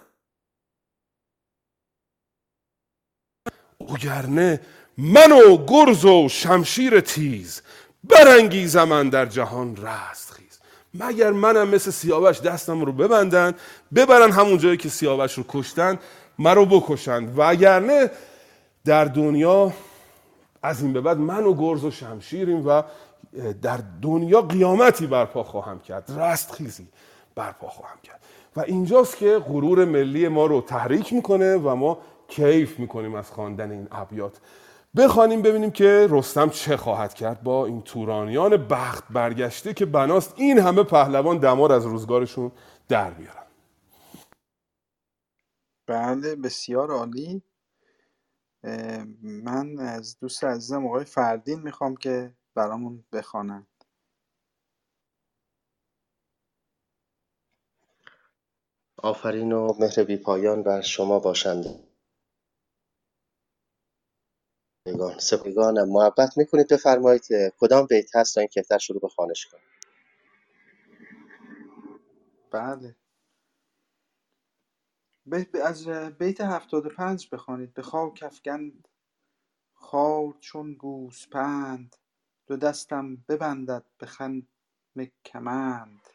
وگرنه 3.80 4.60
من 4.98 5.32
و 5.32 5.66
گرز 5.66 6.04
و 6.04 6.28
شمشیر 6.28 7.00
تیز 7.00 7.62
برانگیزم 8.04 9.10
در 9.10 9.26
جهان 9.26 9.76
رستخیز 9.76 10.58
مگر 10.94 11.30
منم 11.30 11.68
مثل 11.68 11.90
سیاوش 11.90 12.40
دستم 12.40 12.84
رو 12.84 12.92
ببندن 12.92 13.54
ببرن 13.94 14.32
همون 14.32 14.58
جایی 14.58 14.76
که 14.76 14.88
سیاوش 14.88 15.34
رو 15.34 15.44
کشتن 15.48 15.98
مرا 16.38 16.64
بکشند 16.64 17.38
و 17.38 17.42
اگر 17.42 17.78
در 18.84 19.04
دنیا 19.04 19.72
از 20.62 20.82
این 20.82 20.92
به 20.92 21.00
بعد 21.00 21.18
من 21.18 21.44
و 21.44 21.54
گرز 21.54 21.84
و 21.84 21.90
شمشیریم 21.90 22.66
و 22.66 22.82
در 23.62 23.80
دنیا 24.02 24.40
قیامتی 24.40 25.06
برپا 25.06 25.42
خواهم 25.42 25.80
کرد 25.80 26.12
رستخیزی 26.18 26.88
برپا 27.34 27.68
خواهم 27.68 27.98
کرد. 28.02 28.20
و 28.56 28.60
اینجاست 28.60 29.16
که 29.16 29.38
غرور 29.38 29.84
ملی 29.84 30.28
ما 30.28 30.46
رو 30.46 30.60
تحریک 30.60 31.12
می‌کنه 31.12 31.56
و 31.56 31.74
ما 31.74 31.98
کیف 32.28 32.78
می‌کنیم 32.78 33.14
از 33.14 33.30
خواندن 33.30 33.70
این 33.70 33.88
ابیات. 33.92 34.40
بخوانیم 34.96 35.42
ببینیم 35.42 35.70
که 35.70 36.06
رستم 36.10 36.48
چه 36.48 36.76
خواهد 36.76 37.14
کرد 37.14 37.42
با 37.42 37.66
این 37.66 37.82
تورانیان 37.82 38.56
بخت 38.56 39.04
برگشته 39.10 39.74
که 39.74 39.86
بناست 39.86 40.34
این 40.36 40.58
همه 40.58 40.82
پهلوان 40.82 41.38
دمار 41.38 41.72
از 41.72 41.86
روزگارشون 41.86 42.52
در 42.88 43.10
بیارن. 43.10 43.46
بله 45.86 46.36
بسیار 46.36 46.90
عالی. 46.90 47.42
من 49.22 49.80
از 49.80 50.18
دوست 50.20 50.44
عزیزم 50.44 50.86
آقای 50.86 51.06
فردین 51.06 51.60
می‌خوام 51.62 51.96
که 51.96 52.34
برامون 52.56 53.04
بخوانن 53.12 53.66
آفرین 58.98 59.52
و 59.52 59.74
مهر 59.80 60.04
بی 60.04 60.16
پایان 60.16 60.62
بر 60.62 60.80
شما 60.80 61.18
باشند. 61.20 61.88
سپگانم 65.18 65.90
محبت 65.90 66.38
می‌کنید 66.38 66.68
بفرمایید 66.68 67.22
کدام 67.58 67.86
بیت 67.86 68.16
هست 68.16 68.34
تا 68.34 68.40
این 68.42 68.48
کهتر 68.48 68.78
شروع 68.78 69.00
به 69.00 69.08
خانش 69.08 69.46
کنم 69.46 69.60
بله. 72.52 72.96
از 75.64 75.88
بیت 75.88 76.40
هفتاد 76.40 76.86
و 76.86 76.90
پنج 76.90 77.28
بخوانید. 77.32 77.74
به 77.74 77.82
خاک 77.82 78.22
افگند 78.26 78.88
خار 79.74 80.34
چون 80.40 80.74
گوسپند. 80.74 81.96
دو 82.46 82.56
دستم 82.56 83.16
ببندد 83.16 83.84
به 83.98 84.06
خم 84.06 84.42
کمند. 85.24 86.08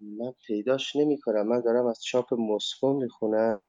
من 0.00 0.32
پیداش 0.46 0.96
نمی 0.96 1.20
کنم. 1.20 1.48
من 1.48 1.60
دارم 1.60 1.86
از 1.86 2.04
چاپ 2.04 2.34
مسکو 2.34 2.92
می‌خونم 2.94 3.62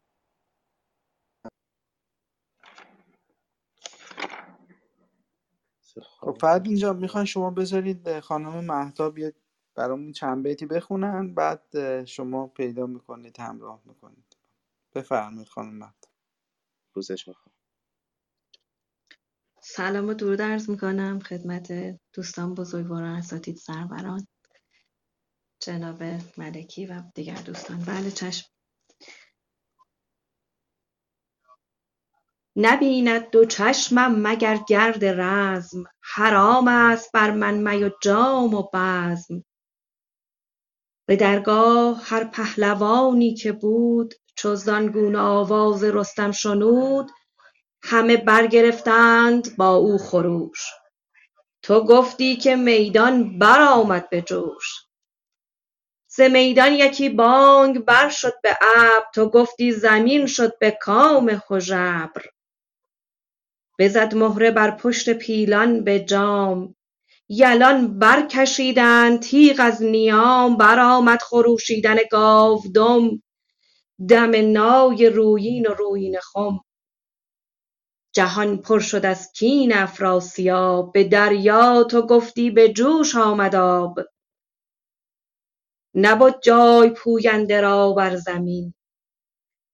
خب 6.03 6.37
فرد 6.41 6.67
اینجا 6.67 6.93
می‌خوان 6.93 7.25
شما 7.25 7.51
بذارید 7.51 8.19
خانم 8.19 8.65
مهتا 8.65 9.09
بیاد 9.09 9.35
برامون 9.77 10.11
چند 10.11 10.43
بیتی 10.43 10.65
بخونن 10.65 11.33
بعد 11.33 12.05
شما 12.05 12.47
پیدا 12.47 12.85
می‌کنید 12.85 13.39
همراه 13.39 13.81
می‌کنید. 13.85 14.37
بفرمایید 14.95 15.49
خانم 15.49 15.73
مهتا 15.77 16.09
روزش 16.93 17.27
می‌خوام. 17.27 17.55
سلام 19.61 20.09
و 20.09 20.13
درود 20.13 20.41
عرض 20.41 20.69
می‌کنم 20.69 21.19
خدمت 21.19 21.73
دوستان 22.13 22.53
بزرگواران 22.53 23.15
اساتید 23.15 23.57
سروران. 23.57 24.27
جناب 25.59 26.03
ملکی 26.37 26.85
و 26.85 27.03
دیگر 27.15 27.35
دوستان. 27.35 27.79
بله 27.79 28.11
چشم. 28.11 28.47
نبیند 32.55 33.29
دو 33.29 33.45
چشمم 33.45 34.15
مگر 34.21 34.59
گرد 34.67 35.05
رزم 35.05 35.83
حرام 36.01 36.67
است 36.67 37.11
بر 37.11 37.31
من 37.31 37.53
می 37.71 37.83
و 37.83 37.91
جام 38.01 38.53
و 38.53 38.69
بزم. 38.73 39.43
به 41.07 41.15
درگاه 41.15 42.01
هر 42.03 42.23
پهلوانی 42.23 43.33
که 43.33 43.51
بود 43.51 44.13
چو 44.35 44.55
زان 44.55 44.87
گونه 44.87 45.19
آواز 45.19 45.83
رستم 45.83 46.31
شنود 46.31 47.11
همه 47.83 48.17
برگرفتند 48.17 49.57
با 49.57 49.75
او 49.75 49.97
خروش. 49.97 50.59
تو 51.63 51.85
گفتی 51.85 52.35
که 52.35 52.55
میدان 52.55 53.39
برآمد 53.39 54.09
به 54.09 54.21
جوش. 54.21 54.65
ز 56.07 56.21
میدان 56.21 56.73
یکی 56.73 57.09
بانگ 57.09 57.79
برشد 57.85 58.41
به 58.43 58.57
ابر 58.75 59.05
تو 59.15 59.29
گفتی 59.29 59.71
زمین 59.71 60.25
شد 60.25 60.59
به 60.59 60.71
کام 60.71 61.41
هژبر. 61.49 62.21
بزد 63.79 64.15
مهره 64.15 64.51
بر 64.51 64.71
پشت 64.71 65.09
پیلان 65.13 65.83
به 65.83 65.99
جام 65.99 66.76
یلان 67.29 67.99
برکشیدند 67.99 69.21
تیغ 69.21 69.55
از 69.59 69.83
نیام 69.83 70.57
برآمد 70.57 71.21
خروشیدن 71.21 71.97
گاودم. 72.11 73.23
دم 74.09 74.51
نای 74.51 75.09
رویین 75.09 75.67
و 75.67 75.73
رویین 75.73 76.19
خم. 76.19 76.59
جهان 78.15 78.57
پر 78.57 78.79
شد 78.79 79.05
از 79.05 79.31
کین 79.31 79.73
افراسیاب. 79.73 80.93
به 80.93 81.03
دریا 81.03 81.83
تو 81.83 82.01
گفتی 82.01 82.51
به 82.51 82.69
جوش 82.69 83.15
آمد 83.15 83.55
آب. 83.55 83.99
نبد 85.95 86.39
جای 86.41 86.89
پوینده 86.89 87.61
را 87.61 87.93
بر 87.93 88.15
زمین. 88.15 88.73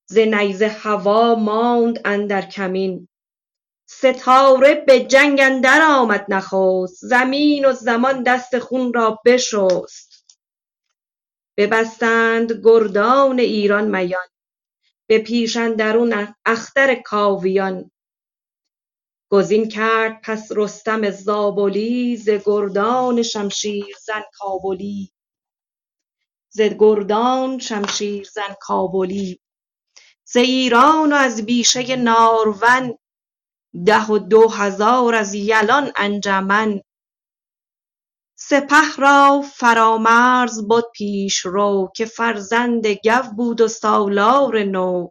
ز 0.10 0.18
نیزه 0.18 0.68
هوا 0.68 1.36
ماند 1.36 2.02
اندر 2.06 2.42
کمین. 2.42 3.08
ستاره 3.86 4.74
به 4.88 5.00
جنگ 5.00 5.40
اندر 5.42 5.82
آمد 5.90 6.26
نخست. 6.30 7.06
زمین 7.06 7.66
و 7.66 7.74
زمان 7.74 8.24
دست 8.24 8.60
خون 8.60 8.94
را 8.94 9.22
بشست. 9.26 10.38
ببستند 11.58 12.52
گردان 12.64 13.40
ایران 13.40 13.96
میان. 13.96 14.28
به 15.08 15.20
پیش 15.20 15.58
اندرون 15.58 16.36
اختر 16.46 16.96
کاویان. 16.96 17.92
گزین 19.34 19.70
کرد 19.70 20.22
پس 20.24 20.48
رستم 20.56 21.10
زابلی 21.10 22.18
ز 22.18 22.30
گردان 22.30 23.24
شمشیرزن 23.24 24.24
کابلی 24.34 25.12
ز 26.50 26.62
گردان 26.62 27.60
شمشیرزن 27.60 28.56
کابلی 28.62 29.40
ز 30.24 30.38
ایران 30.38 31.14
و 31.14 31.16
از 31.16 31.46
بیشه 31.46 31.96
نارون 31.96 32.98
ده 33.86 34.06
و 34.06 34.18
دو 34.20 34.50
هزار 34.50 35.16
از 35.16 35.34
یلان 35.34 35.92
انجمن. 35.96 36.82
سپه 38.36 38.96
را 38.98 39.42
فرامرز 39.56 40.68
بد 40.68 40.84
پیشرو 40.96 41.92
که 41.96 42.06
فرزند 42.06 42.88
گو 42.88 43.22
بود 43.36 43.62
و 43.62 43.68
سالار 43.68 44.64
نو. 44.64 45.08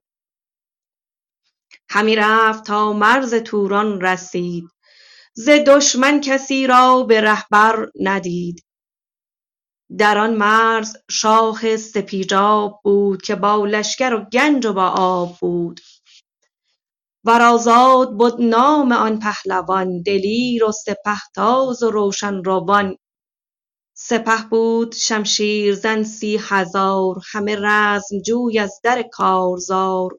همی 1.91 2.17
رفت 2.17 2.65
تا 2.65 2.93
مرز 2.93 3.35
توران 3.35 4.01
رسید. 4.01 4.65
ز 5.35 5.49
دشمن 5.49 6.21
کسی 6.21 6.67
را 6.67 7.03
به 7.03 7.21
ره 7.21 7.45
بر 7.51 7.91
ندید. 8.01 8.65
در 9.99 10.19
آن 10.19 10.35
مرز 10.35 10.97
شاه 11.11 11.77
سپیجاب 11.77 12.81
بود 12.85 13.23
که 13.23 13.35
با 13.35 13.67
لشکر 13.67 14.15
و 14.15 14.25
گنج 14.33 14.67
و 14.67 14.73
با 14.73 14.89
آب 14.89 15.39
بود. 15.41 15.81
ور 17.25 17.43
آزاد 17.43 18.19
بد 18.19 18.41
نام 18.41 18.93
آن 18.93 19.19
پهلوان 19.19 20.03
دلیر 20.03 20.65
و 20.65 20.73
سپهتاز 20.73 21.83
و 21.83 21.91
روشن 21.91 22.45
روان. 22.45 22.97
سپه 23.95 24.49
بود 24.51 24.95
شمشیرزن 24.95 26.03
سی 26.03 26.41
هزار 26.43 27.17
همه 27.33 27.57
رزم 27.61 28.19
جوی 28.19 28.59
از 28.59 28.81
در 28.85 29.03
کارزار. 29.13 30.19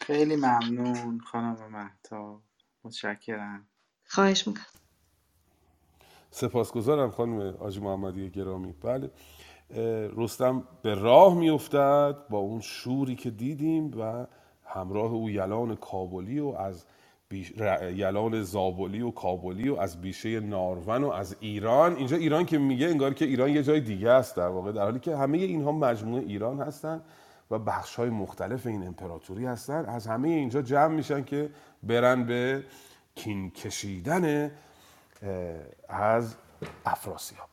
خیلی 0.00 0.36
ممنون 0.36 1.20
خانم 1.20 1.56
مهتا 1.72 2.42
متشکرم. 2.84 3.66
خواهش 4.04 4.46
می‌کنم. 4.48 4.66
سپاسگزارم 6.30 7.10
خانم 7.10 7.40
آجی 7.40 7.80
محمدی 7.80 8.30
گرامی. 8.30 8.72
بله 8.72 9.10
رستم 10.16 10.68
به 10.82 10.94
راه 10.94 11.34
میافتد 11.34 12.16
با 12.30 12.38
اون 12.38 12.60
شوری 12.60 13.16
که 13.16 13.30
دیدیم 13.30 14.00
و 14.00 14.26
همراه 14.72 15.12
او 15.12 15.30
یلان 15.30 15.76
کابلی 15.76 16.40
و 16.40 16.48
از. 16.48 16.84
یلان 17.94 18.42
زابلی 18.42 19.02
و 19.02 19.10
کابلی 19.10 19.68
و 19.68 19.76
از 19.76 20.00
بیشه 20.00 20.40
نارون 20.40 21.04
و 21.04 21.10
از 21.10 21.36
ایران 21.40 21.96
اینجا 21.96 22.16
ایران 22.16 22.44
که 22.46 22.58
میگه 22.58 22.86
انگار 22.86 23.14
که 23.14 23.24
ایران 23.24 23.50
یه 23.50 23.62
جای 23.62 23.80
دیگه 23.80 24.10
است 24.10 24.36
در 24.36 24.48
واقع 24.48 24.72
در 24.72 24.82
حالی 24.82 24.98
که 24.98 25.16
همه 25.16 25.38
اینها 25.38 25.72
مجموعه 25.72 26.22
ایران 26.22 26.60
هستن 26.60 27.02
و 27.50 27.58
بخش 27.58 27.96
های 27.96 28.10
مختلف 28.10 28.66
این 28.66 28.86
امپراتوری 28.86 29.46
هستن 29.46 29.84
از 29.84 30.06
همه 30.06 30.28
اینجا 30.28 30.62
جمع 30.62 30.94
میشن 30.94 31.24
که 31.24 31.50
برن 31.82 32.24
به 32.24 32.64
کین 33.14 33.50
کشیدن 33.50 34.50
از 35.88 36.34
افراسیاب 36.84 37.48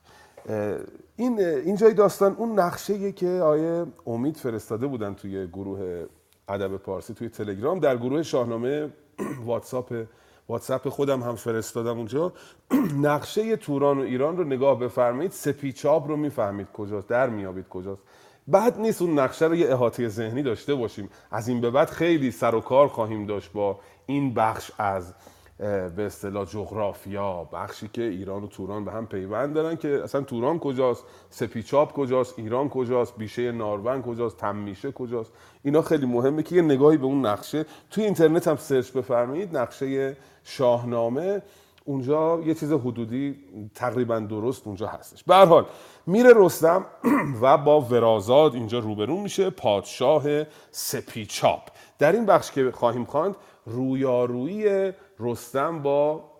این 1.15 1.39
اینجای 1.39 1.93
داستان 1.93 2.35
اون 2.35 2.59
نقشه 2.59 3.11
که 3.11 3.27
آیه 3.27 3.85
امید 4.05 4.37
فرستاده 4.37 4.87
بودن 4.87 5.13
توی 5.13 5.47
گروه 5.47 6.05
ادب 6.47 6.77
پارسی 6.77 7.13
توی 7.13 7.29
تلگرام. 7.29 7.79
در 7.79 7.97
گروه 7.97 8.23
شاهنامه 8.23 8.89
واتساپ 9.45 10.05
واتساپ 10.49 10.89
خودم 10.89 11.23
هم 11.23 11.35
فرستادم 11.35 11.97
اونجا. 11.97 12.33
نقشه 13.01 13.55
توران 13.55 13.97
و 13.97 14.01
ایران 14.01 14.37
رو 14.37 14.43
نگاه 14.43 14.79
بفرمایید. 14.79 15.31
سپیچاب 15.31 16.07
رو 16.07 16.17
می‌فهمید 16.17 16.67
کجاست 16.73 17.07
در 17.07 17.29
میابید 17.29 17.69
کجاست. 17.69 18.01
بعد 18.47 18.79
نیست 18.79 19.01
اون 19.01 19.19
نقشه 19.19 19.45
رو 19.45 19.55
یه 19.55 19.71
احاطه 19.71 20.07
ذهنی 20.07 20.43
داشته 20.43 20.75
باشیم. 20.75 21.09
از 21.31 21.47
این 21.47 21.61
به 21.61 21.71
بعد 21.71 21.89
خیلی 21.89 22.31
سر 22.31 22.55
و 22.55 22.61
کار 22.61 22.87
خواهیم 22.87 23.25
داشت 23.25 23.51
با 23.51 23.79
این 24.05 24.33
بخش 24.33 24.71
از 24.77 25.13
به 25.59 26.05
اصطلاح 26.05 26.45
جغرافیا 26.45 27.43
بخشی 27.43 27.89
که 27.93 28.01
ایران 28.01 28.43
و 28.43 28.47
توران 28.47 28.85
به 28.85 28.91
هم 28.91 29.07
پیوند 29.07 29.53
دارن 29.53 29.75
که 29.75 30.03
اصلا 30.03 30.21
توران 30.21 30.59
کجاست؟ 30.59 31.03
سپیچاب 31.29 31.93
کجاست؟ 31.93 32.39
ایران 32.39 32.69
کجاست؟ 32.69 33.15
بیشه 33.17 33.51
نارون 33.51 34.01
کجاست؟ 34.01 34.37
تمیشه 34.37 34.91
کجاست؟ 34.91 35.31
اینا 35.63 35.81
خیلی 35.81 36.05
مهمه 36.05 36.43
که 36.43 36.55
یه 36.55 36.61
نگاهی 36.61 36.97
به 36.97 37.05
اون 37.05 37.25
نقشه. 37.25 37.65
توی 37.91 38.03
اینترنت 38.03 38.47
هم 38.47 38.55
سرچ 38.55 38.91
بفرمایید 38.91 39.57
نقشه 39.57 40.17
شاهنامه. 40.43 41.41
اونجا 41.85 42.41
یه 42.45 42.53
چیز 42.53 42.71
حدودی 42.71 43.35
تقریبا 43.75 44.19
درست 44.19 44.67
اونجا 44.67 44.87
هستش. 44.87 45.23
به 45.23 45.35
حال 45.35 45.65
میره 46.05 46.33
رستم 46.35 46.85
و 47.41 47.57
با 47.57 47.81
ورازاد 47.81 48.55
اینجا 48.55 48.79
روبرو 48.79 49.17
میشه 49.21 49.49
پادشاه 49.49 50.23
سپیچاب. 50.71 51.61
در 51.99 52.11
این 52.11 52.25
بخش 52.25 52.51
که 52.51 52.71
خواهیم 52.71 53.05
خواند 53.05 53.35
رویارویی 53.65 54.93
رستم 55.19 55.81
با 55.81 56.31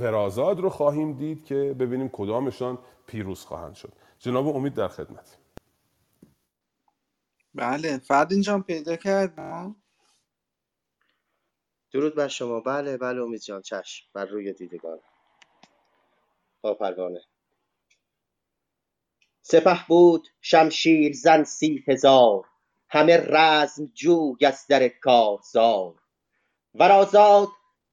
ورازاد 0.00 0.60
رو 0.60 0.70
خواهیم 0.70 1.12
دید 1.12 1.44
که 1.44 1.54
ببینیم 1.54 2.08
کدامشان 2.08 2.78
پیروز 3.06 3.44
خواهند 3.44 3.74
شد. 3.74 3.92
جناب 4.18 4.56
امید 4.56 4.74
در 4.74 4.88
خدمت. 4.88 5.38
بله 7.54 7.98
فرد 7.98 8.32
اینجا 8.32 8.58
پیدا 8.58 8.96
کرد. 8.96 9.34
درود 11.92 12.14
بر 12.14 12.28
شما. 12.28 12.60
بله 12.60 12.96
بله 12.96 13.22
امید 13.22 13.40
جان 13.40 13.62
چشم 13.62 14.06
بر 14.12 14.24
روی 14.26 14.52
دیدگان. 14.52 15.00
با 16.60 16.74
پروانه. 16.74 17.20
سپه 19.42 19.86
بود 19.88 20.28
شمشیر 20.40 21.12
زن 21.12 21.44
سی 21.44 21.84
هزار. 21.88 22.44
همه 22.88 23.16
رزم 23.16 23.86
جوی 23.86 24.46
از 24.46 24.66
در 24.68 24.88
کارزار 24.88 26.02
ورازاد 26.74 27.48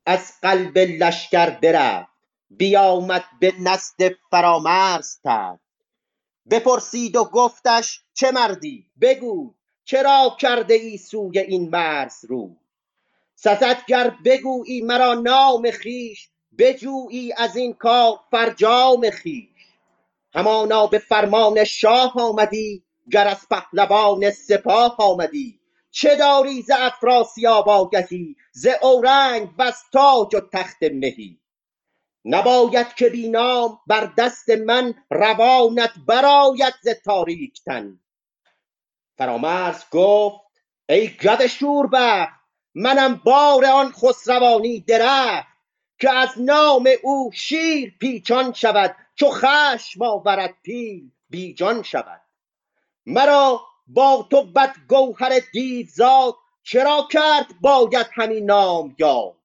از 0.10 0.34
قلب 0.42 0.78
لشکر 0.78 1.50
برفت. 1.50 2.10
بیامد 2.50 3.24
به 3.40 3.54
نزد 3.60 4.16
فرامرز 4.32 5.20
تفت. 5.24 5.62
بپرسید 6.52 7.16
و 7.16 7.24
گفتش 7.24 8.02
چه 8.14 8.32
مردی؟ 8.32 8.86
بگو 9.02 9.54
چرا 9.86 10.36
کرده 10.40 10.74
ای 10.74 10.98
سوی 10.98 11.40
این 11.40 11.70
مرز 11.70 12.26
رو؟ 12.26 12.56
سزد 13.36 13.86
گر 13.88 14.16
بگویی 14.26 14.82
مرا 14.82 15.14
نام 15.14 15.72
خویش 15.72 16.30
بجویی 16.58 17.34
از 17.38 17.56
این 17.56 17.74
کار 17.74 18.20
فرجام 18.32 19.10
خویش. 19.22 19.50
همانا 20.34 20.88
به 20.88 21.00
فرمان 21.00 21.64
شاه 21.64 22.14
آمدی 22.16 22.84
گر 23.12 23.28
از 23.28 23.48
پهلوان 23.50 24.32
سپاه 24.32 24.96
آمدی. 25.00 25.59
چه 25.92 26.16
داری 26.16 26.62
ز 26.62 26.72
افراسیاب 26.78 27.70
آگهی 27.70 28.36
ز 28.52 28.68
اورنگ 28.82 29.50
وز 29.58 29.76
تاج 29.94 30.36
و 30.36 30.40
تخت 30.54 30.84
مهی 30.84 31.40
نباید 32.26 32.94
که 32.94 33.10
بی 33.10 33.30
نام 33.30 33.80
بر 33.88 34.14
دست 34.18 34.50
من 34.50 34.94
روانت 35.12 35.92
برآید 36.08 36.74
ز 36.82 36.88
تاریک 37.06 37.64
تن. 37.64 38.00
فرامرز 39.18 39.84
گفت 39.92 40.42
ای 40.90 41.08
گو 41.08 41.48
شوربخت 41.48 42.40
منم 42.76 43.16
بار 43.16 43.66
آن 43.66 43.92
خسروانی 43.92 44.80
درخت 44.80 45.48
که 46.00 46.12
از 46.12 46.30
نام 46.38 46.90
او 47.04 47.32
شیر 47.34 47.98
پیچان 48.00 48.54
شود 48.54 48.96
چو 49.16 49.30
خشم 49.32 50.02
آورد 50.02 50.56
پیل 50.64 51.12
بیجان 51.30 51.84
شود. 51.84 52.22
مرا 53.06 53.62
با 53.90 54.28
تو 54.32 54.44
بد 54.44 54.76
گوهر 54.90 55.40
دیوزاد 55.54 56.36
چرا 56.64 57.08
کرد 57.12 57.48
باید 57.62 58.08
همین 58.14 58.46
نام 58.46 58.96
یاد؟ 59.00 59.36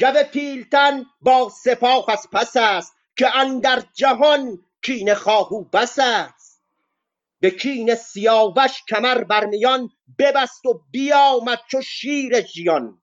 گو 0.00 0.22
پیلتن 0.32 1.06
با 1.20 1.52
سپاه 1.64 2.04
از 2.08 2.26
پس 2.32 2.56
است 2.56 2.92
که 3.16 3.36
اندر 3.36 3.82
جهان 3.94 4.64
کینه 4.82 5.14
خواهو 5.14 5.64
بس 5.64 5.98
است. 5.98 6.62
به 7.40 7.50
کین 7.50 7.94
سیاوش 7.94 8.82
کمر 8.88 9.24
بر 9.24 9.44
میان 9.44 9.90
ببست 10.18 10.66
و 10.66 10.82
بیامد 10.90 11.60
چو 11.70 11.80
شیر 11.80 12.40
ژیان. 12.40 13.02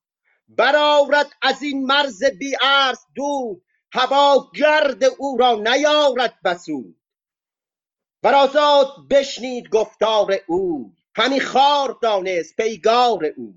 برآرد 0.50 1.30
از 1.42 1.62
این 1.62 1.86
مرز 1.86 2.24
بی 2.24 2.56
عرض 2.62 3.00
دود 3.16 3.64
هوا 3.92 4.52
گرد 4.56 5.04
او 5.04 5.38
را 5.38 5.56
نیارد 5.56 6.42
بسود. 6.44 6.96
ورازاد 8.24 8.96
بشنید 9.12 9.70
گفتار 9.70 10.36
او. 10.48 10.94
همی 11.16 11.40
خوار 11.42 12.00
دانست 12.02 12.56
پیگار 12.58 13.26
او. 13.38 13.56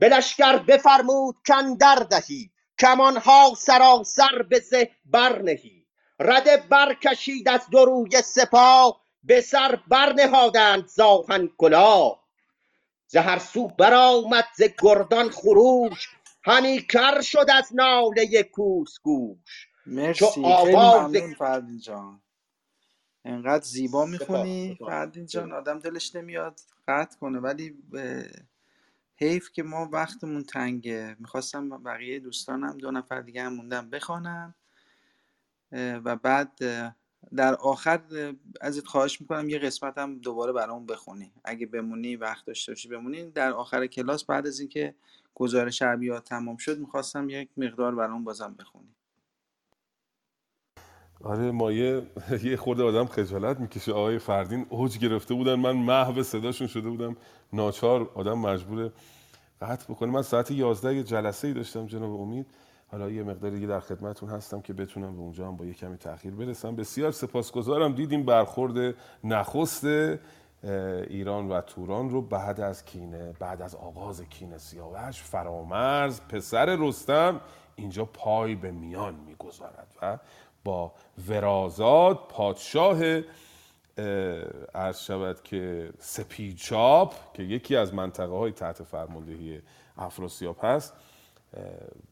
به 0.00 0.10
لشکر 0.10 0.58
بفرمود 0.58 1.36
کاندر 1.48 1.96
دهی. 2.10 2.50
کمانها 2.80 3.54
سراسر 3.58 4.42
به 4.50 4.60
زه 4.60 4.90
برنهی 5.06 5.86
رده 6.20 6.56
برکشید 6.56 7.50
از 7.50 7.60
دو 7.70 7.86
روی 7.86 8.22
سپاه 8.22 9.02
به 9.24 9.42
سر 9.42 9.80
برنهادند 9.88 10.86
ز 10.88 11.00
آهن 11.00 11.50
کلاه 11.58 12.24
ز 13.08 13.16
هر 13.16 13.38
سو 13.40 13.68
برآمد 13.68 14.46
ز 14.58 14.62
گردان 14.82 15.30
خروش. 15.30 16.08
همی 16.44 16.86
کر 16.86 17.20
شد 17.20 17.46
از 17.54 17.70
ناله 17.74 18.42
کوس 18.42 19.00
گوش 19.02 19.68
مرسی. 19.86 20.56
خیلی 20.56 20.76
آواز- 20.76 21.16
ممنون 21.16 21.34
فردین 21.34 21.78
جان. 21.80 22.22
انقدر 23.24 23.64
زیبا 23.64 24.06
می‌خونی 24.06 24.74
سپاس. 24.74 24.88
فردین 24.88 25.26
جان 25.26 25.52
آدم 25.52 25.78
دلش 25.78 26.16
نمیاد 26.16 26.60
قطع 26.88 27.18
کنه. 27.18 27.38
ولی 27.38 27.78
حیف 29.16 29.52
که 29.52 29.62
ما 29.62 29.88
وقتمون 29.92 30.42
تنگه. 30.42 31.16
می‌خواستم 31.18 31.68
بقیه 31.68 32.20
دوستانم 32.20 32.78
دو 32.78 32.90
نفر 32.90 33.20
دیگه 33.20 33.42
هم 33.42 33.54
موندن 33.54 33.90
بخوانن 33.90 34.54
اه، 35.72 35.96
و 35.96 36.16
بعد 36.16 36.58
در 37.36 37.54
آخر 37.54 38.00
ازت 38.60 38.86
خواهش 38.86 39.20
می‌کنم 39.20 39.48
یه 39.48 39.58
قسمت 39.58 39.98
هم 39.98 40.18
دوباره 40.18 40.52
برامون 40.52 40.86
بخونی. 40.86 41.32
اگه 41.44 41.66
بمونی 41.66 42.16
وقت 42.16 42.46
داشته 42.46 42.72
باشی 42.72 42.88
بمونی. 42.88 43.30
در 43.30 43.52
آخر 43.52 43.86
کلاس 43.86 44.24
بعد 44.24 44.46
از 44.46 44.60
اینکه 44.60 44.94
گزارش 45.34 45.82
ابیات 45.82 46.24
تمام 46.24 46.56
شد 46.56 46.78
می‌خواستم 46.78 47.28
یک 47.30 47.48
مقدار 47.56 47.94
برامون 47.94 48.24
بازم 48.24 48.54
بخونی. 48.54 48.94
آره 51.24 51.50
مایه 51.50 52.02
یه 52.44 52.56
خورده 52.56 52.82
آدم 52.82 53.06
خجالت 53.06 53.60
می‌کشه. 53.60 53.92
آقای 53.92 54.18
فردین 54.18 54.66
اوج 54.68 54.98
گرفته 54.98 55.34
بودن. 55.34 55.54
من 55.54 55.72
محو 55.72 56.22
صداشون 56.22 56.66
شده 56.66 56.88
بودم. 56.88 57.16
ناچار 57.52 58.10
آدم 58.14 58.38
مجبور 58.38 58.90
قطع 59.60 59.92
بکنه. 59.92 60.12
من 60.12 60.22
ساعت 60.22 60.50
11 60.50 60.94
یه 60.94 61.02
جلسه 61.02 61.48
ای 61.48 61.54
داشتم 61.54 61.86
جناب 61.86 62.20
امید. 62.20 62.46
حالا 62.90 63.10
یه 63.10 63.22
مقدار 63.22 63.50
دیگه 63.50 63.66
در 63.66 63.80
خدمتون 63.80 64.28
هستم 64.28 64.60
که 64.60 64.72
بتونم 64.72 65.16
به 65.16 65.20
اونجا 65.20 65.48
هم 65.48 65.56
با 65.56 65.64
یه 65.64 65.74
کمی 65.74 65.96
تاخیر 65.96 66.34
برسم. 66.34 66.76
بسیار 66.76 67.10
سپاسگزارم. 67.10 67.94
دیدیم 67.94 68.22
برخورد 68.24 68.94
نخست 69.24 69.84
ایران 71.08 71.48
و 71.48 71.60
توران 71.60 72.10
رو 72.10 72.22
بعد 72.22 72.60
از 72.60 72.84
کینه 72.84 73.32
بعد 73.38 73.62
از 73.62 73.74
آغاز 73.74 74.22
کینه 74.22 74.58
سیاوش. 74.58 75.22
فرامرز 75.22 76.20
پسر 76.28 76.76
رستم 76.76 77.40
اینجا 77.76 78.04
پای 78.04 78.54
به 78.54 78.70
میان 78.70 79.14
می‌گذارد 79.14 79.86
و 80.02 80.18
با 80.64 80.92
ورازاد 81.28 82.18
پادشاه 82.28 82.98
اه، 83.02 84.04
عرض 84.74 85.00
شود 85.00 85.42
که 85.42 85.90
سپیچاب 85.98 87.14
که 87.34 87.42
یکی 87.42 87.76
از 87.76 87.94
منطقه 87.94 88.32
های 88.32 88.52
تحت 88.52 88.82
فرماندهی 88.82 89.60
افراسیاب 89.96 90.56
هست 90.62 90.94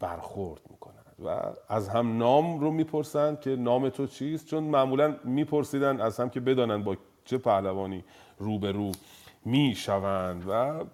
برخورد 0.01 0.61
می‌کنند 0.71 1.15
و 1.25 1.53
از 1.69 1.89
هم 1.89 2.19
نام 2.19 2.61
رو 2.61 2.71
می‌پرسند 2.71 3.41
که 3.41 3.51
نام 3.51 3.89
تو 3.89 4.07
چیست؟ 4.07 4.47
چون 4.47 4.65
معمولا 4.65 5.17
میپرسیدن 5.25 6.01
از 6.01 6.21
هم 6.21 6.31
که 6.31 6.41
بدانند 6.41 6.85
با 6.85 6.97
چه 7.25 7.39
پهلوانی 7.39 8.05
روبرو 8.39 8.93
می‌شوند 9.45 10.45
و 10.49 10.85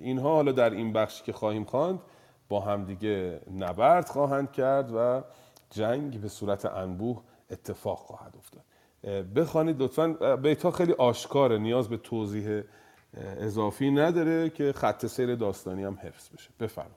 اینها 0.00 0.34
حالا 0.34 0.52
در 0.52 0.70
این 0.70 0.92
بخشی 0.92 1.24
که 1.24 1.32
خواهیم 1.32 1.64
خواند 1.64 2.00
با 2.48 2.60
همدیگه 2.60 3.40
نبرد 3.58 4.08
خواهند 4.08 4.52
کرد 4.52 4.90
و 4.94 5.22
جنگ 5.72 6.20
به 6.20 6.28
صورت 6.28 6.66
انبوه 6.66 7.22
اتفاق 7.50 7.98
خواهد 7.98 8.34
افتاد. 8.36 8.64
بخوانید 9.34 9.82
لطفا 9.82 10.36
بیتا 10.36 10.70
خیلی 10.70 10.92
آشکاره 10.92 11.58
نیاز 11.58 11.88
به 11.88 11.96
توضیح 11.96 12.62
اضافی 13.16 13.90
نداره 13.90 14.50
که 14.50 14.72
خط 14.72 15.06
سیر 15.06 15.34
داستانی 15.34 15.84
هم 15.84 15.98
حفظ 16.02 16.28
بشه. 16.28 16.50
بفرمایید. 16.60 16.96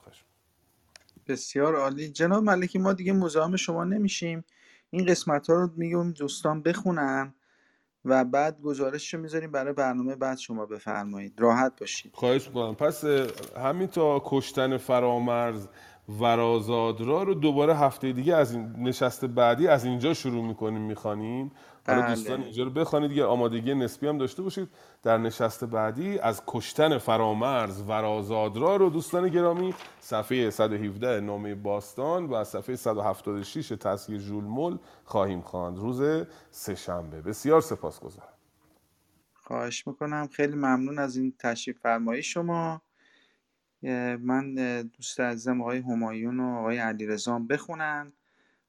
بسیار 1.28 1.76
عالی. 1.76 2.10
جناب 2.10 2.44
ملکی 2.44 2.80
ما 2.80 2.94
دیگه 2.94 3.14
مزاحم 3.14 3.56
شما 3.56 3.84
نمیشیم. 3.84 4.46
این 4.90 5.06
قسمت 5.06 5.50
ها 5.50 5.56
رو 5.56 5.70
میگم 5.76 6.12
دوستان 6.12 6.62
بخونن 6.62 7.34
و 8.06 8.26
بعد 8.26 8.62
گزارش 8.62 9.14
رو 9.14 9.20
می‌ذاریم 9.20 9.52
برای 9.52 9.74
برنامه 9.74 10.16
بعد 10.16 10.38
شما 10.38 10.66
بفرمایید. 10.66 11.34
راحت 11.42 11.80
باشید. 11.80 12.12
خواهش 12.16 12.48
می‌کنم. 12.48 12.76
پس 12.76 13.04
همین 13.58 13.88
تا 13.88 14.22
کشتن 14.26 14.78
فرامرز 14.78 15.68
ورازادرا 16.10 17.24
رو 17.24 17.34
دوباره 17.34 17.76
هفته 17.76 18.12
دیگه 18.12 18.36
از 18.36 18.54
این 18.54 18.74
نشست 18.78 19.26
بعدی 19.26 19.68
از 19.68 19.86
اینجا 19.86 20.14
شروع 20.14 20.46
می‌کنیم 20.46 20.82
می‌خوانیم. 20.82 21.52
حالا 21.88 22.02
بله. 22.02 22.16
دوستان 22.16 22.42
اینجا 22.42 22.64
رو 22.64 22.70
بخوانید 22.70 23.10
دیگه 23.10 23.26
آمادگی 23.26 23.76
نسبی 23.76 24.08
هم 24.08 24.18
داشته 24.18 24.42
باشید. 24.42 24.70
در 25.04 25.18
نشست 25.18 25.66
بعدی 25.66 26.20
از 26.20 26.42
کشتن 26.48 26.98
فرامرز 26.98 27.82
ورازادرا 27.82 28.76
رو 28.76 28.90
دوستان 28.90 29.30
گرامی 29.30 29.74
صفحه 30.00 30.50
117 30.50 31.20
نامه 31.20 31.56
باستان 31.56 32.26
و 32.26 32.44
صفحه 32.44 32.76
176 32.76 33.68
تصحیح 33.80 34.20
ژولمل 34.20 34.78
خواهیم 35.04 35.42
خواند. 35.42 35.78
روز 35.78 36.26
سهشنبه 36.52 37.22
بسیار 37.22 37.62
سپاسگزارم. 37.62 38.34
خواهش 39.34 39.88
می‌کنم. 39.88 40.28
خیلی 40.28 40.56
ممنون 40.56 41.00
از 41.00 41.18
این 41.18 41.34
تشریف 41.40 41.80
فرمایی 41.80 42.24
شما. 42.24 42.82
من 44.22 44.56
دوست 44.82 45.20
عزیزم 45.20 45.62
آقای 45.62 45.78
همایون 45.78 46.40
و 46.40 46.44
آقای 46.44 46.78
علیرضا 46.78 47.40
بخونن 47.40 48.14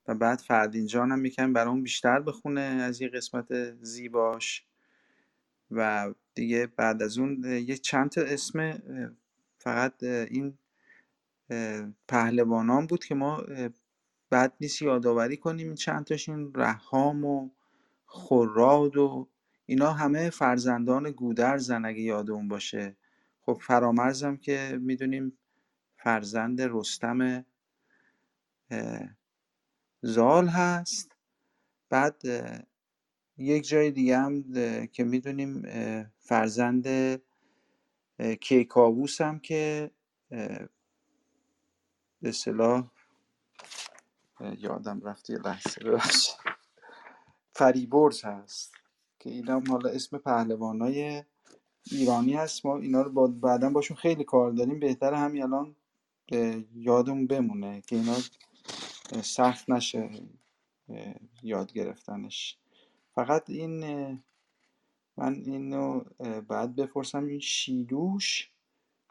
و 0.08 0.14
بعد 0.14 0.38
فردین 0.38 1.04
می‌کنم 1.16 1.52
برام 1.52 1.82
بیشتر 1.82 2.20
بخونه 2.20 2.60
از 2.60 3.00
این 3.00 3.10
قسمت 3.10 3.74
زیباش. 3.82 4.66
و 5.70 6.14
دیگه 6.34 6.66
بعد 6.66 7.02
از 7.02 7.18
اون 7.18 7.44
یه 7.44 7.76
چند 7.76 8.10
تا 8.10 8.20
اسم 8.20 8.82
فقط 9.58 10.02
این 10.02 10.58
پهلوانان 12.08 12.86
بود 12.86 13.04
که 13.04 13.14
ما 13.14 13.42
بد 14.30 14.52
نیست 14.60 14.82
یادآوری 14.82 15.36
کنیم 15.36 15.74
چند 15.74 16.04
تاشون 16.04 16.52
رهام 16.54 17.24
و 17.24 17.50
خراد 18.06 18.96
و 18.96 19.28
اینا 19.66 19.92
همه 19.92 20.30
فرزندان 20.30 21.10
گودرزن 21.10 21.84
اگه 21.84 22.00
یادمون 22.00 22.48
باشه. 22.48 22.96
خب 23.46 23.58
فرامرزم 23.62 24.36
که 24.36 24.78
می‌دونیم 24.82 25.38
فرزند 25.96 26.60
رستم 26.62 27.44
زال 30.02 30.48
هست. 30.48 31.16
بعد 31.88 32.22
یک 33.38 33.68
جای 33.68 33.90
دیگه 33.90 34.18
هم 34.18 34.42
که 34.86 35.04
می‌دونیم 35.04 35.62
فرزند 36.18 36.86
کیکاووس 38.40 39.20
هم 39.20 39.38
که 39.38 39.90
به 42.22 42.28
اصطلاح 42.28 42.90
اه، 44.40 44.60
یادم 44.60 45.00
رفت 45.00 45.30
یه 45.30 45.38
لحظه 45.38 46.00
فریبرز 47.52 48.24
هست 48.24 48.74
که 49.18 49.30
اینا 49.30 49.56
هم 49.56 49.64
حالا 49.70 49.90
اسم 49.90 50.18
پهلوانای 50.18 51.24
ایرانی 51.90 52.34
هست 52.34 52.66
ما 52.66 52.78
اینا 52.78 53.02
رو 53.02 53.28
بعدا 53.28 53.70
باشون 53.70 53.96
خیلی 53.96 54.24
کار 54.24 54.52
داریم. 54.52 54.80
بهتر 54.80 55.14
همین 55.14 55.42
الان 55.42 55.76
اه، 56.32 56.62
یادمون 56.74 57.26
بمونه 57.26 57.80
که 57.80 57.96
اینا 57.96 58.16
سخت 59.22 59.70
نشه 59.70 60.10
یاد 61.42 61.72
گرفتنش. 61.72 62.58
فقط 63.14 63.50
این 63.50 63.80
من 65.16 65.34
اینو 65.34 66.00
بعد 66.48 66.76
بپرسم 66.76 67.26
این 67.26 67.40
شیدوش 67.40 68.50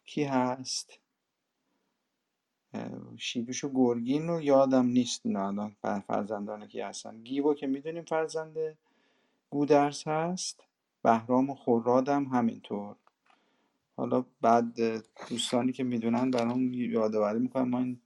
کی 0.05 0.23
هست؟ 0.23 0.99
شیدوش 3.17 3.63
و 3.63 3.69
گرگین 3.75 4.27
رو 4.27 4.41
یادم 4.41 4.85
نیست 4.85 5.25
الان 5.25 5.75
فر- 5.81 5.99
فرزندان 5.99 6.67
کی 6.67 6.81
هستن. 6.81 7.21
گیوو 7.23 7.53
که 7.53 7.67
می‌دونیم 7.67 8.03
فرزنده 8.03 8.77
گودرز 9.49 10.03
هست. 10.07 10.63
بهرام 11.05 11.49
و 11.49 11.55
هم 12.07 12.23
همینطور. 12.23 12.95
حالا 13.97 14.25
بعد 14.41 14.75
دوستانی 15.29 15.71
که 15.71 15.83
می‌دونن 15.83 16.31
برام 16.31 16.73
یادآوری 16.73 17.39
می‌کنم 17.39 17.69
ما 17.69 17.79
این 17.79 18.01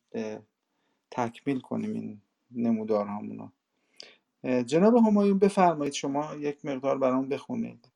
تکمیل 1.11 1.59
کنیم 1.59 1.93
این 1.93 2.21
نمودارهامونو. 2.51 3.49
اه، 4.43 4.63
جناب 4.63 4.95
همایون 4.95 5.39
بفرمایید 5.39 5.93
شما 5.93 6.35
یک 6.35 6.65
مقدار 6.65 6.97
برام 6.97 7.29
بخونید. 7.29 7.91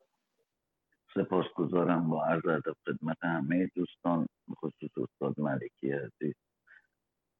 سپاسگزارم 1.14 2.08
با 2.08 2.24
عرض 2.24 2.46
ادب 2.46 2.76
خدمت 2.86 3.16
همه 3.22 3.70
دوستان 3.74 4.26
خصوص 4.56 4.90
استاد 4.98 5.40
ملکی 5.40 5.92
عزیز. 5.92 6.34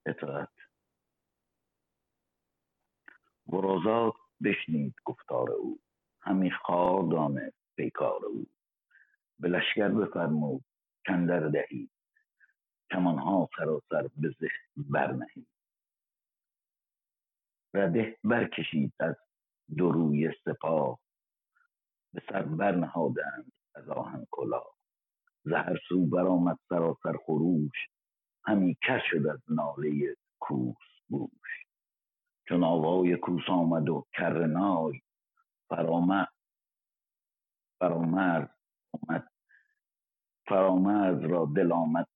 اطاعت. 0.06 0.48
گرازات 3.48 4.14
بشنید 4.44 4.94
گفتار 5.04 5.50
او. 5.50 5.78
همی 6.24 6.50
خار 6.50 7.02
دانست 7.02 7.56
پیکار 7.76 8.24
او. 8.24 8.46
به 9.38 9.48
لشکر 9.48 9.88
بفرمود 9.88 10.64
کندر 11.06 11.48
دهی. 11.48 11.90
کمانها 12.90 13.48
سراسر 13.56 14.08
به 14.16 14.34
زه 14.40 14.48
برنهی 14.76 15.46
رده 17.74 18.18
برکشید 18.24 18.92
از 19.00 19.16
دو 19.76 19.92
روی 19.92 20.32
سپاه. 20.44 20.98
به 22.12 22.22
سر 22.28 22.42
برنهادند 22.42 23.52
از 23.74 23.88
آهن 23.88 24.26
کلاه. 24.30 24.74
ز 25.44 25.52
هر 25.52 25.78
سو 25.88 26.06
برآمد 26.06 26.58
سراسر 26.68 27.16
خروش. 27.26 27.88
همی 28.44 28.76
کر 28.82 29.02
شد 29.10 29.26
از 29.26 29.40
ناله 29.48 30.16
کوس 30.40 30.76
بوش 31.08 31.66
چون 32.48 32.64
آوای 32.64 33.16
کوس 33.16 33.48
آمد 33.48 33.88
و 33.88 34.06
کر 34.12 34.46
نای 35.70 35.78
فرامد 35.78 36.28
فرامرز 37.80 38.48
آمد 38.92 39.28
فرامرز 40.48 41.24
را 41.30 41.52
دل 41.56 41.72
آمد. 41.72 42.06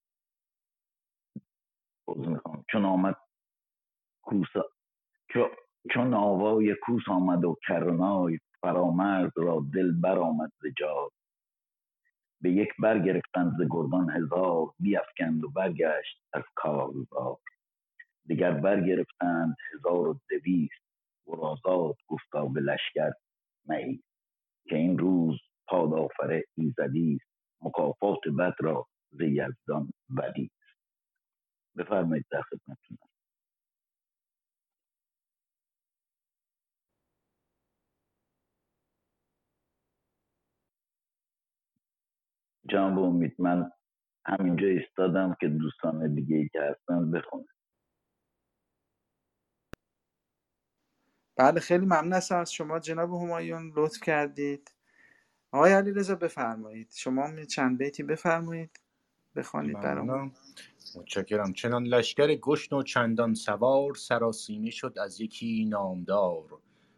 می‌خوام. 2.16 2.64
چون 2.72 2.84
آمد 2.84 3.16
کوس 4.22 4.48
چو- 5.30 5.56
چون 5.94 6.14
آوای 6.14 6.76
کوس 6.82 7.02
آمد 7.08 7.44
و 7.44 7.56
کرنای 7.68 8.38
فرامرز 8.62 9.32
را 9.36 9.66
دل 9.74 9.92
برآمد 10.02 10.52
ز 10.62 10.66
جای. 10.78 11.10
به 12.42 12.50
یک 12.50 12.68
برگرفتند 12.82 13.52
ز 13.58 13.62
گردان 13.70 14.10
هزار. 14.10 14.74
بیفکند 14.80 15.44
و 15.44 15.50
برگشت 15.50 16.22
از 16.32 16.42
کارزار 16.56 17.38
دگر 18.30 18.52
برگرفتند 18.52 19.56
هزار 19.74 20.08
و 20.08 20.20
دویست. 20.30 20.84
گرازات 21.26 21.96
گفتا 22.08 22.46
به 22.46 22.60
لشکر 22.60 23.12
مهی 23.68 24.02
که 24.68 24.76
این 24.76 24.98
روز 24.98 25.38
پادافر 25.68 26.42
ایزدی 26.58 27.14
است. 27.22 27.30
مکافات 27.62 28.20
بد 28.40 28.54
را 28.60 28.86
ز 29.12 29.20
یزدان 29.20 29.90
بدی 30.18 30.50
بفرمایید 31.78 32.26
در 32.30 32.42
خدمتتونم 32.42 32.98
جناب 42.70 42.98
امید 42.98 43.36
من 43.40 43.70
همینجا 44.26 44.66
ایستادم 44.68 45.36
که 45.40 45.48
دوستان 45.48 46.14
دیگه 46.14 46.48
که 46.52 46.60
هستن 46.62 47.12
بخونن. 47.12 47.57
بله 51.38 51.60
خیلی 51.60 51.86
ممنون 51.86 52.14
هستم 52.14 52.36
از 52.38 52.54
شما 52.54 52.80
جناب 52.80 53.14
همایون 53.14 53.74
لطف 53.76 54.00
کردید. 54.02 54.72
آقای 55.52 55.72
علیرضا 55.72 56.16
بفرمایید. 56.16 56.92
شما 56.96 57.44
چند 57.46 57.78
بیتی 57.78 58.04
بفرمایید. 58.04 58.80
بخوانید 59.36 59.76
ممنونم. 59.76 60.32
متشکرم. 60.96 61.54
چنان 61.54 61.84
لشکر 61.84 62.36
گشن 62.36 62.76
و 62.76 62.84
چندان 62.84 63.34
سوار 63.34 63.96
سراسیمه 63.96 64.70
شد 64.70 64.98
از 65.02 65.22
یکی 65.22 65.66
نامدار. 65.66 66.44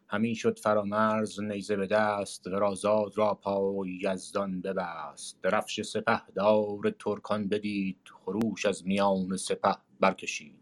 همین 0.09 0.35
شد 0.35 0.61
فرامرز 0.61 1.41
نیزه 1.41 1.77
به 1.77 1.89
دست 1.89 2.49
ورازاد 2.49 3.19
را 3.19 3.35
پای 3.35 4.01
یزدان 4.05 4.63
ببست. 4.63 5.43
درفش 5.43 5.83
سپهدار 5.83 6.91
ترکان 7.01 7.49
بدید 7.49 8.01
خروش 8.25 8.67
از 8.67 8.87
میان 8.89 9.39
سپه 9.39 9.77
برکشید. 10.01 10.60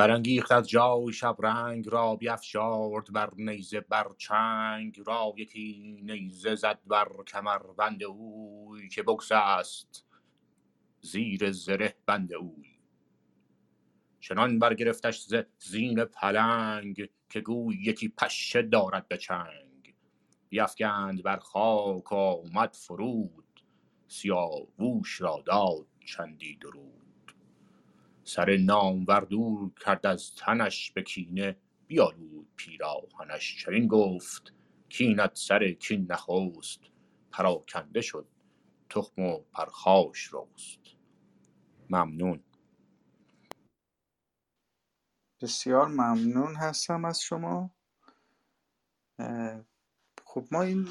برانگیخت 0.00 0.52
از 0.52 0.68
جای 0.68 1.12
شبرنگ 1.12 1.88
را 1.88 2.16
بیفشارد 2.16 3.12
بر 3.12 3.30
نیزه 3.36 3.80
بر 3.80 4.06
چنگ 4.18 5.00
را 5.06 5.34
یکی 5.36 6.00
نیزه 6.02 6.54
زد 6.54 6.78
بر 6.86 7.08
کمر 7.26 7.58
بند 7.58 8.04
اوی 8.04 8.88
که 8.88 9.02
بگسست 9.02 10.06
زیر 11.00 11.52
زره 11.52 11.96
بند 12.06 12.34
اوی. 12.34 12.78
چنان 14.20 14.58
برگرفتش 14.58 15.20
ز 15.20 15.34
زین 15.58 16.04
پلنگ 16.04 17.08
که 17.28 17.40
گوی 17.40 17.76
یکی 17.76 18.08
پشه 18.08 18.62
دارد 18.62 19.08
به 19.08 19.16
چنگ. 19.16 19.94
بیفگند 20.48 21.22
بر 21.22 21.38
خاک 21.38 22.12
آمد 22.12 22.74
فرود 22.74 23.60
سیاووش 24.08 25.20
را 25.20 25.42
داد 25.46 25.86
چندی 26.04 26.56
درود. 26.56 26.99
سر 28.24 28.56
نامور 28.56 29.20
دور 29.20 29.70
کرد 29.80 30.06
از 30.06 30.34
تنش 30.34 30.92
به 30.92 31.02
کینه 31.02 31.56
بیالود 31.86 32.48
پیراهنش 32.56 33.64
چنین 33.64 33.86
گفت 33.86 34.52
کینت 34.88 35.30
سر 35.34 35.70
کین 35.70 36.06
نخست 36.10 36.80
پراکنده 37.30 38.00
شد 38.00 38.28
تخم 38.90 39.22
و 39.22 39.38
پرخاش 39.52 40.30
رست 40.34 40.96
ممنون. 41.90 42.44
بسیار 45.42 45.88
ممنون 45.88 46.56
هستم 46.56 47.04
از 47.04 47.20
شما. 47.22 47.70
خب 50.24 50.46
ما 50.50 50.62
این 50.62 50.88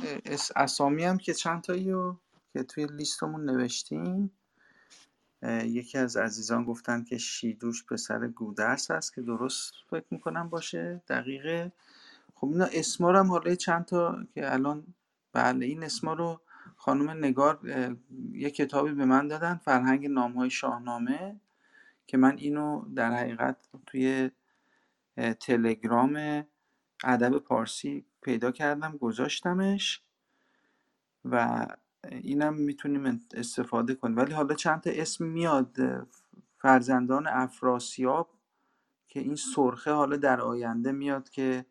اسامی 0.55 1.03
هم 1.03 1.17
که 1.17 1.33
چند 1.33 1.63
تایی 1.63 1.91
رو 1.91 2.21
که 2.53 2.63
توی 2.63 2.85
لیستمون 2.85 3.45
نوشتیم 3.49 4.38
یکی 5.43 5.97
از 5.97 6.17
عزیزان 6.17 6.63
گفتن 6.63 7.03
که 7.03 7.17
شیدوش 7.17 7.85
پسر 7.85 8.27
گودرس 8.27 8.91
هست 8.91 9.13
که 9.13 9.21
درست 9.21 9.73
فکر 9.89 10.05
می‌کنم 10.11 10.49
باشه 10.49 11.01
دقیقه. 11.09 11.71
خب 12.35 12.47
اینا 12.47 12.65
اسما 12.73 13.11
رو 13.11 13.19
هم 13.19 13.27
حالا 13.27 13.55
چند 13.55 13.85
تا 13.85 14.23
که 14.33 14.53
الان 14.53 14.83
بله 15.33 15.65
این 15.65 15.83
اسما 15.83 16.13
رو 16.13 16.41
خانم 16.75 17.09
نگار 17.09 17.59
یه 18.31 18.51
کتابی 18.51 18.91
به 18.91 19.05
من 19.05 19.27
دادن 19.27 19.55
فرهنگ 19.55 20.07
نام 20.07 20.33
های 20.33 20.49
شاهنامه 20.49 21.39
که 22.07 22.17
من 22.17 22.37
اینو 22.37 22.85
در 22.95 23.11
حقیقت 23.11 23.57
توی 23.85 24.31
تلگرام 25.39 26.43
ادب 27.03 27.37
پارسی 27.37 28.05
پیدا 28.21 28.51
کردم 28.51 28.97
گذاشتمش 28.97 30.01
و 31.25 31.65
اینم 32.03 32.53
می‌تونیم 32.53 33.27
استفاده 33.33 33.95
کنیم. 33.95 34.17
ولی 34.17 34.33
حالا 34.33 34.55
چند 34.55 34.81
تا 34.81 34.89
اسم 34.93 35.25
میاد 35.25 35.77
فرزندان 36.57 37.27
افراسیاب 37.27 38.29
که 39.07 39.19
این 39.19 39.35
سرخه 39.35 39.91
حالا 39.91 40.17
در 40.17 40.41
آینده 40.41 40.91
میاد 40.91 41.29
که 41.29 41.65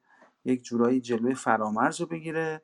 یک 0.45 0.63
جورایی 0.63 1.01
جلوه 1.01 1.35
فرامرز 1.35 2.01
رو 2.01 2.07
بگیره 2.07 2.63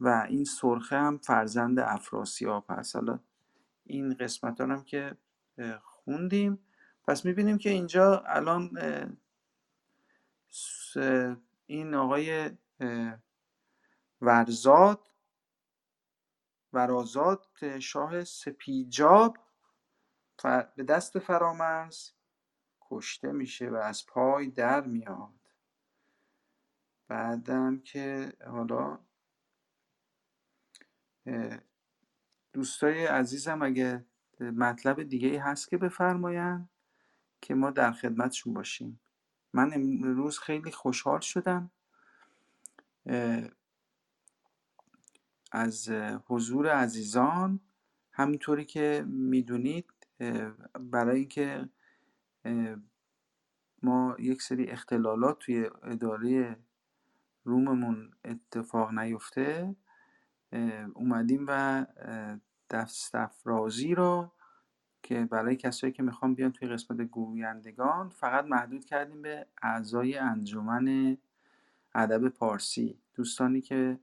و 0.00 0.26
این 0.28 0.44
سرخه 0.44 0.96
هم 0.96 1.18
فرزند 1.18 1.78
افراسیاب 1.78 2.64
هست. 2.68 2.96
حالا 2.96 3.18
این 3.84 4.14
قسمت 4.14 4.60
هم 4.60 4.84
که 4.84 5.16
خوندیم. 5.82 6.58
پس 7.08 7.24
می‌بینیم 7.24 7.58
که 7.58 7.70
اینجا 7.70 8.18
الان 8.26 8.70
این 11.66 11.94
آقای 11.94 12.50
ورزاد 14.20 15.00
ورازاد 16.76 17.46
شاه 17.78 18.24
سپیجاب 18.24 19.38
به 20.76 20.82
دست 20.88 21.18
فرامرز 21.18 22.10
کشته 22.80 23.32
میشه 23.32 23.68
و 23.70 23.74
از 23.74 24.06
پای 24.06 24.46
در 24.46 24.80
میاد. 24.80 25.30
بعدم 27.08 27.80
که 27.80 28.32
حالا 28.46 28.98
دوستای 32.52 33.06
عزیزم 33.06 33.62
اگه 33.62 34.04
مطلب 34.40 35.02
دیگه 35.02 35.42
هست 35.42 35.68
که 35.68 35.76
بفرماین 35.78 36.68
که 37.42 37.54
ما 37.54 37.70
در 37.70 37.92
خدمتشون 37.92 38.54
باشیم. 38.54 39.00
من 39.52 39.72
امروز 39.74 40.38
خیلی 40.38 40.70
خوشحال 40.70 41.20
شدم. 41.20 41.70
از 45.56 45.88
حضور 46.26 46.68
عزیزان. 46.68 47.60
همینطوری 48.12 48.64
که 48.64 49.04
می‌دونید 49.08 49.90
برای 50.80 51.18
اینکه 51.18 51.68
ما 53.82 54.16
یک 54.18 54.42
سری 54.42 54.66
اختلالات 54.66 55.38
توی 55.38 55.70
اداره 55.82 56.56
روممون 57.44 58.10
اتفاق 58.24 58.92
نیفته 58.92 59.76
اومدیم 60.94 61.44
و 61.48 61.86
دستفرازی 62.70 63.94
رو 63.94 64.32
که 65.02 65.24
برای 65.24 65.56
کسایی 65.56 65.92
که 65.92 66.02
می‌خوان 66.02 66.34
بیان 66.34 66.52
توی 66.52 66.68
قسمت 66.68 67.00
گویندگان 67.00 68.08
فقط 68.08 68.44
محدود 68.44 68.84
کردیم 68.84 69.22
به 69.22 69.46
اعضای 69.62 70.18
انجمن 70.18 71.18
ادب 71.94 72.28
پارسی. 72.28 72.98
دوستانی 73.14 73.60
که 73.60 73.98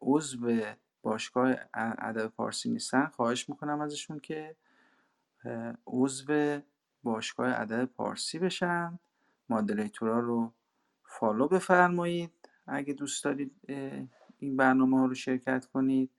عضو 0.00 0.60
باشگاه 1.02 1.54
ادب 1.74 2.26
پارسی 2.26 2.70
نیستن 2.70 3.06
خواهش 3.06 3.48
می‌کنم 3.48 3.80
ازشون 3.80 4.20
که 4.20 4.56
عضو 5.86 6.60
باشگاه 7.02 7.60
ادب 7.60 7.84
پارسی 7.84 8.38
بشن. 8.38 8.98
مادریتورا 9.48 10.20
رو 10.20 10.52
فالو 11.04 11.48
بفرمایید. 11.48 12.32
اگه 12.66 12.94
دوست 12.94 13.24
دارید 13.24 13.52
این 14.38 14.56
برنامه 14.56 14.98
ها 14.98 15.06
رو 15.06 15.14
شرکت 15.14 15.66
کنید 15.66 16.10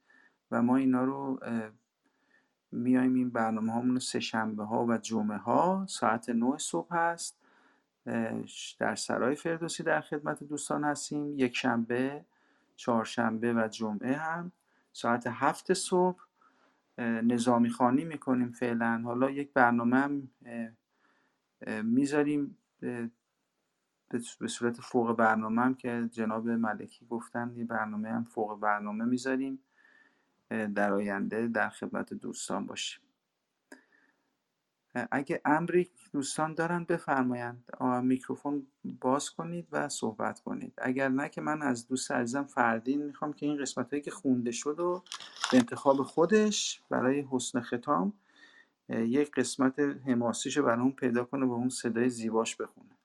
و 0.50 0.62
ما 0.62 0.76
اینا 0.76 1.04
رو 1.04 1.40
میایم 2.72 3.14
این 3.14 3.30
برنامه 3.30 3.72
هامون 3.72 3.94
رو 3.94 4.00
سه 4.00 4.20
شنبه 4.20 4.64
ها 4.64 4.86
و 4.86 4.98
جمعه 4.98 5.38
ها 5.38 5.86
ساعت 5.88 6.30
9 6.30 6.58
صبح 6.58 6.94
هست. 6.94 7.38
در 8.78 8.94
سرای 8.94 9.34
فردوسی 9.34 9.82
در 9.82 10.00
خدمت 10.00 10.44
دوستان 10.44 10.84
هستیم. 10.84 11.38
یک 11.38 11.56
شنبه 11.56 12.24
چهارشنبه 12.76 13.54
و 13.54 13.68
جمعه 13.68 14.16
هم 14.16 14.52
ساعت 14.92 15.26
هفت 15.26 15.72
صبح 15.72 16.22
نظامی 16.98 17.70
خانی 17.70 18.04
می‌کنیم 18.04 18.52
فعلا. 18.52 19.02
حالا 19.04 19.30
یک 19.30 19.52
برنامه 19.52 19.96
هم 19.96 20.28
می‌ذاریم 21.82 22.58
به 24.40 24.48
صورت 24.48 24.80
فوق 24.80 25.16
برنامه 25.16 25.62
هم 25.62 25.74
که 25.74 26.08
جناب 26.12 26.48
ملکی 26.48 27.06
گفتن 27.06 27.52
یه 27.56 27.64
برنامه 27.64 28.08
هم 28.08 28.24
فوق 28.24 28.60
برنامه 28.60 29.04
می‌ذاریم 29.04 29.58
در 30.74 30.92
آینده 30.92 31.48
در 31.48 31.68
خدمت 31.68 32.14
دوستان 32.14 32.66
باشیم. 32.66 33.05
اگه 35.10 35.40
امری 35.44 35.90
دوستان 36.12 36.54
دارن 36.54 36.84
بفرمایند. 36.84 37.64
میکروفون 38.02 38.66
باز 39.00 39.30
کنید 39.30 39.68
و 39.72 39.88
صحبت 39.88 40.40
کنید. 40.40 40.72
اگر 40.78 41.08
نه 41.08 41.28
که 41.28 41.40
من 41.40 41.62
از 41.62 41.88
دوست 41.88 42.10
عزیزم 42.10 42.44
فردین 42.44 43.02
می‌خوام 43.02 43.32
که 43.32 43.46
این 43.46 43.58
قسمت 43.58 43.90
هایی 43.90 44.02
که 44.02 44.10
خونده 44.10 44.50
شد 44.50 44.80
و 44.80 45.02
به 45.52 45.58
انتخاب 45.58 46.02
خودش 46.02 46.82
برای 46.90 47.26
حسن 47.30 47.60
ختام 47.60 48.12
یک 48.88 49.30
قسمت 49.30 49.78
حماسیشو 49.78 50.62
برامون 50.62 50.92
پیدا 50.92 51.24
کنه 51.24 51.46
با 51.46 51.54
اون 51.54 51.68
صدای 51.68 52.08
زیباش 52.08 52.56
بخونه. 52.56 52.95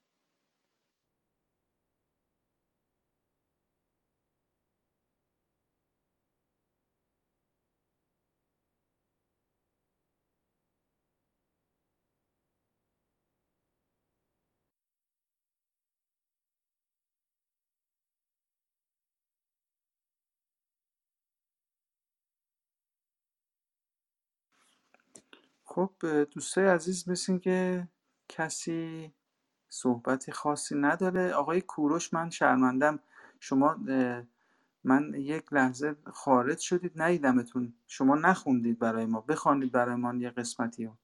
خب 25.72 25.92
دوستای 26.24 26.66
عزیز 26.66 27.10
مثل 27.10 27.38
که 27.38 27.88
کسی 28.30 29.14
صحبتی 29.70 30.32
خاصی 30.32 30.76
نداره. 30.76 31.34
آقای 31.34 31.62
کوروش 31.62 32.14
من 32.14 32.30
شرمندم. 32.30 33.00
شما 33.40 33.74
من 34.84 35.14
یک 35.14 35.54
لحظه 35.54 35.96
خارج 36.14 36.60
شدید 36.60 36.92
ندیدمتون. 36.96 37.74
شما 37.88 38.16
نخوندید 38.16 38.80
برای 38.80 39.06
ما. 39.06 39.22
بخوانید 39.22 39.72
برای 39.72 39.96
ما 39.96 40.16
یه 40.16 40.30
قسمتی 40.30 40.86
رو. 40.86 40.98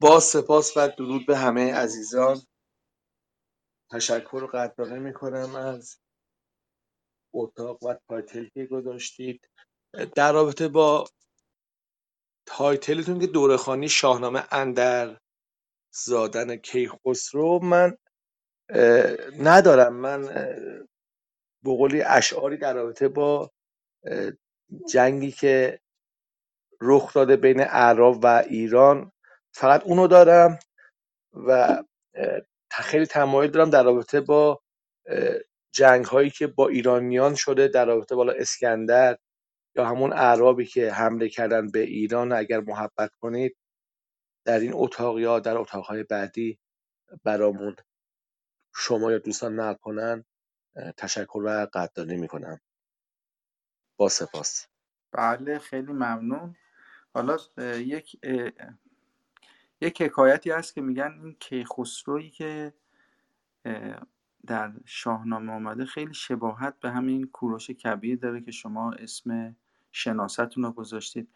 با 0.00 0.20
سپاس 0.20 0.76
و 0.76 0.88
درود 0.88 1.26
به 1.26 1.36
همه 1.36 1.74
عزیزان. 1.74 2.36
تشکر 3.90 4.36
و 4.36 4.46
قدردانی 4.46 4.98
می‌کنم 4.98 5.56
از 5.56 5.98
اتاق 7.34 7.82
و 7.82 7.94
title 8.08 8.48
که 8.54 8.66
گذاشتید. 8.66 9.48
در 10.16 10.32
رابطه 10.32 10.68
با 10.68 11.04
title 12.48 12.92
تون 12.92 13.18
که 13.20 13.26
دورخوانی 13.26 13.88
شاهنامه 13.88 14.44
اندر 14.50 15.16
زادن 15.92 16.56
کیخسرو 16.56 17.58
من 17.62 17.96
ندارم. 19.38 19.94
من 19.94 20.28
بقولی 21.64 22.02
اشعاری 22.02 22.56
در 22.56 22.74
رابطه 22.74 23.08
با 23.08 23.50
جنگی 24.88 25.32
که 25.32 25.80
رخ 26.80 27.14
داده 27.14 27.36
بین 27.36 27.60
اعراب 27.60 28.18
و 28.22 28.26
ایران 28.26 29.12
فقط 29.54 29.82
اونو 29.84 30.06
دارم 30.06 30.58
و 31.34 31.82
خیلی 32.70 33.06
تمایل 33.06 33.50
دارم 33.50 33.70
در 33.70 33.82
رابطه 33.82 34.20
با 34.20 34.62
جنگ 35.72 36.04
هایی 36.04 36.30
که 36.30 36.46
با 36.46 36.68
ایرانیان 36.68 37.34
شده 37.34 37.68
در 37.68 37.84
رابطه 37.86 38.14
با 38.14 38.32
اسکندر 38.32 39.18
یا 39.78 39.84
همون 39.84 40.12
اعرابی 40.12 40.64
که 40.64 40.92
حمله 40.92 41.28
کردن 41.28 41.70
به 41.70 41.78
ایران 41.80 42.32
اگر 42.32 42.60
محبت 42.60 43.14
کنید 43.20 43.56
در 44.44 44.60
این 44.60 44.72
اتاق 44.74 45.18
یا 45.18 45.40
در 45.40 45.58
اتاقهای 45.58 46.02
بعدی 46.02 46.58
برامون 47.24 47.76
شما 48.74 49.12
یا 49.12 49.18
دوستان 49.18 49.60
نقل 49.60 50.22
تشکر 50.96 51.42
و 51.44 51.66
قدردانی 51.72 52.16
می‌کنم. 52.16 52.60
با 53.96 54.08
سپاس. 54.08 54.66
بله 55.12 55.58
خیلی 55.58 55.92
ممنون. 55.92 56.56
حالا 57.14 57.38
یک 57.76 58.20
یک 59.80 60.02
حکایتی 60.02 60.50
هست 60.50 60.74
که 60.74 60.80
میگن 60.80 61.20
این 61.22 61.36
کیخسرویی 61.40 62.30
که 62.30 62.74
در 64.46 64.72
شاهنامه 64.84 65.52
آمده 65.52 65.84
خیلی 65.84 66.14
شباهت 66.14 66.80
به 66.80 66.90
همین 66.90 67.26
کوروش 67.26 67.70
کبیر 67.70 68.18
داره 68.18 68.40
که 68.40 68.50
شما 68.50 68.92
اسم 68.92 69.56
شناستون 69.92 70.64
رو 70.64 70.72
گذاشتید. 70.72 71.28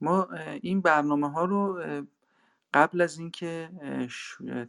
ما 0.00 0.28
این 0.62 0.80
برنامه 0.80 1.30
ها 1.30 1.44
رو 1.44 1.82
قبل 2.74 3.00
از 3.00 3.18
اینکه 3.18 3.70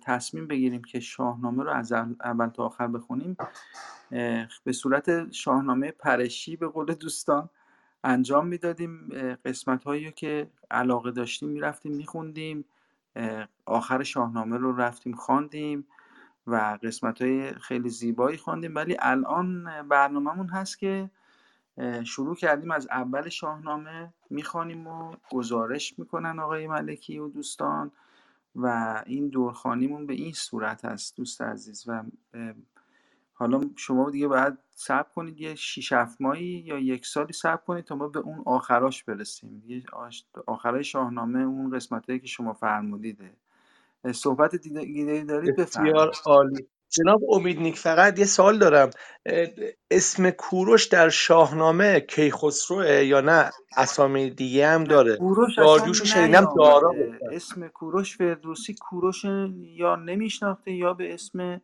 تصمیم 0.01 0.47
بگیریم 0.47 0.83
که 0.83 0.99
شاهنامه 0.99 1.63
رو 1.63 1.69
از 1.69 1.91
اول 1.91 2.47
تا 2.47 2.65
آخر 2.65 2.87
بخونیم 2.87 3.37
به 4.63 4.71
صورت 4.71 5.31
شاهنامه 5.31 5.91
پرشی 5.91 6.55
به 6.55 6.67
قول 6.67 6.93
دوستان 6.93 7.49
انجام 8.03 8.47
می‌دادیم. 8.47 9.09
قسمت 9.45 9.83
هایی 9.83 10.11
که 10.11 10.51
علاقه 10.71 11.11
داشتیم 11.11 11.49
می‌رفتیم 11.49 11.91
میخوندیم 11.91 12.65
آخر 13.65 14.03
شاهنامه 14.03 14.57
رو 14.57 14.75
رفتیم 14.75 15.15
خواندیم 15.15 15.87
و 16.47 16.77
قسمت 16.83 17.21
های 17.21 17.53
خیلی 17.53 17.89
زیبایی 17.89 18.37
خواندیم. 18.37 18.75
ولی 18.75 18.97
الان 18.99 19.67
برنامهمون 19.89 20.47
هست 20.47 20.79
که 20.79 21.09
شروع 22.03 22.35
کردیم 22.35 22.71
از 22.71 22.87
اول 22.91 23.29
شاهنامه 23.29 24.13
می‌خوانیم 24.29 24.87
و 24.87 25.15
گزارش 25.31 25.99
می‌کنن 25.99 26.39
آقای 26.39 26.67
ملکی 26.67 27.19
و 27.19 27.27
دوستان 27.27 27.91
و 28.55 29.03
این 29.05 29.29
دورخانیمون 29.29 30.05
به 30.05 30.13
این 30.13 30.33
صورت 30.33 30.85
هست 30.85 31.17
دوست 31.17 31.41
عزیز. 31.41 31.83
و 31.87 32.03
حالا 33.33 33.61
شما 33.75 34.09
دیگه 34.09 34.27
باید 34.27 34.57
صبر 34.71 35.09
کنید 35.15 35.41
یه 35.41 35.55
6 35.55 35.91
7 35.91 36.21
ماهی 36.21 36.45
یا 36.45 36.79
یک 36.79 37.05
سالی 37.05 37.33
صبر 37.33 37.61
کنید 37.65 37.85
تا 37.85 37.95
ما 37.95 38.07
به 38.07 38.19
اون 38.19 38.43
آخراش 38.45 39.03
برسیم. 39.03 39.63
یه 39.67 39.83
آخرای 40.47 40.83
شاهنامه 40.83 41.39
اون 41.39 41.69
قسمتایی 41.75 42.19
که 42.19 42.27
شما 42.27 42.53
فرمودیده. 42.53 43.33
صحبت 44.11 44.55
دیگه 44.55 45.25
دارید؟ 45.27 45.55
بسیار 45.55 46.09
بفرمایید. 46.09 46.15
عالی. 46.25 46.67
جناب 46.91 47.21
امید 47.31 47.59
نیک 47.59 47.77
فقط 47.77 48.19
یه 48.19 48.25
سال 48.25 48.57
دارم. 48.57 48.89
اسم 49.91 50.29
کوروش 50.29 50.85
در 50.85 51.09
شاهنامه 51.09 51.99
کیخسروه 51.99 52.87
یا 52.87 53.21
نه؟ 53.21 53.51
اسامی 53.77 54.29
دیگه 54.29 54.67
هم 54.67 54.83
داره. 54.83 55.17
کوروش 55.17 55.55
داریوش 55.57 56.01
شنیدم 56.01 56.53
دارا 56.57 56.93
اسم 57.31 57.67
کوروش 57.67 58.17
فردوسی 58.17 58.73
کوروش 58.73 59.25
یا 59.59 59.95
نمیشناخته 59.95 60.71
یا 60.71 60.93
به 60.93 61.13
اسم 61.13 61.61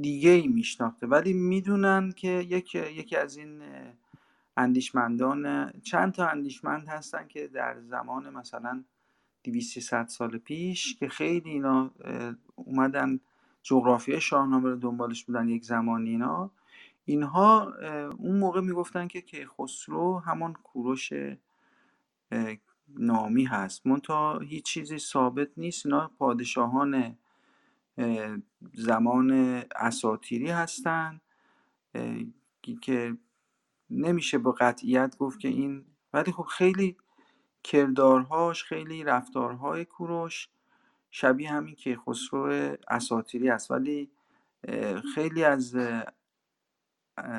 دیگه 0.00 0.30
ای 0.30 0.48
میشناخته. 0.48 1.06
ولی 1.06 1.32
می‌دونن 1.32 2.12
که 2.12 2.28
یک 2.28 2.74
یکی 2.74 3.16
از 3.16 3.36
این 3.36 3.62
اندیشمندان 4.56 5.72
چند 5.82 6.12
تا 6.12 6.26
اندیشمند 6.26 6.88
هستن 6.88 7.26
که 7.28 7.46
در 7.48 7.76
زمان 7.80 8.30
مثلا 8.30 8.84
200 9.44 10.08
سال 10.08 10.38
پیش 10.38 10.96
که 10.96 11.08
خیلی 11.08 11.50
اینا 11.50 11.90
اومدن 12.54 13.20
جغرافی 13.64 14.20
شاهنامه 14.20 14.70
رو 14.70 14.76
دنبالش 14.76 15.24
بودن 15.24 15.48
یک 15.48 15.64
زمانی 15.64 16.10
اینا 16.10 16.50
اینها 17.04 17.74
اون 18.18 18.38
موقع 18.38 18.60
می‌گفتن 18.60 19.08
که 19.08 19.20
کیخسرو 19.20 20.18
همان 20.18 20.52
کوروش 20.52 21.12
نامی 22.88 23.44
هست. 23.44 23.86
منتها 23.86 24.38
هیچ 24.38 24.64
چیزی 24.64 24.98
ثابت 24.98 25.48
نیست. 25.56 25.86
اینا 25.86 26.10
پادشاهان 26.18 27.18
زمان 28.74 29.30
اساتیری 29.76 30.50
هستن 30.50 31.20
که 32.80 33.16
نمیشه 33.90 34.38
با 34.38 34.52
قطعیت 34.52 35.16
گفت 35.18 35.40
که 35.40 35.48
این 35.48 35.84
ولی 36.12 36.32
خب 36.32 36.42
خیلی 36.42 36.96
کردارهاش 37.64 38.64
خیلی 38.64 39.04
رفتارهای 39.04 39.84
کوروش 39.84 40.48
شبیه 41.16 41.52
همین 41.52 41.74
کیخسرو 41.74 42.76
اساتیری 42.88 43.50
است. 43.50 43.70
ولی 43.70 44.10
خیلی 45.14 45.44
از 45.44 45.76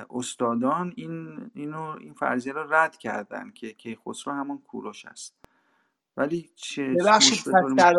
استادان 0.09 0.93
این 0.95 1.51
اینو 1.53 1.81
این 1.81 2.13
فرضیه 2.13 2.53
رو 2.53 2.73
رد 2.73 2.97
کردن 2.97 3.51
که 3.51 3.73
کیخسرو 3.73 4.33
همون 4.33 4.57
کوروش 4.57 5.05
است. 5.05 5.35
ولی 6.17 6.49
چه 6.55 6.93
ببخشید 6.99 7.53
در 7.77 7.93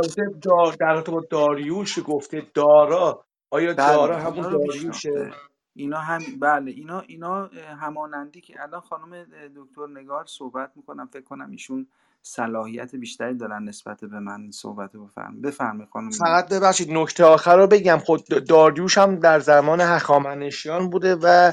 رابطه 0.80 1.12
با 1.12 1.20
داریوش 1.30 1.98
گفته 2.06 2.46
دارا 2.54 3.24
آیا 3.50 3.74
بله 3.74 3.96
دارا 3.96 4.18
همون 4.18 4.34
اینا 4.34 4.48
رو 4.48 4.66
داریوشه 4.66 5.32
اینا 5.74 5.98
هم 5.98 6.22
بله 6.40 6.70
اینا 6.70 7.00
اینا 7.00 7.46
همانندی 7.80 8.40
که 8.40 8.62
الان 8.62 8.80
خانم 8.80 9.26
دکتر 9.56 9.86
نگار 9.86 10.24
صحبت 10.26 10.72
می‌کنم 10.76 11.06
فکر 11.06 11.24
کنم 11.24 11.50
ایشون 11.50 11.86
صلاحیت 12.26 12.94
بیشتری 12.94 13.34
دارن 13.34 13.64
نسبت 13.64 14.00
به 14.00 14.20
من 14.20 14.50
صحبت 14.50 14.92
بفرم 14.92 15.40
بفرمایید. 15.40 15.88
خانم 15.90 16.10
فقط 16.10 16.48
ببخشید 16.48 16.90
نکته 16.90 17.24
آخر 17.24 17.56
رو 17.56 17.66
بگم. 17.66 17.98
خود 17.98 18.24
داریوش 18.48 18.98
هم 18.98 19.16
در 19.16 19.40
زمان 19.40 19.80
هخامنشیان 19.80 20.90
بوده 20.90 21.16
و 21.22 21.52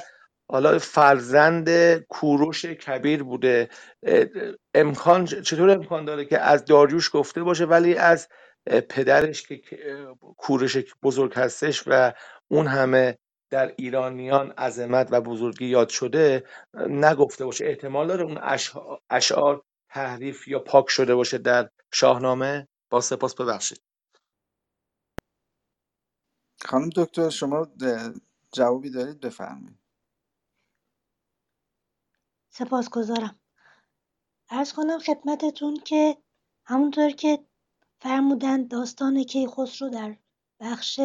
حالا 0.49 0.79
فرزند 0.79 1.97
کوروش 1.97 2.65
کبیر 2.65 3.23
بوده. 3.23 3.69
امکان 4.73 5.25
چطور 5.25 5.69
امکان 5.69 6.05
داره 6.05 6.25
که 6.25 6.39
از 6.39 6.65
داریوش 6.65 7.09
گفته 7.13 7.43
باشه؟ 7.43 7.65
ولی 7.65 7.95
از 7.95 8.27
پدرش 8.89 9.47
که 9.47 9.61
کوروش 10.37 10.77
بزرگ 11.03 11.33
هستش 11.33 11.83
و 11.87 12.13
اون 12.47 12.67
همه 12.67 13.17
در 13.49 13.73
ایرانیان 13.77 14.51
عظمت 14.51 15.07
و 15.11 15.21
بزرگی 15.21 15.65
یاد 15.65 15.89
شده 15.89 16.43
نگفته 16.89 17.45
باشه. 17.45 17.65
احتمال 17.65 18.07
داره 18.07 18.23
اون 18.23 18.39
اشعار 19.09 19.61
تحریف 19.93 20.47
یا 20.47 20.59
پاک 20.59 20.89
شده 20.89 21.15
باشه 21.15 21.37
در 21.37 21.69
شاهنامه 21.91 22.67
با 22.89 23.01
سپاس 23.01 23.35
ببخشید. 23.35 23.81
خانم 26.65 26.89
دکتر 26.95 27.29
شما 27.29 27.67
جوابی 28.51 28.89
دارید؟ 28.89 29.19
بفرمایید. 29.19 29.79
سپاسگزارم. 32.49 33.39
عرض 34.49 34.73
کنم 34.73 34.99
خدمتتون 34.99 35.75
که 35.75 36.17
همونطور 36.65 37.09
که 37.09 37.45
فرمودن 37.99 38.67
داستان 38.67 39.23
کیخسرو 39.23 39.89
در 39.89 40.17
بخش 40.59 40.99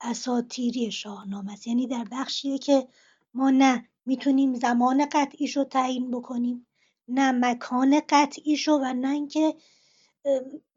اساطیری 0.00 0.92
شاهنامه 0.92 1.52
است. 1.52 1.66
یعنی 1.66 1.86
در 1.86 2.04
بخشیه 2.12 2.58
که 2.58 2.88
ما 3.34 3.50
نه 3.50 3.88
می‌تونیم 4.06 4.54
زمان 4.54 5.06
قطعیش 5.12 5.56
رو 5.56 5.64
تعیین 5.64 6.10
بکنیم 6.10 6.65
نه 7.08 7.32
مکان 7.32 8.00
قطعیش 8.08 8.68
رو 8.68 8.78
و 8.78 8.92
نه 8.94 9.10
اینکه 9.10 9.54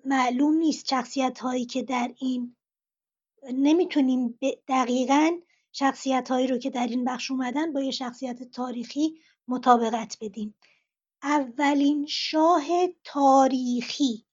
معلوم 0.05 0.53
نیست 0.53 0.87
شخصیت 0.87 1.39
هایی 1.39 1.65
که 1.65 1.83
در 1.83 2.13
این 2.17 2.55
نمی‌تونیم 3.53 4.39
دقیقا 4.67 5.39
شخصیت 5.71 6.31
هایی 6.31 6.47
رو 6.47 6.57
که 6.57 6.69
در 6.69 6.87
این 6.87 7.05
بخش 7.05 7.31
اومدن 7.31 7.73
با 7.73 7.81
یه 7.81 7.91
شخصیت 7.91 8.43
تاریخی 8.43 9.19
مطابقت 9.47 10.17
بدیم. 10.21 10.55
اولین 11.23 12.05
شاه 12.05 12.67
تاریخی 13.03 14.25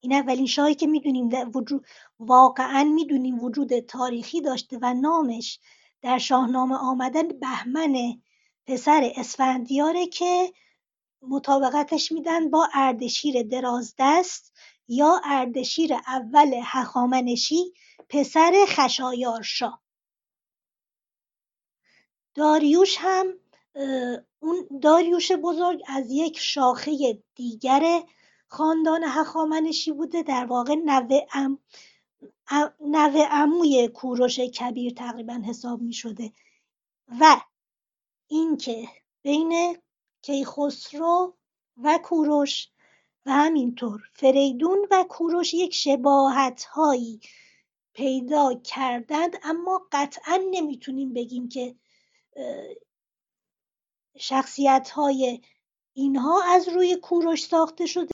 این 0.00 0.12
اولین 0.12 0.46
شاهی 0.46 0.74
که 0.74 0.86
می‌دونیم 0.86 1.30
وجود 1.54 1.86
واقعا 2.18 2.84
می‌دونیم 2.84 3.44
وجود 3.44 3.78
تاریخی 3.78 4.40
داشته 4.40 4.78
و 4.82 4.94
نامش 4.94 5.60
در 6.02 6.18
شاهنامه 6.18 6.76
آمدن 6.76 7.28
بهمن 7.28 8.22
پسر 8.66 9.12
اسفندیاره 9.16 10.06
که 10.06 10.52
مطابقتش 11.22 12.12
میدن 12.12 12.50
با 12.50 12.68
اردشیر 12.74 13.42
درازدست 13.42 14.52
یا 14.88 15.20
اردشیر 15.24 15.94
اول 15.94 16.60
هخامنشی 16.62 17.72
پسر 18.08 18.64
خشایارشا 18.68 19.78
داریوش 22.34 22.96
هم 23.00 23.26
اون 24.40 24.80
داریوش 24.82 25.32
بزرگ 25.32 25.82
از 25.86 26.10
یک 26.10 26.38
شاخه 26.38 27.22
دیگر 27.34 28.02
خاندان 28.48 29.04
هخامنشی 29.04 29.92
بوده 29.92 30.22
در 30.22 30.46
واقع 30.46 30.74
نوه 30.74 31.20
ام 31.32 31.58
نوه 32.80 33.22
عموی 33.30 33.88
کوروش 33.88 34.40
کبیر 34.40 34.92
تقریبا 34.92 35.42
حساب 35.46 35.80
می 35.80 35.92
شده 35.92 36.32
و 37.20 37.40
اینکه 38.28 38.88
بین 39.22 39.76
کیخسرو 40.28 41.36
و 41.76 41.98
کوروش 42.04 42.68
و 43.26 43.30
همینطور 43.30 44.00
فریدون 44.12 44.86
و 44.90 45.04
کوروش 45.08 45.54
یک 45.54 45.74
شباهت 45.74 46.64
هایی 46.64 47.20
پیدا 47.94 48.54
کردند 48.64 49.36
اما 49.42 49.88
قطعا 49.92 50.40
نمی‌تونیم 50.50 51.12
بگیم 51.12 51.48
که 51.48 51.74
شخصیت 54.18 54.90
های 54.90 55.40
اینها 55.92 56.42
از 56.54 56.68
روی 56.68 56.96
کوروش 56.96 57.44
ساخته 57.44 57.86
شده. 57.86 58.12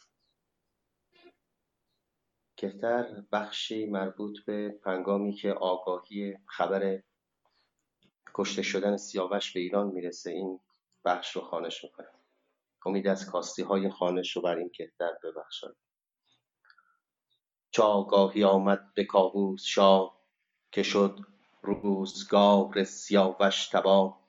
کهتر 2.57 3.25
بخشی 3.33 3.87
مربوط 3.87 4.39
به 4.47 4.81
هنگامی 4.87 5.33
که 5.33 5.53
آگاهی 5.53 6.37
خبر 6.47 7.03
کشته 8.35 8.63
شدن 8.63 8.97
سیاوش 8.97 9.53
به 9.53 9.61
ایران 9.61 9.87
می‌رسه 9.87 10.31
این 10.31 10.61
بخش 11.05 11.37
رو 11.37 11.43
خانش 11.43 11.85
می‌کنه 11.85 12.09
امید 12.87 13.09
از 13.09 13.31
کاستی 13.31 13.63
های 13.63 13.91
خانش 13.91 14.37
رو 14.37 14.43
بر 14.43 14.57
این 14.57 14.71
کهتر 14.71 15.13
ببخشد 15.23 15.77
چه 17.71 17.83
آگاهی 17.83 18.45
آمد 18.45 18.95
به 18.95 19.05
کاووس 19.05 19.65
شاه 19.65 20.21
که 20.73 20.83
شد 20.83 21.19
روزگار 21.63 22.85
سیاوش 22.85 23.69
تباه 23.69 24.21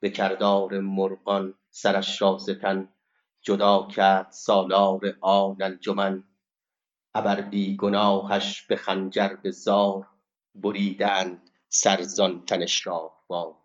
به 0.00 0.10
کردار 0.10 0.80
مرغان 0.80 1.54
سرش 1.70 2.22
را 2.22 2.38
ز 2.38 2.50
تن 2.50 2.94
جدا 3.42 3.88
کرد 3.88 4.30
سالار 4.30 5.00
آل 5.20 5.62
انجمن. 5.62 6.24
ابر 7.14 7.40
بی 7.40 7.76
گناهش 7.76 8.62
به 8.62 8.76
خنجر 8.76 9.36
به 9.36 9.50
زار 9.50 10.06
بریدند 10.54 11.50
سر 11.68 12.02
زان 12.02 12.44
تن 12.44 12.66
شاهوار 12.66 13.63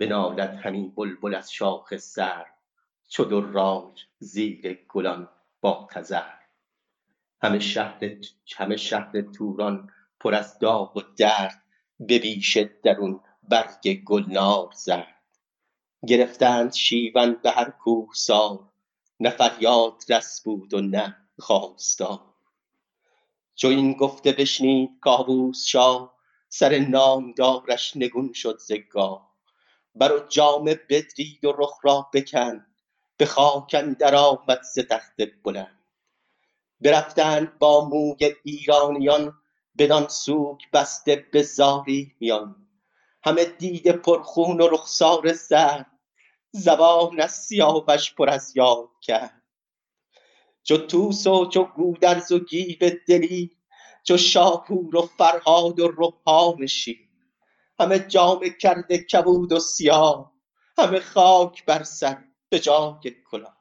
بنالد 0.00 0.54
همی 0.54 0.92
بلبل 0.96 1.34
از 1.34 1.52
شاخ 1.52 1.96
سرو 1.96 2.44
چو 3.08 3.24
دراج 3.24 4.04
زیر 4.18 4.86
گلان 4.88 5.28
با 5.60 5.88
تذرو 5.90 6.40
همه 7.42 7.58
شهر 8.76 9.22
توران 9.22 9.90
پر 10.20 10.34
از 10.34 10.58
داغ 10.58 10.96
و 10.96 11.00
درد 11.16 11.62
به 12.00 12.18
بیش 12.18 12.56
درون 12.56 13.20
برگ 13.42 14.04
گلنار 14.04 14.70
زرد. 14.74 15.22
گرفتند 16.06 16.72
شیون 16.72 17.32
به 17.42 17.50
هر 17.50 17.70
کوهسار 17.70 18.68
نه 19.20 19.30
فریاد 19.30 20.02
رس 20.08 20.42
بود 20.44 20.74
و 20.74 20.80
نه 20.80 21.16
خواستار. 21.38 22.20
چو 23.54 23.68
این 23.68 23.92
گفته 23.92 24.32
بشنید 24.32 24.90
کاووس 25.00 25.64
شاه 25.66 26.14
سر 26.48 26.78
نامدارش 26.78 27.96
نگون 27.96 28.32
شد 28.32 28.58
ز 28.58 28.72
گاه. 28.72 29.29
بر 29.94 30.12
و 30.12 30.26
جامه 30.28 30.74
بدرید 30.74 31.44
و 31.44 31.52
رخ 31.58 31.78
را 31.82 32.10
بکند 32.14 32.66
به 33.16 33.26
خاک 33.26 33.74
اندر 33.78 34.14
آمد 34.14 34.62
ز 34.62 34.78
تخت 34.78 35.14
بلند. 35.44 35.78
برفتند 36.80 37.58
با 37.58 37.88
موی 37.88 38.34
ایرانیان 38.44 39.34
بدان 39.78 40.08
سوگ 40.08 40.58
بسته 40.72 41.26
به 41.32 41.42
زاری 41.42 42.14
میان 42.20 42.66
همه 43.24 43.44
دیده 43.44 43.92
پرخون 43.92 44.60
و 44.60 44.68
رخسار 44.68 45.32
زرد 45.32 45.86
زبان 46.50 47.20
از 47.20 47.32
سیاوش 47.32 48.14
پر 48.14 48.30
از 48.30 48.56
یاد 48.56 48.88
کرد. 49.02 49.42
چو 50.62 50.76
طوس 50.76 51.26
و 51.26 51.46
چو 51.46 51.64
گودرز 51.64 52.32
و 52.32 52.38
گیو 52.38 52.90
دلیر 53.08 53.56
چو 54.04 54.16
شاپور 54.16 54.96
و 54.96 55.02
فرهاد 55.02 55.80
و 55.80 55.88
روحان 55.88 56.66
شیر. 56.66 57.09
همه 57.80 57.98
جامه 57.98 58.50
کرده 58.50 58.98
کبود 58.98 59.52
و 59.52 59.60
سیاه 59.60 60.32
همه 60.78 61.00
خاک 61.00 61.64
بر 61.64 61.82
سر 61.82 62.24
به 62.48 62.58
جای 62.58 63.14
کلاه. 63.30 63.60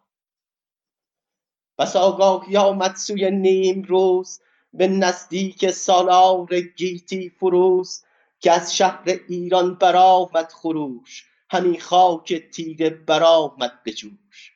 بس 1.78 1.96
آگاهی 1.96 2.58
آمد 2.58 2.96
سوی 2.96 3.32
نیمروز 3.32 4.40
به 4.74 4.88
نزدیک 4.88 5.72
سالار 5.72 6.60
گیتی 6.60 7.30
فروز 7.30 8.04
که 8.40 8.52
از 8.52 8.78
شهر 8.78 9.04
ایران 9.28 9.76
برآمد 9.76 10.52
خروش 10.52 11.26
همی 11.50 11.80
خاک 11.80 12.34
تیره 12.34 12.90
برآمد 12.90 13.84
به 13.84 13.92
جوش. 13.92 14.54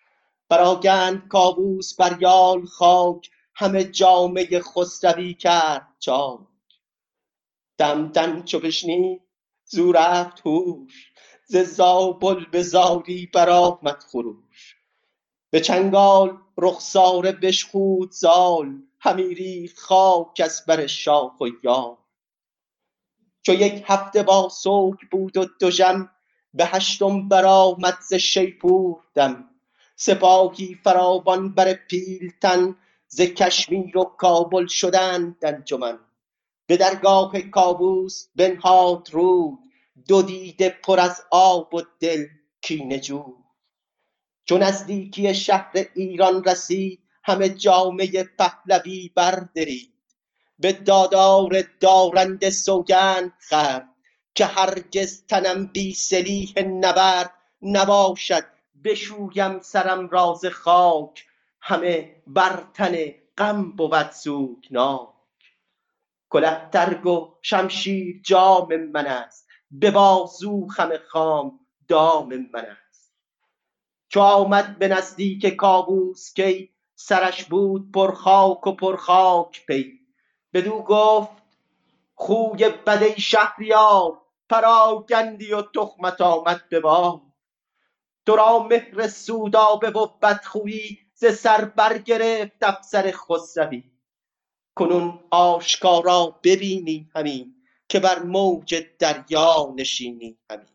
برآگند 0.50 1.28
کاووس 1.28 1.96
بر 1.96 2.18
یال 2.22 2.66
خاک 2.66 3.30
همه 3.56 3.84
جامه 3.84 4.60
خسروی 4.60 5.34
کرد 5.34 5.88
چاک 6.00 6.40
تهمتن 7.78 8.44
چو 8.44 8.60
بشنید 8.60 9.22
زو 9.74 9.92
رفت 9.92 10.42
هوش 10.46 11.12
ز 11.46 11.58
زابل 11.58 12.46
به 12.52 12.62
زاری 12.62 13.30
برآمد 13.34 14.04
خروش. 14.12 14.76
به 15.50 15.60
چنگال 15.62 16.38
رخساره 16.58 17.32
بشخود 17.32 18.12
زال 18.12 18.82
همی 19.00 19.36
ریخت 19.36 19.80
خاک 19.80 20.42
از 20.44 20.64
بر 20.68 20.88
شاخ 20.88 21.42
و 21.42 21.48
یال. 21.64 21.96
چو 23.42 23.54
یک 23.54 23.84
هفته 23.88 24.24
با 24.24 24.50
سوگ 24.50 24.96
بود 25.12 25.38
و 25.38 25.46
دژم 25.62 26.10
به 26.54 26.66
هشتم 26.66 27.28
برآمد 27.28 27.98
ز 28.10 28.14
شیپور 28.14 29.04
دم. 29.16 29.50
سپاهی 29.96 30.76
فراوان 30.84 31.56
بر 31.56 31.74
پیلتن 31.74 32.76
ز 33.08 33.22
کشمیر 33.22 33.98
و 33.98 34.04
کابل 34.04 34.68
شدند 34.68 35.46
انجمن. 35.46 36.00
به 36.68 36.78
درگاه 36.78 37.42
کاووس 37.42 38.28
بنهاد 38.36 39.10
روی 39.12 39.63
دو 40.08 40.22
دیده 40.22 40.70
پر 40.70 41.00
از 41.00 41.22
آب 41.32 41.74
و 41.74 41.82
دل 42.00 42.26
کینه 42.62 43.00
جوی. 43.00 43.34
چو 44.46 44.58
نزدیکی 44.58 45.36
شهر 45.36 45.72
ایران 45.96 46.44
رسید 46.44 47.04
همه 47.24 47.50
جامه 47.50 48.24
پهلوی 48.24 49.12
بردرید. 49.16 49.94
به 50.60 50.74
دادار 50.74 51.64
دارنده 51.80 52.50
سوگند 52.50 53.34
خورد 53.50 53.90
که 54.36 54.46
هرگز 54.46 55.26
تنم 55.26 55.68
بی 55.68 55.94
سلیح 55.94 56.54
نبرد. 56.60 57.34
نباشد 57.62 58.46
بشویم 58.84 59.60
سرم 59.60 60.10
را 60.10 60.34
ز 60.42 60.46
خاک. 60.46 61.26
همه 61.62 62.24
بر 62.28 62.64
تن 62.74 62.96
غم 63.38 63.72
بود 63.72 64.12
سوگناک. 64.12 65.10
کله 66.30 66.70
ترگ 66.74 67.06
و 67.06 67.36
شمشیر 67.42 68.22
جام 68.26 68.76
من 68.76 69.06
است. 69.08 69.43
به 69.80 69.92
بازو 69.92 70.68
خم 70.68 70.98
خام 70.98 71.60
دام 71.88 72.50
من 72.54 72.66
است. 72.66 73.14
چو 74.10 74.20
آمد 74.20 74.80
به 74.80 74.88
نزدیک 74.88 75.46
کاووس 75.46 76.34
کی 76.34 76.70
سرش 76.96 77.44
بود 77.44 77.92
پر 77.92 78.12
خاک 78.12 78.68
و 78.68 78.72
پر 78.72 78.96
خاک 78.96 79.66
پی. 79.66 80.00
بدو 80.54 80.80
گفت 80.80 81.44
خوی 82.16 82.70
بد 82.70 83.04
ای 83.04 83.22
شهریار 83.22 84.22
پراگندی 84.50 85.54
و 85.54 85.62
تهمت 85.62 86.22
آمد 86.22 86.70
به 86.70 86.80
بار 86.80 87.22
تو 88.26 88.36
را 88.36 88.60
مهر 88.60 89.08
سودابه 89.08 89.90
و 89.90 90.08
بدخویی 90.22 91.00
ز 91.14 91.26
سر 91.26 91.66
برگرفت 91.66 92.64
افسر 92.64 93.12
خسروی. 93.12 93.84
کنون 94.76 95.20
آشکارا 95.32 96.40
ببینی 96.44 97.10
همی 97.16 97.63
که 97.94 98.02
بر 98.02 98.24
موج 98.24 98.76
دریا 99.00 99.76
نشینی 99.78 100.40
همی 100.52 100.68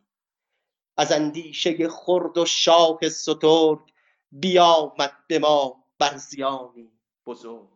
از 0.99 1.13
اندیشه 1.13 1.91
خرد 1.91 2.39
و 2.39 2.47
شاه 2.47 3.11
سترگ 3.11 3.93
بیامد 4.33 5.13
به 5.29 5.41
ما 5.41 5.85
بر 6.01 6.19
زیانی 6.19 6.93
بزرگ. 7.27 7.71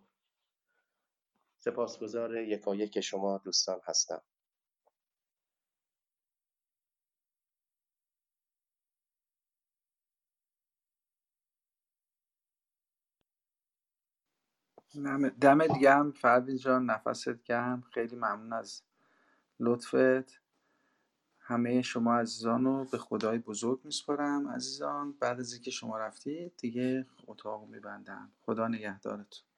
سپاسگزار 1.59 2.37
یکایک 2.37 3.01
شما 3.01 3.39
دوستان 3.39 3.81
هستم. 3.85 4.23
دم- 14.95 15.29
دمت 15.29 15.79
گرم 15.81 16.13
فردین 16.13 16.57
جان 16.59 16.87
نفست 16.87 17.45
گرم. 17.45 17.83
خیلی 17.95 18.17
ممنون 18.17 18.53
از 18.53 18.85
لطفت. 19.63 20.41
همه 21.39 21.83
شما 21.83 22.15
عزیزان 22.15 22.65
رو 22.65 22.85
به 22.85 22.99
خدای 22.99 23.39
بزرگ 23.39 23.81
میسپارم 23.85 24.49
عزیزان. 24.49 25.13
بعد 25.13 25.41
از 25.41 25.53
اینکه 25.53 25.71
شما 25.71 25.99
رفتید 25.99 26.53
دیگه 26.57 27.07
اتاق 27.27 27.69
میبندم. 27.69 28.33
خدا 28.43 28.69
نگهدارتون. 28.69 29.52